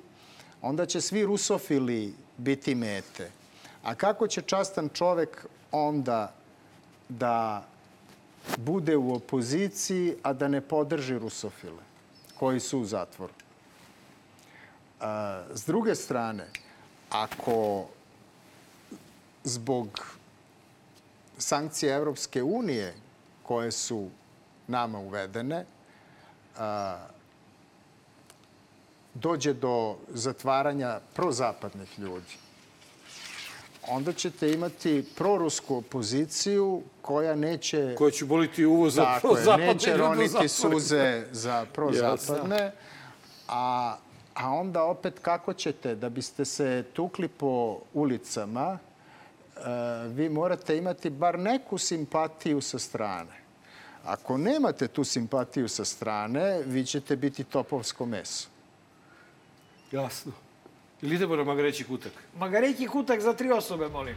onda 0.62 0.86
će 0.86 1.00
svi 1.00 1.22
rusofili 1.24 2.14
biti 2.36 2.74
mete. 2.74 3.30
A 3.82 3.94
kako 3.94 4.26
će 4.26 4.42
častan 4.42 4.88
čovek 4.88 5.46
onda 5.72 6.32
da 7.08 7.64
bude 8.56 8.96
u 8.96 9.14
opoziciji, 9.14 10.16
a 10.22 10.32
da 10.32 10.48
ne 10.48 10.60
podrži 10.60 11.18
rusofile? 11.18 11.82
koji 12.42 12.60
su 12.60 12.80
u 12.80 12.84
zatvoru. 12.84 13.32
A, 15.00 15.44
s 15.54 15.66
druge 15.66 15.94
strane, 15.94 16.48
ako 17.10 17.86
zbog 19.44 20.18
sankcije 21.42 21.94
Evropske 21.94 22.42
unije 22.42 22.94
koje 23.42 23.70
su 23.72 24.08
nama 24.66 24.98
uvedene, 24.98 25.64
dođe 29.14 29.52
do 29.52 29.96
zatvaranja 30.08 31.00
prozapadnih 31.14 31.98
ljudi, 31.98 32.36
onda 33.88 34.12
ćete 34.12 34.52
imati 34.52 35.04
prorusku 35.16 35.76
opoziciju 35.76 36.82
koja 37.02 37.34
neće... 37.34 37.94
Koja 37.98 38.10
će 38.10 38.24
boliti 38.24 38.64
uvo 38.64 38.90
za 38.90 39.18
prozapadne 39.20 39.66
neće 39.66 39.96
roniti 39.96 40.48
suze 40.48 41.24
za 41.32 41.66
prozapadne, 41.72 42.72
a, 43.48 43.96
a 44.34 44.50
onda 44.50 44.84
opet 44.84 45.18
kako 45.18 45.52
ćete, 45.52 45.94
da 45.94 46.08
biste 46.08 46.44
se 46.44 46.84
tukli 46.92 47.28
po 47.28 47.78
ulicama, 47.94 48.78
vi 50.08 50.28
morate 50.28 50.76
imati 50.76 51.10
bar 51.10 51.38
neku 51.38 51.78
simpatiju 51.78 52.60
sa 52.60 52.78
strane. 52.78 53.42
Ako 54.04 54.36
nemate 54.38 54.88
tu 54.88 55.04
simpatiju 55.04 55.68
sa 55.68 55.84
strane, 55.84 56.62
vi 56.66 56.84
ćete 56.84 57.16
biti 57.16 57.44
topovsko 57.44 58.06
meso. 58.06 58.48
Jasno. 59.92 60.32
Ili 61.02 61.14
idemo 61.14 61.36
na 61.36 61.44
magareći 61.44 61.84
kutak? 61.84 62.12
Magareći 62.38 62.86
kutak 62.86 63.20
za 63.20 63.32
tri 63.32 63.50
osobe, 63.50 63.88
molim. 63.88 64.14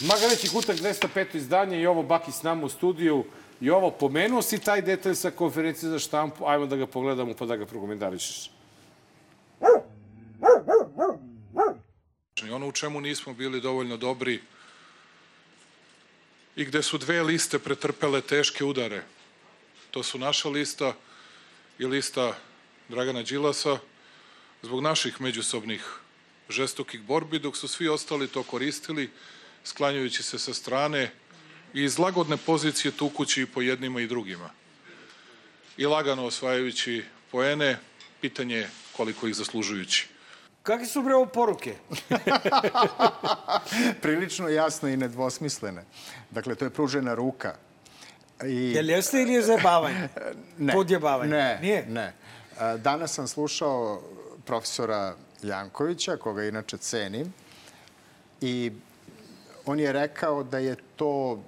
Magareći 0.00 0.48
kutak 0.48 0.76
205. 0.76 1.36
izdanje 1.36 1.80
i 1.80 1.86
ovo 1.86 2.02
Baki 2.02 2.32
s 2.32 2.42
nama 2.42 2.66
u 2.66 2.68
studiju. 2.68 3.24
I 3.60 3.70
ovo, 3.70 3.90
pomenuo 3.90 4.42
si 4.42 4.58
taj 4.58 4.82
detalj 4.82 5.14
sa 5.14 5.30
konferencije 5.30 5.90
za 5.90 5.98
štampu, 5.98 6.46
ajmo 6.46 6.66
da 6.66 6.76
ga 6.76 6.86
pogledamo 6.86 7.34
pa 7.34 7.46
da 7.46 7.56
ga 7.56 7.66
prokomentarišeš. 7.66 8.53
Ono 12.50 12.68
u 12.68 12.72
čemu 12.72 13.00
nismo 13.00 13.34
bili 13.34 13.60
dovoljno 13.60 13.96
dobri 13.96 14.40
i 16.56 16.64
gde 16.64 16.82
su 16.82 16.98
dve 16.98 17.22
liste 17.22 17.58
pretrpele 17.58 18.20
teške 18.20 18.64
udare. 18.64 19.02
To 19.90 20.02
su 20.02 20.18
naša 20.18 20.48
lista 20.48 20.94
i 21.78 21.86
lista 21.86 22.38
Dragana 22.88 23.22
Đilasa 23.22 23.78
zbog 24.62 24.80
naših 24.80 25.20
međusobnih 25.20 25.84
žestokih 26.48 27.02
borbi, 27.02 27.38
dok 27.38 27.56
su 27.56 27.68
svi 27.68 27.88
ostali 27.88 28.28
to 28.28 28.42
koristili, 28.42 29.10
sklanjujući 29.64 30.22
se 30.22 30.38
sa 30.38 30.54
strane 30.54 31.12
i 31.74 31.82
iz 31.82 31.98
lagodne 31.98 32.36
pozicije 32.36 32.92
tukući 32.92 33.42
i 33.42 33.46
po 33.46 33.62
jednima 33.62 34.00
i 34.00 34.06
drugima. 34.06 34.50
I 35.76 35.86
lagano 35.86 36.24
osvajajući 36.24 37.04
poene, 37.30 37.78
pitanje 38.20 38.56
je 38.56 38.70
koliko 38.92 39.28
ih 39.28 39.34
zaslužujući. 39.34 40.13
Kakve 40.64 40.86
su 40.86 41.02
bre 41.02 41.14
ovo 41.14 41.26
poruke? 41.26 41.74
Prilično 44.02 44.48
jasne 44.48 44.92
i 44.92 44.96
nedvosmislene. 44.96 45.84
Dakle, 46.30 46.54
to 46.54 46.64
je 46.64 46.70
pružena 46.70 47.14
ruka. 47.14 47.54
I... 48.44 48.72
Jel 48.72 48.90
jeste 48.90 49.22
ili 49.22 49.32
je 49.32 49.42
zajebavanje? 49.42 50.08
Ne. 50.58 50.72
Podjebavanje? 50.72 51.30
Ne, 51.30 51.58
Nije? 51.62 51.86
ne. 51.86 52.12
Danas 52.78 53.14
sam 53.14 53.28
slušao 53.28 54.02
profesora 54.46 55.14
Jankovića, 55.42 56.16
koga 56.16 56.44
inače 56.44 56.76
cenim, 56.78 57.32
i 58.40 58.72
on 59.66 59.80
je 59.80 59.92
rekao 59.92 60.42
da 60.42 60.58
je 60.58 60.76
to 60.96 61.42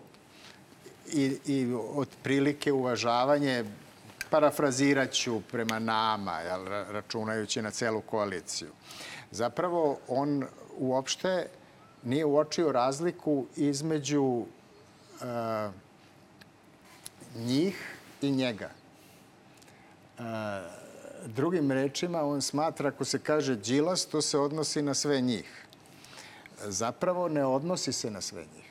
i, 1.12 1.38
i 1.47 1.74
otprilike 1.94 2.72
uvažavanje, 2.72 3.64
parafraziraću 4.31 5.40
prema 5.53 5.78
nama, 5.78 6.40
jel, 6.40 6.65
ra- 6.65 6.93
računajući 6.93 7.62
na 7.62 7.70
celu 7.70 8.01
koaliciju. 8.01 8.69
Zapravo, 9.31 9.98
on 10.09 10.44
uopšte 10.78 11.48
nije 12.05 12.24
uočio 12.24 12.73
razliku 12.73 13.47
između 13.57 14.44
a, 15.23 15.70
njih 17.36 17.94
i 18.23 18.31
njega. 18.31 18.70
E, 20.19 20.23
drugim 21.27 21.73
rečima, 21.73 22.23
on 22.23 22.43
smatra, 22.43 22.89
ako 22.89 23.05
se 23.05 23.19
kaže 23.19 23.57
Đilas, 23.57 24.07
to 24.07 24.23
se 24.23 24.39
odnosi 24.39 24.82
na 24.82 24.94
sve 24.94 25.20
njih. 25.20 25.66
Zapravo 26.65 27.28
ne 27.28 27.44
odnosi 27.44 27.93
se 27.93 28.11
na 28.11 28.20
sve 28.20 28.44
njih. 28.55 28.65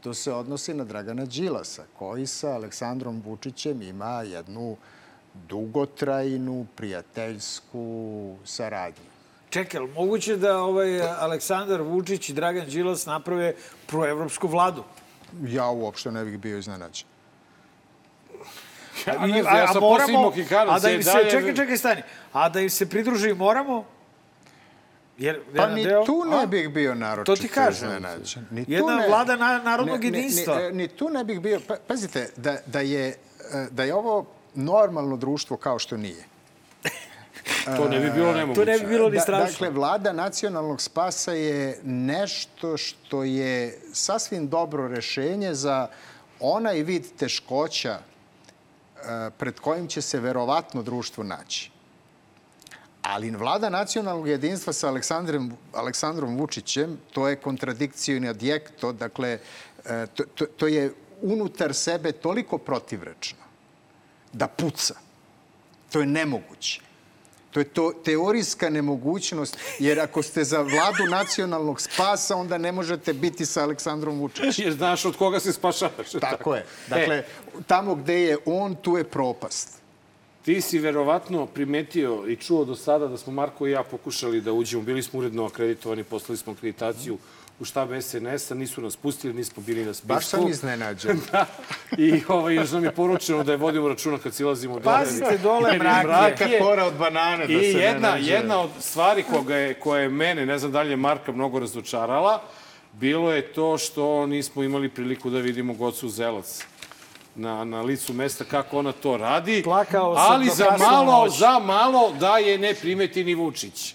To 0.00 0.14
se 0.14 0.32
odnosi 0.32 0.74
na 0.74 0.84
Dragana 0.84 1.24
Đilasa, 1.24 1.84
koji 1.98 2.26
sa 2.26 2.48
Aleksandrom 2.54 3.22
Vučićem 3.26 3.82
ima 3.82 4.22
jednu 4.22 4.76
dugotrajnu, 5.34 6.66
prijateljsku 6.76 8.36
saradnju. 8.44 9.04
Čekaj, 9.50 9.80
ali 9.80 9.90
moguće 9.90 10.36
da 10.36 10.62
ovaj 10.62 11.02
Aleksandar 11.02 11.82
Vučić 11.82 12.28
i 12.28 12.32
Dragan 12.32 12.66
Đilas 12.66 13.06
naprave 13.06 13.54
proevropsku 13.86 14.48
vladu? 14.48 14.84
Ja 15.42 15.68
uopšte 15.70 16.10
ne 16.10 16.24
bih 16.24 16.38
bio 16.38 16.58
iznenađen. 16.58 17.06
Ja 19.06 19.26
ne 19.26 19.42
znam, 19.42 19.56
ja 19.56 19.72
sam 19.72 19.80
posle 19.80 20.14
imao 20.14 20.30
Kikanac. 20.30 20.76
a 20.76 20.78
da 20.78 20.90
im 20.90 20.96
je 20.96 21.02
se, 21.02 21.28
čekaj, 21.30 21.54
čekaj, 21.54 21.76
stani. 21.76 22.02
A 22.32 22.48
da 22.48 22.60
im 22.60 22.70
se 22.70 22.90
pridruži 22.90 23.34
moramo? 23.34 23.84
Jer, 25.18 25.40
Pa 25.56 25.66
ni 25.68 25.84
deo- 25.84 26.06
tu 26.06 26.22
a? 26.24 26.30
ne 26.30 26.46
bih 26.46 26.68
bio 26.68 26.94
naročito 26.94 27.36
To 27.36 27.42
ti 27.42 27.48
kažem. 27.48 27.88
Ni 28.50 28.64
tu 28.64 28.70
Jedna 28.70 28.96
ne- 28.96 29.08
vlada 29.08 29.36
na- 29.36 29.58
narodnog 29.60 30.00
ne- 30.00 30.06
jedinstva. 30.08 30.60
Ni, 30.60 30.72
ni 30.72 30.88
tu 30.88 31.08
ne 31.08 31.24
bih 31.24 31.40
bio... 31.40 31.60
Pa, 31.60 31.76
pazite, 31.78 32.30
da, 32.36 32.56
da, 32.66 32.80
je, 32.80 33.08
e, 33.08 33.14
da 33.70 33.84
je 33.84 33.94
ovo 33.94 34.26
normalno 34.54 35.16
društvo 35.16 35.56
kao 35.56 35.78
što 35.78 35.96
nije. 35.96 36.24
To 37.76 37.88
ne 37.88 38.00
bi 38.00 38.10
bilo 38.10 38.32
nemoguće. 38.32 38.60
To 38.60 38.72
ne 38.72 38.78
bi 38.78 38.86
bilo 38.86 39.08
ni 39.08 39.14
Da- 39.14 39.20
strašno. 39.20 39.46
Dakle, 39.50 39.70
vlada 39.70 40.12
nacionalnog 40.12 40.80
spasa 40.80 41.32
je 41.32 41.80
nešto 41.82 42.76
što 42.76 43.24
je 43.24 43.78
sasvim 43.92 44.48
dobro 44.48 44.88
rešenje 44.88 45.54
za 45.54 45.88
onaj 46.40 46.76
vid 46.76 47.06
teškoća 47.16 47.98
e, 47.98 48.00
pred 49.30 49.60
kojim 49.60 49.88
će 49.88 50.02
se 50.02 50.20
verovatno 50.20 50.82
društvo 50.82 51.24
naći. 51.24 51.70
Ali 53.08 53.30
vlada 53.30 53.68
nacionalnog 53.68 54.28
jedinstva 54.28 54.72
sa 54.72 54.88
Aleksandrom, 54.88 55.52
Aleksandrom 55.72 56.36
Vučićem, 56.36 56.98
to 57.12 57.28
je 57.28 57.36
kontradikcijni 57.36 58.28
adjekto, 58.28 58.92
dakle, 58.92 59.38
e, 59.84 60.06
to, 60.14 60.24
to, 60.34 60.46
to 60.46 60.66
je 60.66 60.92
unutar 61.22 61.74
sebe 61.74 62.12
toliko 62.12 62.58
protivrečno 62.58 63.38
da 64.32 64.46
puca. 64.48 64.94
To 65.92 66.00
je 66.00 66.06
nemoguće. 66.06 66.80
To 67.50 67.60
je 67.60 67.64
to 67.64 67.92
teorijska 68.04 68.70
nemogućnost, 68.70 69.56
jer 69.78 70.00
ako 70.00 70.22
ste 70.22 70.44
za 70.44 70.60
vladu 70.60 71.08
nacionalnog 71.10 71.80
spasa, 71.80 72.36
onda 72.36 72.58
ne 72.58 72.72
možete 72.72 73.12
biti 73.12 73.46
sa 73.46 73.62
Aleksandrom 73.62 74.20
Vučićem. 74.20 74.64
Jer 74.64 74.72
znaš 74.72 75.04
od 75.04 75.16
koga 75.16 75.40
se 75.40 75.52
spašavaš. 75.52 76.10
Tako 76.20 76.54
je. 76.54 76.66
Dakle, 76.88 77.24
tamo 77.66 77.94
gde 77.94 78.20
je 78.20 78.38
on, 78.46 78.74
tu 78.74 78.96
je 78.96 79.04
propast. 79.04 79.77
Ti 80.48 80.60
si 80.60 80.78
verovatno 80.78 81.46
primetio 81.46 82.24
i 82.28 82.36
čuo 82.36 82.64
do 82.64 82.76
sada 82.76 83.06
da 83.06 83.16
smo 83.16 83.32
Marko 83.32 83.66
i 83.66 83.70
ja 83.70 83.82
pokušali 83.82 84.40
da 84.40 84.52
uđemo. 84.52 84.82
Bili 84.82 85.02
smo 85.02 85.18
uredno 85.18 85.46
akreditovani, 85.46 86.04
poslali 86.04 86.36
smo 86.36 86.52
akreditaciju 86.52 87.18
u 87.60 87.64
štab 87.64 87.88
SNS-a, 88.02 88.54
nisu 88.54 88.80
nas 88.80 88.96
pustili, 88.96 89.34
nismo 89.34 89.62
bili 89.62 89.84
na 89.84 89.94
spisku. 89.94 90.08
Baš 90.08 90.26
sam 90.26 90.48
iznenađen. 90.48 91.20
da. 91.32 91.46
I 91.98 92.22
ovaj, 92.28 92.54
još 92.54 92.70
nam 92.70 92.84
je 92.84 92.90
poručeno 92.90 93.44
da 93.44 93.52
je 93.52 93.58
vodimo 93.58 93.88
računa 93.88 94.18
kad 94.18 94.34
silazimo 94.34 94.78
dole. 94.78 94.96
Pazite 94.98 95.38
dole 95.42 95.70
Jer 95.72 95.82
je 95.82 96.02
mrak 96.02 96.40
je. 96.40 96.58
Kora 96.58 96.84
od 96.84 96.94
banane 96.94 97.46
da 97.46 97.52
I 97.52 97.72
se 97.72 97.78
ne 97.78 97.84
jedna, 97.84 98.10
nađe. 98.10 98.32
jedna 98.32 98.60
od 98.60 98.70
stvari 98.80 99.22
koga 99.22 99.56
je, 99.56 99.74
koja 99.74 100.02
je 100.02 100.08
mene, 100.08 100.46
ne 100.46 100.58
znam 100.58 100.72
da 100.72 100.82
li 100.82 100.90
je 100.90 100.96
Marka 100.96 101.32
mnogo 101.32 101.58
razočarala, 101.58 102.42
bilo 102.92 103.32
je 103.32 103.42
to 103.42 103.78
što 103.78 104.26
nismo 104.26 104.62
imali 104.62 104.88
priliku 104.88 105.30
da 105.30 105.38
vidimo 105.38 105.74
Gocu 105.74 106.08
Zelac 106.08 106.64
na, 107.38 107.64
na 107.64 107.82
licu 107.82 108.12
mesta 108.12 108.44
kako 108.44 108.78
ona 108.78 108.92
to 108.92 109.16
radi. 109.16 109.62
Plakao 109.62 110.14
ali 110.18 110.50
za 110.50 110.76
malo, 110.78 111.28
za 111.28 111.58
malo 111.58 112.12
da 112.20 112.38
je 112.38 112.58
ne 112.58 112.74
primeti 112.74 113.24
ni 113.24 113.34
Vučić. 113.34 113.94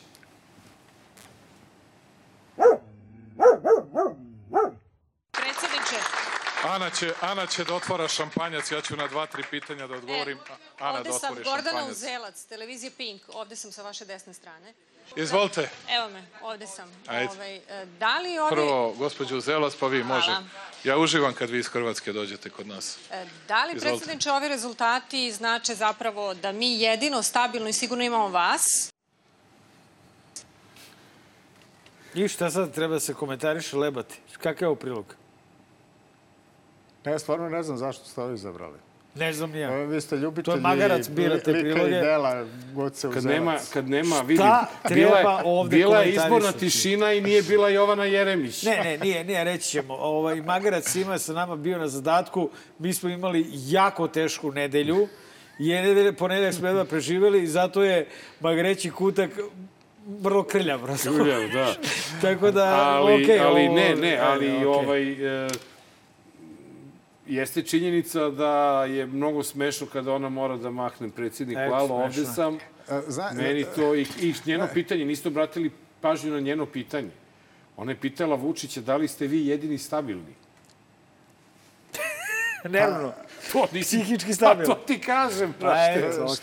Predsjedniče, 5.31 5.99
Ana 6.73 6.89
će, 6.89 7.13
Ana 7.21 7.45
će 7.45 7.63
da 7.63 7.75
otvara 7.75 8.07
šampanjac, 8.07 8.71
ja 8.71 8.81
ću 8.81 8.95
na 8.95 9.07
dva, 9.07 9.25
tri 9.25 9.43
pitanja 9.49 9.87
da 9.87 9.95
odgovorim. 9.95 10.39
Ana 10.79 10.97
ovde 10.97 11.09
da 11.09 11.19
sam 11.19 11.31
otvori 11.31 11.43
Gordana 11.43 11.69
šampanjac. 11.69 11.97
Uzelac, 11.97 12.45
televizije 12.45 12.91
Pink, 12.97 13.21
ovde 13.33 13.55
sam 13.55 13.71
sa 13.71 13.81
vaše 13.83 14.05
desne 14.05 14.33
strane. 14.33 14.73
Izvolite. 15.15 15.69
Evo 15.89 16.09
me, 16.09 16.25
ovde 16.41 16.67
sam. 16.67 16.91
Ajde. 17.07 17.29
Ovaj, 17.33 17.55
e, 17.55 17.85
da 17.99 18.19
li 18.19 18.39
ovi, 18.39 18.49
Prvo, 18.55 18.93
gospođo 18.97 19.37
Uzelac, 19.37 19.75
pa 19.79 19.87
vi 19.87 20.03
može. 20.03 20.25
Hvala. 20.25 20.43
Ja 20.83 20.97
uživam 20.97 21.33
kad 21.33 21.49
vi 21.49 21.59
iz 21.59 21.67
Hrvatske 21.67 22.13
dođete 22.13 22.49
kod 22.49 22.67
nas. 22.67 22.97
e, 23.11 23.25
da 23.47 23.65
li 23.65 23.73
Izvolite. 23.75 23.79
predsjedniče 23.89 24.31
ovi 24.31 24.47
rezultati 24.47 25.31
znače 25.31 25.75
zapravo 25.75 26.33
da 26.33 26.51
mi 26.51 26.79
jedino 26.81 27.23
stabilno 27.23 27.69
i 27.69 27.73
sigurno 27.73 28.03
imamo 28.03 28.27
vas? 28.27 28.89
I 32.13 32.27
šta 32.27 32.51
sad 32.51 32.73
treba 32.73 32.99
se 32.99 33.13
komentariše 33.13 33.77
lebati? 33.77 34.15
Kakav 34.37 34.61
je 34.61 34.67
ovo 34.67 34.75
prilog? 34.75 35.15
Ja 37.05 37.19
stvarno 37.19 37.49
ne 37.49 37.63
znam 37.63 37.77
zašto 37.77 38.05
ste 38.05 38.21
ovo 38.21 38.33
izabrali. 38.33 38.77
Ne 39.15 39.33
znam 39.33 39.55
ja. 39.55 39.69
Vi 39.69 40.01
ste 40.01 40.15
ljubitelji 40.15 40.59
magarac, 40.59 41.09
birate 41.09 41.51
lika 41.51 41.59
i 41.59 41.73
priloge. 41.73 41.91
dela, 41.91 42.45
Goce 42.73 43.07
Kad 43.13 43.23
nema, 43.25 43.51
Uzelac. 43.51 43.69
kad 43.69 43.89
nema, 43.89 44.21
vidim, 44.21 44.45
treba 44.83 44.95
bila 44.95 45.19
je, 45.19 45.41
ovde 45.45 45.77
bila 45.77 45.97
je 45.97 46.09
izborna 46.09 46.51
tišina 46.51 47.13
i 47.13 47.21
nije 47.21 47.41
bila 47.41 47.69
Jovana 47.69 48.05
Jeremić. 48.05 48.63
Ne, 48.63 48.77
ne, 48.77 48.97
nije, 48.97 49.23
nije, 49.23 49.43
reći 49.43 49.69
ćemo. 49.69 49.93
Ovaj, 49.93 50.41
Magarac 50.41 50.95
ima 50.95 51.17
sa 51.17 51.33
nama 51.33 51.55
bio 51.55 51.77
na 51.77 51.87
zadatku. 51.87 52.49
Mi 52.79 52.93
smo 52.93 53.09
imali 53.09 53.45
jako 53.51 54.07
tešku 54.07 54.51
nedelju. 54.51 55.07
Je 55.59 55.81
nedelje, 55.81 56.13
ponedeljak 56.13 56.53
smo 56.53 56.67
jedva 56.67 56.85
preživeli 56.85 57.43
i 57.43 57.47
zato 57.47 57.83
je 57.83 58.07
Magareći 58.39 58.91
kutak 58.91 59.29
vrlo 60.07 60.43
krljav. 60.43 60.79
Krljav, 61.03 61.49
da. 61.53 61.73
Tako 62.21 62.51
da, 62.51 62.65
ali, 62.65 63.23
okej, 63.23 63.39
ali 63.39 63.67
ovo- 63.67 63.75
ne, 63.75 63.95
ne, 63.95 64.17
ali 64.17 64.47
okej. 64.47 64.65
ovaj, 64.65 65.11
e, 65.45 65.49
jeste 67.27 67.61
činjenica 67.61 68.29
da 68.29 68.85
je 68.85 69.05
mnogo 69.05 69.43
smešno 69.43 69.87
kada 69.87 70.13
ona 70.13 70.29
mora 70.29 70.57
da 70.57 70.69
mahne 70.71 71.09
predsjednik 71.09 71.57
Eto, 71.57 71.71
Lalo, 71.71 71.95
ovde 71.95 72.25
sam, 72.25 72.57
E, 72.89 73.01
Zna, 73.07 73.31
meni 73.33 73.65
to, 73.75 73.95
i, 73.95 74.05
i 74.21 74.33
njeno 74.45 74.67
pitanje, 74.73 75.05
niste 75.05 75.27
obratili 75.27 75.71
pažnju 76.01 76.31
na 76.31 76.39
njeno 76.39 76.65
pitanje. 76.65 77.11
Ona 77.77 77.91
je 77.91 77.99
pitala 77.99 78.35
Vučića 78.35 78.81
da 78.81 78.97
li 78.97 79.07
ste 79.07 79.27
vi 79.27 79.47
jedini 79.47 79.77
stabilni. 79.77 80.33
Nervno. 82.69 83.13
To 83.51 83.67
nisi, 83.71 83.97
Psihički 83.97 84.33
stabilan. 84.33 84.67
Pa 84.67 84.75
to 84.75 84.81
ti 84.83 84.99
kažem, 84.99 85.53
Pa, 85.59 85.75
eto, 85.87 86.35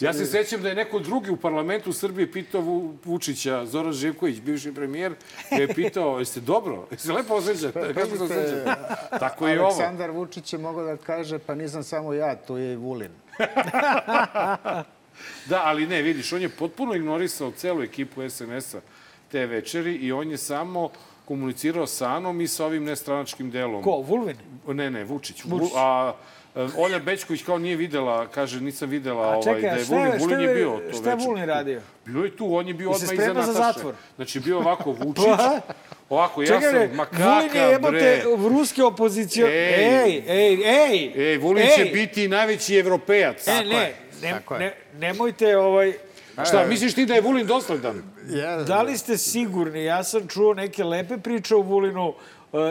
Ja 0.00 0.12
se 0.12 0.26
sećam 0.26 0.62
da 0.62 0.68
je 0.68 0.74
neko 0.74 0.98
drugi 0.98 1.30
u 1.30 1.36
parlamentu 1.36 1.92
Srbije 1.92 2.32
pitao 2.32 2.60
Vu- 2.60 2.94
Vučića, 3.04 3.66
Zoran 3.66 3.92
Živković, 3.92 4.40
bivši 4.40 4.72
premijer, 4.72 5.14
ga 5.50 5.56
je 5.56 5.68
pitao, 5.68 6.18
jeste 6.18 6.40
dobro? 6.40 6.86
Jeste 6.90 7.12
lepo 7.12 7.34
osjećate? 7.34 7.94
Kako 7.94 8.06
se 8.08 8.24
osjećate? 8.24 8.74
Tako 9.10 9.48
je 9.48 9.54
i 9.54 9.58
ovo. 9.58 9.66
Aleksandar 9.66 10.10
Vučić 10.10 10.52
je 10.52 10.58
mogao 10.58 10.84
da 10.84 10.96
kaže, 10.96 11.38
pa 11.38 11.54
nisam 11.54 11.82
samo 11.82 12.12
ja, 12.12 12.36
tu 12.36 12.56
je 12.56 12.72
i 12.72 12.76
Vulin. 12.76 13.10
Da, 15.46 15.62
ali 15.64 15.86
ne, 15.86 16.02
vidiš, 16.02 16.32
on 16.32 16.42
je 16.42 16.48
potpuno 16.48 16.94
ignorisao 16.94 17.50
celu 17.52 17.82
ekipu 17.82 18.30
SNS-a 18.30 18.80
te 19.30 19.46
večeri 19.46 19.94
i 19.94 20.12
on 20.12 20.30
je 20.30 20.36
samo 20.36 20.90
komunicirao 21.24 21.86
sa 21.86 22.08
Anom 22.08 22.40
i 22.40 22.48
sa 22.48 22.66
ovim 22.66 22.84
nestranačkim 22.84 23.50
delom. 23.50 23.82
Ko, 23.82 23.90
Vulvin? 23.98 24.36
Ne, 24.68 24.90
ne, 24.90 25.04
Vučić. 25.04 25.44
Vučić. 25.44 25.68
Vu- 25.68 25.76
A, 25.76 26.14
Olja 26.76 26.98
Bećković 26.98 27.42
kao 27.42 27.58
nije 27.58 27.76
videla, 27.76 28.26
kaže, 28.26 28.60
nisam 28.60 28.90
videla 28.90 29.22
A 29.22 29.28
ovaj, 29.28 29.42
čekaj, 29.42 29.60
da 29.62 29.68
a 29.68 29.78
je 29.78 29.84
Vulin. 29.84 30.04
je, 30.04 30.18
Vulin 30.18 30.28
šta 30.28 30.40
je 30.40 30.48
je, 30.48 30.54
bio 30.54 30.70
to 30.90 30.96
šta 30.98 31.10
je 31.10 31.14
večer. 31.16 31.28
Vulin 31.28 31.44
radio? 31.44 31.80
Bio 32.04 32.24
je 32.24 32.36
tu, 32.36 32.54
on 32.56 32.68
je 32.68 32.74
bio 32.74 32.90
odmah 32.90 33.02
iza 33.02 33.14
sprema 33.14 33.42
za 33.42 33.52
Nataše. 33.52 33.72
zatvor. 33.72 33.94
Znači, 34.16 34.40
bio 34.40 34.58
ovako 34.58 34.92
Vučić, 35.00 35.24
ovako, 36.08 36.42
ja 36.42 36.46
Čekaj, 36.46 36.72
bre, 36.72 36.88
sam, 36.88 36.96
ma 36.96 37.06
Vulin 37.12 37.56
je 37.56 37.70
jebote 37.70 38.22
bre. 38.36 38.48
ruski 38.48 38.82
opozicion... 38.82 39.48
Ej. 39.48 39.54
Ej, 39.54 40.22
ej, 40.28 40.54
ej! 40.64 41.12
Ej, 41.30 41.38
Vulin 41.38 41.66
će 41.76 41.84
biti 41.84 42.28
najveći 42.28 42.76
evropejac. 42.76 43.48
E, 43.48 43.52
ne, 43.54 43.94
ne, 44.22 44.40
ne, 44.58 44.74
nemojte 44.98 45.56
ovaj... 45.58 45.92
Šta, 46.44 46.66
misliš 46.66 46.94
ti 46.94 47.06
da 47.06 47.14
je 47.14 47.20
Vulin 47.20 47.46
dosledan? 47.46 48.02
Da 48.66 48.82
li 48.82 48.98
ste 48.98 49.18
sigurni? 49.18 49.84
Ja 49.84 50.04
sam 50.04 50.28
čuo 50.28 50.54
neke 50.54 50.84
lepe 50.84 51.18
priče 51.18 51.54
o 51.54 51.60
Vulinu 51.60 52.14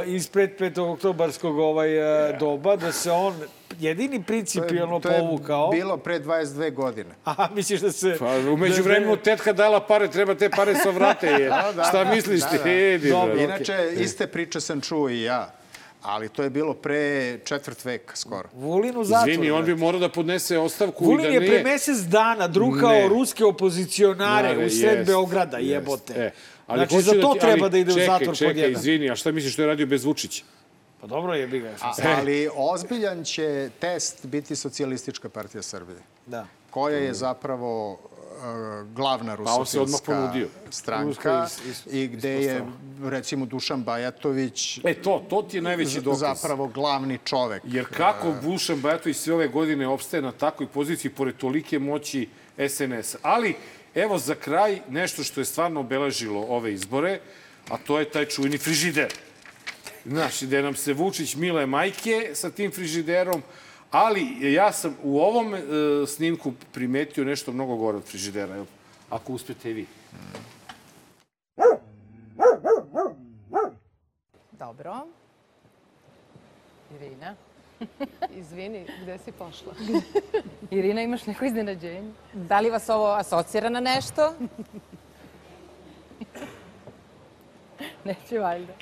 ispred 0.05 0.59
5. 0.59 0.79
oktobarskog 0.93 1.57
ovaj, 1.59 1.97
uh, 2.31 2.39
doba, 2.39 2.75
da 2.75 2.91
se 2.91 3.11
on 3.11 3.33
jedini 3.79 4.23
principijalno 4.23 4.99
to 4.99 5.09
je 5.09 5.19
povukao. 5.19 5.69
bilo 5.71 5.97
pre 5.97 6.19
22 6.19 6.73
godine. 6.73 7.09
Aha, 7.25 7.49
misliš 7.55 7.81
da 7.81 7.91
se... 7.91 8.15
Pa, 8.19 8.25
umeđu 8.53 8.83
vremenu 8.83 9.17
tetka 9.17 9.53
dala 9.53 9.79
pare, 9.79 10.07
treba 10.07 10.35
te 10.35 10.49
pare 10.49 10.75
sa 10.75 10.89
vrate. 10.89 11.27
Je. 11.39 11.49
da, 11.49 11.83
Šta 11.89 12.03
da, 12.03 12.11
misliš 12.15 12.41
da, 12.41 12.47
ti? 12.47 12.57
da. 12.57 12.69
Edi, 12.71 13.09
Dobro. 13.09 13.37
Inače, 13.37 13.93
iste 13.97 14.27
priče 14.27 14.61
sam 14.61 14.81
čuo 14.81 15.09
i 15.09 15.21
ja, 15.21 15.51
ali 16.01 16.29
to 16.29 16.43
je 16.43 16.49
bilo 16.49 16.73
pre 16.73 17.37
četvrt 17.39 17.85
veka 17.85 18.15
skoro. 18.15 18.49
Vulin 18.53 18.97
u 18.97 19.03
zatvoru. 19.03 19.31
Izvini, 19.31 19.51
on 19.51 19.65
bi 19.65 19.75
morao 19.75 19.99
da 19.99 20.09
podnese 20.09 20.57
ostavku 20.57 21.05
Vulin 21.05 21.19
i 21.19 21.27
da 21.27 21.33
je 21.33 21.39
nije... 21.39 21.51
pre 21.63 21.71
mesec 21.71 21.97
dana 21.97 22.47
drukao 22.47 22.91
Ne. 22.91 23.07
ruske 23.07 23.45
opozicionare 23.45 24.55
Ne, 24.55 24.65
u 24.65 24.69
sred 24.69 24.97
jest, 24.97 25.07
Beograda, 25.07 25.57
jest. 25.57 25.69
jebote. 25.69 26.13
E, 26.17 26.31
ali 26.73 26.87
znači, 26.87 27.01
za 27.01 27.21
to 27.21 27.33
ti- 27.33 27.39
treba 27.39 27.61
ali 27.61 27.71
da 27.71 27.77
ide 27.77 27.91
čekaj, 27.91 28.03
u 28.03 28.07
zatvor 28.07 28.27
pod 28.27 28.37
Čekaj, 28.37 28.57
jedan. 28.57 28.71
izvini, 28.73 29.09
a 29.09 29.15
šta 29.15 29.31
misliš 29.31 29.53
što 29.53 29.61
je 29.61 29.67
radio 29.67 29.85
bez 29.87 30.05
Vučića? 30.05 30.43
Pa 31.01 31.07
dobro 31.07 31.33
je, 31.33 31.47
biga. 31.47 31.73
A, 31.81 31.91
ali 32.09 32.49
ozbiljan 32.55 33.23
će 33.23 33.69
test 33.79 34.25
biti 34.25 34.55
Socijalistička 34.55 35.29
partija 35.29 35.61
Srbije, 35.63 35.97
Da. 36.25 36.45
koja 36.69 36.97
je 36.97 37.13
zapravo 37.13 37.91
uh, 37.91 37.99
glavna 38.87 39.35
Pa 39.37 39.51
on 39.51 39.65
se 39.65 39.79
odmah 39.79 39.91
rusofilska 39.91 40.05
ponudio. 40.05 40.47
stranka 40.69 41.45
is- 41.45 41.65
is- 41.67 41.93
i 41.93 42.07
gde 42.07 42.29
je, 42.31 42.61
recimo, 43.03 43.45
Dušan 43.45 43.83
Bajatović 43.83 44.79
E, 44.79 44.93
to, 44.95 45.25
to 45.29 45.41
ti 45.41 45.57
je 45.57 45.61
najveći 45.61 46.01
dokaz. 46.01 46.19
zapravo 46.21 46.67
glavni 46.67 47.19
čovek. 47.19 47.61
Jer 47.65 47.85
kako 47.87 48.33
Dušan 48.43 48.77
Bajatović 48.77 49.17
sve 49.17 49.33
ove 49.33 49.47
godine 49.47 49.87
opstaje 49.87 50.21
na 50.21 50.31
takvoj 50.33 50.67
poziciji 50.67 51.11
pored 51.11 51.35
tolike 51.37 51.79
moći 51.79 52.27
SNS. 52.59 53.15
Ali, 53.21 53.55
evo 53.95 54.17
za 54.17 54.35
kraj, 54.35 54.81
nešto 54.89 55.23
što 55.23 55.41
je 55.41 55.45
stvarno 55.45 55.79
obeležilo 55.79 56.41
ove 56.41 56.73
izbore, 56.73 57.19
a 57.69 57.77
to 57.77 57.99
je 57.99 58.09
taj 58.09 58.25
čuveni 58.25 58.57
frižider. 58.57 59.13
Znaš, 60.05 60.41
gde 60.41 60.61
nam 60.61 60.75
se 60.75 60.93
Vučić 60.93 61.35
mile 61.35 61.65
majke 61.65 62.31
sa 62.33 62.49
tim 62.49 62.71
frižiderom, 62.71 63.43
ali 63.91 64.53
ja 64.53 64.71
sam 64.71 64.97
u 65.03 65.19
ovom 65.19 65.53
e, 65.55 65.59
snimku 66.07 66.53
primetio 66.73 67.23
nešto 67.23 67.51
mnogo 67.51 67.75
gore 67.75 67.97
od 67.97 68.03
frižidera. 68.03 68.55
Evo, 68.55 68.65
ako 69.09 69.33
uspete 69.33 69.71
i 69.71 69.73
vi. 69.73 69.85
Dobro. 74.51 75.07
Irina. 76.95 77.35
Izvini, 78.39 78.87
gde 79.01 79.17
si 79.17 79.31
pošla? 79.31 79.73
Irina, 80.71 81.01
imaš 81.01 81.25
neko 81.25 81.45
iznenađenje? 81.45 82.11
Da 82.33 82.59
li 82.59 82.69
vas 82.69 82.89
ovo 82.89 83.11
asocira 83.11 83.69
na 83.69 83.79
nešto? 83.79 84.33
Neće 88.05 88.39
valjda. 88.39 88.73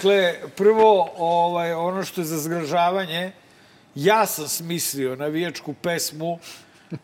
Dakle, 0.00 0.34
prvo, 0.56 1.10
ovaj, 1.16 1.72
ono 1.72 2.04
što 2.04 2.20
je 2.20 2.24
za 2.24 2.38
zgražavanje, 2.38 3.32
ja 3.94 4.26
sam 4.26 4.48
smislio 4.48 5.16
navijačku 5.16 5.74
pesmu 5.82 6.38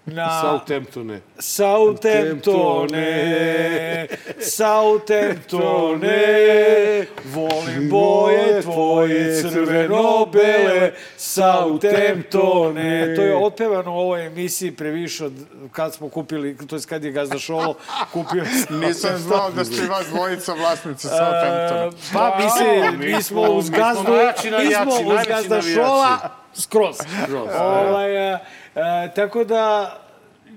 na... 0.07 0.43
Southamptone. 0.43 1.21
Southamptone, 1.39 4.07
Southamptone, 4.41 7.07
volim 7.25 7.91
boje 7.91 8.63
tvoje 8.63 9.43
crveno-bele, 9.43 10.93
Southamptone. 11.17 13.15
To 13.17 13.23
je 13.23 13.37
otpevano 13.37 13.93
u 13.93 13.99
ovoj 13.99 14.27
emisiji 14.27 14.73
previše 14.73 15.25
od 15.25 15.33
kad 15.73 15.95
smo 15.95 16.09
kupili, 16.09 16.57
to 16.67 16.77
je 16.77 16.83
kad 16.89 17.05
je 17.05 17.13
Gazda 17.13 17.39
Šolo 17.39 17.75
kupio. 18.13 18.45
Nisam 18.87 19.17
znao 19.17 19.51
da 19.51 19.65
ste 19.65 19.87
vas 19.87 20.07
dvojica 20.07 20.53
vlasnici 20.53 21.09
Southamptona. 21.09 21.91
Pa, 22.13 22.39
mislim, 22.45 23.01
mi 23.01 23.23
smo 23.23 23.43
uz 23.43 23.71
mi 23.71 23.77
Gazdu, 23.77 24.13
mi 24.43 24.75
smo 24.75 25.15
uz 25.15 25.21
Gazda. 25.29 25.63
Šola, 25.63 26.19
skroz. 26.55 26.97
Skroz, 27.25 27.49
Ovaj, 27.61 28.39
a, 28.77 28.81
a, 28.81 29.09
tako 29.09 29.45
da, 29.45 29.97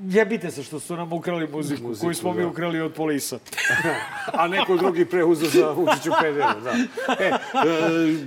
jebite 0.02 0.52
se 0.52 0.64
što 0.64 0.80
su 0.80 0.96
nam 0.96 1.14
ukrali 1.14 1.48
muziku, 1.48 1.84
Muziku, 1.84 2.06
koju 2.06 2.16
smo 2.16 2.34
mi 2.34 2.42
da. 2.42 2.48
ukrali 2.48 2.82
od 2.82 2.94
polisa. 2.94 3.40
a 4.34 4.48
neko 4.48 4.78
drugi 4.78 5.06
preuzeo 5.06 5.50
za 5.50 5.72
Vučiću 5.72 6.12
pedera, 6.22 6.56
da. 6.56 6.72
E, 7.20 7.26
e, 7.26 7.36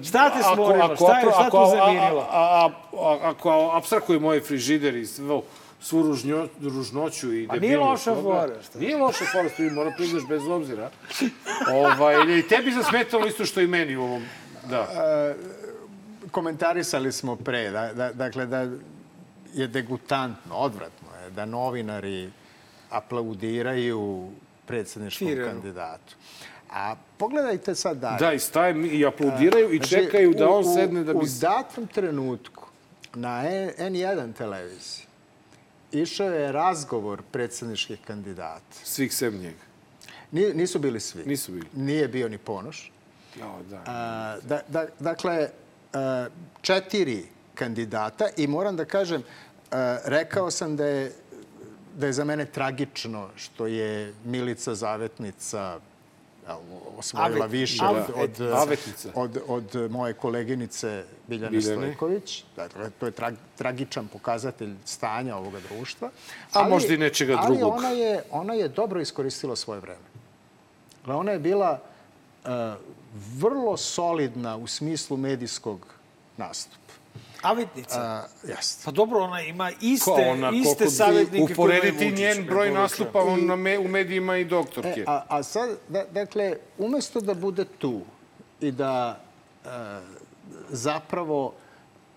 Šta 0.04 0.30
te 0.30 0.42
smorilo? 0.54 0.96
Šta 0.96 1.18
je- 1.18 1.22
šta 1.22 1.40
te 1.40 1.46
ako- 1.46 1.66
zamirilo? 1.68 2.20
A, 2.20 2.26
a, 2.32 2.70
a, 2.94 3.18
ako 3.22 3.70
abstrakuje 3.74 4.18
moj 4.20 4.40
frižider 4.40 4.96
i 4.96 5.06
svu, 5.06 5.42
svu 5.80 6.02
ružnjo, 6.02 6.48
ružnoću 6.62 7.34
i 7.34 7.46
A 7.50 7.52
nije 7.52 7.60
debilnost 7.60 8.06
loša 8.06 8.22
fora, 8.22 8.62
šta? 8.62 8.78
Nije 8.78 8.96
loša 8.96 9.24
fora, 9.32 9.48
što 9.48 9.62
mi 9.62 9.70
mora 9.70 9.92
priznaš 9.96 10.22
bez 10.28 10.42
obzira. 10.46 10.90
ovaj, 11.72 12.38
i 12.38 12.42
tebi 12.42 12.72
zasmetalo 12.72 13.26
isto 13.26 13.44
što 13.44 13.60
i 13.60 13.66
meni 13.66 13.96
u 13.96 14.02
ovom. 14.02 14.22
Da. 14.64 14.86
komentarisali 16.30 17.12
smo 17.12 17.36
pre, 17.36 17.70
da, 17.70 17.92
da, 17.92 18.12
dakle 18.12 18.46
da 18.46 18.66
je 19.52 19.66
degutantno, 19.66 20.54
odvratno 20.56 21.08
je 21.16 21.30
da 21.30 21.44
novinari 21.44 22.30
aplaudiraju 22.90 24.30
predsedničkom 24.66 25.28
Firenu. 25.28 25.48
kandidatu. 25.48 26.14
A 26.70 26.94
pogledajte 27.18 27.74
sad 27.74 27.96
dalje. 27.96 28.18
Da, 28.18 28.32
i 28.32 28.38
staje 28.38 28.88
i 28.88 29.06
aplaudiraju 29.06 29.70
i 29.70 29.76
Znači, 29.76 29.90
čekaju 29.90 30.32
da 30.32 30.48
u- 30.48 30.52
on 30.52 30.60
u- 30.62 30.74
sedne 30.74 31.04
da 31.04 31.12
bi... 31.12 31.18
U 31.18 31.28
datom 31.40 31.86
trenutku 31.86 32.66
na 33.14 33.42
E- 33.44 33.74
N1 33.80 34.32
televiziji 34.32 35.06
išao 35.92 36.28
je 36.28 36.52
razgovor 36.52 37.22
predsedničkih 37.22 37.98
kandidata. 38.00 38.76
Svih 38.84 39.14
sem 39.14 39.34
njega. 39.34 39.64
Ni- 40.30 40.54
Nisu 40.54 40.78
bili 40.78 41.00
svi. 41.00 41.22
Nisu 41.24 41.52
bili. 41.52 41.66
Nije 41.74 42.08
bio 42.08 42.28
ni 42.28 42.38
Ponoš. 42.38 42.92
No, 43.40 43.58
da. 43.62 43.82
A, 43.86 44.36
da, 44.42 44.60
da, 44.68 44.86
dakle, 45.00 45.48
a, 45.92 46.26
četiri 46.62 47.24
kandidata 47.54 48.28
i 48.36 48.46
moram 48.46 48.76
da 48.76 48.84
kažem, 48.84 49.22
a, 49.70 49.98
rekao 50.04 50.50
sam 50.50 50.76
da 50.76 50.86
je, 50.86 51.12
da 51.96 52.06
je 52.06 52.12
za 52.12 52.24
mene 52.24 52.44
tragično 52.46 53.28
što 53.36 53.66
je 53.66 54.14
Milica 54.24 54.74
Zavetnica 54.74 55.80
osvojila 56.98 57.46
Avet- 57.46 57.50
više 57.50 57.82
Avet- 57.84 58.10
od, 58.14 58.40
od, 58.40 58.52
Avetnica. 58.52 59.08
od, 59.14 59.38
od 59.48 59.90
moje 59.90 60.14
koleginice 60.14 61.04
Biljane, 61.26 61.50
Biljane. 61.58 61.86
Stojković. 61.86 62.44
Dakle, 62.56 62.90
to 62.90 63.06
je 63.06 63.12
trag, 63.12 63.34
tragičan 63.56 64.08
pokazatelj 64.08 64.74
stanja 64.84 65.36
ovoga 65.36 65.58
društva. 65.60 66.10
A 66.52 66.68
možda 66.68 66.94
i 66.94 66.96
nečega 66.96 67.36
ali 67.38 67.56
drugog. 67.58 67.78
ona 67.78 67.88
je, 67.88 68.22
ona 68.30 68.54
je 68.54 68.68
dobro 68.68 69.00
iskoristila 69.00 69.56
svoje 69.56 69.80
vreme. 69.80 70.08
Dakle, 70.98 71.14
ona 71.14 71.32
je 71.32 71.38
bila 71.38 71.80
uh, 72.44 72.50
vrlo 73.38 73.76
solidna 73.76 74.56
u 74.56 74.66
smislu 74.66 75.16
medijskog 75.16 75.86
nastupa. 76.36 76.81
Avetnica. 77.42 78.28
Uh, 78.44 78.50
jeste. 78.50 78.82
Pa 78.84 78.90
dobro, 78.90 79.20
ona 79.20 79.40
ima 79.40 79.70
iste, 79.80 80.10
Ko 80.10 80.12
ona, 80.12 80.50
iste 80.54 80.90
savjetnike 80.90 81.52
uporediti 81.52 82.04
Vučić, 82.04 82.18
njen 82.18 82.46
broj 82.46 82.70
nastupa 82.70 83.22
on 83.22 83.46
na 83.46 83.56
me, 83.56 83.78
u 83.78 83.88
medijima 83.88 84.36
i 84.36 84.44
doktorke. 84.44 85.00
E, 85.00 85.04
a, 85.06 85.24
a 85.28 85.42
sad, 85.42 85.78
da, 85.88 86.04
dakle, 86.04 86.56
umesto 86.78 87.20
da 87.20 87.34
bude 87.34 87.64
tu 87.64 88.00
i 88.60 88.70
da 88.70 89.20
e, 89.64 89.68
zapravo 90.68 91.52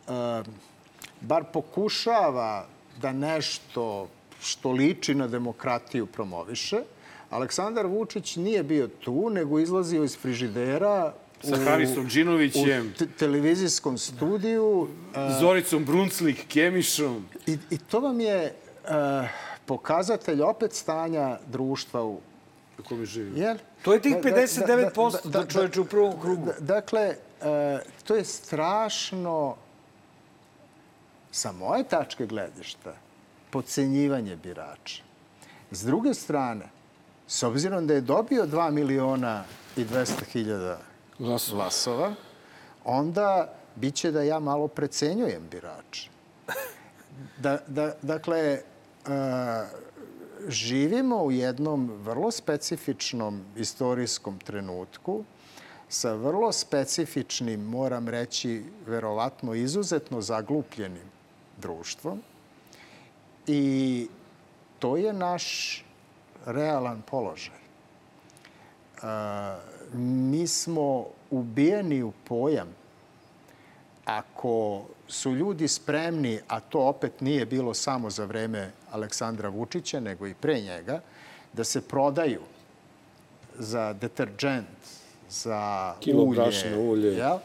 e, 0.08 0.12
bar 1.22 1.44
pokušava 1.54 2.66
da 3.02 3.12
nešto 3.12 4.08
što 4.42 4.72
liči 4.72 5.16
na 5.16 5.28
demokratiju 5.28 6.06
promoviše, 6.06 6.78
Aleksandar 7.30 7.86
Vučić 7.86 8.36
nije 8.36 8.64
bio 8.64 8.88
tu, 8.88 9.30
nego 9.30 9.60
izlazio 9.60 10.04
iz 10.04 10.18
frižidera 10.18 11.14
Sa 11.44 11.58
Harisom 11.60 12.08
Đinovićem. 12.08 12.88
u 12.88 12.98
te- 12.98 13.08
televizijskom 13.08 13.98
studiju. 13.98 14.88
e, 15.16 15.40
Zoricom 15.40 15.86
Brunclik, 15.86 16.48
Kemišom. 16.48 17.26
I, 17.48 17.58
I 17.70 17.78
to 17.78 18.00
vam 18.00 18.20
je 18.20 18.36
e, 18.36 18.54
pokazatelj 19.66 20.42
opet 20.42 20.74
stanja 20.74 21.40
društva 21.48 22.04
u 22.04 22.20
U 22.80 22.84
kome 22.84 23.06
živi. 23.06 23.40
Jel? 23.40 23.58
To 23.82 23.94
je 23.94 24.02
tih 24.02 24.14
Da, 24.14 24.22
da, 24.22 24.30
da, 24.32 24.36
59% 24.38 25.28
da, 25.28 25.46
čoveče 25.46 25.82
u 25.82 25.86
prvom 25.86 26.22
krugu. 26.22 26.46
Da, 26.46 26.54
dakle, 26.60 27.16
e, 27.42 27.80
to 28.04 28.16
je 28.16 28.26
strašno, 28.26 29.56
sa 31.32 31.52
moje 31.52 31.84
tačke 31.84 32.26
gledišta, 32.26 32.94
pocenjivanje 33.50 34.36
birača. 34.36 35.04
S 35.72 35.86
druge 35.86 36.14
strane, 36.14 36.66
s 37.28 37.44
obzirom 37.44 37.88
da 37.88 37.94
je 37.94 38.02
dobio 38.02 38.46
2 38.46 38.72
miliona 38.72 39.44
i 39.78 39.86
200 39.86 40.12
hiljada 40.26 40.80
glasova, 41.20 42.14
onda 42.84 43.54
biće 43.76 44.12
da 44.12 44.22
ja 44.22 44.40
malo 44.40 44.68
precenjujem 44.68 45.48
birača. 45.52 46.10
Da, 47.38 47.60
da, 47.68 47.94
dakle, 48.02 48.40
e, 48.40 48.62
živimo 50.48 51.24
u 51.24 51.32
jednom 51.32 51.92
vrlo 52.04 52.32
specifičnom 52.32 53.46
istorijskom 53.56 54.40
trenutku 54.40 55.24
sa 55.90 56.14
vrlo 56.14 56.52
specifičnim, 56.52 57.62
moram 57.62 58.10
reći, 58.10 58.64
verovatno 58.88 59.54
izuzetno 59.54 60.22
zaglupljenim 60.22 61.10
društvom 61.58 62.22
i 63.48 64.08
to 64.80 64.98
je 64.98 65.14
naš 65.14 65.86
realan 66.46 67.02
položaj. 67.02 67.56
E, 67.56 67.60
mi 69.94 70.48
smo 70.48 71.06
ubijeni 71.32 72.04
u 72.04 72.12
pojam 72.24 72.68
ako 74.06 74.82
su 75.08 75.32
ljudi 75.36 75.68
spremni, 75.68 76.40
a 76.48 76.60
to 76.60 76.80
opet 76.80 77.22
nije 77.22 77.46
bilo 77.46 77.74
samo 77.74 78.10
za 78.10 78.26
vreme 78.26 78.72
Aleksandra 78.92 79.50
Vučića, 79.50 80.00
nego 80.00 80.28
i 80.28 80.34
pre 80.34 80.62
njega, 80.62 81.02
da 81.54 81.64
se 81.64 81.82
prodaju 81.82 82.42
za 83.60 83.94
deterđent, 83.94 84.68
za 85.30 85.94
Kilo 86.00 86.24
ulje. 86.24 86.78
ulje. 86.78 87.08
Jel? 87.08 87.38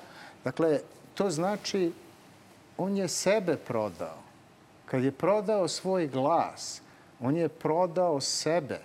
Dakle, 0.44 0.80
to 1.14 1.30
znači 1.30 1.92
on 2.78 2.96
je 2.96 3.08
sebe 3.08 3.56
prodao. 3.56 4.18
Kad 4.86 5.04
je 5.04 5.12
prodao 5.12 5.68
svoj 5.68 6.06
glas, 6.06 6.82
on 7.20 7.36
je 7.36 7.48
prodao 7.48 8.20
sebe. 8.20 8.80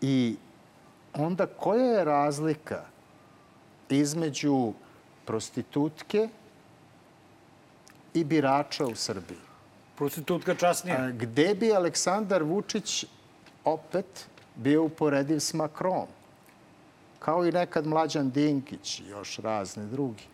I 0.00 0.36
onda 1.14 1.46
koja 1.46 1.84
je 1.84 2.04
razlika 2.04 2.84
između 3.90 4.72
prostitutke 5.24 6.28
i 8.14 8.24
birača 8.24 8.86
u 8.86 8.94
Srbiji? 8.94 9.38
Prostitutka 9.96 10.54
časnija. 10.54 10.96
A, 11.00 11.10
gde 11.10 11.54
bi 11.54 11.72
Aleksandar 11.72 12.42
Vučić 12.42 13.04
opet 13.64 14.26
bio 14.56 14.84
uporediv 14.84 15.38
s 15.38 15.54
Makrom? 15.54 16.06
Kao 17.18 17.46
i 17.46 17.52
nekad 17.52 17.86
Mlađan 17.86 18.30
Dinkić 18.30 19.00
i 19.00 19.08
još 19.08 19.38
razni 19.38 19.86
drugi. 19.86 20.24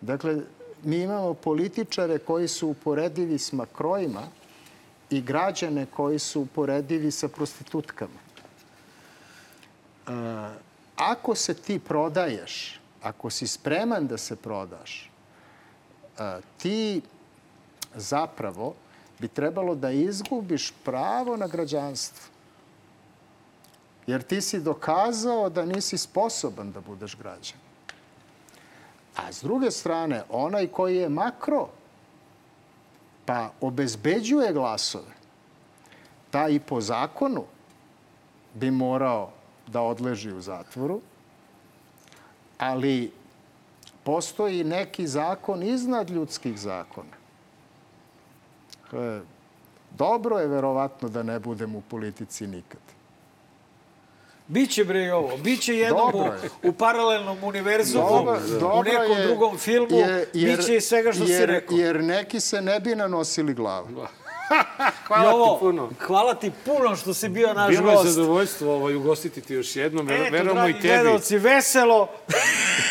Dakle, 0.00 0.36
mi 0.82 1.02
imamo 1.02 1.34
političare 1.34 2.18
koji 2.18 2.48
su 2.48 2.68
uporedivi 2.68 3.38
s 3.38 3.52
Makrojima 3.52 4.22
i 5.10 5.20
građane 5.20 5.86
koji 5.86 6.18
su 6.18 6.40
uporedivi 6.40 7.10
sa 7.10 7.28
prostitutkama. 7.28 8.27
E, 10.08 10.12
ako 10.96 11.34
se 11.34 11.54
ti 11.54 11.78
prodaješ, 11.78 12.80
ako 13.02 13.30
si 13.30 13.46
spreman 13.46 14.06
da 14.06 14.18
se 14.18 14.36
prodaš, 14.36 15.10
e, 16.18 16.40
ti 16.58 17.02
zapravo 17.94 18.74
bi 19.18 19.28
trebalo 19.28 19.74
da 19.74 19.90
izgubiš 19.90 20.72
pravo 20.84 21.36
na 21.36 21.46
građanstvo. 21.46 22.28
Jer 24.06 24.22
ti 24.22 24.40
si 24.40 24.60
dokazao 24.60 25.50
da 25.50 25.64
nisi 25.64 25.98
sposoban 25.98 26.72
da 26.72 26.80
budeš 26.80 27.16
građan. 27.16 27.58
A 29.16 29.32
s 29.32 29.42
druge 29.42 29.70
strane, 29.70 30.22
onaj 30.30 30.66
koji 30.66 30.96
je 30.96 31.08
makro, 31.08 31.68
pa 33.24 33.50
obezbeđuje 33.60 34.52
glasove, 34.52 35.12
ta 36.30 36.48
i 36.48 36.60
po 36.60 36.80
zakonu 36.80 37.44
bi 38.54 38.70
morao 38.70 39.37
da 39.68 39.80
odleži 39.80 40.32
u 40.32 40.40
zatvoru, 40.40 41.00
ali 42.58 43.12
postoji 44.02 44.64
neki 44.64 45.06
zakon 45.06 45.62
iznad 45.62 46.10
ljudskih 46.10 46.58
zakona. 46.58 47.16
E, 48.92 49.20
Dobro 49.90 50.38
je 50.38 50.46
verovatno 50.46 51.08
da 51.08 51.22
ne 51.22 51.38
budem 51.38 51.74
u 51.76 51.80
politici 51.80 52.46
nikad. 52.46 52.80
Biće 54.48 54.84
bre 54.84 55.04
i 55.04 55.10
ovo. 55.10 55.36
Biće 55.36 55.74
jednom 55.74 56.10
u, 56.14 56.18
je. 56.18 56.50
u 56.62 56.72
paralelnom 56.72 57.38
univerzumu, 57.42 58.04
Dobro- 58.60 58.80
u 58.80 58.82
nekom 58.82 59.16
je, 59.18 59.26
drugom 59.26 59.58
filmu. 59.58 59.96
je- 59.96 60.28
biće 60.34 60.76
i 60.76 60.80
svega 60.80 61.12
što 61.12 61.26
si 61.26 61.32
jer, 61.32 61.48
rekao. 61.48 61.76
Jer 61.76 62.04
neki 62.04 62.40
se 62.40 62.60
ne 62.62 62.80
bi 62.80 62.94
nanosili 62.94 63.54
glavu. 63.54 63.88
Hvala 65.06 65.24
Jovo, 65.24 65.54
ti 65.54 65.60
puno. 65.60 65.90
Hvala 66.00 66.34
ti 66.34 66.52
puno 66.64 66.96
što 66.96 67.14
si 67.14 67.28
bio 67.28 67.54
naš 67.54 67.68
Bilo 67.68 67.90
je 67.90 67.96
gost. 67.96 68.08
zadovoljstvo 68.08 68.74
ovaj, 68.74 68.94
ugostiti 68.94 69.40
ti 69.40 69.54
još 69.54 69.76
jednom. 69.76 70.06
Ver, 70.06 70.20
Eto, 70.20 70.32
verujemo 70.32 70.60
i 70.60 70.72
dragi 70.72 70.72
tebi. 70.72 70.88
gledalci, 70.88 71.38
veselo. 71.38 72.08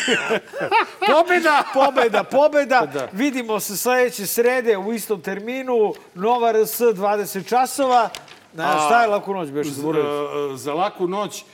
Pobjeda! 1.12 1.62
pobeda, 1.74 2.24
pobeda. 2.24 2.86
Da. 2.86 3.08
Vidimo 3.12 3.60
se 3.60 3.76
sledeće 3.76 4.26
srede 4.26 4.76
u 4.76 4.92
istom 4.92 5.20
terminu. 5.20 5.94
Nova 6.14 6.52
RS 6.52 6.80
20 6.80 7.48
časova. 7.48 8.08
Na, 8.52 8.76
A, 8.76 8.86
šta 8.86 9.02
je 9.02 9.08
laku 9.08 9.34
noć, 9.34 9.48
Beše? 9.50 9.70
Za, 9.70 9.74
zaboravio? 9.74 10.56
za 10.56 10.74
laku 10.74 11.06
noć. 11.08 11.44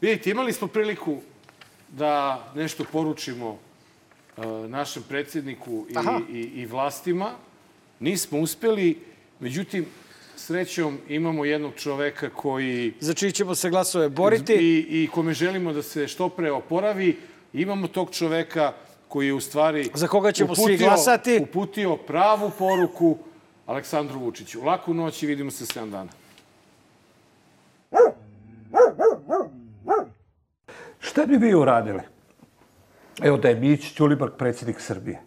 Vidite, 0.00 0.30
imali 0.30 0.52
smo 0.52 0.66
priliku 0.68 1.16
da 1.88 2.44
nešto 2.54 2.84
poručimo 2.84 3.58
uh, 4.36 4.44
našem 4.68 5.02
predsjedniku 5.02 5.86
i, 5.90 5.96
Aha. 5.96 6.20
i, 6.30 6.38
i 6.38 6.66
vlastima. 6.66 7.30
Nismo 8.00 8.38
uspeli, 8.38 9.02
međutim, 9.44 9.86
srećom 10.36 10.98
imamo 11.08 11.44
jednog 11.44 11.74
čoveka 11.76 12.30
koji... 12.30 12.94
Za 13.00 13.14
čiji 13.14 13.32
ćemo 13.32 13.54
se 13.54 13.70
glasove 13.70 14.08
boriti. 14.08 14.54
I, 14.54 15.02
I 15.02 15.08
kome 15.08 15.34
želimo 15.34 15.72
da 15.72 15.82
se 15.82 16.08
što 16.08 16.28
pre 16.28 16.50
oporavi. 16.52 17.18
Imamo 17.52 17.88
tog 17.88 18.10
čoveka 18.10 18.72
koji 19.08 19.26
je 19.26 19.34
u 19.34 19.40
stvari... 19.40 19.90
Za 19.94 20.08
koga 20.08 20.32
ćemo 20.32 20.54
svi 20.54 20.76
glasati. 20.76 21.38
Uputio 21.42 21.96
pravu 21.96 22.50
poruku 22.58 23.18
Aleksandru 23.66 24.20
Vučiću. 24.20 24.64
Laku 24.64 24.94
noć 24.94 25.22
i 25.22 25.26
vidimo 25.26 25.50
se 25.50 25.64
7 25.64 25.90
dana. 25.90 26.10
Šta 31.00 31.26
bi 31.26 31.36
vi 31.36 31.54
uradili? 31.54 32.00
Evo 33.22 33.36
da 33.36 33.48
je 33.48 33.54
Mić 33.54 33.92
Ćulibrk 33.92 34.36
predsjednik 34.38 34.80
Srbije, 34.80 35.20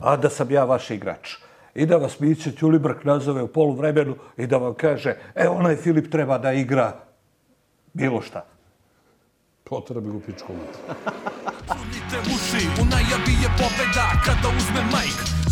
a 0.00 0.16
da 0.16 0.30
sam 0.30 0.50
ja 0.50 0.64
vaš 0.64 0.90
igrač. 0.90 1.36
I 1.74 1.86
da 1.86 1.96
vas 1.96 2.20
Mić 2.20 2.48
Ćulibrk 2.58 3.04
nazove 3.04 3.42
u 3.42 3.48
poluvremenu 3.48 4.16
i 4.36 4.46
da 4.46 4.56
vam 4.56 4.74
kaže, 4.74 5.16
e, 5.34 5.48
onaj 5.48 5.76
Filip 5.76 6.10
treba 6.10 6.38
da 6.38 6.52
igra 6.52 6.92
bilo 7.92 8.22
šta. 8.22 8.44
Potara 9.64 10.00
bi 10.00 10.08
u 10.08 10.20
pičku 10.20 10.52
Punite 11.68 12.18
uši, 12.34 12.66
u 12.82 12.84
najavi 12.84 13.34
je 13.42 13.48
pobeda 13.58 14.06
Kada 14.24 14.48
uzme 14.56 14.82
majk, 14.92 15.43